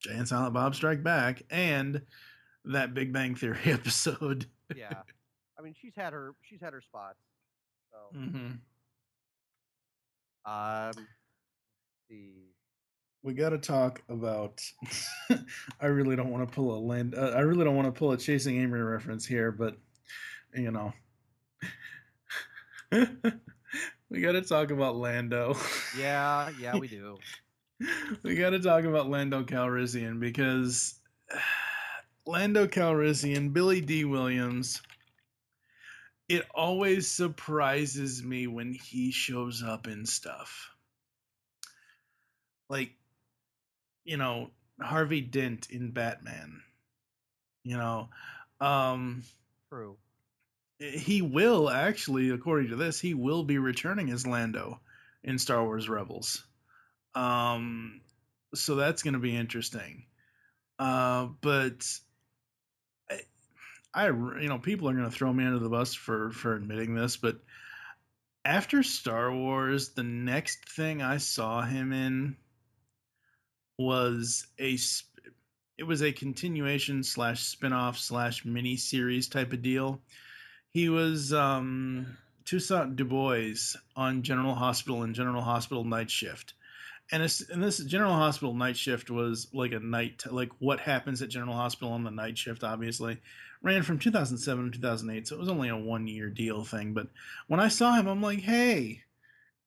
Jay 0.00 0.12
and 0.14 0.26
Silent 0.28 0.54
Bob 0.54 0.74
Strike 0.74 1.02
Back 1.02 1.42
and 1.50 2.00
that 2.64 2.94
Big 2.94 3.12
Bang 3.12 3.34
Theory 3.34 3.58
episode. 3.66 4.46
Yeah. 4.74 5.02
I 5.58 5.62
mean, 5.62 5.74
she's 5.80 5.92
had 5.96 6.12
her 6.12 6.34
she's 6.42 6.60
had 6.60 6.72
her 6.72 6.80
spots. 6.80 7.18
So, 7.90 8.18
Mm-hmm. 8.18 8.36
um, 10.46 10.86
let's 10.86 10.98
see. 12.08 12.52
we 13.22 13.34
got 13.34 13.50
to 13.50 13.58
talk 13.58 14.02
about. 14.08 14.62
I 15.80 15.86
really 15.86 16.16
don't 16.16 16.30
want 16.30 16.48
to 16.48 16.54
pull 16.54 16.76
a 16.76 16.80
land. 16.80 17.14
Uh, 17.14 17.32
I 17.34 17.40
really 17.40 17.64
don't 17.64 17.76
want 17.76 17.92
to 17.92 17.98
pull 17.98 18.12
a 18.12 18.16
chasing 18.16 18.56
Amy 18.60 18.78
reference 18.78 19.26
here, 19.26 19.50
but 19.52 19.76
you 20.54 20.70
know, 20.70 20.92
we 24.10 24.20
got 24.20 24.32
to 24.32 24.42
talk 24.42 24.70
about 24.70 24.96
Lando. 24.96 25.56
Yeah, 25.96 26.50
yeah, 26.60 26.76
we 26.76 26.88
do. 26.88 27.18
we 28.22 28.34
got 28.34 28.50
to 28.50 28.58
talk 28.58 28.84
about 28.84 29.08
Lando 29.08 29.44
Calrissian 29.44 30.18
because 30.20 30.98
Lando 32.26 32.66
Calrissian, 32.66 33.52
Billy 33.52 33.80
Dee. 33.80 34.04
Williams. 34.04 34.82
It 36.28 36.46
always 36.54 37.08
surprises 37.08 38.22
me 38.22 38.46
when 38.46 38.72
he 38.72 39.10
shows 39.10 39.64
up 39.64 39.88
in 39.88 40.06
stuff. 40.06 40.70
Like, 42.68 42.92
you 44.04 44.16
know, 44.16 44.50
Harvey 44.80 45.22
Dent 45.22 45.68
in 45.70 45.90
Batman. 45.90 46.62
You 47.64 47.76
know, 47.78 48.08
um, 48.60 49.24
True. 49.70 49.96
He 50.80 51.20
will 51.20 51.68
actually, 51.68 52.30
according 52.30 52.70
to 52.70 52.76
this, 52.76 52.98
he 52.98 53.14
will 53.14 53.44
be 53.44 53.58
returning 53.58 54.10
as 54.10 54.26
Lando 54.26 54.80
in 55.22 55.38
Star 55.38 55.62
Wars 55.62 55.88
Rebels. 55.88 56.44
Um, 57.14 58.00
so 58.54 58.74
that's 58.74 59.02
going 59.02 59.14
to 59.14 59.20
be 59.20 59.36
interesting. 59.36 60.06
Uh, 60.78 61.28
but 61.42 61.86
I, 63.10 63.20
I, 63.92 64.06
you 64.06 64.48
know, 64.48 64.58
people 64.58 64.88
are 64.88 64.94
going 64.94 65.04
to 65.04 65.10
throw 65.14 65.32
me 65.32 65.44
under 65.44 65.58
the 65.58 65.68
bus 65.68 65.92
for 65.92 66.30
for 66.30 66.56
admitting 66.56 66.94
this, 66.94 67.18
but 67.18 67.36
after 68.44 68.82
Star 68.82 69.30
Wars, 69.34 69.90
the 69.90 70.02
next 70.02 70.66
thing 70.70 71.02
I 71.02 71.18
saw 71.18 71.60
him 71.60 71.92
in 71.92 72.36
was 73.78 74.46
a 74.58 74.78
it 75.76 75.84
was 75.84 76.02
a 76.02 76.12
continuation 76.12 77.02
slash 77.02 77.42
spin-off 77.42 77.98
slash 77.98 78.44
mini 78.44 78.76
series 78.76 79.28
type 79.28 79.52
of 79.52 79.60
deal. 79.60 80.00
He 80.72 80.88
was 80.88 81.32
um 81.32 82.16
Toussaint 82.44 82.96
Du 82.96 83.04
Bois 83.04 83.76
on 83.96 84.22
General 84.22 84.54
Hospital 84.54 85.02
and 85.02 85.14
General 85.14 85.42
Hospital 85.42 85.84
Night 85.84 86.10
Shift. 86.10 86.54
And, 87.12 87.22
and 87.50 87.62
this 87.62 87.78
General 87.78 88.12
Hospital 88.12 88.54
Night 88.54 88.76
Shift 88.76 89.10
was 89.10 89.48
like 89.52 89.72
a 89.72 89.80
night, 89.80 90.22
like 90.30 90.50
what 90.60 90.78
happens 90.78 91.22
at 91.22 91.28
General 91.28 91.54
Hospital 91.54 91.92
on 91.92 92.04
the 92.04 92.10
night 92.10 92.38
shift, 92.38 92.62
obviously. 92.62 93.18
Ran 93.62 93.82
from 93.82 93.98
2007 93.98 94.64
to 94.64 94.78
2008, 94.78 95.26
so 95.26 95.34
it 95.34 95.40
was 95.40 95.48
only 95.48 95.68
a 95.68 95.76
one 95.76 96.06
year 96.06 96.30
deal 96.30 96.64
thing. 96.64 96.92
But 96.92 97.08
when 97.48 97.60
I 97.60 97.68
saw 97.68 97.94
him, 97.94 98.06
I'm 98.06 98.22
like, 98.22 98.40
hey, 98.40 99.02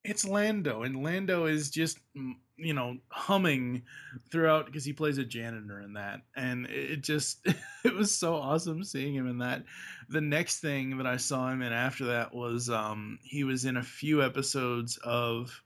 it's 0.04 0.26
Lando. 0.26 0.84
And 0.84 1.04
Lando 1.04 1.46
is 1.46 1.70
just, 1.70 1.98
mm, 2.16 2.34
you 2.58 2.74
know, 2.74 2.98
humming 3.10 3.84
throughout 4.32 4.66
because 4.66 4.86
he 4.86 4.94
plays 4.94 5.18
a 5.18 5.24
janitor 5.24 5.82
in 5.82 5.94
that. 5.94 6.22
And 6.36 6.66
it 6.68 7.02
just, 7.02 7.46
it 7.84 7.94
was 7.94 8.16
so 8.16 8.36
awesome 8.36 8.84
seeing 8.84 9.14
him 9.16 9.28
in 9.28 9.40
that 9.40 9.64
the 10.10 10.22
next 10.22 10.60
thing 10.60 10.98
that 10.98 11.08
I 11.08 11.18
saw 11.18 11.50
him 11.50 11.62
in 11.62 11.74
after 11.74 12.06
that 12.06 12.34
was 12.34 12.70
um 12.70 13.20
he 13.24 13.44
was 13.44 13.66
in 13.66 13.78
a 13.78 13.84
few 13.84 14.24
episodes 14.24 14.98
of 15.04 15.62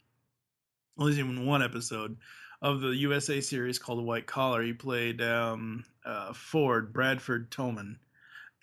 well 0.95 1.07
he's 1.07 1.17
in 1.17 1.45
one 1.45 1.61
episode 1.61 2.17
of 2.61 2.81
the 2.81 2.89
USA 2.89 3.41
series 3.41 3.79
called 3.79 4.03
White 4.03 4.25
Collar. 4.25 4.63
He 4.63 4.73
played 4.73 5.21
um 5.21 5.83
uh 6.05 6.33
Ford, 6.33 6.93
Bradford 6.93 7.51
Tolman. 7.51 7.99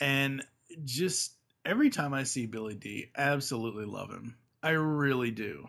And 0.00 0.44
just 0.84 1.34
every 1.64 1.90
time 1.90 2.14
I 2.14 2.24
see 2.24 2.46
Billy 2.46 2.74
Dee, 2.74 3.10
absolutely 3.16 3.84
love 3.84 4.10
him. 4.10 4.36
I 4.64 4.70
really 4.70 5.30
do. 5.30 5.68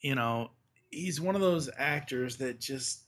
You 0.00 0.16
know, 0.16 0.50
he's 0.90 1.20
one 1.20 1.36
of 1.36 1.40
those 1.40 1.70
actors 1.78 2.36
that 2.38 2.58
just 2.58 3.04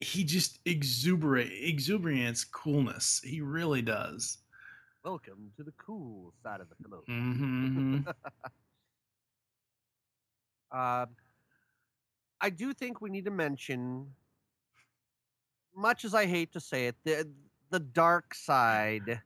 he 0.00 0.24
just 0.24 0.58
exuberate 0.64 1.52
exuberance 1.52 2.42
coolness. 2.42 3.20
He 3.22 3.40
really 3.40 3.80
does. 3.80 4.38
Welcome 5.04 5.52
to 5.56 5.62
the 5.62 5.72
cool 5.78 6.34
side 6.42 6.60
of 6.60 6.68
the 6.68 6.74
pillow. 6.76 7.04
Mm-hmm. 7.08 8.00
Uh, 10.72 11.06
I 12.40 12.50
do 12.50 12.72
think 12.72 13.00
we 13.00 13.08
need 13.08 13.26
to 13.26 13.30
mention, 13.30 14.06
much 15.76 16.04
as 16.04 16.14
I 16.14 16.26
hate 16.26 16.52
to 16.54 16.60
say 16.60 16.88
it, 16.88 16.96
the 17.04 17.30
the 17.70 17.80
dark 17.80 18.34
side. 18.34 19.20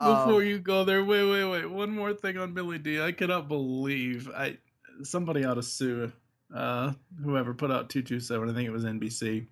Before 0.00 0.42
you 0.42 0.58
go 0.58 0.84
there, 0.84 1.04
wait, 1.04 1.24
wait, 1.24 1.44
wait. 1.44 1.70
One 1.70 1.90
more 1.90 2.14
thing 2.14 2.38
on 2.38 2.54
Billy 2.54 2.78
Dee. 2.78 3.02
I 3.02 3.12
cannot 3.12 3.48
believe 3.48 4.30
I 4.34 4.56
somebody 5.02 5.44
ought 5.44 5.54
to 5.54 5.62
sue 5.62 6.10
uh 6.54 6.92
whoever 7.22 7.52
put 7.52 7.70
out 7.70 7.90
227. 7.90 8.48
I 8.48 8.54
think 8.54 8.66
it 8.66 8.72
was 8.72 8.84
NBC. 8.84 9.46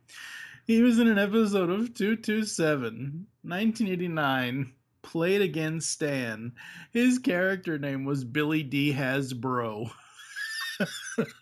He 0.67 0.83
was 0.83 0.99
in 0.99 1.09
an 1.09 1.19
episode 1.19 1.71
of 1.71 1.95
227, 1.95 3.27
1989. 3.43 4.73
Played 5.01 5.41
against 5.43 5.91
Stan. 5.91 6.53
His 6.93 7.19
character 7.19 7.79
name 7.79 8.05
was 8.05 8.25
Billy 8.25 8.63
Dee. 8.63 8.93
Hasbro. 8.93 9.91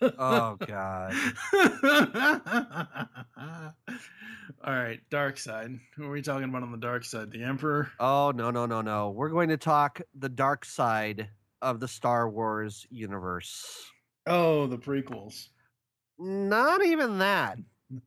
oh 0.01 0.57
God. 0.65 1.13
All 4.63 4.73
right, 4.73 4.99
dark 5.09 5.37
side. 5.37 5.79
Who 5.95 6.05
are 6.05 6.11
we 6.11 6.21
talking 6.21 6.49
about 6.49 6.63
on 6.63 6.71
the 6.71 6.77
dark 6.77 7.05
side? 7.05 7.31
The 7.31 7.43
Emperor? 7.43 7.91
Oh 7.99 8.31
no 8.35 8.51
no 8.51 8.65
no 8.65 8.81
no. 8.81 9.11
We're 9.11 9.29
going 9.29 9.49
to 9.49 9.57
talk 9.57 10.01
the 10.15 10.29
dark 10.29 10.65
side 10.65 11.29
of 11.61 11.79
the 11.79 11.87
Star 11.87 12.29
Wars 12.29 12.85
universe. 12.89 13.85
Oh, 14.25 14.67
the 14.67 14.77
prequels. 14.77 15.47
Not 16.19 16.85
even 16.85 17.19
that. 17.19 17.57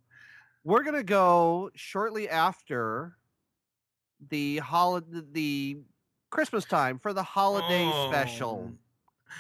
We're 0.65 0.83
gonna 0.83 1.03
go 1.03 1.71
shortly 1.75 2.29
after 2.29 3.17
the 4.29 4.59
holiday, 4.59 5.23
the 5.33 5.79
Christmas 6.31 6.65
time 6.65 6.99
for 6.99 7.13
the 7.13 7.23
holiday 7.23 7.91
oh. 7.93 8.11
special. 8.11 8.73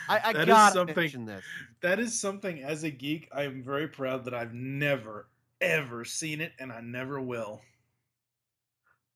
I, 0.08 0.20
I 0.24 0.32
that 0.32 0.42
is 0.42 0.46
gotta 0.48 0.74
something- 0.74 0.96
mention 0.96 1.24
this. 1.24 1.44
That 1.80 1.98
is 1.98 2.18
something 2.18 2.62
as 2.62 2.82
a 2.84 2.90
geek, 2.90 3.28
I 3.34 3.42
am 3.44 3.62
very 3.62 3.88
proud 3.88 4.24
that 4.24 4.34
I've 4.34 4.52
never, 4.54 5.28
ever 5.60 6.04
seen 6.04 6.40
it, 6.40 6.52
and 6.58 6.70
I 6.72 6.80
never 6.80 7.20
will. 7.20 7.60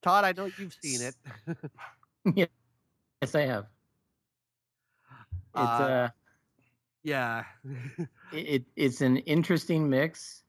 Todd, 0.02 0.24
I 0.24 0.32
know 0.32 0.50
you've 0.58 0.76
seen 0.82 1.00
it. 1.02 1.14
yes, 3.22 3.34
I 3.34 3.40
have. 3.42 3.66
It's 5.56 5.56
Uh, 5.56 5.84
uh, 5.84 6.08
yeah. 7.02 7.44
it, 8.32 8.36
it 8.36 8.64
it's 8.76 9.00
an 9.00 9.18
interesting 9.18 9.88
mix. 9.88 10.42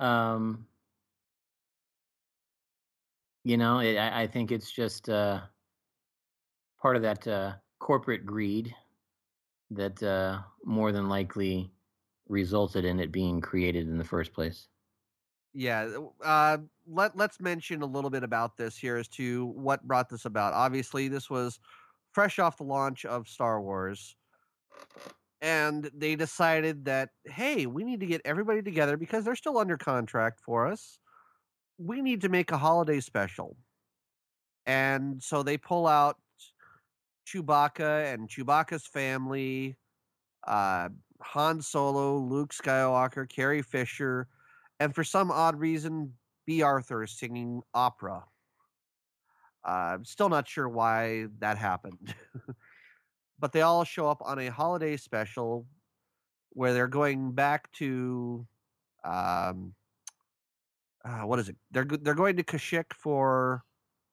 Um, 0.00 0.66
you 3.44 3.56
know, 3.56 3.78
it, 3.78 3.96
I, 3.96 4.22
I 4.22 4.26
think 4.26 4.50
it's 4.50 4.70
just 4.70 5.08
uh, 5.08 5.40
part 6.82 6.96
of 6.96 7.02
that 7.02 7.26
uh, 7.28 7.52
corporate 7.78 8.26
greed 8.26 8.74
that 9.70 10.02
uh, 10.02 10.42
more 10.64 10.92
than 10.92 11.08
likely 11.08 11.72
resulted 12.28 12.84
in 12.84 13.00
it 13.00 13.12
being 13.12 13.40
created 13.40 13.88
in 13.88 13.98
the 13.98 14.04
first 14.04 14.32
place. 14.32 14.68
Yeah, 15.54 15.88
uh, 16.22 16.58
let 16.86 17.16
let's 17.16 17.40
mention 17.40 17.80
a 17.82 17.86
little 17.86 18.10
bit 18.10 18.22
about 18.22 18.56
this 18.58 18.76
here 18.76 18.96
as 18.96 19.08
to 19.10 19.46
what 19.46 19.82
brought 19.86 20.08
this 20.10 20.26
about. 20.26 20.52
Obviously, 20.52 21.08
this 21.08 21.30
was 21.30 21.58
fresh 22.12 22.38
off 22.38 22.58
the 22.58 22.64
launch 22.64 23.04
of 23.06 23.26
Star 23.28 23.60
Wars, 23.62 24.16
and 25.40 25.90
they 25.94 26.16
decided 26.16 26.84
that 26.86 27.10
hey, 27.24 27.66
we 27.66 27.84
need 27.84 28.00
to 28.00 28.06
get 28.06 28.22
everybody 28.24 28.62
together 28.62 28.96
because 28.96 29.24
they're 29.24 29.36
still 29.36 29.58
under 29.58 29.76
contract 29.76 30.40
for 30.40 30.66
us. 30.66 30.98
we 31.78 32.02
need 32.02 32.20
to 32.22 32.28
make 32.28 32.50
a 32.52 32.58
holiday 32.58 33.00
special. 33.00 33.56
And 34.66 35.22
so 35.22 35.42
they 35.42 35.58
pull 35.58 35.86
out 35.86 36.18
Chewbacca 37.26 38.12
and 38.12 38.28
Chewbacca's 38.28 38.86
family, 38.86 39.76
uh, 40.46 40.88
Han 41.20 41.60
Solo, 41.60 42.18
Luke 42.18 42.52
Skywalker, 42.52 43.28
Carrie 43.28 43.62
Fisher, 43.62 44.28
and 44.80 44.94
for 44.94 45.04
some 45.04 45.30
odd 45.30 45.58
reason, 45.58 46.12
Bea 46.46 46.62
Arthur 46.62 47.02
is 47.02 47.10
singing 47.12 47.62
opera. 47.74 48.24
Uh, 49.66 49.94
I'm 49.94 50.04
still 50.04 50.28
not 50.28 50.46
sure 50.46 50.68
why 50.68 51.26
that 51.40 51.58
happened. 51.58 52.14
but 53.38 53.52
they 53.52 53.62
all 53.62 53.84
show 53.84 54.08
up 54.08 54.22
on 54.24 54.38
a 54.38 54.48
holiday 54.48 54.96
special 54.96 55.66
where 56.50 56.72
they're 56.72 56.86
going 56.86 57.32
back 57.32 57.70
to 57.72 58.46
um, 59.04 59.74
uh, 61.04 61.20
what 61.20 61.38
is 61.38 61.48
it? 61.48 61.56
They're 61.70 61.84
they're 61.84 62.14
going 62.14 62.36
to 62.36 62.42
Kashyyyk 62.42 62.92
for 62.92 63.62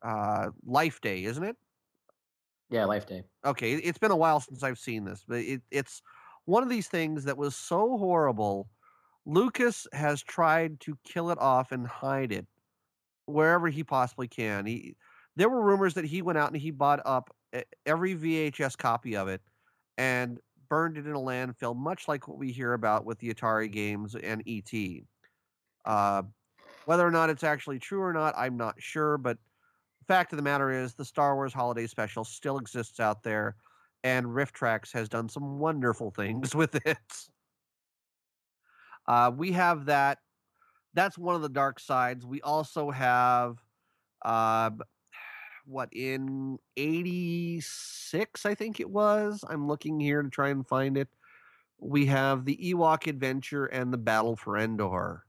uh, 0.04 0.50
Life 0.66 1.02
Day, 1.02 1.24
isn't 1.24 1.44
it? 1.44 1.56
Yeah, 2.74 2.86
Life 2.86 3.06
Day. 3.06 3.22
Okay, 3.46 3.76
it's 3.76 4.00
been 4.00 4.10
a 4.10 4.16
while 4.16 4.40
since 4.40 4.64
I've 4.64 4.80
seen 4.80 5.06
this, 5.06 5.24
but 5.28 5.42
it, 5.42 5.62
it's 5.70 6.02
one 6.46 6.64
of 6.64 6.70
these 6.70 6.88
things 6.88 7.24
that 7.26 7.38
was 7.38 7.56
so 7.56 8.00
horrible. 8.00 8.68
Lucas 9.28 9.86
has 9.94 10.24
tried 10.24 10.80
to 10.80 10.98
kill 11.04 11.30
it 11.30 11.38
off 11.38 11.72
and 11.72 11.86
hide 11.86 12.32
it 12.32 12.48
wherever 13.28 13.70
he 13.70 13.84
possibly 13.84 14.28
can. 14.28 14.66
He 14.66 14.96
there 15.36 15.50
were 15.50 15.62
rumors 15.62 15.94
that 15.94 16.06
he 16.06 16.24
went 16.24 16.40
out 16.40 16.52
and 16.52 16.60
he 16.60 16.72
bought 16.72 17.00
up 17.06 17.30
every 17.86 18.16
VHS 18.16 18.76
copy 18.76 19.16
of 19.16 19.28
it 19.28 19.42
and 20.00 20.40
burned 20.68 20.98
it 20.98 21.06
in 21.06 21.14
a 21.14 21.20
landfill, 21.20 21.76
much 21.76 22.08
like 22.08 22.28
what 22.28 22.40
we 22.40 22.52
hear 22.52 22.74
about 22.74 23.06
with 23.06 23.20
the 23.20 23.32
Atari 23.32 23.72
games 23.72 24.16
and 24.16 24.42
ET. 24.48 24.74
Uh, 25.86 26.24
whether 26.86 27.06
or 27.06 27.12
not 27.12 27.30
it's 27.30 27.44
actually 27.44 27.78
true 27.78 28.02
or 28.02 28.14
not, 28.14 28.34
I'm 28.36 28.58
not 28.58 28.74
sure. 28.80 29.20
But 29.20 29.38
fact 30.04 30.34
of 30.34 30.38
the 30.38 30.44
matter 30.44 30.72
is, 30.72 30.94
the 30.94 31.06
Star 31.06 31.36
Wars 31.36 31.54
Holiday 31.54 31.88
Special 31.88 32.24
still 32.24 32.58
exists 32.58 33.00
out 33.00 33.24
there, 33.24 33.56
and 34.04 34.26
RiffTrax 34.26 34.92
has 34.94 35.10
done 35.10 35.30
some 35.30 35.60
wonderful 35.60 36.12
things 36.12 36.56
with 36.56 36.76
it. 36.86 36.98
Uh, 39.08 39.32
we 39.36 39.52
have 39.52 39.86
that. 39.86 40.20
That's 40.94 41.18
one 41.18 41.36
of 41.36 41.42
the 41.42 41.50
dark 41.50 41.80
sides. 41.80 42.26
We 42.26 42.42
also 42.42 42.92
have, 42.92 43.58
uh, 44.24 44.70
what 45.66 45.90
in 45.92 46.58
'86, 46.78 48.46
I 48.46 48.56
think 48.56 48.80
it 48.80 48.90
was. 48.90 49.44
I'm 49.48 49.68
looking 49.68 50.00
here 50.00 50.22
to 50.22 50.30
try 50.30 50.50
and 50.50 50.68
find 50.68 50.98
it. 50.98 51.10
We 51.80 52.06
have 52.06 52.46
the 52.46 52.58
Ewok 52.58 53.08
Adventure 53.08 53.66
and 53.66 53.92
the 53.92 53.98
Battle 53.98 54.38
for 54.38 54.58
Endor. 54.58 55.26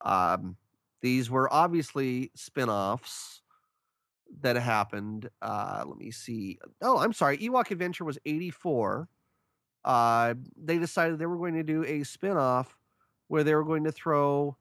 Um, 0.00 0.56
these 1.02 1.30
were 1.30 1.52
obviously 1.52 2.30
spin-offs 2.34 3.41
that 4.40 4.56
happened. 4.56 5.28
Uh, 5.40 5.84
let 5.86 5.98
me 5.98 6.10
see. 6.10 6.58
Oh, 6.80 6.98
I'm 6.98 7.12
sorry. 7.12 7.38
Ewok 7.38 7.70
Adventure 7.70 8.04
was 8.04 8.18
84. 8.24 9.08
Uh, 9.84 10.34
they 10.56 10.78
decided 10.78 11.18
they 11.18 11.26
were 11.26 11.36
going 11.36 11.54
to 11.54 11.62
do 11.62 11.84
a 11.84 12.02
spin-off 12.04 12.76
where 13.28 13.44
they 13.44 13.54
were 13.54 13.64
going 13.64 13.84
to 13.84 13.92
throw 13.92 14.56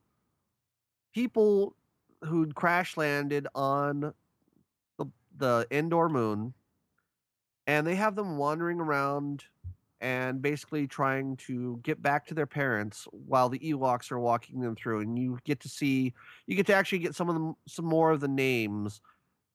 people 1.13 1.75
who'd 2.23 2.55
crash 2.55 2.97
landed 2.97 3.47
on 3.53 4.13
the, 4.97 5.05
the 5.37 5.67
Endor 5.71 6.09
moon 6.09 6.53
and 7.67 7.85
they 7.85 7.95
have 7.95 8.15
them 8.15 8.37
wandering 8.37 8.79
around 8.79 9.43
and 10.01 10.41
basically 10.41 10.87
trying 10.87 11.37
to 11.37 11.79
get 11.83 12.01
back 12.01 12.25
to 12.25 12.33
their 12.33 12.47
parents 12.47 13.07
while 13.11 13.49
the 13.49 13.59
Ewoks 13.59 14.11
are 14.11 14.19
walking 14.19 14.59
them 14.59 14.75
through. 14.75 15.01
And 15.01 15.17
you 15.17 15.37
get 15.43 15.59
to 15.59 15.69
see, 15.69 16.13
you 16.47 16.55
get 16.55 16.65
to 16.67 16.73
actually 16.73 16.99
get 16.99 17.13
some 17.13 17.29
of 17.29 17.35
them, 17.35 17.55
some 17.67 17.85
more 17.85 18.11
of 18.11 18.19
the 18.19 18.27
names 18.27 18.99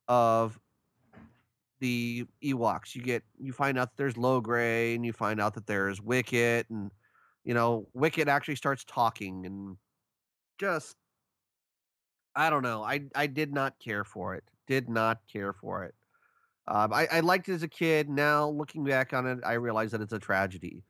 of 0.08 0.58
the 1.80 2.26
Ewoks. 2.42 2.94
You 2.94 3.02
get, 3.02 3.22
you 3.38 3.52
find 3.52 3.78
out 3.78 3.90
that 3.90 3.96
there's 3.96 4.14
Logray, 4.14 4.94
and 4.94 5.04
you 5.04 5.12
find 5.12 5.40
out 5.40 5.54
that 5.54 5.66
there's 5.66 6.00
Wicket, 6.00 6.68
and 6.70 6.90
you 7.44 7.54
know, 7.54 7.86
Wicket 7.94 8.28
actually 8.28 8.56
starts 8.56 8.84
talking, 8.84 9.46
and 9.46 9.76
just, 10.58 10.96
I 12.34 12.50
don't 12.50 12.62
know. 12.62 12.82
I 12.82 13.02
I 13.14 13.26
did 13.26 13.52
not 13.52 13.78
care 13.78 14.04
for 14.04 14.34
it. 14.34 14.44
Did 14.66 14.88
not 14.88 15.18
care 15.32 15.52
for 15.52 15.84
it. 15.84 15.94
Um, 16.68 16.92
I, 16.92 17.06
I 17.12 17.20
liked 17.20 17.48
it 17.48 17.54
as 17.54 17.62
a 17.62 17.68
kid. 17.68 18.08
Now 18.08 18.48
looking 18.48 18.84
back 18.84 19.12
on 19.12 19.26
it, 19.26 19.38
I 19.44 19.54
realize 19.54 19.92
that 19.92 20.00
it's 20.00 20.12
a 20.12 20.18
tragedy. 20.18 20.84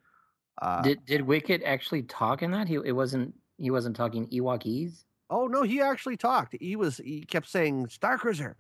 Uh, 0.63 0.83
did 0.83 1.05
did 1.05 1.23
Wicket 1.23 1.63
actually 1.65 2.03
talk 2.05 2.43
in 2.43 2.51
that? 2.53 2.67
He 2.67 2.77
it 2.77 2.93
wasn't 2.93 3.35
he 3.59 3.71
wasn't 3.71 3.97
talking 3.97 4.27
Ewokese. 4.29 5.05
Oh 5.29 5.47
no, 5.47 5.63
he 5.63 5.83
actually 5.83 6.17
talked. 6.17 6.57
He 6.59 6.77
was 6.77 6.97
he 6.99 7.23
kept 7.23 7.49
saying 7.49 7.89
Star 7.89 8.17
Cruiser, 8.17 8.57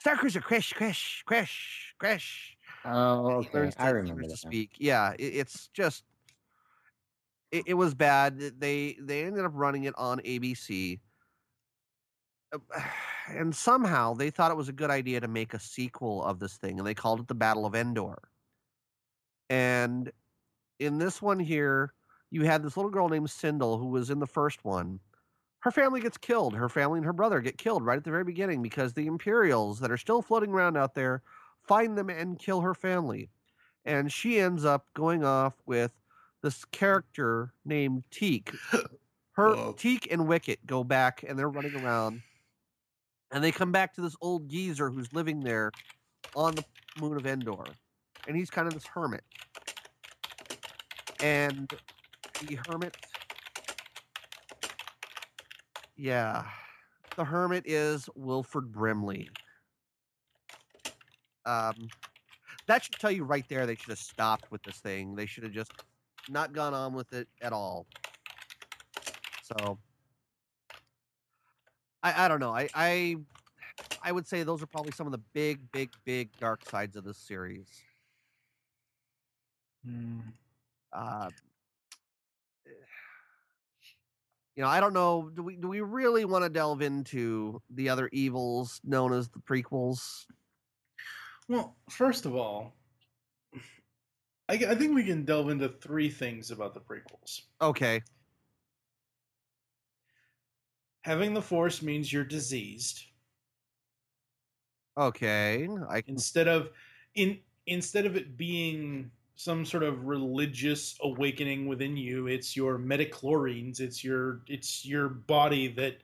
Star 0.00 0.16
Cruiser, 0.16 0.40
crash, 0.40 0.72
crash, 0.72 1.22
crash, 1.26 1.94
crash. 1.98 2.56
Oh, 2.86 3.44
okay. 3.54 3.70
I 3.78 3.90
remember 3.90 4.22
to 4.22 4.36
speak. 4.36 4.70
Yeah, 4.78 5.12
it, 5.18 5.22
it's 5.22 5.68
just 5.74 6.04
it, 7.52 7.64
it 7.66 7.74
was 7.74 7.94
bad. 7.94 8.38
They 8.58 8.96
they 8.98 9.24
ended 9.24 9.44
up 9.44 9.52
running 9.54 9.84
it 9.84 9.94
on 9.98 10.20
ABC. 10.20 11.00
Uh, 12.50 12.58
and 13.28 13.54
somehow 13.54 14.14
they 14.14 14.30
thought 14.30 14.50
it 14.50 14.56
was 14.56 14.70
a 14.70 14.72
good 14.72 14.90
idea 14.90 15.20
to 15.20 15.28
make 15.28 15.52
a 15.52 15.60
sequel 15.60 16.24
of 16.24 16.38
this 16.38 16.56
thing, 16.56 16.78
and 16.78 16.86
they 16.86 16.94
called 16.94 17.20
it 17.20 17.28
the 17.28 17.34
Battle 17.34 17.66
of 17.66 17.74
Endor. 17.74 18.16
And 19.50 20.10
in 20.78 20.96
this 20.96 21.20
one 21.20 21.38
here, 21.38 21.92
you 22.30 22.44
had 22.44 22.62
this 22.62 22.74
little 22.74 22.90
girl 22.90 23.10
named 23.10 23.28
Cindel 23.28 23.78
who 23.78 23.88
was 23.88 24.08
in 24.08 24.18
the 24.18 24.26
first 24.26 24.64
one. 24.64 24.98
Her 25.60 25.70
family 25.70 26.00
gets 26.00 26.16
killed. 26.16 26.54
Her 26.54 26.68
family 26.68 26.98
and 26.98 27.06
her 27.06 27.12
brother 27.12 27.40
get 27.40 27.58
killed 27.58 27.84
right 27.84 27.98
at 27.98 28.04
the 28.04 28.10
very 28.10 28.24
beginning 28.24 28.62
because 28.62 28.92
the 28.92 29.06
Imperials 29.06 29.80
that 29.80 29.90
are 29.90 29.98
still 29.98 30.22
floating 30.22 30.50
around 30.50 30.76
out 30.76 30.94
there 30.94 31.22
find 31.62 31.96
them 31.96 32.08
and 32.10 32.38
kill 32.38 32.60
her 32.62 32.74
family. 32.74 33.28
And 33.84 34.12
she 34.12 34.40
ends 34.40 34.64
up 34.64 34.86
going 34.94 35.24
off 35.24 35.54
with 35.66 35.92
this 36.42 36.64
character 36.66 37.52
named 37.64 38.04
Teek. 38.10 38.52
Her 39.32 39.54
Whoa. 39.54 39.74
Teek 39.78 40.08
and 40.10 40.26
Wicket 40.26 40.66
go 40.66 40.82
back 40.82 41.24
and 41.26 41.38
they're 41.38 41.48
running 41.48 41.76
around 41.76 42.22
and 43.30 43.44
they 43.44 43.52
come 43.52 43.72
back 43.72 43.94
to 43.94 44.00
this 44.00 44.16
old 44.20 44.48
geezer 44.48 44.90
who's 44.90 45.12
living 45.12 45.40
there 45.40 45.70
on 46.34 46.54
the 46.54 46.64
moon 47.00 47.16
of 47.16 47.26
Endor. 47.26 47.64
And 48.26 48.36
he's 48.36 48.50
kind 48.50 48.66
of 48.66 48.74
this 48.74 48.86
hermit. 48.86 49.24
And 51.22 51.72
the 52.46 52.58
hermit. 52.68 52.96
Yeah. 56.00 56.44
The 57.16 57.24
hermit 57.24 57.64
is 57.66 58.08
Wilford 58.14 58.72
Brimley. 58.72 59.28
Um, 61.44 61.88
that 62.66 62.84
should 62.84 62.94
tell 62.94 63.10
you 63.10 63.24
right 63.24 63.44
there 63.50 63.66
they 63.66 63.74
should 63.74 63.90
have 63.90 63.98
stopped 63.98 64.50
with 64.50 64.62
this 64.62 64.78
thing. 64.78 65.14
They 65.14 65.26
should 65.26 65.42
have 65.42 65.52
just 65.52 65.72
not 66.30 66.54
gone 66.54 66.72
on 66.72 66.94
with 66.94 67.12
it 67.12 67.28
at 67.42 67.52
all. 67.52 67.86
So 69.42 69.78
I, 72.02 72.24
I 72.24 72.28
don't 72.28 72.40
know. 72.40 72.54
I, 72.54 72.68
I 72.74 73.16
I 74.02 74.10
would 74.10 74.26
say 74.26 74.42
those 74.42 74.62
are 74.62 74.66
probably 74.66 74.92
some 74.92 75.06
of 75.06 75.12
the 75.12 75.20
big, 75.34 75.70
big, 75.70 75.90
big 76.06 76.30
dark 76.38 76.64
sides 76.70 76.96
of 76.96 77.04
this 77.04 77.18
series. 77.18 77.68
Mm. 79.86 80.22
Uh, 80.94 81.28
you 84.56 84.62
know, 84.62 84.68
I 84.68 84.80
don't 84.80 84.92
know. 84.92 85.30
Do 85.34 85.42
we 85.42 85.56
do 85.56 85.68
we 85.68 85.80
really 85.80 86.24
want 86.24 86.44
to 86.44 86.50
delve 86.50 86.82
into 86.82 87.62
the 87.70 87.88
other 87.88 88.08
evils 88.12 88.80
known 88.84 89.12
as 89.12 89.28
the 89.28 89.40
prequels? 89.40 90.26
Well, 91.48 91.76
first 91.88 92.26
of 92.26 92.36
all, 92.36 92.74
I, 94.48 94.54
I 94.54 94.74
think 94.74 94.94
we 94.94 95.04
can 95.04 95.24
delve 95.24 95.50
into 95.50 95.68
three 95.68 96.10
things 96.10 96.50
about 96.50 96.74
the 96.74 96.80
prequels. 96.80 97.42
Okay 97.60 98.02
having 101.02 101.34
the 101.34 101.42
force 101.42 101.82
means 101.82 102.12
you're 102.12 102.24
diseased. 102.24 103.04
Okay, 104.98 105.68
I 105.88 106.00
can... 106.02 106.14
instead 106.14 106.48
of 106.48 106.70
in 107.14 107.38
instead 107.66 108.06
of 108.06 108.16
it 108.16 108.36
being 108.36 109.10
some 109.40 109.64
sort 109.64 109.82
of 109.82 110.04
religious 110.04 110.98
awakening 111.00 111.66
within 111.66 111.96
you, 111.96 112.26
it's 112.26 112.54
your 112.54 112.78
midichlorians, 112.78 113.80
it's 113.80 114.04
your 114.04 114.42
it's 114.46 114.84
your 114.84 115.08
body 115.08 115.66
that 115.68 115.96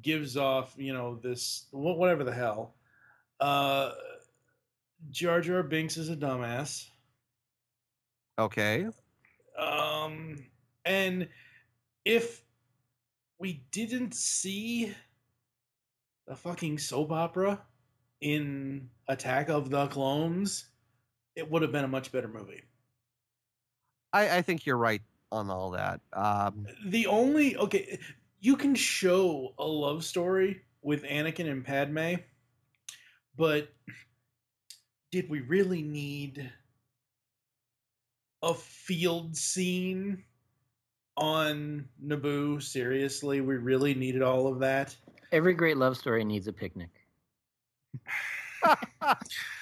gives 0.00 0.38
off, 0.38 0.72
you 0.78 0.94
know, 0.94 1.16
this 1.16 1.66
whatever 1.70 2.24
the 2.24 2.32
hell. 2.32 2.74
Uh 3.40 3.90
Jar 5.10 5.42
Jar 5.42 5.62
Binks 5.62 5.98
is 5.98 6.08
a 6.08 6.16
dumbass. 6.16 6.86
Okay. 8.38 8.86
Um 9.58 10.42
and 10.86 11.28
if 12.06 12.42
we 13.38 13.64
didn't 13.70 14.14
see 14.14 14.94
the 16.26 16.36
fucking 16.36 16.78
soap 16.78 17.12
opera 17.12 17.60
in 18.22 18.88
Attack 19.08 19.50
of 19.50 19.68
the 19.68 19.88
Clones, 19.88 20.71
it 21.36 21.50
would 21.50 21.62
have 21.62 21.72
been 21.72 21.84
a 21.84 21.88
much 21.88 22.12
better 22.12 22.28
movie. 22.28 22.62
I, 24.12 24.38
I 24.38 24.42
think 24.42 24.66
you're 24.66 24.76
right 24.76 25.02
on 25.30 25.50
all 25.50 25.70
that. 25.70 26.00
Um, 26.12 26.66
the 26.86 27.06
only 27.06 27.56
okay, 27.56 27.98
you 28.40 28.56
can 28.56 28.74
show 28.74 29.54
a 29.58 29.64
love 29.64 30.04
story 30.04 30.60
with 30.82 31.02
Anakin 31.04 31.50
and 31.50 31.64
Padme, 31.64 32.16
but 33.36 33.72
did 35.10 35.28
we 35.30 35.40
really 35.40 35.82
need 35.82 36.50
a 38.42 38.54
field 38.54 39.36
scene 39.36 40.22
on 41.16 41.88
Naboo? 42.04 42.62
Seriously, 42.62 43.40
we 43.40 43.56
really 43.56 43.94
needed 43.94 44.22
all 44.22 44.46
of 44.46 44.58
that? 44.60 44.96
Every 45.30 45.54
great 45.54 45.78
love 45.78 45.96
story 45.96 46.24
needs 46.24 46.48
a 46.48 46.52
picnic. 46.52 46.90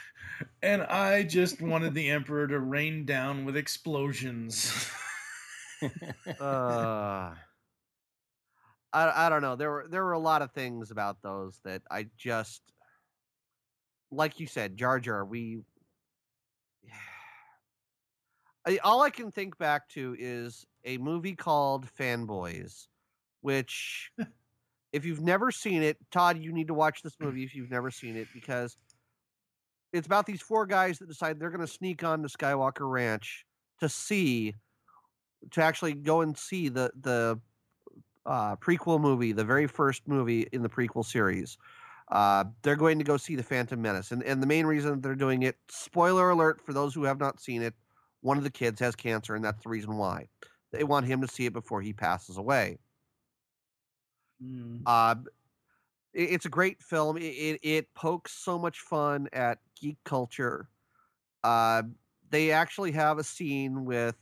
and 0.62 0.82
I 0.82 1.22
just 1.22 1.62
wanted 1.62 1.94
the 1.94 2.10
Emperor 2.10 2.46
to 2.48 2.58
rain 2.58 3.04
down 3.04 3.44
with 3.44 3.56
explosions. 3.56 4.88
uh, 6.40 7.34
I 8.92 9.26
I 9.26 9.28
don't 9.28 9.42
know. 9.42 9.56
There 9.56 9.70
were 9.70 9.86
there 9.88 10.04
were 10.04 10.12
a 10.12 10.18
lot 10.18 10.42
of 10.42 10.52
things 10.52 10.90
about 10.90 11.22
those 11.22 11.60
that 11.64 11.82
I 11.90 12.06
just 12.16 12.62
like 14.10 14.40
you 14.40 14.46
said, 14.46 14.76
Jar 14.76 15.00
Jar, 15.00 15.24
we 15.24 15.60
I, 18.66 18.78
all 18.84 19.02
I 19.02 19.10
can 19.10 19.30
think 19.30 19.56
back 19.58 19.88
to 19.90 20.16
is 20.18 20.66
a 20.84 20.98
movie 20.98 21.34
called 21.34 21.86
Fanboys, 21.98 22.86
which 23.40 24.10
if 24.92 25.04
you've 25.04 25.22
never 25.22 25.50
seen 25.50 25.82
it, 25.82 25.96
Todd, 26.10 26.38
you 26.38 26.52
need 26.52 26.68
to 26.68 26.74
watch 26.74 27.02
this 27.02 27.16
movie 27.20 27.44
if 27.44 27.54
you've 27.54 27.70
never 27.70 27.90
seen 27.90 28.16
it 28.16 28.28
because 28.34 28.76
it's 29.92 30.06
about 30.06 30.26
these 30.26 30.40
four 30.40 30.66
guys 30.66 30.98
that 30.98 31.08
decide 31.08 31.38
they're 31.38 31.50
going 31.50 31.60
to 31.60 31.66
sneak 31.66 32.04
on 32.04 32.22
to 32.22 32.28
Skywalker 32.28 32.90
Ranch 32.90 33.44
to 33.80 33.88
see 33.88 34.54
to 35.50 35.62
actually 35.62 35.94
go 35.94 36.20
and 36.20 36.36
see 36.36 36.68
the 36.68 36.90
the 37.00 37.40
uh, 38.26 38.56
prequel 38.56 39.00
movie, 39.00 39.32
the 39.32 39.44
very 39.44 39.66
first 39.66 40.06
movie 40.06 40.46
in 40.52 40.62
the 40.62 40.68
prequel 40.68 41.04
series. 41.04 41.56
Uh, 42.12 42.44
they're 42.62 42.76
going 42.76 42.98
to 42.98 43.04
go 43.04 43.16
see 43.16 43.36
the 43.36 43.42
Phantom 43.42 43.80
Menace, 43.80 44.12
and 44.12 44.22
and 44.22 44.42
the 44.42 44.46
main 44.46 44.66
reason 44.66 45.00
they're 45.00 45.14
doing 45.14 45.42
it. 45.42 45.56
Spoiler 45.68 46.30
alert 46.30 46.60
for 46.64 46.72
those 46.72 46.94
who 46.94 47.04
have 47.04 47.18
not 47.18 47.40
seen 47.40 47.62
it: 47.62 47.74
one 48.20 48.36
of 48.36 48.44
the 48.44 48.50
kids 48.50 48.80
has 48.80 48.94
cancer, 48.94 49.34
and 49.34 49.44
that's 49.44 49.62
the 49.62 49.70
reason 49.70 49.96
why 49.96 50.28
they 50.72 50.84
want 50.84 51.06
him 51.06 51.20
to 51.20 51.28
see 51.28 51.46
it 51.46 51.52
before 51.52 51.80
he 51.80 51.92
passes 51.92 52.36
away. 52.36 52.78
Mm. 54.42 54.82
Uh, 54.86 55.16
it's 56.12 56.46
a 56.46 56.50
great 56.50 56.82
film. 56.82 57.16
It, 57.16 57.22
it, 57.22 57.60
it 57.62 57.94
pokes 57.94 58.32
so 58.32 58.58
much 58.58 58.80
fun 58.80 59.28
at 59.32 59.58
geek 59.80 59.96
culture. 60.04 60.68
Uh, 61.44 61.82
they 62.30 62.50
actually 62.50 62.92
have 62.92 63.18
a 63.18 63.24
scene 63.24 63.84
with 63.84 64.16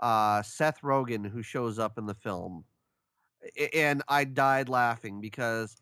uh, 0.00 0.42
Seth 0.42 0.80
Rogen 0.82 1.28
who 1.28 1.42
shows 1.42 1.78
up 1.78 1.98
in 1.98 2.06
the 2.06 2.14
film, 2.14 2.64
and 3.74 4.02
I 4.08 4.24
died 4.24 4.68
laughing 4.68 5.20
because 5.20 5.76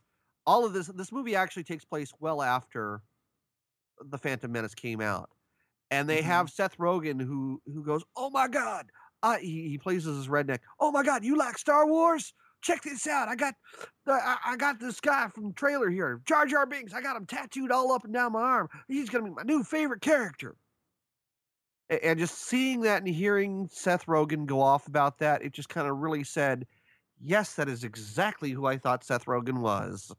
all 0.47 0.65
of 0.65 0.73
this 0.73 0.87
this 0.89 1.13
movie 1.13 1.37
actually 1.37 1.65
takes 1.65 1.85
place 1.85 2.13
well 2.21 2.43
after 2.43 3.03
the 4.11 4.19
Phantom 4.19 4.51
Menace 4.51 4.75
came 4.75 5.01
out, 5.01 5.31
and 5.91 6.09
they 6.09 6.19
mm-hmm. 6.19 6.27
have 6.27 6.51
Seth 6.51 6.77
Rogen 6.79 7.21
who 7.21 7.61
who 7.67 7.85
goes, 7.85 8.03
"Oh 8.17 8.31
my 8.31 8.49
God!" 8.49 8.87
Uh, 9.23 9.37
he, 9.39 9.69
he 9.69 9.79
plays 9.79 10.07
as 10.07 10.17
his 10.17 10.29
redneck. 10.29 10.61
Oh 10.79 10.93
my 10.93 11.03
God, 11.03 11.25
you 11.25 11.37
like 11.37 11.59
Star 11.59 11.87
Wars? 11.87 12.33
Check 12.61 12.83
this 12.83 13.07
out. 13.07 13.29
I 13.29 13.37
got 13.37 13.55
I, 14.07 14.37
I 14.47 14.57
got 14.57 14.81
this 14.81 15.01
guy 15.01 15.29
from 15.29 15.49
the 15.49 15.55
trailer 15.55 15.89
here, 15.89 16.21
Jar 16.25 16.47
Jar 16.47 16.67
Binks. 16.67 16.93
I 16.93 17.01
got 17.01 17.17
him 17.17 17.27
tattooed 17.27 17.71
all 17.71 17.93
up 17.93 18.05
and 18.05 18.13
down 18.13 18.33
my 18.33 18.41
arm. 18.41 18.69
He's 18.89 19.09
gonna 19.09 19.25
be 19.25 19.31
my 19.31 19.43
new 19.45 19.63
favorite 19.63 20.01
character. 20.01 20.57
And, 21.89 22.01
and 22.03 22.19
just 22.19 22.39
seeing 22.47 22.81
that 22.83 23.03
and 23.03 23.15
hearing 23.15 23.69
Seth 23.73 24.07
Rogen 24.07 24.47
go 24.47 24.61
off 24.61 24.87
about 24.89 25.19
that, 25.19 25.43
it 25.43 25.53
just 25.53 25.69
kind 25.69 25.89
of 25.89 25.99
really 25.99 26.25
said, 26.25 26.67
"Yes, 27.21 27.55
that 27.55 27.69
is 27.69 27.85
exactly 27.85 28.51
who 28.51 28.67
I 28.67 28.77
thought 28.77 29.05
Seth 29.05 29.27
Rogen 29.27 29.61
was." 29.61 30.13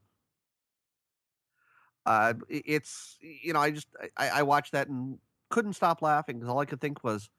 Uh, 2.05 2.33
it's 2.47 3.17
you 3.19 3.53
know 3.53 3.59
I 3.59 3.71
just 3.71 3.87
I, 4.17 4.29
I 4.29 4.43
watched 4.43 4.71
that 4.71 4.87
and 4.87 5.19
couldn't 5.49 5.73
stop 5.73 6.01
laughing 6.01 6.37
because 6.37 6.49
all 6.49 6.59
I 6.59 6.65
could 6.65 6.81
think 6.81 7.03
was 7.03 7.29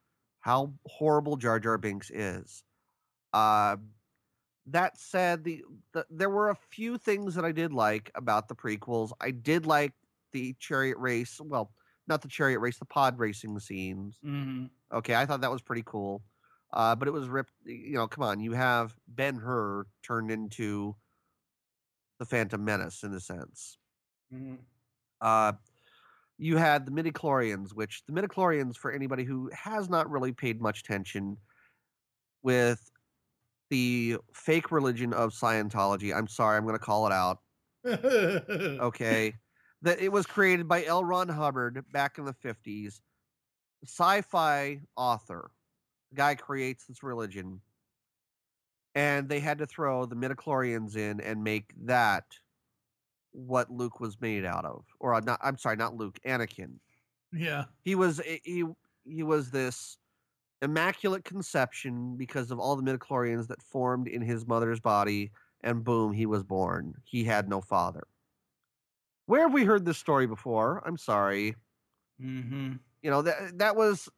how 0.41 0.73
horrible 0.87 1.37
Jar 1.37 1.59
Jar 1.59 1.79
Binks 1.79 2.11
is. 2.11 2.65
Uh, 3.33 3.77
that 4.73 4.99
said, 4.99 5.45
the, 5.45 5.63
the 5.93 6.07
there 6.11 6.31
were 6.31 6.51
a 6.51 6.57
few 6.71 6.99
things 6.99 7.35
that 7.35 7.45
I 7.45 7.53
did 7.53 7.73
like 7.73 8.11
about 8.15 8.49
the 8.49 8.55
prequels. 8.55 9.13
I 9.21 9.31
did 9.31 9.67
like 9.67 9.93
the 10.33 10.55
chariot 10.59 10.99
race. 10.99 11.41
Well, 11.43 11.73
not 12.07 12.23
the 12.23 12.29
chariot 12.29 12.59
race, 12.61 12.79
the 12.79 12.85
pod 12.85 13.19
racing 13.19 13.59
scenes. 13.61 14.19
Mm-hmm. 14.25 14.67
Okay, 14.93 15.15
I 15.15 15.27
thought 15.27 15.41
that 15.43 15.51
was 15.51 15.63
pretty 15.63 15.85
cool. 15.85 16.23
Uh, 16.73 16.95
but 16.95 17.09
it 17.09 17.11
was 17.11 17.29
ripped. 17.29 17.53
You 17.65 17.95
know, 17.95 18.07
come 18.07 18.25
on, 18.25 18.41
you 18.41 18.53
have 18.53 18.95
Ben 19.09 19.37
Hur 19.37 19.87
turned 20.03 20.31
into 20.31 20.95
the 22.19 22.25
Phantom 22.25 22.65
Menace 22.65 23.03
in 23.03 23.13
a 23.15 23.21
sense. 23.21 23.79
Mm-hmm. 24.33 24.57
Uh, 25.21 25.53
you 26.39 26.57
had 26.57 26.87
the 26.87 26.93
midichlorians, 26.93 27.75
which 27.75 28.03
the 28.07 28.13
midichlorians, 28.13 28.77
for 28.77 28.93
anybody 28.93 29.25
who 29.25 29.51
has 29.53 29.91
not 29.91 30.11
really 30.11 30.33
paid 30.33 30.61
much 30.61 30.81
attention, 30.81 31.37
with 32.43 32.91
the 33.71 34.17
fake 34.35 34.71
religion 34.71 35.13
of 35.13 35.33
Scientology. 35.33 36.15
I'm 36.15 36.29
sorry, 36.29 36.57
I'm 36.57 36.65
going 36.65 36.75
to 36.75 36.85
call 36.85 37.07
it 37.07 37.13
out. 37.13 37.39
okay, 37.87 39.33
that 39.83 40.01
it 40.01 40.13
was 40.13 40.27
created 40.27 40.69
by 40.69 40.85
L. 40.85 41.05
Ron 41.05 41.29
Hubbard 41.29 41.83
back 41.93 42.19
in 42.19 42.25
the 42.25 42.35
50s, 42.35 43.01
sci-fi 43.85 44.81
author. 44.97 45.51
The 46.11 46.17
guy 46.17 46.35
creates 46.35 46.85
this 46.87 47.03
religion, 47.03 47.61
and 48.95 49.29
they 49.29 49.41
had 49.41 49.59
to 49.59 49.67
throw 49.67 50.05
the 50.05 50.17
midichlorians 50.17 50.97
in 50.97 51.21
and 51.21 51.43
make 51.43 51.73
that 51.85 52.25
what 53.33 53.71
Luke 53.71 54.01
was 54.01 54.21
made 54.21 54.45
out 54.45 54.65
of, 54.65 54.85
or 54.99 55.15
uh, 55.15 55.21
not. 55.21 55.39
I'm 55.43 55.57
sorry, 55.57 55.77
not 55.77 55.95
Luke. 55.95 56.19
Anakin. 56.27 56.73
Yeah, 57.33 57.65
he 57.83 57.95
was 57.95 58.21
he 58.45 58.65
he 59.05 59.23
was 59.23 59.51
this 59.51 59.97
immaculate 60.63 61.25
conception 61.25 62.17
because 62.17 62.51
of 62.51 62.59
all 62.59 62.77
the 62.77 62.83
midichlorians 62.83 63.49
that 63.49 63.63
formed 63.63 64.09
in 64.09 64.23
his 64.23 64.47
mother's 64.47 64.81
body, 64.81 65.31
and 65.63 65.85
boom, 65.85 66.13
he 66.13 66.27
was 66.27 66.43
born. 66.43 66.95
He 67.05 67.25
had 67.25 67.49
no 67.49 67.61
father. 67.61 68.05
Where 69.27 69.43
have 69.43 69.53
we 69.53 69.65
heard 69.65 69.85
this 69.85 69.99
story 69.99 70.27
before? 70.27 70.83
I'm 70.85 70.97
sorry. 70.97 71.55
Mm-hmm. 72.21 72.75
You 73.03 73.11
know 73.11 73.23
that 73.23 73.59
that 73.59 73.77
was 73.77 74.09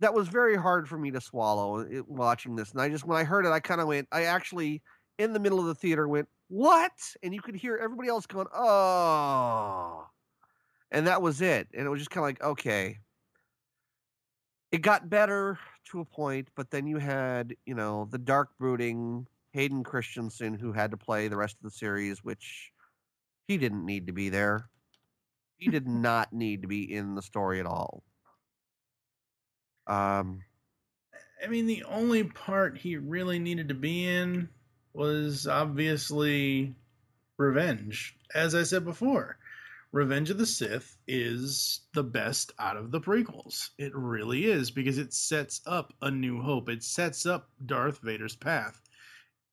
that 0.00 0.14
was 0.14 0.28
very 0.28 0.56
hard 0.56 0.88
for 0.88 0.98
me 0.98 1.10
to 1.10 1.20
swallow 1.20 1.78
it, 1.78 2.00
uh, 2.00 2.02
watching 2.06 2.56
this, 2.56 2.72
and 2.72 2.80
I 2.80 2.88
just 2.88 3.04
when 3.04 3.18
I 3.18 3.24
heard 3.24 3.46
it, 3.46 3.50
I 3.50 3.60
kind 3.60 3.80
of 3.80 3.88
went. 3.88 4.08
I 4.10 4.24
actually 4.24 4.82
in 5.18 5.32
the 5.32 5.40
middle 5.40 5.60
of 5.60 5.66
the 5.66 5.74
theater 5.74 6.08
went, 6.08 6.28
"What?" 6.48 6.92
And 7.22 7.34
you 7.34 7.40
could 7.40 7.56
hear 7.56 7.76
everybody 7.76 8.08
else 8.08 8.26
going, 8.26 8.46
"Oh," 8.54 10.06
and 10.90 11.06
that 11.06 11.22
was 11.22 11.40
it. 11.40 11.68
And 11.74 11.86
it 11.86 11.90
was 11.90 12.00
just 12.00 12.10
kind 12.10 12.22
of 12.22 12.28
like, 12.28 12.42
okay, 12.42 12.98
it 14.70 14.82
got 14.82 15.08
better 15.08 15.58
to 15.90 16.00
a 16.00 16.04
point, 16.04 16.48
but 16.54 16.70
then 16.70 16.86
you 16.86 16.98
had, 16.98 17.54
you 17.64 17.74
know, 17.74 18.08
the 18.10 18.18
dark 18.18 18.50
brooding 18.58 19.26
Hayden 19.52 19.82
Christensen 19.82 20.54
who 20.54 20.72
had 20.72 20.90
to 20.90 20.96
play 20.96 21.28
the 21.28 21.36
rest 21.36 21.56
of 21.56 21.62
the 21.62 21.76
series, 21.76 22.22
which 22.22 22.72
he 23.46 23.56
didn't 23.56 23.86
need 23.86 24.06
to 24.06 24.12
be 24.12 24.28
there. 24.28 24.68
He 25.56 25.70
did 25.70 25.88
not 25.88 26.32
need 26.32 26.62
to 26.62 26.68
be 26.68 26.92
in 26.92 27.14
the 27.14 27.22
story 27.22 27.60
at 27.60 27.66
all. 27.66 28.02
Um, 29.86 30.40
I 31.42 31.46
mean, 31.48 31.66
the 31.66 31.84
only 31.84 32.24
part 32.24 32.76
he 32.76 32.96
really 32.96 33.38
needed 33.38 33.68
to 33.68 33.74
be 33.74 34.06
in 34.06 34.50
was 34.92 35.46
obviously 35.46 36.74
revenge. 37.38 38.16
As 38.34 38.54
I 38.54 38.64
said 38.64 38.84
before, 38.84 39.38
Revenge 39.92 40.28
of 40.30 40.38
the 40.38 40.46
Sith 40.46 40.98
is 41.06 41.80
the 41.94 42.04
best 42.04 42.52
out 42.58 42.76
of 42.76 42.90
the 42.90 43.00
prequels. 43.00 43.70
It 43.78 43.94
really 43.94 44.44
is 44.44 44.70
because 44.70 44.98
it 44.98 45.14
sets 45.14 45.62
up 45.66 45.94
a 46.02 46.10
new 46.10 46.42
hope. 46.42 46.68
It 46.68 46.82
sets 46.82 47.24
up 47.24 47.48
Darth 47.64 48.00
Vader's 48.00 48.36
path. 48.36 48.80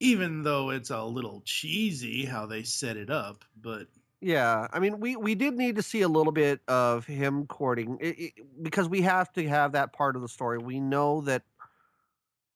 Even 0.02 0.44
though 0.44 0.72
it's 0.72 0.90
a 0.90 1.02
little 1.04 1.42
cheesy 1.46 2.26
how 2.26 2.46
they 2.46 2.64
set 2.64 2.98
it 2.98 3.10
up, 3.10 3.46
but 3.62 3.88
yeah, 4.20 4.68
I 4.74 4.80
mean, 4.80 5.00
we 5.00 5.16
we 5.16 5.36
did 5.36 5.56
need 5.56 5.76
to 5.78 5.82
see 5.82 6.02
a 6.02 6.08
little 6.08 6.32
bit 6.34 6.60
of 6.68 7.06
him 7.06 7.46
courting 7.48 7.98
it, 8.02 8.20
it, 8.20 8.34
because 8.62 8.90
we 8.90 9.02
have 9.04 9.32
to 9.34 9.48
have 9.48 9.72
that 9.74 9.94
part 9.94 10.18
of 10.18 10.22
the 10.22 10.28
story. 10.28 10.58
We 10.58 10.82
know 10.82 11.22
that 11.22 11.44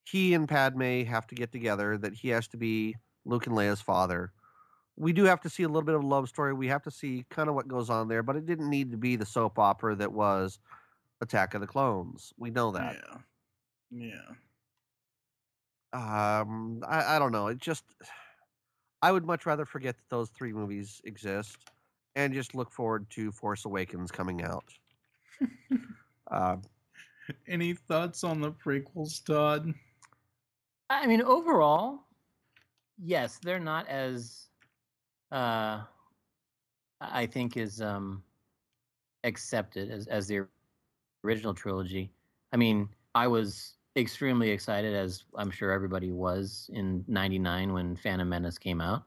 he 0.04 0.34
and 0.34 0.48
Padme 0.48 1.04
have 1.04 1.26
to 1.28 1.34
get 1.34 1.50
together. 1.50 1.96
That 1.96 2.12
he 2.12 2.28
has 2.28 2.48
to 2.48 2.58
be 2.58 2.96
Luke 3.24 3.46
and 3.46 3.56
Leia's 3.56 3.80
father 3.80 4.32
we 4.96 5.12
do 5.12 5.24
have 5.24 5.40
to 5.40 5.48
see 5.48 5.62
a 5.62 5.68
little 5.68 5.82
bit 5.82 5.94
of 5.94 6.02
a 6.02 6.06
love 6.06 6.28
story. 6.28 6.52
We 6.52 6.68
have 6.68 6.82
to 6.82 6.90
see 6.90 7.24
kind 7.30 7.48
of 7.48 7.54
what 7.54 7.68
goes 7.68 7.90
on 7.90 8.08
there, 8.08 8.22
but 8.22 8.36
it 8.36 8.46
didn't 8.46 8.68
need 8.68 8.90
to 8.90 8.96
be 8.96 9.16
the 9.16 9.26
soap 9.26 9.58
opera 9.58 9.94
that 9.96 10.12
was 10.12 10.58
Attack 11.20 11.54
of 11.54 11.60
the 11.60 11.66
Clones. 11.66 12.32
We 12.38 12.50
know 12.50 12.70
that. 12.72 12.96
Yeah. 13.90 14.12
Yeah. 14.12 14.30
Um, 15.92 16.84
I, 16.86 17.16
I 17.16 17.18
don't 17.18 17.32
know. 17.32 17.48
It 17.48 17.58
just, 17.58 17.84
I 19.02 19.12
would 19.12 19.24
much 19.24 19.46
rather 19.46 19.64
forget 19.64 19.96
that 19.96 20.14
those 20.14 20.28
three 20.30 20.52
movies 20.52 21.00
exist 21.04 21.56
and 22.16 22.34
just 22.34 22.54
look 22.54 22.70
forward 22.70 23.08
to 23.10 23.32
Force 23.32 23.64
Awakens 23.64 24.10
coming 24.10 24.42
out. 24.42 24.64
uh, 26.30 26.56
Any 27.48 27.72
thoughts 27.72 28.24
on 28.24 28.40
the 28.40 28.52
prequels, 28.52 29.24
Todd? 29.24 29.72
I 30.90 31.06
mean, 31.06 31.22
overall, 31.22 32.00
yes, 32.98 33.38
they're 33.42 33.60
not 33.60 33.88
as 33.88 34.49
uh, 35.32 35.80
I 37.00 37.26
think 37.26 37.56
is 37.56 37.80
um, 37.80 38.22
accepted 39.24 39.90
as 39.90 40.06
as 40.08 40.26
the 40.26 40.46
original 41.24 41.54
trilogy. 41.54 42.12
I 42.52 42.56
mean, 42.56 42.88
I 43.14 43.26
was 43.26 43.74
extremely 43.96 44.50
excited, 44.50 44.94
as 44.94 45.24
I'm 45.34 45.50
sure 45.50 45.72
everybody 45.72 46.12
was 46.12 46.70
in 46.72 47.04
'99 47.08 47.72
when 47.72 47.96
Phantom 47.96 48.28
Menace 48.28 48.58
came 48.58 48.80
out. 48.80 49.04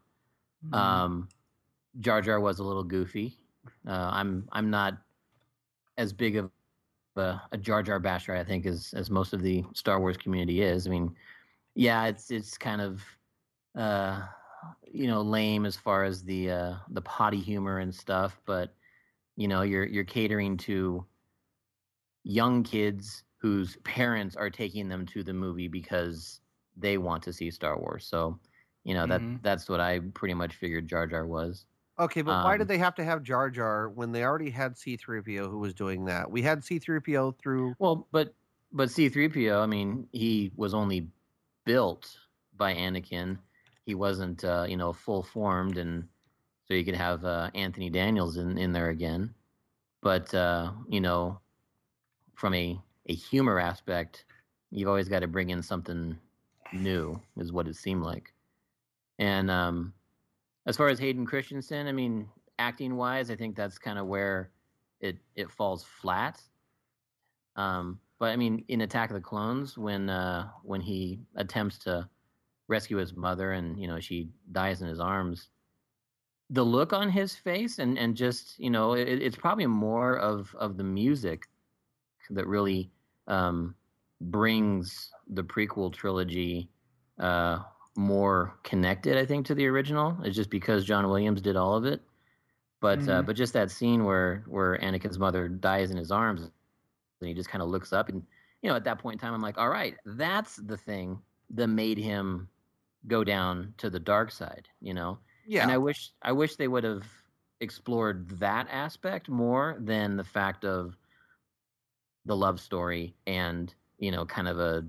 Mm-hmm. 0.66 0.74
Um, 0.76 1.30
Jar 2.00 2.22
Jar 2.22 2.40
was 2.40 2.60
a 2.60 2.64
little 2.64 2.84
goofy. 2.84 3.38
Uh, 3.88 4.10
I'm 4.12 4.48
I'm 4.52 4.70
not 4.70 4.98
as 5.98 6.12
big 6.12 6.38
of 6.38 6.50
a, 7.16 7.40
a 7.52 7.58
Jar 7.58 7.84
Jar 7.84 8.00
basher, 8.00 8.36
I 8.36 8.44
think, 8.44 8.66
as 8.66 8.94
as 8.96 9.10
most 9.10 9.34
of 9.34 9.42
the 9.42 9.64
Star 9.74 10.00
Wars 10.00 10.18
community 10.18 10.62
is. 10.62 10.88
I 10.88 10.90
mean, 10.90 11.16
yeah, 11.76 12.06
it's 12.06 12.32
it's 12.32 12.58
kind 12.58 12.82
of 12.82 13.04
uh, 13.76 14.22
you 14.92 15.08
know 15.08 15.22
lame 15.22 15.66
as 15.66 15.76
far 15.78 16.04
as 16.04 16.24
the 16.24 16.52
uh, 16.52 16.78
the 16.90 17.02
potty 17.02 17.40
humor 17.40 17.80
and 17.80 17.94
stuff, 17.94 18.42
but 18.46 18.76
you 19.38 19.48
know 19.48 19.62
you're 19.64 19.86
you're 19.86 20.06
catering 20.06 20.58
to 20.58 21.08
young 22.24 22.64
kids 22.64 23.24
whose 23.38 23.76
parents 23.78 24.36
are 24.36 24.50
taking 24.50 24.88
them 24.88 25.06
to 25.08 25.24
the 25.24 25.34
movie 25.34 25.68
because 25.68 26.42
they 26.76 26.98
want 26.98 27.24
to 27.24 27.34
see 27.34 27.52
Star 27.52 27.78
Wars. 27.80 28.06
So, 28.06 28.40
you 28.84 28.94
know 28.94 29.08
that 29.08 29.24
Mhm. 29.24 29.42
that's 29.42 29.70
what 29.70 29.80
I 29.80 30.00
pretty 30.00 30.34
much 30.34 30.56
figured 30.56 30.88
Jar 30.88 31.08
Jar 31.08 31.26
was. 31.26 31.66
Okay, 32.00 32.22
but 32.24 32.40
why 32.42 32.58
Um, 32.58 32.58
did 32.58 32.68
they 32.68 32.80
have 32.80 32.96
to 32.96 33.04
have 33.04 33.22
Jar 33.24 33.50
Jar 33.52 33.88
when 33.90 34.12
they 34.12 34.24
already 34.24 34.50
had 34.50 34.78
C3PO 34.78 35.50
who 35.50 35.60
was 35.60 35.74
doing 35.76 36.06
that? 36.06 36.32
We 36.32 36.42
had 36.42 36.64
C3PO 36.64 37.32
through 37.32 37.78
Well, 37.80 38.08
but 38.12 38.36
but 38.72 38.90
C3PO, 38.92 39.62
I 39.62 39.66
mean, 39.68 40.10
he 40.12 40.52
was 40.56 40.74
only 40.74 41.12
built 41.66 42.18
by 42.54 42.74
Anakin. 42.74 43.40
He 43.86 43.96
wasn't 43.96 44.44
uh, 44.44 44.66
you 44.68 44.78
know, 44.78 44.94
full 44.94 45.24
formed 45.24 45.78
and 45.78 46.08
so 46.68 46.74
you 46.74 46.86
could 46.86 46.96
have 46.96 47.26
uh, 47.26 47.52
Anthony 47.54 47.90
Daniels 47.90 48.38
in 48.38 48.58
in 48.58 48.72
there 48.72 48.90
again. 48.90 49.34
But 50.02 50.34
uh, 50.34 50.72
you 50.88 51.02
know, 51.02 51.40
from 52.36 52.54
a 52.54 52.80
a 53.08 53.14
humor 53.14 53.60
aspect, 53.60 54.26
you've 54.72 54.88
always 54.90 55.10
got 55.10 55.20
to 55.20 55.28
bring 55.28 55.50
in 55.50 55.62
something 55.62 56.18
new 56.72 57.22
is 57.38 57.52
what 57.52 57.68
it 57.68 57.76
seemed 57.76 58.04
like. 58.04 58.34
And 59.20 59.52
um 59.52 59.94
as 60.66 60.78
far 60.78 60.88
as 60.88 61.00
Hayden 61.00 61.26
Christensen, 61.26 61.88
I 61.88 61.92
mean, 61.92 62.30
acting 62.58 62.96
wise, 62.96 63.30
I 63.30 63.36
think 63.36 63.56
that's 63.56 63.78
kind 63.78 64.00
of 64.00 64.08
where 64.08 64.52
it 65.00 65.18
it 65.36 65.52
falls 65.52 65.84
flat. 65.84 66.42
Um, 67.56 68.00
but 68.20 68.30
I 68.32 68.36
mean, 68.38 68.64
in 68.70 68.82
Attack 68.82 69.10
of 69.10 69.16
the 69.16 69.22
Clones, 69.22 69.78
when 69.78 70.10
uh, 70.10 70.50
when 70.64 70.82
he 70.82 71.20
attempts 71.36 71.78
to 71.80 72.10
rescue 72.68 72.98
his 72.98 73.16
mother 73.16 73.52
and 73.52 73.80
you 73.80 73.88
know 73.88 74.00
she 74.00 74.30
dies 74.52 74.82
in 74.82 74.88
his 74.88 75.00
arms, 75.00 75.50
the 76.50 76.64
look 76.64 76.94
on 76.94 77.10
his 77.10 77.36
face 77.36 77.80
and 77.80 77.98
and 77.98 78.16
just 78.16 78.60
you 78.60 78.70
know 78.70 78.94
it, 78.94 79.08
it's 79.08 79.36
probably 79.36 79.66
more 79.68 80.18
of 80.18 80.56
of 80.56 80.78
the 80.78 80.84
music 80.84 81.48
that 82.30 82.48
really 82.48 82.92
um, 83.28 83.76
brings 84.22 85.12
the 85.28 85.44
prequel 85.44 85.92
trilogy 85.94 86.70
uh, 87.20 87.60
more 87.96 88.58
connected, 88.64 89.18
I 89.18 89.26
think, 89.26 89.46
to 89.48 89.56
the 89.56 89.68
original. 89.68 90.18
It's 90.24 90.36
just 90.36 90.50
because 90.50 90.86
John 90.86 91.08
Williams 91.10 91.42
did 91.42 91.56
all 91.56 91.76
of 91.76 91.86
it. 91.86 92.02
But 92.80 93.08
uh, 93.08 93.22
Mhm. 93.22 93.26
but 93.26 93.36
just 93.36 93.54
that 93.54 93.72
scene 93.72 94.04
where 94.06 94.44
where 94.48 94.78
Anakin's 94.80 95.20
mother 95.20 95.48
dies 95.48 95.92
in 95.92 95.98
his 95.98 96.12
arms, 96.12 96.42
and 96.42 97.28
he 97.28 97.34
just 97.34 97.50
kind 97.50 97.62
of 97.62 97.70
looks 97.70 97.94
up, 97.94 98.10
and 98.10 98.24
you 98.62 98.70
know, 98.70 98.76
at 98.76 98.84
that 98.86 99.00
point 99.00 99.16
in 99.16 99.20
time, 99.20 99.34
I'm 99.34 99.42
like, 99.42 99.58
all 99.58 99.70
right, 99.70 99.98
that's 100.06 100.58
the 100.58 100.78
thing 100.78 101.22
that 101.52 101.68
made 101.68 101.98
him 101.98 102.50
go 103.08 103.24
down 103.24 103.74
to 103.78 103.90
the 103.90 104.00
dark 104.00 104.32
side. 104.32 104.68
You 104.82 104.94
know, 104.94 105.20
yeah. 105.48 105.64
and 105.64 105.72
I 105.72 105.78
wish 105.78 106.12
I 106.22 106.32
wish 106.32 106.56
they 106.56 106.68
would 106.68 106.84
have 106.84 107.06
explored 107.60 108.30
that 108.40 108.68
aspect 108.70 109.30
more 109.30 109.78
than 109.80 110.18
the 110.18 110.24
fact 110.24 110.66
of 110.66 110.98
the 112.26 112.36
love 112.36 112.60
story 112.60 113.16
and 113.28 113.74
you 114.00 114.12
know 114.12 114.26
kind 114.26 114.48
of 114.48 114.60
a 114.60 114.86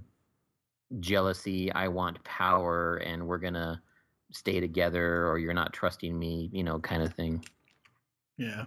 jealousy 0.98 1.70
i 1.72 1.86
want 1.86 2.22
power 2.24 2.96
and 2.96 3.24
we're 3.24 3.38
gonna 3.38 3.80
stay 4.32 4.58
together 4.60 5.28
or 5.28 5.38
you're 5.38 5.54
not 5.54 5.72
trusting 5.72 6.18
me 6.18 6.48
you 6.52 6.64
know 6.64 6.78
kind 6.80 7.02
of 7.02 7.12
thing 7.12 7.44
Yeah. 8.36 8.64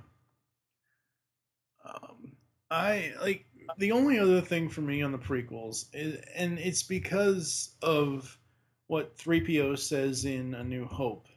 Um, 1.85 2.33
I 2.71 3.13
like 3.21 3.45
the 3.77 3.91
only 3.91 4.19
other 4.19 4.41
thing 4.41 4.69
for 4.69 4.81
me 4.81 5.01
on 5.01 5.11
the 5.11 5.17
prequels, 5.17 5.85
is, 5.93 6.19
and 6.35 6.57
it's 6.59 6.83
because 6.83 7.75
of 7.81 8.36
what 8.87 9.17
3PO 9.17 9.77
says 9.77 10.25
in 10.25 10.53
A 10.55 10.63
New 10.63 10.85
Hope 10.85 11.27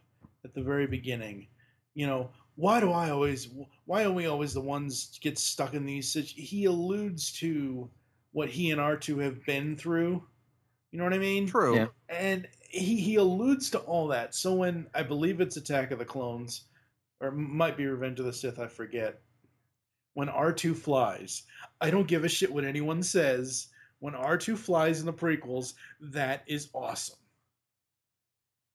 at 0.45 0.55
the 0.55 0.63
very 0.63 0.87
beginning. 0.87 1.49
You 1.95 2.07
know, 2.07 2.31
why 2.55 2.81
do 2.81 2.93
I 2.93 3.11
always, 3.11 3.49
why 3.87 4.05
are 4.05 4.13
we 4.13 4.27
always 4.27 4.55
the 4.55 4.61
ones 4.61 5.19
get 5.21 5.39
stuck 5.39 5.75
in 5.75 5.85
these? 5.85 6.13
situ- 6.13 6.41
He 6.41 6.65
alludes 6.65 7.33
to 7.41 7.91
what 8.33 8.49
he 8.49 8.71
and 8.71 8.81
R2 8.81 9.23
have 9.23 9.45
been 9.45 9.77
through. 9.77 10.23
You 10.93 10.99
know 10.99 11.05
what 11.05 11.15
I 11.15 11.19
mean? 11.19 11.47
True. 11.47 11.75
Yeah. 11.77 11.87
and 12.09 12.49
he, 12.69 12.97
he 13.01 13.17
alludes 13.17 13.71
to 13.71 13.79
all 13.81 14.09
that. 14.09 14.35
So 14.35 14.55
when 14.55 14.87
I 14.95 15.03
believe 15.03 15.41
it's 15.41 15.57
Attack 15.57 15.91
of 15.91 15.99
the 15.99 16.05
Clones, 16.05 16.65
or 17.21 17.29
it 17.29 17.33
might 17.33 17.77
be 17.77 17.87
Revenge 17.87 18.21
of 18.21 18.27
the 18.27 18.33
Sith, 18.33 18.59
I 18.59 18.67
forget. 18.69 19.21
When 20.15 20.29
R2 20.29 20.77
flies, 20.77 21.45
I 21.81 21.91
don't 21.91 22.09
give 22.09 22.25
a 22.25 22.29
shit 22.29 22.53
what 22.53 22.65
anyone 22.65 23.03
says. 23.03 23.69
When 24.01 24.15
R2 24.15 24.57
flies 24.59 25.01
in 25.01 25.07
the 25.07 25.13
prequels, 25.13 25.75
that 26.01 26.43
is 26.47 26.69
awesome 26.75 27.17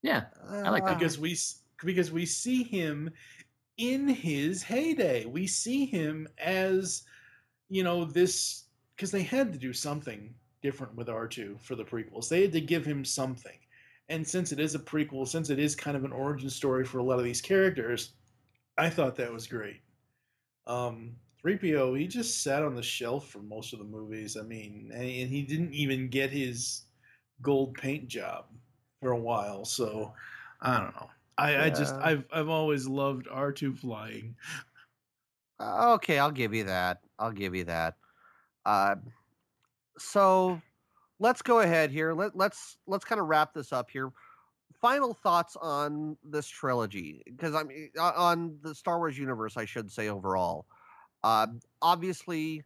yeah 0.06 0.26
I 0.50 0.70
like 0.70 0.86
that. 0.86 1.00
Because 1.00 1.18
we 1.18 1.36
because 1.84 2.12
we 2.12 2.26
see 2.26 2.64
him 2.64 3.10
in 3.78 4.08
his 4.08 4.64
heyday. 4.64 5.26
We 5.26 5.48
see 5.48 5.86
him 5.86 6.28
as 6.38 7.04
you 7.70 7.84
know 7.84 8.06
this 8.06 8.66
because 8.96 9.12
they 9.12 9.24
had 9.24 9.52
to 9.52 9.60
do 9.60 9.74
something 9.74 10.34
different 10.62 10.96
with 10.96 11.08
R2 11.08 11.60
for 11.62 11.76
the 11.76 11.84
prequels. 11.84 12.30
They 12.30 12.44
had 12.44 12.54
to 12.54 12.62
give 12.62 12.86
him 12.86 13.04
something. 13.04 13.58
And 14.08 14.26
since 14.26 14.52
it 14.52 14.60
is 14.60 14.76
a 14.76 14.80
prequel, 14.80 15.28
since 15.28 15.50
it 15.50 15.60
is 15.60 15.76
kind 15.76 15.98
of 15.98 16.06
an 16.06 16.12
origin 16.12 16.50
story 16.50 16.86
for 16.86 17.00
a 17.00 17.04
lot 17.04 17.18
of 17.18 17.26
these 17.26 17.42
characters, 17.42 18.14
I 18.78 18.90
thought 18.90 19.16
that 19.16 19.34
was 19.34 19.48
great. 19.48 19.82
Um 20.68 21.16
3PO, 21.44 22.00
he 22.00 22.08
just 22.08 22.42
sat 22.44 22.64
on 22.64 22.76
the 22.76 22.82
shelf 22.82 23.30
for 23.30 23.40
most 23.40 23.74
of 23.74 23.80
the 23.80 23.86
movies. 23.86 24.36
I 24.36 24.42
mean, 24.42 24.92
and 24.94 25.30
he 25.30 25.44
didn't 25.44 25.74
even 25.74 26.10
get 26.10 26.32
his 26.32 26.86
gold 27.42 27.76
paint 27.76 28.08
job 28.08 28.46
for 29.02 29.12
a 29.12 29.20
while. 29.20 29.66
So 29.66 30.14
I 30.62 30.80
don't 30.80 30.96
know. 30.96 31.10
I, 31.38 31.66
I 31.66 31.70
just 31.70 31.96
I've 31.96 32.24
I've 32.32 32.50
always 32.50 32.88
loved 32.88 33.28
R 33.30 33.52
two 33.52 33.76
flying. 33.76 34.36
Uh, 35.60 35.94
okay, 35.94 36.20
I'll 36.20 36.32
give 36.32 36.54
you 36.54 36.64
that. 36.66 37.00
I'll 37.20 37.32
give 37.32 37.56
you 37.56 37.64
that. 37.66 37.96
Uh, 38.66 38.96
so 39.98 40.62
let's 41.20 41.42
go 41.42 41.60
ahead 41.60 41.92
here. 41.92 42.14
Let, 42.14 42.36
let's 42.36 42.78
let's 42.88 43.06
kind 43.06 43.22
of 43.22 43.28
wrap 43.28 43.54
this 43.54 43.74
up 43.74 43.90
here. 43.90 44.12
Final 44.82 45.14
thoughts 45.14 45.56
on 45.62 46.18
this 46.24 46.48
trilogy, 46.48 47.24
because 47.26 47.56
I'm 47.56 47.70
uh, 47.98 48.12
on 48.16 48.58
the 48.62 48.76
Star 48.76 48.98
Wars 48.98 49.18
universe, 49.18 49.58
I 49.58 49.66
should 49.66 49.92
say 49.92 50.10
overall. 50.10 50.66
Uh, 51.24 51.48
obviously, 51.82 52.64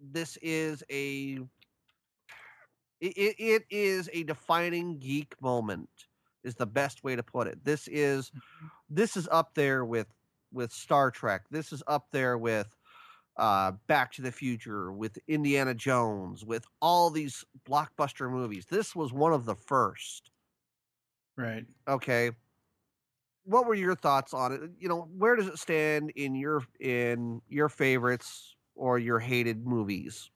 this 0.00 0.36
is 0.42 0.82
a 0.90 1.38
it, 3.00 3.16
it, 3.16 3.36
it 3.38 3.62
is 3.70 4.08
a 4.12 4.22
defining 4.24 4.98
geek 4.98 5.34
moment. 5.40 5.88
Is 6.44 6.54
the 6.54 6.66
best 6.66 7.02
way 7.02 7.16
to 7.16 7.22
put 7.22 7.48
it. 7.48 7.62
This 7.64 7.88
is 7.88 8.30
this 8.88 9.16
is 9.16 9.28
up 9.30 9.54
there 9.54 9.84
with 9.84 10.06
with 10.52 10.72
Star 10.72 11.10
Trek. 11.10 11.42
This 11.50 11.72
is 11.72 11.82
up 11.86 12.06
there 12.12 12.38
with 12.38 12.74
uh, 13.36 13.72
Back 13.86 14.12
to 14.12 14.22
the 14.22 14.32
Future, 14.32 14.92
with 14.92 15.18
Indiana 15.28 15.74
Jones, 15.74 16.44
with 16.44 16.64
all 16.80 17.10
these 17.10 17.44
blockbuster 17.68 18.30
movies. 18.30 18.66
This 18.66 18.94
was 18.94 19.12
one 19.12 19.32
of 19.32 19.44
the 19.46 19.54
first. 19.54 20.30
Right. 21.36 21.64
Okay. 21.86 22.30
What 23.44 23.66
were 23.66 23.74
your 23.74 23.94
thoughts 23.94 24.34
on 24.34 24.52
it? 24.52 24.60
You 24.78 24.88
know, 24.88 25.08
where 25.16 25.36
does 25.36 25.46
it 25.46 25.58
stand 25.58 26.10
in 26.10 26.34
your 26.34 26.62
in 26.80 27.40
your 27.48 27.68
favorites 27.68 28.56
or 28.74 28.98
your 28.98 29.18
hated 29.18 29.66
movies? 29.66 30.30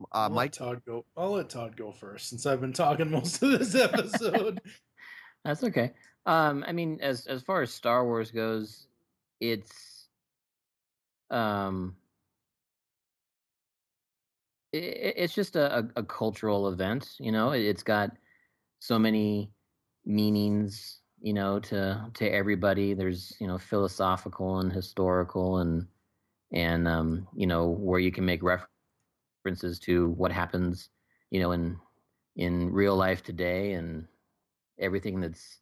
Uh, 0.00 0.04
I'll 0.12 0.28
let 0.30 0.34
Mike, 0.34 0.52
Todd 0.52 0.82
go. 0.86 1.04
I'll 1.16 1.32
let 1.32 1.48
Todd 1.50 1.76
go 1.76 1.92
first 1.92 2.28
since 2.28 2.46
I've 2.46 2.60
been 2.60 2.72
talking 2.72 3.10
most 3.18 3.42
of 3.42 3.58
this 3.58 3.74
episode. 3.74 4.60
that's 5.44 5.62
okay 5.62 5.92
um 6.26 6.64
i 6.66 6.72
mean 6.72 6.98
as 7.00 7.26
as 7.28 7.42
far 7.42 7.62
as 7.62 7.70
star 7.72 8.04
wars 8.04 8.30
goes 8.32 8.88
it's 9.40 10.08
um 11.30 11.96
i 14.74 14.78
i- 14.78 14.80
it's 15.16 15.34
just 15.34 15.56
a, 15.56 15.88
a, 15.96 16.02
cultural 16.02 16.68
event 16.68 17.14
you 17.20 17.30
know 17.32 17.52
It- 17.52 17.62
it's 17.66 17.82
got 17.82 18.10
so 18.80 18.98
many 18.98 19.52
meanings 20.04 21.00
you 21.20 21.32
know 21.32 21.60
to 21.60 22.10
to 22.14 22.28
everybody 22.30 22.94
there's 22.94 23.36
you 23.40 23.46
know 23.46 23.58
philosophical 23.58 24.58
and 24.60 24.72
historical 24.72 25.58
and 25.58 25.86
and 26.52 26.88
um 26.88 27.28
you 27.34 27.46
know 27.46 27.68
where 27.68 28.00
you 28.00 28.10
can 28.12 28.24
make 28.24 28.42
references 29.48 29.78
to 29.78 30.10
what 30.10 30.30
happens 30.30 30.90
you 31.30 31.40
know 31.40 31.52
in 31.52 31.76
in 32.36 32.70
real 32.70 32.96
life 32.96 33.22
today 33.22 33.72
and 33.72 34.06
everything 34.78 35.20
that's 35.20 35.60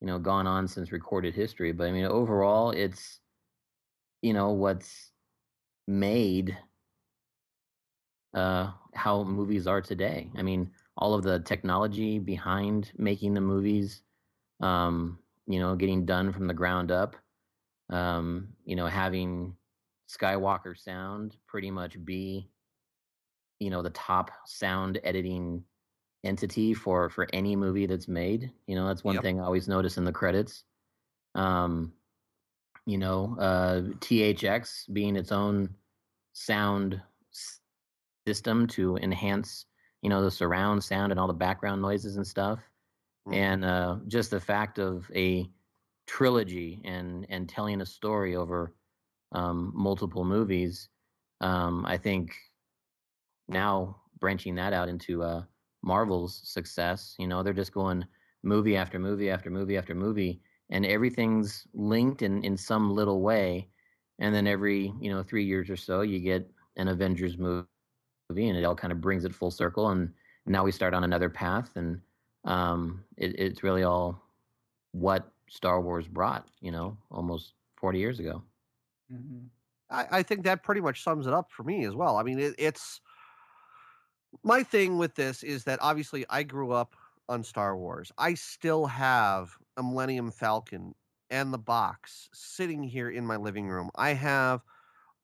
you 0.00 0.06
know 0.06 0.18
gone 0.18 0.46
on 0.46 0.68
since 0.68 0.92
recorded 0.92 1.34
history. 1.34 1.72
But 1.72 1.88
I 1.88 1.92
mean, 1.92 2.04
overall, 2.04 2.70
it's 2.70 3.20
you 4.22 4.32
know 4.32 4.52
what's 4.52 5.12
made 5.86 6.56
uh, 8.34 8.70
how 8.94 9.24
movies 9.24 9.66
are 9.66 9.80
today. 9.80 10.30
I 10.36 10.42
mean, 10.42 10.70
all 10.96 11.14
of 11.14 11.22
the 11.22 11.40
technology 11.40 12.18
behind 12.18 12.92
making 12.96 13.34
the 13.34 13.40
movies, 13.40 14.02
um, 14.60 15.18
you 15.46 15.58
know, 15.58 15.74
getting 15.74 16.04
done 16.06 16.32
from 16.32 16.46
the 16.46 16.54
ground 16.54 16.90
up, 16.90 17.16
um, 17.90 18.48
you 18.64 18.76
know, 18.76 18.86
having 18.86 19.56
Skywalker 20.08 20.76
Sound 20.76 21.36
pretty 21.46 21.70
much 21.70 22.02
be, 22.04 22.48
you 23.60 23.70
know, 23.70 23.82
the 23.82 23.90
top 23.90 24.30
sound 24.46 25.00
editing 25.04 25.64
entity 26.24 26.74
for 26.74 27.10
for 27.10 27.28
any 27.32 27.56
movie 27.56 27.86
that's 27.86 28.08
made. 28.08 28.52
You 28.66 28.76
know, 28.76 28.86
that's 28.88 29.04
one 29.04 29.18
Yep. 29.18 29.22
thing 29.22 29.40
I 29.40 29.44
always 29.44 29.68
notice 29.68 29.96
in 29.98 30.04
the 30.04 30.12
credits. 30.12 30.64
Um, 31.34 31.94
you 32.86 32.98
know, 32.98 33.36
uh, 33.38 33.82
THX 34.00 34.86
being 34.92 35.16
its 35.16 35.32
own 35.32 35.76
sound 36.34 37.02
system 38.26 38.66
to 38.66 38.96
enhance, 38.96 39.66
you 40.02 40.08
know, 40.10 40.22
the 40.22 40.30
surround 40.30 40.82
sound 40.84 41.12
and 41.12 41.20
all 41.20 41.26
the 41.26 41.32
background 41.34 41.82
noises 41.82 42.16
and 42.16 42.26
stuff. 42.26 42.60
Mhm. 43.26 43.46
And 43.46 43.64
uh, 43.64 44.00
just 44.08 44.30
the 44.30 44.40
fact 44.40 44.78
of 44.78 45.10
a 45.14 45.50
trilogy 46.06 46.82
and 46.84 47.26
and 47.30 47.48
telling 47.48 47.80
a 47.80 47.86
story 47.86 48.36
over 48.36 48.74
um, 49.32 49.72
multiple 49.74 50.24
movies, 50.24 50.88
um, 51.40 51.86
I 51.86 51.98
think 51.98 52.36
now 53.48 54.02
branching 54.18 54.54
that 54.56 54.72
out 54.72 54.88
into 54.88 55.22
uh, 55.22 55.44
Marvel's 55.82 56.36
success, 56.48 57.14
you 57.18 57.26
know, 57.26 57.42
they're 57.42 57.52
just 57.52 57.72
going 57.72 58.06
movie 58.42 58.76
after 58.76 58.98
movie 58.98 59.30
after 59.30 59.50
movie 59.50 59.76
after 59.76 59.94
movie, 59.94 60.42
and 60.70 60.86
everything's 60.86 61.66
linked 61.74 62.22
in 62.22 62.44
in 62.44 62.56
some 62.56 62.90
little 62.92 63.20
way. 63.22 63.70
And 64.18 64.34
then 64.34 64.46
every 64.46 64.92
you 65.00 65.10
know 65.10 65.22
three 65.22 65.44
years 65.44 65.68
or 65.70 65.76
so, 65.76 66.00
you 66.02 66.20
get 66.20 66.50
an 66.76 66.88
Avengers 66.88 67.36
movie, 67.38 67.66
and 68.30 68.58
it 68.58 68.64
all 68.64 68.76
kind 68.76 68.92
of 68.92 69.00
brings 69.00 69.24
it 69.24 69.34
full 69.34 69.50
circle. 69.50 69.88
And 69.90 70.14
now 70.46 70.64
we 70.64 70.72
start 70.72 70.94
on 70.94 71.04
another 71.04 71.30
path, 71.30 71.76
and 71.76 72.02
um, 72.44 73.04
it, 73.16 73.38
it's 73.38 73.62
really 73.62 73.82
all 73.82 74.22
what 74.92 75.32
Star 75.50 75.80
Wars 75.80 76.08
brought, 76.08 76.50
you 76.60 76.72
know, 76.72 76.98
almost 77.10 77.54
forty 77.76 77.98
years 78.00 78.20
ago. 78.20 78.44
Mhm. 79.12 79.50
I, 79.90 80.18
I 80.18 80.22
think 80.22 80.44
that 80.44 80.62
pretty 80.62 80.80
much 80.80 81.02
sums 81.02 81.26
it 81.26 81.32
up 81.32 81.50
for 81.52 81.62
me 81.62 81.84
as 81.84 81.94
well. 81.94 82.16
I 82.16 82.22
mean, 82.22 82.38
it, 82.38 82.54
it's 82.58 83.00
my 84.42 84.62
thing 84.62 84.98
with 84.98 85.14
this 85.14 85.42
is 85.42 85.64
that 85.64 85.78
obviously 85.82 86.24
I 86.30 86.42
grew 86.42 86.72
up 86.72 86.96
on 87.28 87.42
Star 87.42 87.76
Wars. 87.76 88.12
I 88.18 88.34
still 88.34 88.86
have 88.86 89.56
a 89.76 89.82
Millennium 89.82 90.30
Falcon 90.30 90.94
and 91.30 91.52
the 91.52 91.58
box 91.58 92.28
sitting 92.32 92.82
here 92.82 93.10
in 93.10 93.26
my 93.26 93.36
living 93.36 93.68
room. 93.68 93.90
I 93.96 94.12
have 94.12 94.62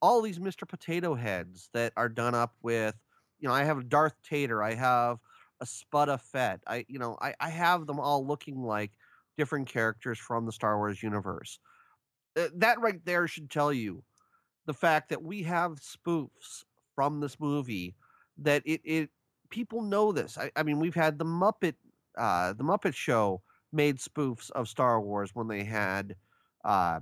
all 0.01 0.21
these 0.21 0.39
Mr. 0.39 0.67
Potato 0.67 1.15
Heads 1.15 1.69
that 1.73 1.93
are 1.95 2.09
done 2.09 2.35
up 2.35 2.53
with, 2.61 2.95
you 3.39 3.47
know, 3.47 3.53
I 3.53 3.63
have 3.63 3.77
a 3.77 3.83
Darth 3.83 4.15
Tater, 4.27 4.61
I 4.61 4.73
have 4.73 5.19
a 5.61 5.65
Spudda 5.65 6.19
Fett. 6.19 6.59
I, 6.67 6.85
you 6.89 6.99
know, 6.99 7.17
I, 7.21 7.33
I 7.39 7.49
have 7.49 7.87
them 7.87 7.99
all 7.99 8.27
looking 8.27 8.61
like 8.63 8.91
different 9.37 9.67
characters 9.67 10.19
from 10.19 10.45
the 10.45 10.51
Star 10.51 10.77
Wars 10.77 11.01
universe. 11.01 11.59
Uh, 12.37 12.47
that 12.55 12.81
right 12.81 13.03
there 13.05 13.27
should 13.27 13.49
tell 13.49 13.71
you 13.71 14.03
the 14.65 14.73
fact 14.73 15.09
that 15.09 15.23
we 15.23 15.43
have 15.43 15.79
spoofs 15.79 16.63
from 16.95 17.19
this 17.19 17.39
movie 17.39 17.95
that 18.37 18.63
it, 18.65 18.81
it 18.83 19.09
people 19.49 19.81
know 19.81 20.11
this. 20.11 20.37
I, 20.37 20.51
I 20.55 20.63
mean, 20.63 20.79
we've 20.79 20.95
had 20.95 21.19
the 21.19 21.25
Muppet 21.25 21.75
uh, 22.17 22.53
the 22.53 22.63
Muppet 22.63 22.95
Show 22.95 23.41
made 23.71 23.97
spoofs 23.97 24.51
of 24.51 24.69
Star 24.69 25.01
Wars 25.01 25.33
when 25.35 25.47
they 25.47 25.63
had 25.63 26.15
uh, 26.63 27.01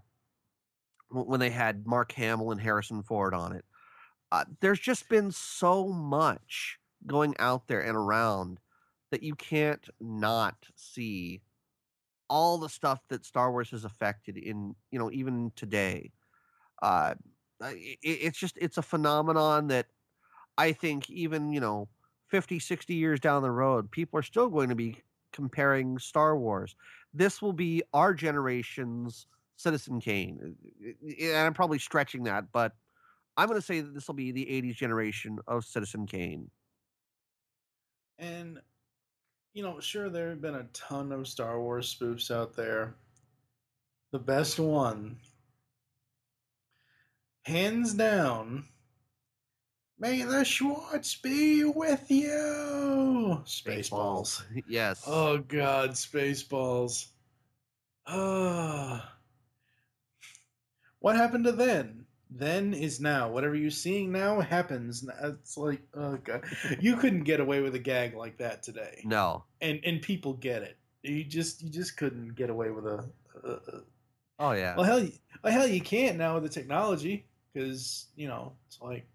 when 1.09 1.39
they 1.39 1.49
had 1.49 1.85
Mark 1.85 2.11
Hamill 2.13 2.51
and 2.51 2.61
Harrison 2.61 3.03
Ford 3.03 3.33
on 3.33 3.53
it. 3.53 3.65
Uh, 4.31 4.45
there's 4.61 4.79
just 4.79 5.09
been 5.09 5.31
so 5.31 5.89
much 5.89 6.79
going 7.07 7.35
out 7.39 7.67
there 7.67 7.81
and 7.81 7.97
around 7.97 8.59
that 9.11 9.23
you 9.23 9.35
can't 9.35 9.89
not 9.99 10.67
see 10.75 11.41
all 12.29 12.57
the 12.57 12.69
stuff 12.69 13.01
that 13.09 13.25
Star 13.25 13.51
Wars 13.51 13.71
has 13.71 13.85
affected 13.85 14.37
in 14.37 14.75
you 14.91 14.99
know 14.99 15.11
even 15.11 15.51
today. 15.55 16.13
Uh, 16.81 17.15
I- 17.61 17.67
i- 17.71 17.97
it's 18.03 18.39
just 18.39 18.57
it's 18.61 18.77
a 18.77 18.81
phenomenon 18.83 19.67
that 19.67 19.87
I 20.61 20.73
think 20.73 21.09
even 21.09 21.51
you 21.51 21.59
know 21.59 21.89
50, 22.29 22.59
60 22.59 22.93
years 22.93 23.19
down 23.19 23.41
the 23.41 23.49
road, 23.49 23.89
people 23.89 24.19
are 24.19 24.23
still 24.23 24.47
going 24.47 24.69
to 24.69 24.75
be 24.75 25.01
comparing 25.33 25.97
Star 25.97 26.37
Wars. 26.37 26.75
This 27.15 27.41
will 27.41 27.53
be 27.53 27.81
our 27.93 28.13
generation's 28.13 29.25
Citizen 29.55 29.99
Kane, 29.99 30.55
uh, 30.85 31.13
and 31.19 31.47
I'm 31.47 31.53
probably 31.55 31.79
stretching 31.79 32.23
that, 32.25 32.45
but 32.53 32.73
I'm 33.37 33.47
going 33.47 33.59
to 33.59 33.65
say 33.65 33.81
that 33.81 33.95
this 33.95 34.07
will 34.07 34.13
be 34.13 34.31
the 34.31 34.45
'80s 34.45 34.75
generation 34.75 35.39
of 35.47 35.65
Citizen 35.65 36.05
Kane. 36.05 36.51
And 38.19 38.59
you 39.55 39.63
know, 39.63 39.79
sure, 39.79 40.09
there 40.09 40.29
have 40.29 40.41
been 40.41 40.55
a 40.55 40.67
ton 40.73 41.11
of 41.11 41.27
Star 41.27 41.59
Wars 41.59 41.93
spoofs 41.93 42.29
out 42.29 42.55
there. 42.55 42.93
The 44.11 44.19
best 44.19 44.59
one, 44.59 45.17
hands 47.45 47.95
down, 47.95 48.65
may 50.01 50.23
the 50.23 50.43
Schwartz 50.43 51.15
be 51.15 51.63
with 51.63 52.09
you. 52.09 53.39
Spaceballs. 53.45 54.41
yes. 54.67 55.03
Oh 55.05 55.37
God, 55.37 55.91
Spaceballs. 55.91 57.07
Ah. 58.07 59.13
what 60.99 61.15
happened 61.15 61.45
to 61.45 61.51
then? 61.51 62.05
Then 62.31 62.73
is 62.73 62.99
now. 62.99 63.29
Whatever 63.29 63.55
you're 63.55 63.69
seeing 63.69 64.11
now 64.11 64.39
happens. 64.41 65.07
It's 65.23 65.55
like, 65.55 65.81
oh 65.93 66.17
God, 66.17 66.43
you 66.79 66.95
couldn't 66.97 67.23
get 67.23 67.39
away 67.39 67.61
with 67.61 67.75
a 67.75 67.79
gag 67.79 68.15
like 68.15 68.37
that 68.37 68.63
today, 68.63 69.01
no. 69.05 69.43
and 69.61 69.79
and 69.83 70.01
people 70.01 70.33
get 70.33 70.63
it. 70.63 70.77
You 71.03 71.23
just 71.23 71.61
you 71.61 71.69
just 71.69 71.95
couldn't 71.97 72.35
get 72.35 72.49
away 72.49 72.71
with 72.71 72.85
a. 72.87 73.05
a 73.43 73.59
Oh 74.39 74.53
yeah. 74.53 74.75
well, 74.75 74.85
hell, 74.85 75.07
well, 75.43 75.53
hell, 75.53 75.67
you 75.67 75.81
can't 75.81 76.17
now 76.17 76.33
with 76.33 76.43
the 76.43 76.49
technology 76.49 77.27
because 77.53 78.07
you 78.15 78.27
know 78.27 78.53
it's 78.65 78.79
like 78.81 79.05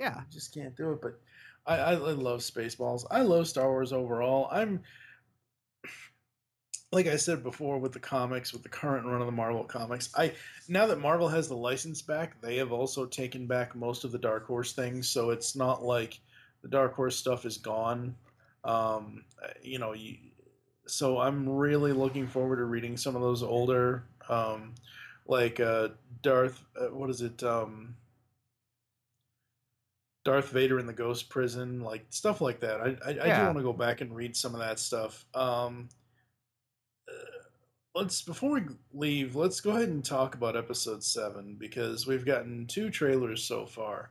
yeah. 0.00 0.14
I 0.16 0.22
just 0.32 0.54
can't 0.54 0.76
do 0.76 0.92
it. 0.92 1.02
But 1.02 1.20
I, 1.66 1.76
I, 1.76 1.92
I 1.92 2.12
love 2.12 2.40
Spaceballs. 2.40 3.04
I 3.10 3.20
love 3.20 3.46
Star 3.46 3.68
Wars 3.68 3.92
overall. 3.92 4.48
I'm 4.50 4.80
like 6.92 7.06
I 7.06 7.16
said 7.16 7.44
before 7.44 7.78
with 7.78 7.92
the 7.92 8.00
comics, 8.00 8.52
with 8.52 8.62
the 8.62 8.68
current 8.68 9.06
run 9.06 9.20
of 9.20 9.26
the 9.26 9.32
Marvel 9.32 9.62
comics. 9.62 10.10
I 10.16 10.32
now 10.68 10.86
that 10.86 11.00
Marvel 11.00 11.28
has 11.28 11.48
the 11.48 11.56
license 11.56 12.02
back, 12.02 12.40
they 12.40 12.56
have 12.56 12.72
also 12.72 13.06
taken 13.06 13.46
back 13.46 13.76
most 13.76 14.04
of 14.04 14.10
the 14.10 14.18
Dark 14.18 14.46
Horse 14.46 14.72
things. 14.72 15.08
So 15.08 15.30
it's 15.30 15.54
not 15.54 15.84
like 15.84 16.18
the 16.62 16.68
Dark 16.68 16.94
Horse 16.94 17.16
stuff 17.16 17.44
is 17.44 17.58
gone. 17.58 18.16
Um, 18.64 19.24
you 19.62 19.78
know, 19.78 19.92
you, 19.92 20.16
so 20.86 21.18
I'm 21.20 21.48
really 21.48 21.92
looking 21.92 22.26
forward 22.26 22.56
to 22.56 22.64
reading 22.64 22.96
some 22.96 23.14
of 23.14 23.22
those 23.22 23.42
older, 23.42 24.04
um, 24.28 24.74
like 25.26 25.60
uh, 25.60 25.88
Darth. 26.22 26.64
Uh, 26.78 26.86
what 26.86 27.10
is 27.10 27.20
it? 27.20 27.42
Um, 27.42 27.94
Darth 30.24 30.50
Vader 30.50 30.78
in 30.78 30.86
the 30.86 30.92
Ghost 30.92 31.28
Prison, 31.30 31.80
like 31.80 32.04
stuff 32.10 32.40
like 32.40 32.60
that. 32.60 32.80
I 32.80 32.96
I, 33.04 33.10
I 33.10 33.38
do 33.38 33.46
want 33.46 33.58
to 33.58 33.64
go 33.64 33.72
back 33.72 34.00
and 34.00 34.14
read 34.14 34.36
some 34.36 34.54
of 34.54 34.60
that 34.60 34.78
stuff. 34.78 35.24
Um, 35.34 35.88
uh, 37.08 37.12
let's 37.94 38.22
before 38.22 38.50
we 38.52 38.62
leave, 38.92 39.34
let's 39.34 39.60
go 39.60 39.70
ahead 39.70 39.88
and 39.88 40.04
talk 40.04 40.34
about 40.34 40.56
Episode 40.56 41.02
Seven 41.02 41.56
because 41.58 42.06
we've 42.06 42.26
gotten 42.26 42.66
two 42.66 42.90
trailers 42.90 43.42
so 43.42 43.66
far. 43.66 44.10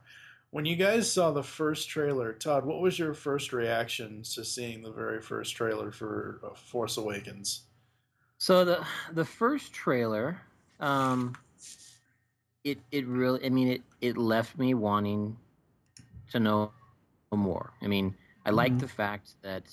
When 0.52 0.64
you 0.64 0.74
guys 0.74 1.10
saw 1.10 1.30
the 1.30 1.44
first 1.44 1.88
trailer, 1.88 2.32
Todd, 2.32 2.64
what 2.66 2.80
was 2.80 2.98
your 2.98 3.14
first 3.14 3.52
reaction 3.52 4.22
to 4.34 4.44
seeing 4.44 4.82
the 4.82 4.90
very 4.90 5.22
first 5.22 5.54
trailer 5.54 5.92
for 5.92 6.40
uh, 6.44 6.54
Force 6.56 6.96
Awakens? 6.96 7.62
So 8.38 8.64
the 8.64 8.84
the 9.12 9.24
first 9.24 9.72
trailer, 9.72 10.40
um, 10.80 11.36
it 12.64 12.78
it 12.90 13.06
really, 13.06 13.44
I 13.46 13.48
mean, 13.48 13.68
it 13.68 13.82
it 14.00 14.16
left 14.16 14.58
me 14.58 14.74
wanting 14.74 15.36
to 16.30 16.40
know 16.40 16.72
more. 17.32 17.72
I 17.82 17.86
mean, 17.86 18.14
I 18.46 18.50
like 18.50 18.78
Mhm. 18.78 18.78
the 18.78 18.88
fact 18.88 19.36
that 19.42 19.64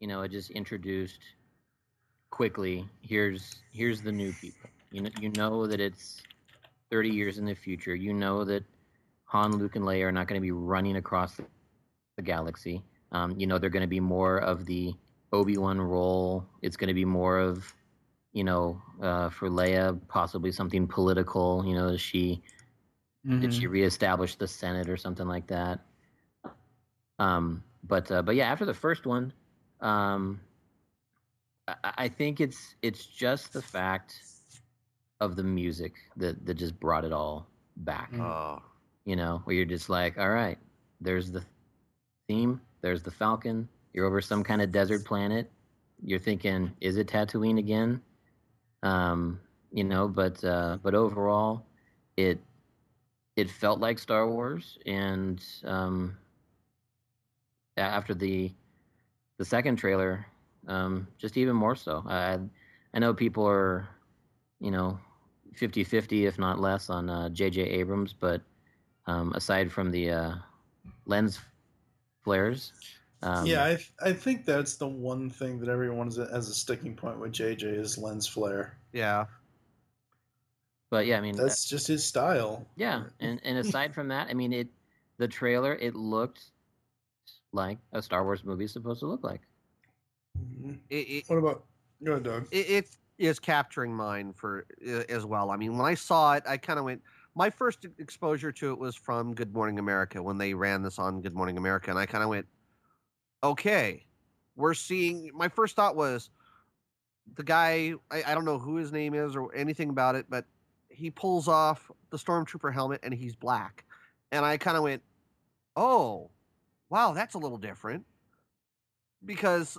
you 0.00 0.08
know 0.08 0.22
it 0.22 0.30
just 0.30 0.50
introduced 0.50 1.20
quickly. 2.30 2.88
Here's 3.00 3.56
here's 3.72 4.02
the 4.02 4.12
new 4.12 4.32
people. 4.32 4.70
You 4.90 5.02
know, 5.02 5.10
you 5.20 5.30
know 5.30 5.66
that 5.66 5.80
it's 5.80 6.22
thirty 6.90 7.10
years 7.10 7.38
in 7.38 7.44
the 7.46 7.54
future. 7.54 7.94
You 7.94 8.12
know 8.12 8.44
that 8.44 8.64
Han, 9.26 9.58
Luke, 9.58 9.76
and 9.76 9.84
Leia 9.84 10.04
are 10.04 10.12
not 10.12 10.28
going 10.28 10.40
to 10.40 10.44
be 10.44 10.52
running 10.52 10.96
across 10.96 11.36
the, 11.36 11.44
the 12.16 12.22
galaxy. 12.22 12.82
Um, 13.12 13.34
you 13.38 13.46
know, 13.46 13.58
they're 13.58 13.70
going 13.70 13.82
to 13.82 13.88
be 13.88 14.00
more 14.00 14.38
of 14.38 14.66
the 14.66 14.94
Obi 15.32 15.56
Wan 15.58 15.80
role. 15.80 16.44
It's 16.62 16.76
going 16.76 16.88
to 16.88 16.94
be 16.94 17.04
more 17.04 17.38
of 17.38 17.72
you 18.32 18.44
know, 18.44 18.80
uh, 19.02 19.28
for 19.30 19.48
Leia, 19.48 19.98
possibly 20.08 20.52
something 20.52 20.86
political. 20.86 21.64
You 21.66 21.74
know, 21.74 21.88
is 21.88 22.00
she 22.00 22.42
did 23.40 23.52
she 23.52 23.66
reestablish 23.66 24.36
the 24.36 24.46
Senate 24.46 24.88
or 24.88 24.96
something 24.96 25.26
like 25.26 25.46
that? 25.48 25.80
Um, 27.18 27.62
but 27.82 28.10
uh, 28.10 28.22
but 28.22 28.34
yeah, 28.34 28.50
after 28.50 28.64
the 28.64 28.74
first 28.74 29.06
one, 29.06 29.32
um, 29.80 30.40
I, 31.68 31.74
I 31.98 32.08
think 32.08 32.40
it's 32.40 32.74
it's 32.82 33.04
just 33.06 33.52
the 33.52 33.62
fact 33.62 34.22
of 35.20 35.36
the 35.36 35.42
music 35.42 35.94
that 36.16 36.44
that 36.46 36.54
just 36.54 36.78
brought 36.78 37.04
it 37.04 37.12
all 37.12 37.46
back. 37.76 38.12
Mm. 38.12 38.20
Oh, 38.20 38.62
You 39.04 39.16
know, 39.16 39.40
where 39.44 39.54
you're 39.56 39.64
just 39.64 39.88
like, 39.88 40.18
all 40.18 40.30
right, 40.30 40.58
there's 41.00 41.30
the 41.30 41.42
theme, 41.42 42.60
there's 42.80 43.02
the 43.02 43.10
Falcon. 43.10 43.68
You're 43.92 44.06
over 44.06 44.20
some 44.20 44.42
kind 44.42 44.62
of 44.62 44.70
desert 44.72 45.04
planet. 45.04 45.50
You're 46.02 46.18
thinking, 46.18 46.72
is 46.80 46.96
it 46.96 47.08
Tatooine 47.08 47.58
again? 47.58 48.00
Um, 48.82 49.40
you 49.70 49.84
know, 49.84 50.08
but 50.08 50.42
uh, 50.44 50.78
but 50.82 50.94
overall, 50.94 51.64
it 52.16 52.40
it 53.36 53.50
felt 53.50 53.80
like 53.80 53.98
Star 53.98 54.28
Wars, 54.28 54.78
and 54.86 55.42
um, 55.64 56.16
a- 56.16 56.25
after 57.76 58.14
the 58.14 58.52
the 59.38 59.44
second 59.44 59.76
trailer, 59.76 60.26
um, 60.66 61.06
just 61.18 61.36
even 61.36 61.56
more 61.56 61.76
so. 61.76 62.02
I 62.06 62.38
I 62.94 62.98
know 62.98 63.12
people 63.12 63.46
are, 63.46 63.86
you 64.60 64.70
know, 64.70 64.98
50-50, 65.54 66.26
if 66.26 66.38
not 66.38 66.60
less, 66.60 66.88
on 66.88 67.10
uh, 67.10 67.28
J.J. 67.28 67.62
Abrams, 67.62 68.14
but 68.14 68.40
um, 69.06 69.32
aside 69.34 69.70
from 69.70 69.90
the 69.90 70.10
uh, 70.10 70.34
lens 71.04 71.38
flares, 72.24 72.72
um, 73.22 73.46
yeah, 73.46 73.64
I 73.64 73.68
th- 73.70 73.92
I 74.04 74.12
think 74.12 74.44
that's 74.44 74.76
the 74.76 74.86
one 74.86 75.30
thing 75.30 75.58
that 75.60 75.68
everyone 75.68 76.06
has 76.06 76.18
a, 76.18 76.26
has 76.26 76.48
a 76.48 76.54
sticking 76.54 76.94
point 76.94 77.18
with 77.18 77.32
JJ 77.32 77.64
is 77.64 77.96
lens 77.96 78.26
flare. 78.26 78.78
yeah. 78.92 79.24
but 80.90 81.06
yeah, 81.06 81.18
I 81.18 81.20
mean, 81.20 81.34
That's 81.34 81.64
just 81.68 81.86
his 81.86 82.04
style. 82.04 82.66
Yeah, 82.76 83.04
and 83.20 83.40
and 83.42 83.58
aside 83.58 83.94
from 83.94 84.08
that, 84.08 84.28
I 84.28 84.34
mean, 84.34 84.52
it 84.52 84.68
the 85.16 85.26
trailer 85.26 85.74
it 85.76 85.96
looked 85.96 86.50
like 87.56 87.78
a 87.92 88.00
Star 88.00 88.22
Wars 88.22 88.44
movie 88.44 88.64
is 88.66 88.72
supposed 88.72 89.00
to 89.00 89.06
look 89.06 89.24
like. 89.24 89.40
Mhm. 90.38 90.78
It, 90.90 90.94
it, 90.94 91.24
What 91.28 91.38
about 91.38 91.64
go 92.04 92.12
ahead, 92.12 92.22
Doug? 92.22 92.48
it, 92.52 92.70
it 92.70 92.96
is 93.18 93.38
capturing 93.38 93.94
mine 93.94 94.32
for 94.32 94.66
uh, 94.86 95.02
as 95.08 95.24
well. 95.24 95.50
I 95.50 95.56
mean, 95.56 95.76
when 95.76 95.86
I 95.86 95.94
saw 95.94 96.34
it, 96.34 96.44
I 96.46 96.56
kind 96.56 96.78
of 96.78 96.84
went. 96.84 97.02
My 97.34 97.50
first 97.50 97.84
exposure 97.98 98.52
to 98.52 98.70
it 98.70 98.78
was 98.78 98.94
from 98.94 99.34
Good 99.34 99.52
Morning 99.52 99.78
America 99.78 100.22
when 100.22 100.38
they 100.38 100.54
ran 100.54 100.82
this 100.82 100.98
on 100.98 101.20
Good 101.20 101.34
Morning 101.34 101.58
America, 101.58 101.90
and 101.90 101.98
I 101.98 102.06
kind 102.06 102.22
of 102.22 102.30
went, 102.30 102.46
"Okay, 103.42 104.06
we're 104.54 104.74
seeing." 104.74 105.30
My 105.34 105.48
first 105.48 105.76
thought 105.76 105.96
was, 105.96 106.30
the 107.34 107.42
guy. 107.42 107.94
I, 108.10 108.22
I 108.26 108.34
don't 108.34 108.44
know 108.44 108.58
who 108.58 108.76
his 108.76 108.92
name 108.92 109.14
is 109.14 109.36
or 109.36 109.54
anything 109.54 109.90
about 109.90 110.14
it, 110.14 110.26
but 110.28 110.46
he 110.88 111.10
pulls 111.10 111.48
off 111.48 111.90
the 112.10 112.16
stormtrooper 112.16 112.72
helmet 112.72 113.00
and 113.02 113.12
he's 113.12 113.34
black, 113.34 113.84
and 114.32 114.44
I 114.44 114.56
kind 114.56 114.76
of 114.76 114.82
went, 114.82 115.02
"Oh, 115.74 116.30
wow, 116.90 117.12
that's 117.12 117.34
a 117.34 117.38
little 117.38 117.58
different," 117.58 118.06
because 119.24 119.78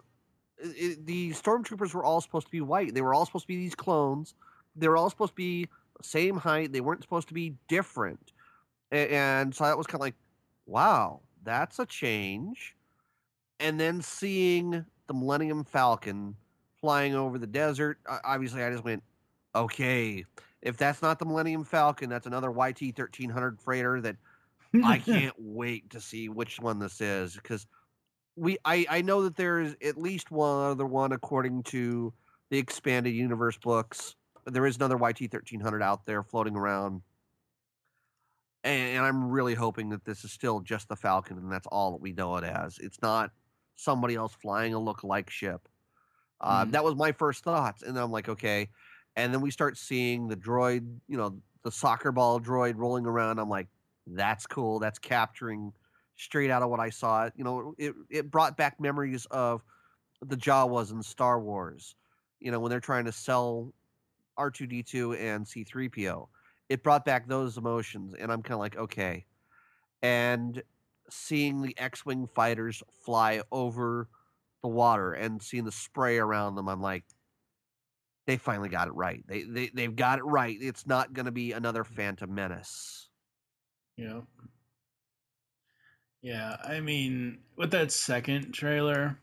i- 0.64 0.68
i- 0.68 0.98
the 1.00 1.32
stormtroopers 1.32 1.94
were 1.94 2.04
all 2.04 2.22
supposed 2.22 2.48
to 2.48 2.52
be 2.52 2.62
white. 2.62 2.94
They 2.94 3.02
were 3.02 3.14
all 3.14 3.26
supposed 3.26 3.46
to 3.46 3.50
be 3.50 3.58
these 3.58 3.76
clones. 3.76 4.36
They 4.76 4.88
were 4.88 4.98
all 4.98 5.10
supposed 5.10 5.34
to 5.34 5.38
be 5.38 5.70
same 6.02 6.38
height. 6.38 6.74
They 6.74 6.82
weren't 6.82 7.04
supposed 7.04 7.28
to 7.30 7.34
be 7.34 7.58
different. 7.68 8.34
A- 8.92 9.14
And 9.14 9.56
so 9.56 9.66
that 9.66 9.78
was 9.78 9.88
kind 9.88 9.98
of 9.98 10.02
like, 10.02 10.16
wow, 10.66 11.22
that's 11.44 11.80
a 11.80 11.86
change. 11.86 12.76
And 13.60 13.80
then 13.80 14.02
seeing 14.02 14.72
the 15.08 15.14
Millennium 15.14 15.64
Falcon 15.64 16.38
flying 16.80 17.16
over 17.16 17.40
the 17.40 17.48
desert, 17.48 18.00
obviously 18.08 18.64
I 18.64 18.72
just 18.72 18.84
went, 18.84 19.04
okay, 19.56 20.26
if 20.62 20.78
that's 20.78 21.02
not 21.02 21.20
the 21.20 21.26
Millennium 21.26 21.64
Falcon, 21.64 22.10
that's 22.10 22.28
another 22.28 22.52
YT 22.52 22.92
1300 22.94 23.60
freighter 23.62 24.02
that 24.02 24.18
I 24.84 25.00
can't 25.06 25.36
wait 25.38 25.90
to 25.92 26.02
see 26.02 26.30
which 26.30 26.60
one 26.60 26.80
this 26.80 27.02
is 27.02 27.36
because 27.36 27.66
we 28.36 28.58
I 28.66 28.86
I 28.90 29.02
know 29.02 29.24
that 29.24 29.36
there 29.36 29.60
is 29.60 29.76
at 29.84 29.98
least 29.98 30.32
one 30.32 30.72
other 30.72 30.86
one 30.86 31.12
according 31.12 31.64
to 31.64 32.14
the 32.50 32.58
expanded 32.58 33.14
universe 33.14 33.58
books. 33.58 34.16
There 34.46 34.66
is 34.66 34.78
another 34.78 34.98
YT 34.98 35.32
thirteen 35.32 35.60
hundred 35.60 35.82
out 35.82 36.06
there 36.06 36.24
floating 36.24 36.56
around, 36.56 37.02
and, 38.64 38.98
and 38.98 39.06
I'm 39.06 39.30
really 39.30 39.56
hoping 39.56 39.90
that 39.90 40.06
this 40.06 40.24
is 40.24 40.32
still 40.32 40.60
just 40.60 40.88
the 40.90 40.96
Falcon 40.96 41.38
and 41.38 41.52
that's 41.52 41.68
all 41.68 41.92
that 41.92 42.02
we 42.02 42.14
know 42.14 42.36
it 42.38 42.44
as. 42.44 42.78
It's 42.80 43.02
not 43.02 43.32
somebody 43.76 44.16
else 44.16 44.34
flying 44.42 44.74
a 44.74 44.80
look-alike 44.80 45.30
ship. 45.30 45.68
Uh, 46.42 46.66
Mhm. 46.66 46.72
That 46.72 46.84
was 46.84 46.96
my 46.96 47.12
first 47.12 47.44
thoughts, 47.44 47.84
and 47.84 47.98
I'm 47.98 48.12
like, 48.12 48.30
okay. 48.30 48.70
And 49.16 49.34
then 49.34 49.42
we 49.42 49.52
start 49.52 49.78
seeing 49.78 50.28
the 50.28 50.36
droid, 50.36 51.00
you 51.08 51.18
know, 51.18 51.42
the 51.64 51.72
soccer 51.72 52.12
ball 52.12 52.40
droid 52.40 52.76
rolling 52.78 53.06
around. 53.06 53.40
I'm 53.40 53.50
like, 53.50 53.68
that's 54.08 54.48
cool. 54.48 54.80
That's 54.80 55.00
capturing 55.00 55.74
straight 56.16 56.50
out 56.50 56.64
of 56.64 56.70
what 56.70 56.80
I 56.80 56.90
saw. 56.90 57.30
You 57.36 57.44
know, 57.44 57.74
it 57.78 57.94
it 58.10 58.32
brought 58.32 58.58
back 58.58 58.80
memories 58.80 59.26
of 59.32 59.64
the 60.22 60.38
Jawas 60.38 60.92
in 60.92 61.04
Star 61.04 61.40
Wars. 61.40 61.96
You 62.40 62.52
know, 62.52 62.60
when 62.60 62.70
they're 62.70 62.80
trying 62.80 63.06
to 63.06 63.12
sell 63.12 63.74
R2D2 64.38 65.20
and 65.20 65.46
C3PO. 65.46 66.28
It 66.70 66.84
brought 66.84 67.06
back 67.06 67.28
those 67.28 67.58
emotions 67.58 68.14
and 68.18 68.32
I'm 68.32 68.42
kind 68.42 68.54
of 68.54 68.60
like, 68.60 68.78
okay. 68.78 69.26
And 70.02 70.62
seeing 71.10 71.62
the 71.62 71.78
X-wing 71.78 72.28
fighters 72.28 72.84
fly 73.04 73.42
over 73.52 74.10
the 74.62 74.68
water 74.68 75.14
and 75.14 75.42
seeing 75.42 75.64
the 75.64 75.72
spray 75.72 76.18
around 76.18 76.56
them, 76.56 76.68
I'm 76.68 76.82
like 76.82 77.04
they 78.26 78.36
finally 78.36 78.68
got 78.68 78.90
it 78.90 78.94
right. 78.94 79.24
They 79.26 79.44
they 79.44 79.72
they've 79.74 79.96
got 79.96 80.20
it 80.20 80.26
right. 80.26 80.58
It's 80.60 80.86
not 80.86 81.14
going 81.14 81.28
to 81.28 81.32
be 81.32 81.54
another 81.54 81.86
Phantom 81.86 82.34
Menace. 82.34 83.07
Yeah. 83.98 84.22
Yeah, 86.22 86.58
I 86.64 86.80
mean, 86.80 87.40
with 87.56 87.72
that 87.72 87.92
second 87.92 88.52
trailer, 88.52 89.20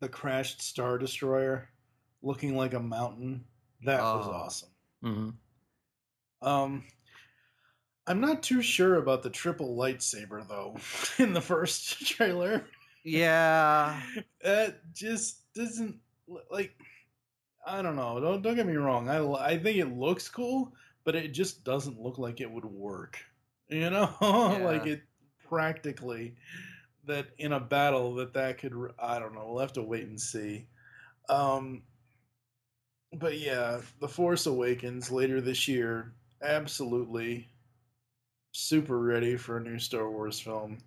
the 0.00 0.08
crashed 0.08 0.62
Star 0.62 0.98
Destroyer 0.98 1.68
looking 2.22 2.56
like 2.56 2.74
a 2.74 2.80
mountain, 2.80 3.44
that 3.84 4.00
was 4.00 4.26
Oh. 4.26 4.30
awesome. 4.32 4.68
hmm 5.02 5.30
Um, 6.42 6.84
I'm 8.06 8.20
not 8.20 8.42
too 8.42 8.60
sure 8.62 8.96
about 8.96 9.22
the 9.22 9.30
triple 9.30 9.76
lightsaber 9.76 10.46
though 10.46 10.76
in 11.22 11.32
the 11.32 11.40
first 11.40 12.00
trailer. 12.06 12.66
Yeah. 13.04 14.00
That 14.42 14.92
just 14.92 15.52
doesn't 15.54 15.96
like. 16.50 16.74
I 17.66 17.80
don't 17.80 17.96
know. 17.96 18.20
Don't 18.20 18.42
don't 18.42 18.56
get 18.56 18.66
me 18.66 18.76
wrong. 18.76 19.08
I 19.08 19.24
I 19.54 19.58
think 19.58 19.78
it 19.78 19.96
looks 19.96 20.28
cool, 20.28 20.74
but 21.04 21.14
it 21.14 21.28
just 21.32 21.64
doesn't 21.64 21.98
look 21.98 22.18
like 22.18 22.42
it 22.42 22.50
would 22.50 22.66
work. 22.66 23.18
You 23.68 23.90
know, 23.90 24.10
like 24.62 24.86
it 24.86 25.02
practically 25.48 26.36
that 27.06 27.28
in 27.38 27.52
a 27.52 27.60
battle 27.60 28.14
that 28.16 28.34
that 28.34 28.58
could. 28.58 28.74
I 28.98 29.18
don't 29.18 29.34
know. 29.34 29.46
We'll 29.48 29.60
have 29.60 29.72
to 29.74 29.82
wait 29.82 30.06
and 30.06 30.20
see. 30.20 30.66
Um, 31.28 31.82
but 33.12 33.38
yeah, 33.38 33.80
The 34.00 34.08
Force 34.08 34.46
Awakens 34.46 35.10
later 35.10 35.40
this 35.40 35.66
year. 35.68 36.12
Absolutely, 36.42 37.48
super 38.52 38.98
ready 38.98 39.36
for 39.36 39.56
a 39.56 39.62
new 39.62 39.78
Star 39.78 40.10
Wars 40.10 40.38
film 40.38 40.78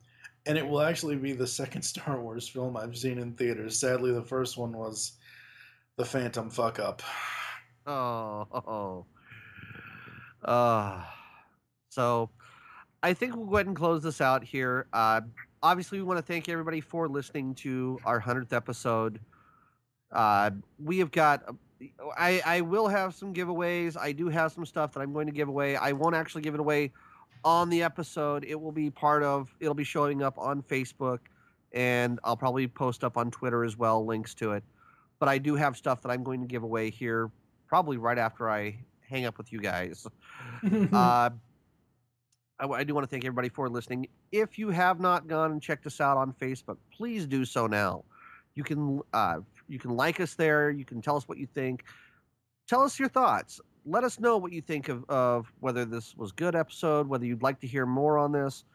and 0.48 0.58
it 0.58 0.68
will 0.68 0.82
actually 0.82 1.18
be 1.18 1.34
the 1.34 1.46
second 1.62 1.84
Star 1.84 2.20
Wars 2.20 2.48
film 2.48 2.76
I've 2.78 2.98
seen 2.98 3.20
in 3.20 3.34
theaters. 3.34 3.80
Sadly, 3.80 4.12
the 4.12 4.24
first 4.24 4.58
one 4.58 4.72
was 4.72 5.14
the 5.98 6.06
Phantom 6.06 6.50
fuck 6.50 6.80
up. 6.80 7.04
Oh, 7.86 8.48
oh, 10.46 10.50
uh, 10.50 11.04
so 11.90 12.30
I 13.04 13.14
think 13.14 13.36
we'll 13.36 13.46
go 13.46 13.56
ahead 13.56 13.68
and 13.68 13.76
close 13.76 14.04
this 14.04 14.22
out 14.22 14.44
here. 14.44 14.88
Uh, 14.92 15.22
obviously, 15.62 16.00
we 16.00 16.04
want 16.04 16.18
to 16.18 16.24
thank 16.24 16.50
everybody 16.50 16.82
for 16.82 17.08
listening 17.08 17.54
to 17.56 18.00
our 18.06 18.20
hundredth 18.20 18.54
episode. 18.54 19.20
Uh, 20.12 20.52
we 20.84 21.00
have 21.00 21.12
got. 21.12 21.44
I 22.18 22.42
I 22.46 22.62
will 22.62 22.88
have 22.88 23.14
some 23.14 23.34
giveaways. 23.34 23.96
I 23.98 24.12
do 24.12 24.30
have 24.30 24.52
some 24.52 24.66
stuff 24.66 24.94
that 24.94 25.02
I'm 25.02 25.14
going 25.14 25.28
to 25.28 25.34
give 25.34 25.48
away. 25.48 25.76
I 25.76 25.92
won't 25.92 26.16
actually 26.16 26.42
give 26.42 26.56
it 26.56 26.60
away 26.60 26.92
on 27.44 27.70
the 27.70 27.84
episode. 27.84 28.44
It 28.46 28.60
will 28.60 28.72
be 28.72 28.90
part 28.90 29.22
of. 29.24 29.54
It'll 29.60 29.76
be 29.76 29.84
showing 29.84 30.24
up 30.24 30.38
on 30.38 30.64
Facebook, 30.64 31.20
and 31.74 32.20
I'll 32.24 32.38
probably 32.38 32.68
post 32.68 33.04
up 33.04 33.16
on 33.16 33.30
Twitter 33.30 33.64
as 33.64 33.78
well 33.78 34.06
links 34.06 34.34
to 34.36 34.54
it. 34.54 34.64
But 35.20 35.30
I 35.30 35.38
do 35.38 35.56
have 35.56 35.78
stuff 35.78 36.02
that 36.02 36.10
I'm 36.10 36.24
going 36.24 36.42
to 36.42 36.48
give 36.48 36.64
away 36.64 36.90
here 36.90 37.30
probably 37.68 37.98
right 37.98 38.18
after 38.18 38.50
I 38.50 38.80
hang 39.08 39.26
up 39.26 39.38
with 39.38 39.52
you 39.52 39.60
guys. 39.60 40.08
uh, 40.94 41.30
I, 42.60 42.68
I 42.68 42.84
do 42.84 42.94
want 42.94 43.04
to 43.04 43.10
thank 43.10 43.26
everybody 43.26 43.50
for 43.50 43.70
listening. 43.70 44.08
If 44.32 44.58
you 44.58 44.70
have 44.70 45.00
not 45.00 45.28
gone 45.28 45.52
and 45.52 45.62
checked 45.62 45.86
us 45.86 46.02
out 46.02 46.18
on 46.18 46.34
Facebook, 46.34 46.78
please 46.92 47.26
do 47.26 47.46
so 47.46 47.68
now. 47.68 48.04
You 48.56 48.64
can 48.64 49.02
uh, 49.14 49.40
you 49.68 49.80
can 49.80 49.92
like 49.92 50.20
us 50.20 50.34
there. 50.34 50.72
You 50.72 50.86
can 50.86 51.02
tell 51.02 51.16
us 51.16 51.28
what 51.28 51.38
you 51.38 51.48
think. 51.54 51.84
Tell 52.68 52.82
us 52.82 53.00
your 53.00 53.10
thoughts. 53.10 53.62
Let 53.86 54.04
us 54.04 54.20
know 54.20 54.38
what 54.38 54.52
you 54.52 54.62
think 54.62 54.90
of, 54.90 55.06
of 55.10 55.52
whether 55.62 55.86
this 55.86 56.16
was 56.18 56.32
good 56.32 56.56
episode, 56.56 57.08
whether 57.08 57.26
you'd 57.26 57.44
like 57.44 57.60
to 57.62 57.68
hear 57.68 57.86
more 57.86 58.18
on 58.18 58.32
this. 58.32 58.66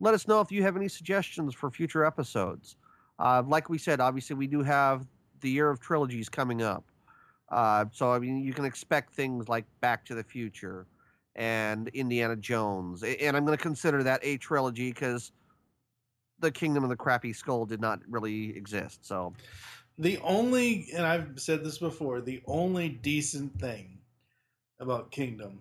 Let 0.00 0.14
us 0.14 0.26
know 0.26 0.40
if 0.40 0.50
you 0.50 0.62
have 0.62 0.76
any 0.76 0.88
suggestions 0.88 1.54
for 1.54 1.70
future 1.70 2.04
episodes. 2.04 2.76
Uh, 3.18 3.42
like 3.46 3.68
we 3.68 3.76
said, 3.76 4.00
obviously 4.00 4.34
we 4.34 4.46
do 4.46 4.62
have 4.62 5.06
the 5.40 5.50
year 5.50 5.68
of 5.68 5.80
trilogies 5.80 6.28
coming 6.28 6.62
up. 6.62 6.84
Uh, 7.50 7.84
so 7.92 8.12
I 8.12 8.18
mean, 8.18 8.42
you 8.42 8.54
can 8.54 8.64
expect 8.64 9.12
things 9.14 9.48
like 9.48 9.66
Back 9.80 10.04
to 10.06 10.14
the 10.14 10.24
Future 10.24 10.86
and 11.36 11.88
Indiana 11.88 12.36
Jones, 12.36 13.02
and 13.02 13.36
I'm 13.36 13.44
going 13.44 13.56
to 13.56 13.62
consider 13.62 14.02
that 14.02 14.20
a 14.22 14.36
trilogy 14.38 14.90
because 14.92 15.32
the 16.40 16.50
Kingdom 16.50 16.82
of 16.84 16.90
the 16.90 16.96
Crappy 16.96 17.32
Skull 17.32 17.64
did 17.66 17.80
not 17.80 18.00
really 18.08 18.56
exist. 18.56 19.06
So 19.06 19.32
The 19.98 20.18
only, 20.18 20.88
and 20.94 21.06
I've 21.06 21.38
said 21.40 21.64
this 21.64 21.78
before, 21.78 22.20
the 22.20 22.42
only 22.46 22.88
decent 22.88 23.58
thing 23.60 23.98
about 24.80 25.10
Kingdom 25.10 25.60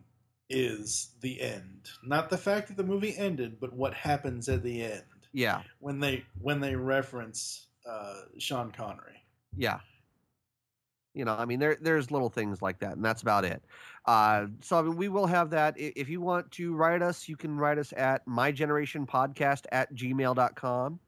is 0.50 1.12
the 1.22 1.40
end. 1.40 1.90
Not 2.04 2.30
the 2.30 2.38
fact 2.38 2.68
that 2.68 2.78
the 2.78 2.84
movie 2.84 3.16
ended, 3.18 3.60
but 3.60 3.72
what 3.74 3.94
happens 3.94 4.50
at 4.50 4.64
the 4.64 4.84
end 4.84 5.04
Yeah, 5.32 5.62
when 5.80 6.00
they 6.00 6.26
when 6.42 6.60
they 6.60 6.76
reference 6.76 7.68
uh, 7.90 8.22
Sean 8.38 8.72
Connery. 8.72 9.24
yeah. 9.56 9.80
You 11.14 11.26
know, 11.26 11.34
I 11.34 11.46
mean, 11.46 11.60
there 11.60 11.78
there's 11.82 12.10
little 12.10 12.30
things 12.30 12.62
like 12.62 12.80
that, 12.80 12.94
and 12.94 13.04
that's 13.04 13.22
about 13.22 13.44
it. 13.44 13.62
Uh, 14.06 14.48
so 14.62 14.80
I 14.80 14.82
mean, 14.82 14.96
we 14.96 15.10
will 15.10 15.28
have 15.28 15.50
that. 15.50 15.76
If 15.78 16.08
you 16.08 16.22
want 16.22 16.50
to 16.52 16.74
write 16.74 17.02
us, 17.02 17.28
you 17.28 17.36
can 17.36 17.58
write 17.58 17.78
us 17.78 17.94
at 17.98 18.26
mygenerationpodcast 18.26 19.66
at 19.72 19.94
gmail.com. 19.94 21.00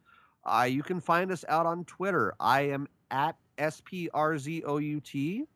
Uh, 0.45 0.67
you 0.69 0.83
can 0.83 0.99
find 0.99 1.31
us 1.31 1.45
out 1.47 1.65
on 1.65 1.85
Twitter. 1.85 2.33
I 2.39 2.61
am 2.63 2.87
at 3.11 3.37
SPRZOUT. 3.57 5.47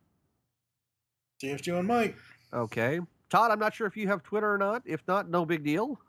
TFG 1.44 1.78
and 1.80 1.88
Mike. 1.88 2.16
Okay. 2.54 3.00
Todd, 3.30 3.52
I'm 3.52 3.60
not 3.60 3.76
sure 3.76 3.86
if 3.86 3.98
you 3.98 4.08
have 4.08 4.24
Twitter 4.24 4.52
or 4.52 4.58
not. 4.58 4.82
If 4.86 5.06
not, 5.08 5.30
no 5.30 5.46
big 5.46 5.64
deal. 5.64 6.00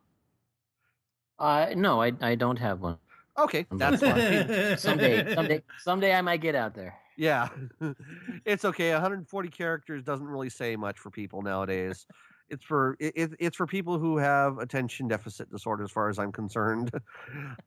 Uh, 1.38 1.72
no, 1.76 2.00
I 2.00 2.12
I 2.20 2.34
don't 2.34 2.58
have 2.58 2.80
one. 2.80 2.98
Okay, 3.36 3.66
that's 3.70 4.02
fine. 4.02 4.76
Someday, 4.78 5.34
someday, 5.34 5.62
someday 5.78 6.14
I 6.14 6.20
might 6.20 6.40
get 6.40 6.54
out 6.54 6.74
there. 6.74 6.96
Yeah, 7.18 7.48
it's 8.46 8.64
okay. 8.64 8.92
140 8.92 9.48
characters 9.50 10.02
doesn't 10.04 10.26
really 10.26 10.48
say 10.48 10.76
much 10.76 10.98
for 10.98 11.10
people 11.10 11.42
nowadays. 11.42 12.06
It's 12.48 12.64
for 12.64 12.96
it, 12.98 13.12
it- 13.14 13.34
it's 13.40 13.56
for 13.56 13.66
people 13.66 13.98
who 13.98 14.16
have 14.16 14.56
attention 14.58 15.08
deficit 15.08 15.50
disorder, 15.50 15.84
as 15.84 15.90
far 15.90 16.08
as 16.08 16.18
I'm 16.18 16.32
concerned. 16.32 16.90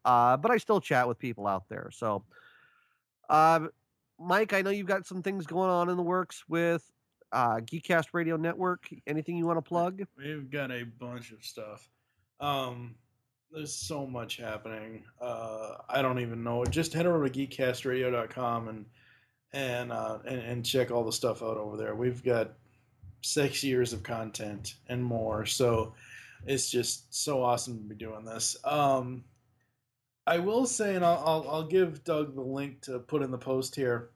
Uh, 0.04 0.36
but 0.38 0.50
I 0.52 0.58
still 0.58 0.82
chat 0.82 1.08
with 1.08 1.20
people 1.20 1.46
out 1.46 1.70
there. 1.70 1.90
So, 1.94 2.24
uh, 3.30 3.68
Mike, 4.20 4.54
I 4.54 4.62
know 4.64 4.72
you've 4.72 4.88
got 4.88 5.06
some 5.06 5.22
things 5.22 5.46
going 5.46 5.70
on 5.70 5.90
in 5.90 5.98
the 5.98 6.04
works 6.04 6.44
with 6.50 6.92
uh, 7.32 7.58
Geekcast 7.58 8.08
Radio 8.14 8.36
Network. 8.38 8.90
Anything 9.06 9.38
you 9.38 9.46
want 9.46 9.58
to 9.58 9.62
plug? 9.62 10.02
We've 10.18 10.50
got 10.50 10.72
a 10.72 10.84
bunch 10.84 11.32
of 11.32 11.44
stuff. 11.44 11.88
Um, 12.40 12.96
there's 13.52 13.74
so 13.74 14.08
much 14.08 14.38
happening. 14.38 15.04
Uh, 15.20 15.76
I 15.90 16.02
don't 16.02 16.20
even 16.20 16.44
know. 16.44 16.66
Just 16.66 16.94
head 16.94 17.06
over 17.06 17.30
to 17.30 17.48
geekcastradio.com 17.48 18.68
and 18.70 18.86
and, 19.54 19.92
uh, 19.92 20.20
and 20.26 20.40
and 20.40 20.66
check 20.66 20.92
all 20.92 21.04
the 21.04 21.12
stuff 21.12 21.42
out 21.42 21.58
over 21.58 21.78
there. 21.78 21.96
We've 21.96 22.24
got 22.24 22.54
six 23.22 23.64
years 23.64 23.94
of 23.94 24.04
content 24.04 24.76
and 24.88 25.04
more. 25.04 25.46
So 25.46 25.94
it's 26.46 26.70
just 26.70 27.14
so 27.14 27.44
awesome 27.44 27.78
to 27.78 27.84
be 27.84 27.96
doing 27.96 28.26
this. 28.26 28.58
Um, 28.64 29.24
I 30.28 30.38
will 30.40 30.66
say, 30.66 30.96
and 30.96 31.04
I'll, 31.04 31.24
I'll 31.26 31.50
I'll 31.50 31.68
give 31.68 32.04
Doug 32.04 32.36
the 32.36 32.42
link 32.42 32.82
to 32.82 33.00
put 33.00 33.22
in 33.22 33.32
the 33.32 33.38
post 33.38 33.76
here. 33.76 34.10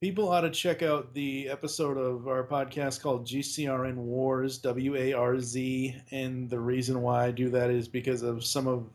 People 0.00 0.28
ought 0.28 0.42
to 0.42 0.50
check 0.50 0.82
out 0.82 1.14
the 1.14 1.48
episode 1.48 1.96
of 1.96 2.28
our 2.28 2.44
podcast 2.44 3.00
called 3.00 3.26
GCRN 3.26 3.96
Wars, 3.96 4.58
W 4.58 4.96
A 4.96 5.12
R 5.14 5.40
Z. 5.40 5.96
And 6.10 6.50
the 6.50 6.60
reason 6.60 7.00
why 7.00 7.26
I 7.26 7.30
do 7.30 7.48
that 7.50 7.70
is 7.70 7.88
because 7.88 8.22
of 8.22 8.44
some 8.44 8.66
of 8.66 8.86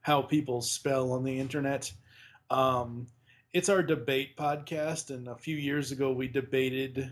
how 0.00 0.22
people 0.22 0.62
spell 0.62 1.12
on 1.12 1.24
the 1.24 1.38
internet. 1.38 1.92
Um, 2.50 3.06
it's 3.54 3.68
our 3.70 3.82
debate 3.82 4.36
podcast. 4.36 5.08
And 5.10 5.28
a 5.28 5.36
few 5.36 5.56
years 5.56 5.90
ago, 5.92 6.12
we 6.12 6.28
debated 6.28 7.10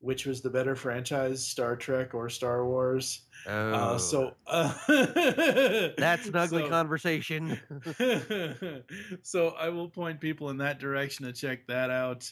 which 0.00 0.26
was 0.26 0.40
the 0.40 0.50
better 0.50 0.74
franchise, 0.74 1.46
Star 1.46 1.76
Trek 1.76 2.12
or 2.12 2.28
Star 2.28 2.66
Wars. 2.66 3.20
Oh, 3.46 3.52
Uh, 3.72 3.98
so 3.98 4.34
uh, 4.48 4.74
that's 5.96 6.26
an 6.26 6.34
ugly 6.34 6.62
so- 6.62 6.68
conversation. 6.68 7.60
so 9.22 9.50
I 9.50 9.68
will 9.68 9.88
point 9.88 10.20
people 10.20 10.50
in 10.50 10.56
that 10.58 10.80
direction 10.80 11.24
to 11.26 11.32
check 11.32 11.68
that 11.68 11.90
out. 11.90 12.30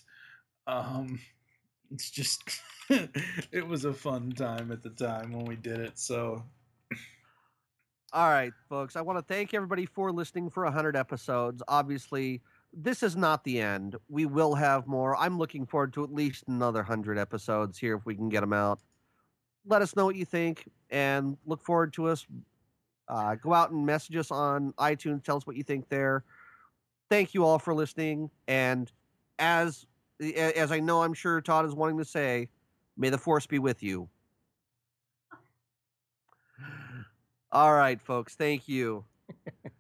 Um, 0.67 1.21
it's 1.93 2.11
just 2.11 2.43
it 2.91 3.65
was 3.65 3.85
a 3.85 3.93
fun 3.95 4.33
time 4.33 4.73
at 4.73 4.83
the 4.83 4.91
time 4.91 5.31
when 5.33 5.45
we 5.45 5.55
did 5.55 5.79
it. 5.79 5.97
So 5.97 6.43
All 8.13 8.29
right, 8.31 8.53
folks. 8.69 8.97
I 8.97 9.01
want 9.01 9.17
to 9.21 9.33
thank 9.33 9.55
everybody 9.55 9.87
for 9.87 10.11
listening 10.11 10.51
for 10.51 10.65
100 10.65 10.97
episodes. 10.97 11.63
Obviously, 11.69 12.43
this 12.73 13.03
is 13.03 13.17
not 13.17 13.45
the 13.45 13.61
end. 13.61 13.97
We 14.09 14.27
will 14.27 14.55
have 14.55 14.87
more. 14.87 15.17
I'm 15.17 15.39
looking 15.39 15.67
forward 15.67 15.93
to 15.95 16.05
at 16.05 16.13
least 16.13 16.45
another 16.49 16.81
100 16.81 17.19
episodes 17.19 17.79
here 17.79 17.97
if 17.97 18.07
we 18.07 18.15
can 18.15 18.29
get 18.29 18.41
them 18.41 18.53
out. 18.53 18.81
Let 19.67 19.83
us 19.83 19.97
know 19.97 20.07
what 20.07 20.17
you 20.17 20.25
think 20.25 20.65
and 20.91 21.37
look 21.47 21.63
forward 21.63 21.93
to 21.95 22.09
us. 22.09 22.27
Uh, 23.09 23.35
go 23.35 23.53
out 23.53 23.73
and 23.73 23.85
message 23.85 24.17
us 24.17 24.31
on 24.31 24.73
iTunes. 24.75 25.25
Tell 25.25 25.37
us 25.37 25.47
what 25.47 25.57
you 25.57 25.65
think 25.65 25.89
there. 25.89 26.25
Thank 27.09 27.35
you 27.35 27.45
all 27.45 27.59
for 27.59 27.75
listening. 27.75 28.31
And 28.47 28.91
as 29.39 29.87
as 30.37 30.71
I 30.71 30.81
know, 30.81 31.03
I'm 31.03 31.15
sure 31.15 31.41
Todd 31.41 31.65
is 31.65 31.75
wanting 31.75 31.99
to 31.99 32.05
say, 32.05 32.49
may 32.97 33.09
the 33.09 33.19
force 33.19 33.47
be 33.47 33.59
with 33.59 33.83
you. 33.83 34.09
All 37.53 37.73
right, 37.73 38.01
folks. 38.01 38.35
Thank 38.35 38.69
you. 38.69 39.05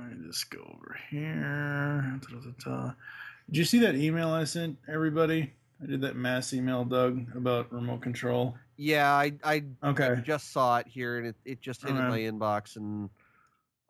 Let 0.00 0.18
me 0.18 0.26
just 0.26 0.50
go 0.50 0.60
over 0.60 0.98
here. 1.10 2.18
Ta-ta-ta-ta. 2.22 2.94
Did 3.46 3.56
you 3.56 3.64
see 3.64 3.78
that 3.80 3.94
email 3.94 4.28
I 4.30 4.44
sent 4.44 4.78
everybody? 4.88 5.52
I 5.82 5.86
did 5.86 6.00
that 6.02 6.16
mass 6.16 6.52
email, 6.52 6.84
Doug, 6.84 7.24
about 7.36 7.72
remote 7.72 8.02
control. 8.02 8.56
Yeah, 8.76 9.10
I 9.12 9.32
I 9.42 9.64
Okay. 9.82 10.20
just 10.24 10.52
saw 10.52 10.78
it 10.78 10.86
here, 10.86 11.18
and 11.18 11.26
it, 11.28 11.36
it 11.44 11.60
just 11.60 11.82
hit 11.82 11.90
in 11.90 11.96
my 11.96 12.18
inbox, 12.18 12.76
and 12.76 13.08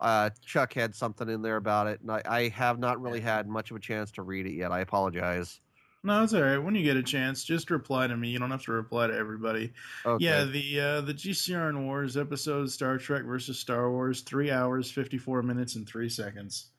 uh, 0.01 0.31
Chuck 0.45 0.73
had 0.75 0.95
something 0.95 1.29
in 1.29 1.43
there 1.43 1.57
about 1.57 1.87
it, 1.89 2.01
and 2.01 2.11
I, 2.11 2.23
I 2.27 2.49
have 2.49 2.79
not 2.79 3.01
really 3.01 3.21
had 3.21 3.49
much 3.49 3.71
of 3.71 3.77
a 3.77 3.81
chance 3.81 4.11
to 4.13 4.23
read 4.23 4.47
it 4.47 4.53
yet. 4.53 4.71
I 4.71 4.81
apologize. 4.81 5.61
No, 6.05 6.23
it's 6.23 6.33
all 6.33 6.43
right. 6.43 6.59
When 6.59 6.75
you 6.77 6.85
get 6.85 6.97
a 6.97 7.03
chance, 7.03 7.43
just 7.45 7.71
reply 7.71 8.07
to 8.07 8.17
me. 8.17 8.29
You 8.29 8.39
don't 8.39 8.51
have 8.53 8.63
to 8.65 8.73
reply 8.73 9.09
to 9.09 9.15
everybody. 9.15 9.73
Okay. 10.07 10.25
Yeah, 10.25 10.45
the 10.45 10.81
uh, 10.81 11.01
the 11.01 11.13
GCRN 11.15 11.85
Wars 11.85 12.17
episode, 12.17 12.71
Star 12.71 12.99
Trek 12.99 13.25
versus 13.25 13.59
Star 13.59 13.91
Wars, 13.91 14.21
three 14.23 14.51
hours, 14.51 14.91
fifty 14.91 15.19
four 15.19 15.43
minutes, 15.43 15.75
and 15.75 15.87
three 15.89 16.09
seconds. 16.09 16.71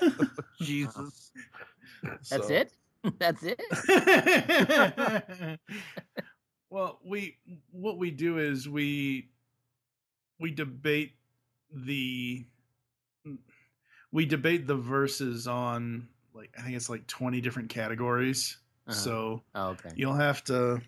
Jesus. 0.60 1.30
That's 2.02 2.28
So- 2.48 2.48
it. 2.48 2.72
That's 3.20 3.42
it. 3.44 3.60
well, 6.70 6.98
we 7.04 7.38
what 7.70 7.96
we 7.96 8.10
do 8.10 8.38
is 8.38 8.68
we 8.68 9.30
we 10.40 10.50
debate 10.50 11.12
the 11.72 12.44
we 14.10 14.26
debate 14.26 14.66
the 14.66 14.74
verses 14.76 15.46
on 15.46 16.08
like 16.38 16.54
I 16.58 16.62
think 16.62 16.76
it's 16.76 16.88
like 16.88 17.06
twenty 17.06 17.40
different 17.40 17.68
categories. 17.68 18.58
Uh-huh. 18.86 18.96
So 18.96 19.42
Oh, 19.54 19.68
okay. 19.70 19.90
you'll 19.96 20.14
have 20.14 20.42
to. 20.44 20.80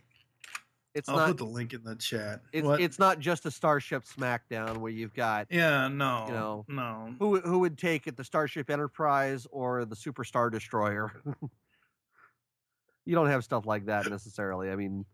It's 0.94 1.08
I'll 1.08 1.16
not. 1.16 1.28
put 1.28 1.36
the 1.38 1.44
link 1.44 1.72
in 1.72 1.84
the 1.84 1.94
chat. 1.96 2.40
It's 2.52 2.66
What? 2.66 2.80
it's 2.80 2.98
not 2.98 3.20
just 3.20 3.46
a 3.46 3.50
Starship 3.50 4.04
Smackdown 4.04 4.78
where 4.78 4.90
you've 4.90 5.14
got 5.14 5.46
yeah, 5.50 5.86
no, 5.88 6.24
you 6.26 6.32
know, 6.32 6.64
no. 6.68 7.14
who 7.18 7.40
who 7.40 7.58
would 7.60 7.78
take 7.78 8.06
it, 8.06 8.16
the 8.16 8.24
Starship 8.24 8.70
Enterprise 8.70 9.46
or 9.52 9.84
the 9.84 9.94
Superstar 9.94 10.50
Destroyer. 10.50 11.12
you 13.04 13.14
don't 13.14 13.28
have 13.28 13.44
stuff 13.44 13.66
like 13.66 13.86
that 13.86 14.08
necessarily. 14.10 14.70
I 14.70 14.76
mean, 14.76 15.04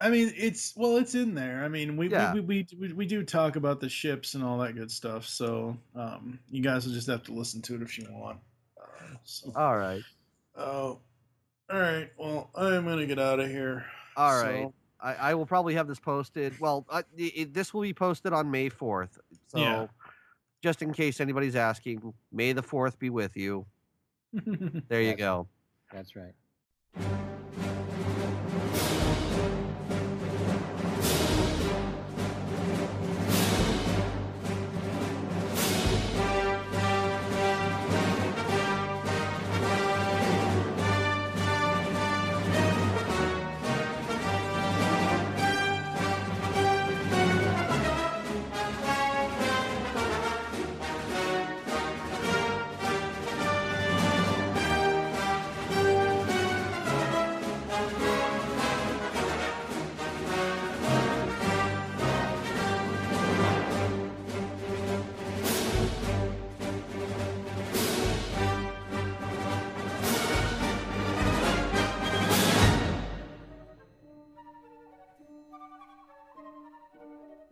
I 0.00 0.10
mean, 0.10 0.32
it's 0.36 0.74
well, 0.76 0.96
it's 0.96 1.14
in 1.14 1.34
there. 1.34 1.64
I 1.64 1.68
mean, 1.68 1.96
we 1.96 2.08
Yeah. 2.08 2.34
we, 2.34 2.40
we, 2.40 2.66
we 2.78 2.92
we 2.92 3.06
do 3.06 3.22
talk 3.22 3.56
about 3.56 3.80
the 3.80 3.88
ships 3.88 4.34
and 4.34 4.42
all 4.42 4.58
that 4.58 4.74
good 4.74 4.90
stuff. 4.90 5.26
So 5.26 5.76
um, 5.94 6.38
you 6.50 6.62
guys 6.62 6.86
will 6.86 6.92
just 6.94 7.08
have 7.08 7.22
to 7.24 7.32
listen 7.32 7.62
to 7.62 7.74
it 7.76 7.82
if 7.82 7.98
you 7.98 8.06
want. 8.10 8.38
Uh, 9.28 9.30
so, 9.30 9.52
all 9.54 9.76
right, 9.76 10.02
oh, 10.56 10.98
all 11.70 11.78
right. 11.78 12.10
Well, 12.18 12.50
I'm 12.54 12.84
gonna 12.84 13.06
get 13.06 13.18
out 13.18 13.40
of 13.40 13.48
here. 13.48 13.84
all 14.16 14.34
right. 14.42 14.62
So, 14.64 14.74
I, 15.00 15.14
I 15.14 15.34
will 15.34 15.46
probably 15.46 15.74
have 15.74 15.86
this 15.86 16.00
posted. 16.00 16.58
Well, 16.58 16.84
uh, 16.88 17.02
it, 17.16 17.22
it- 17.22 17.54
this 17.54 17.72
will 17.74 17.82
be 17.82 17.92
posted 17.94 18.32
on 18.32 18.50
May 18.50 18.68
4th. 18.70 19.18
So, 19.48 19.58
Yeah. 19.58 19.86
just 20.62 20.82
in 20.82 20.92
case 20.92 21.20
anybody's 21.20 21.54
asking, 21.54 22.12
May 22.32 22.52
the 22.52 22.62
4th 22.62 22.98
be 22.98 23.10
with 23.10 23.36
you. 23.36 23.66
There 24.88 25.00
you 25.02 25.10
Yes. 25.10 25.18
go. 25.18 25.46
That's 25.92 26.16
right. 26.16 26.34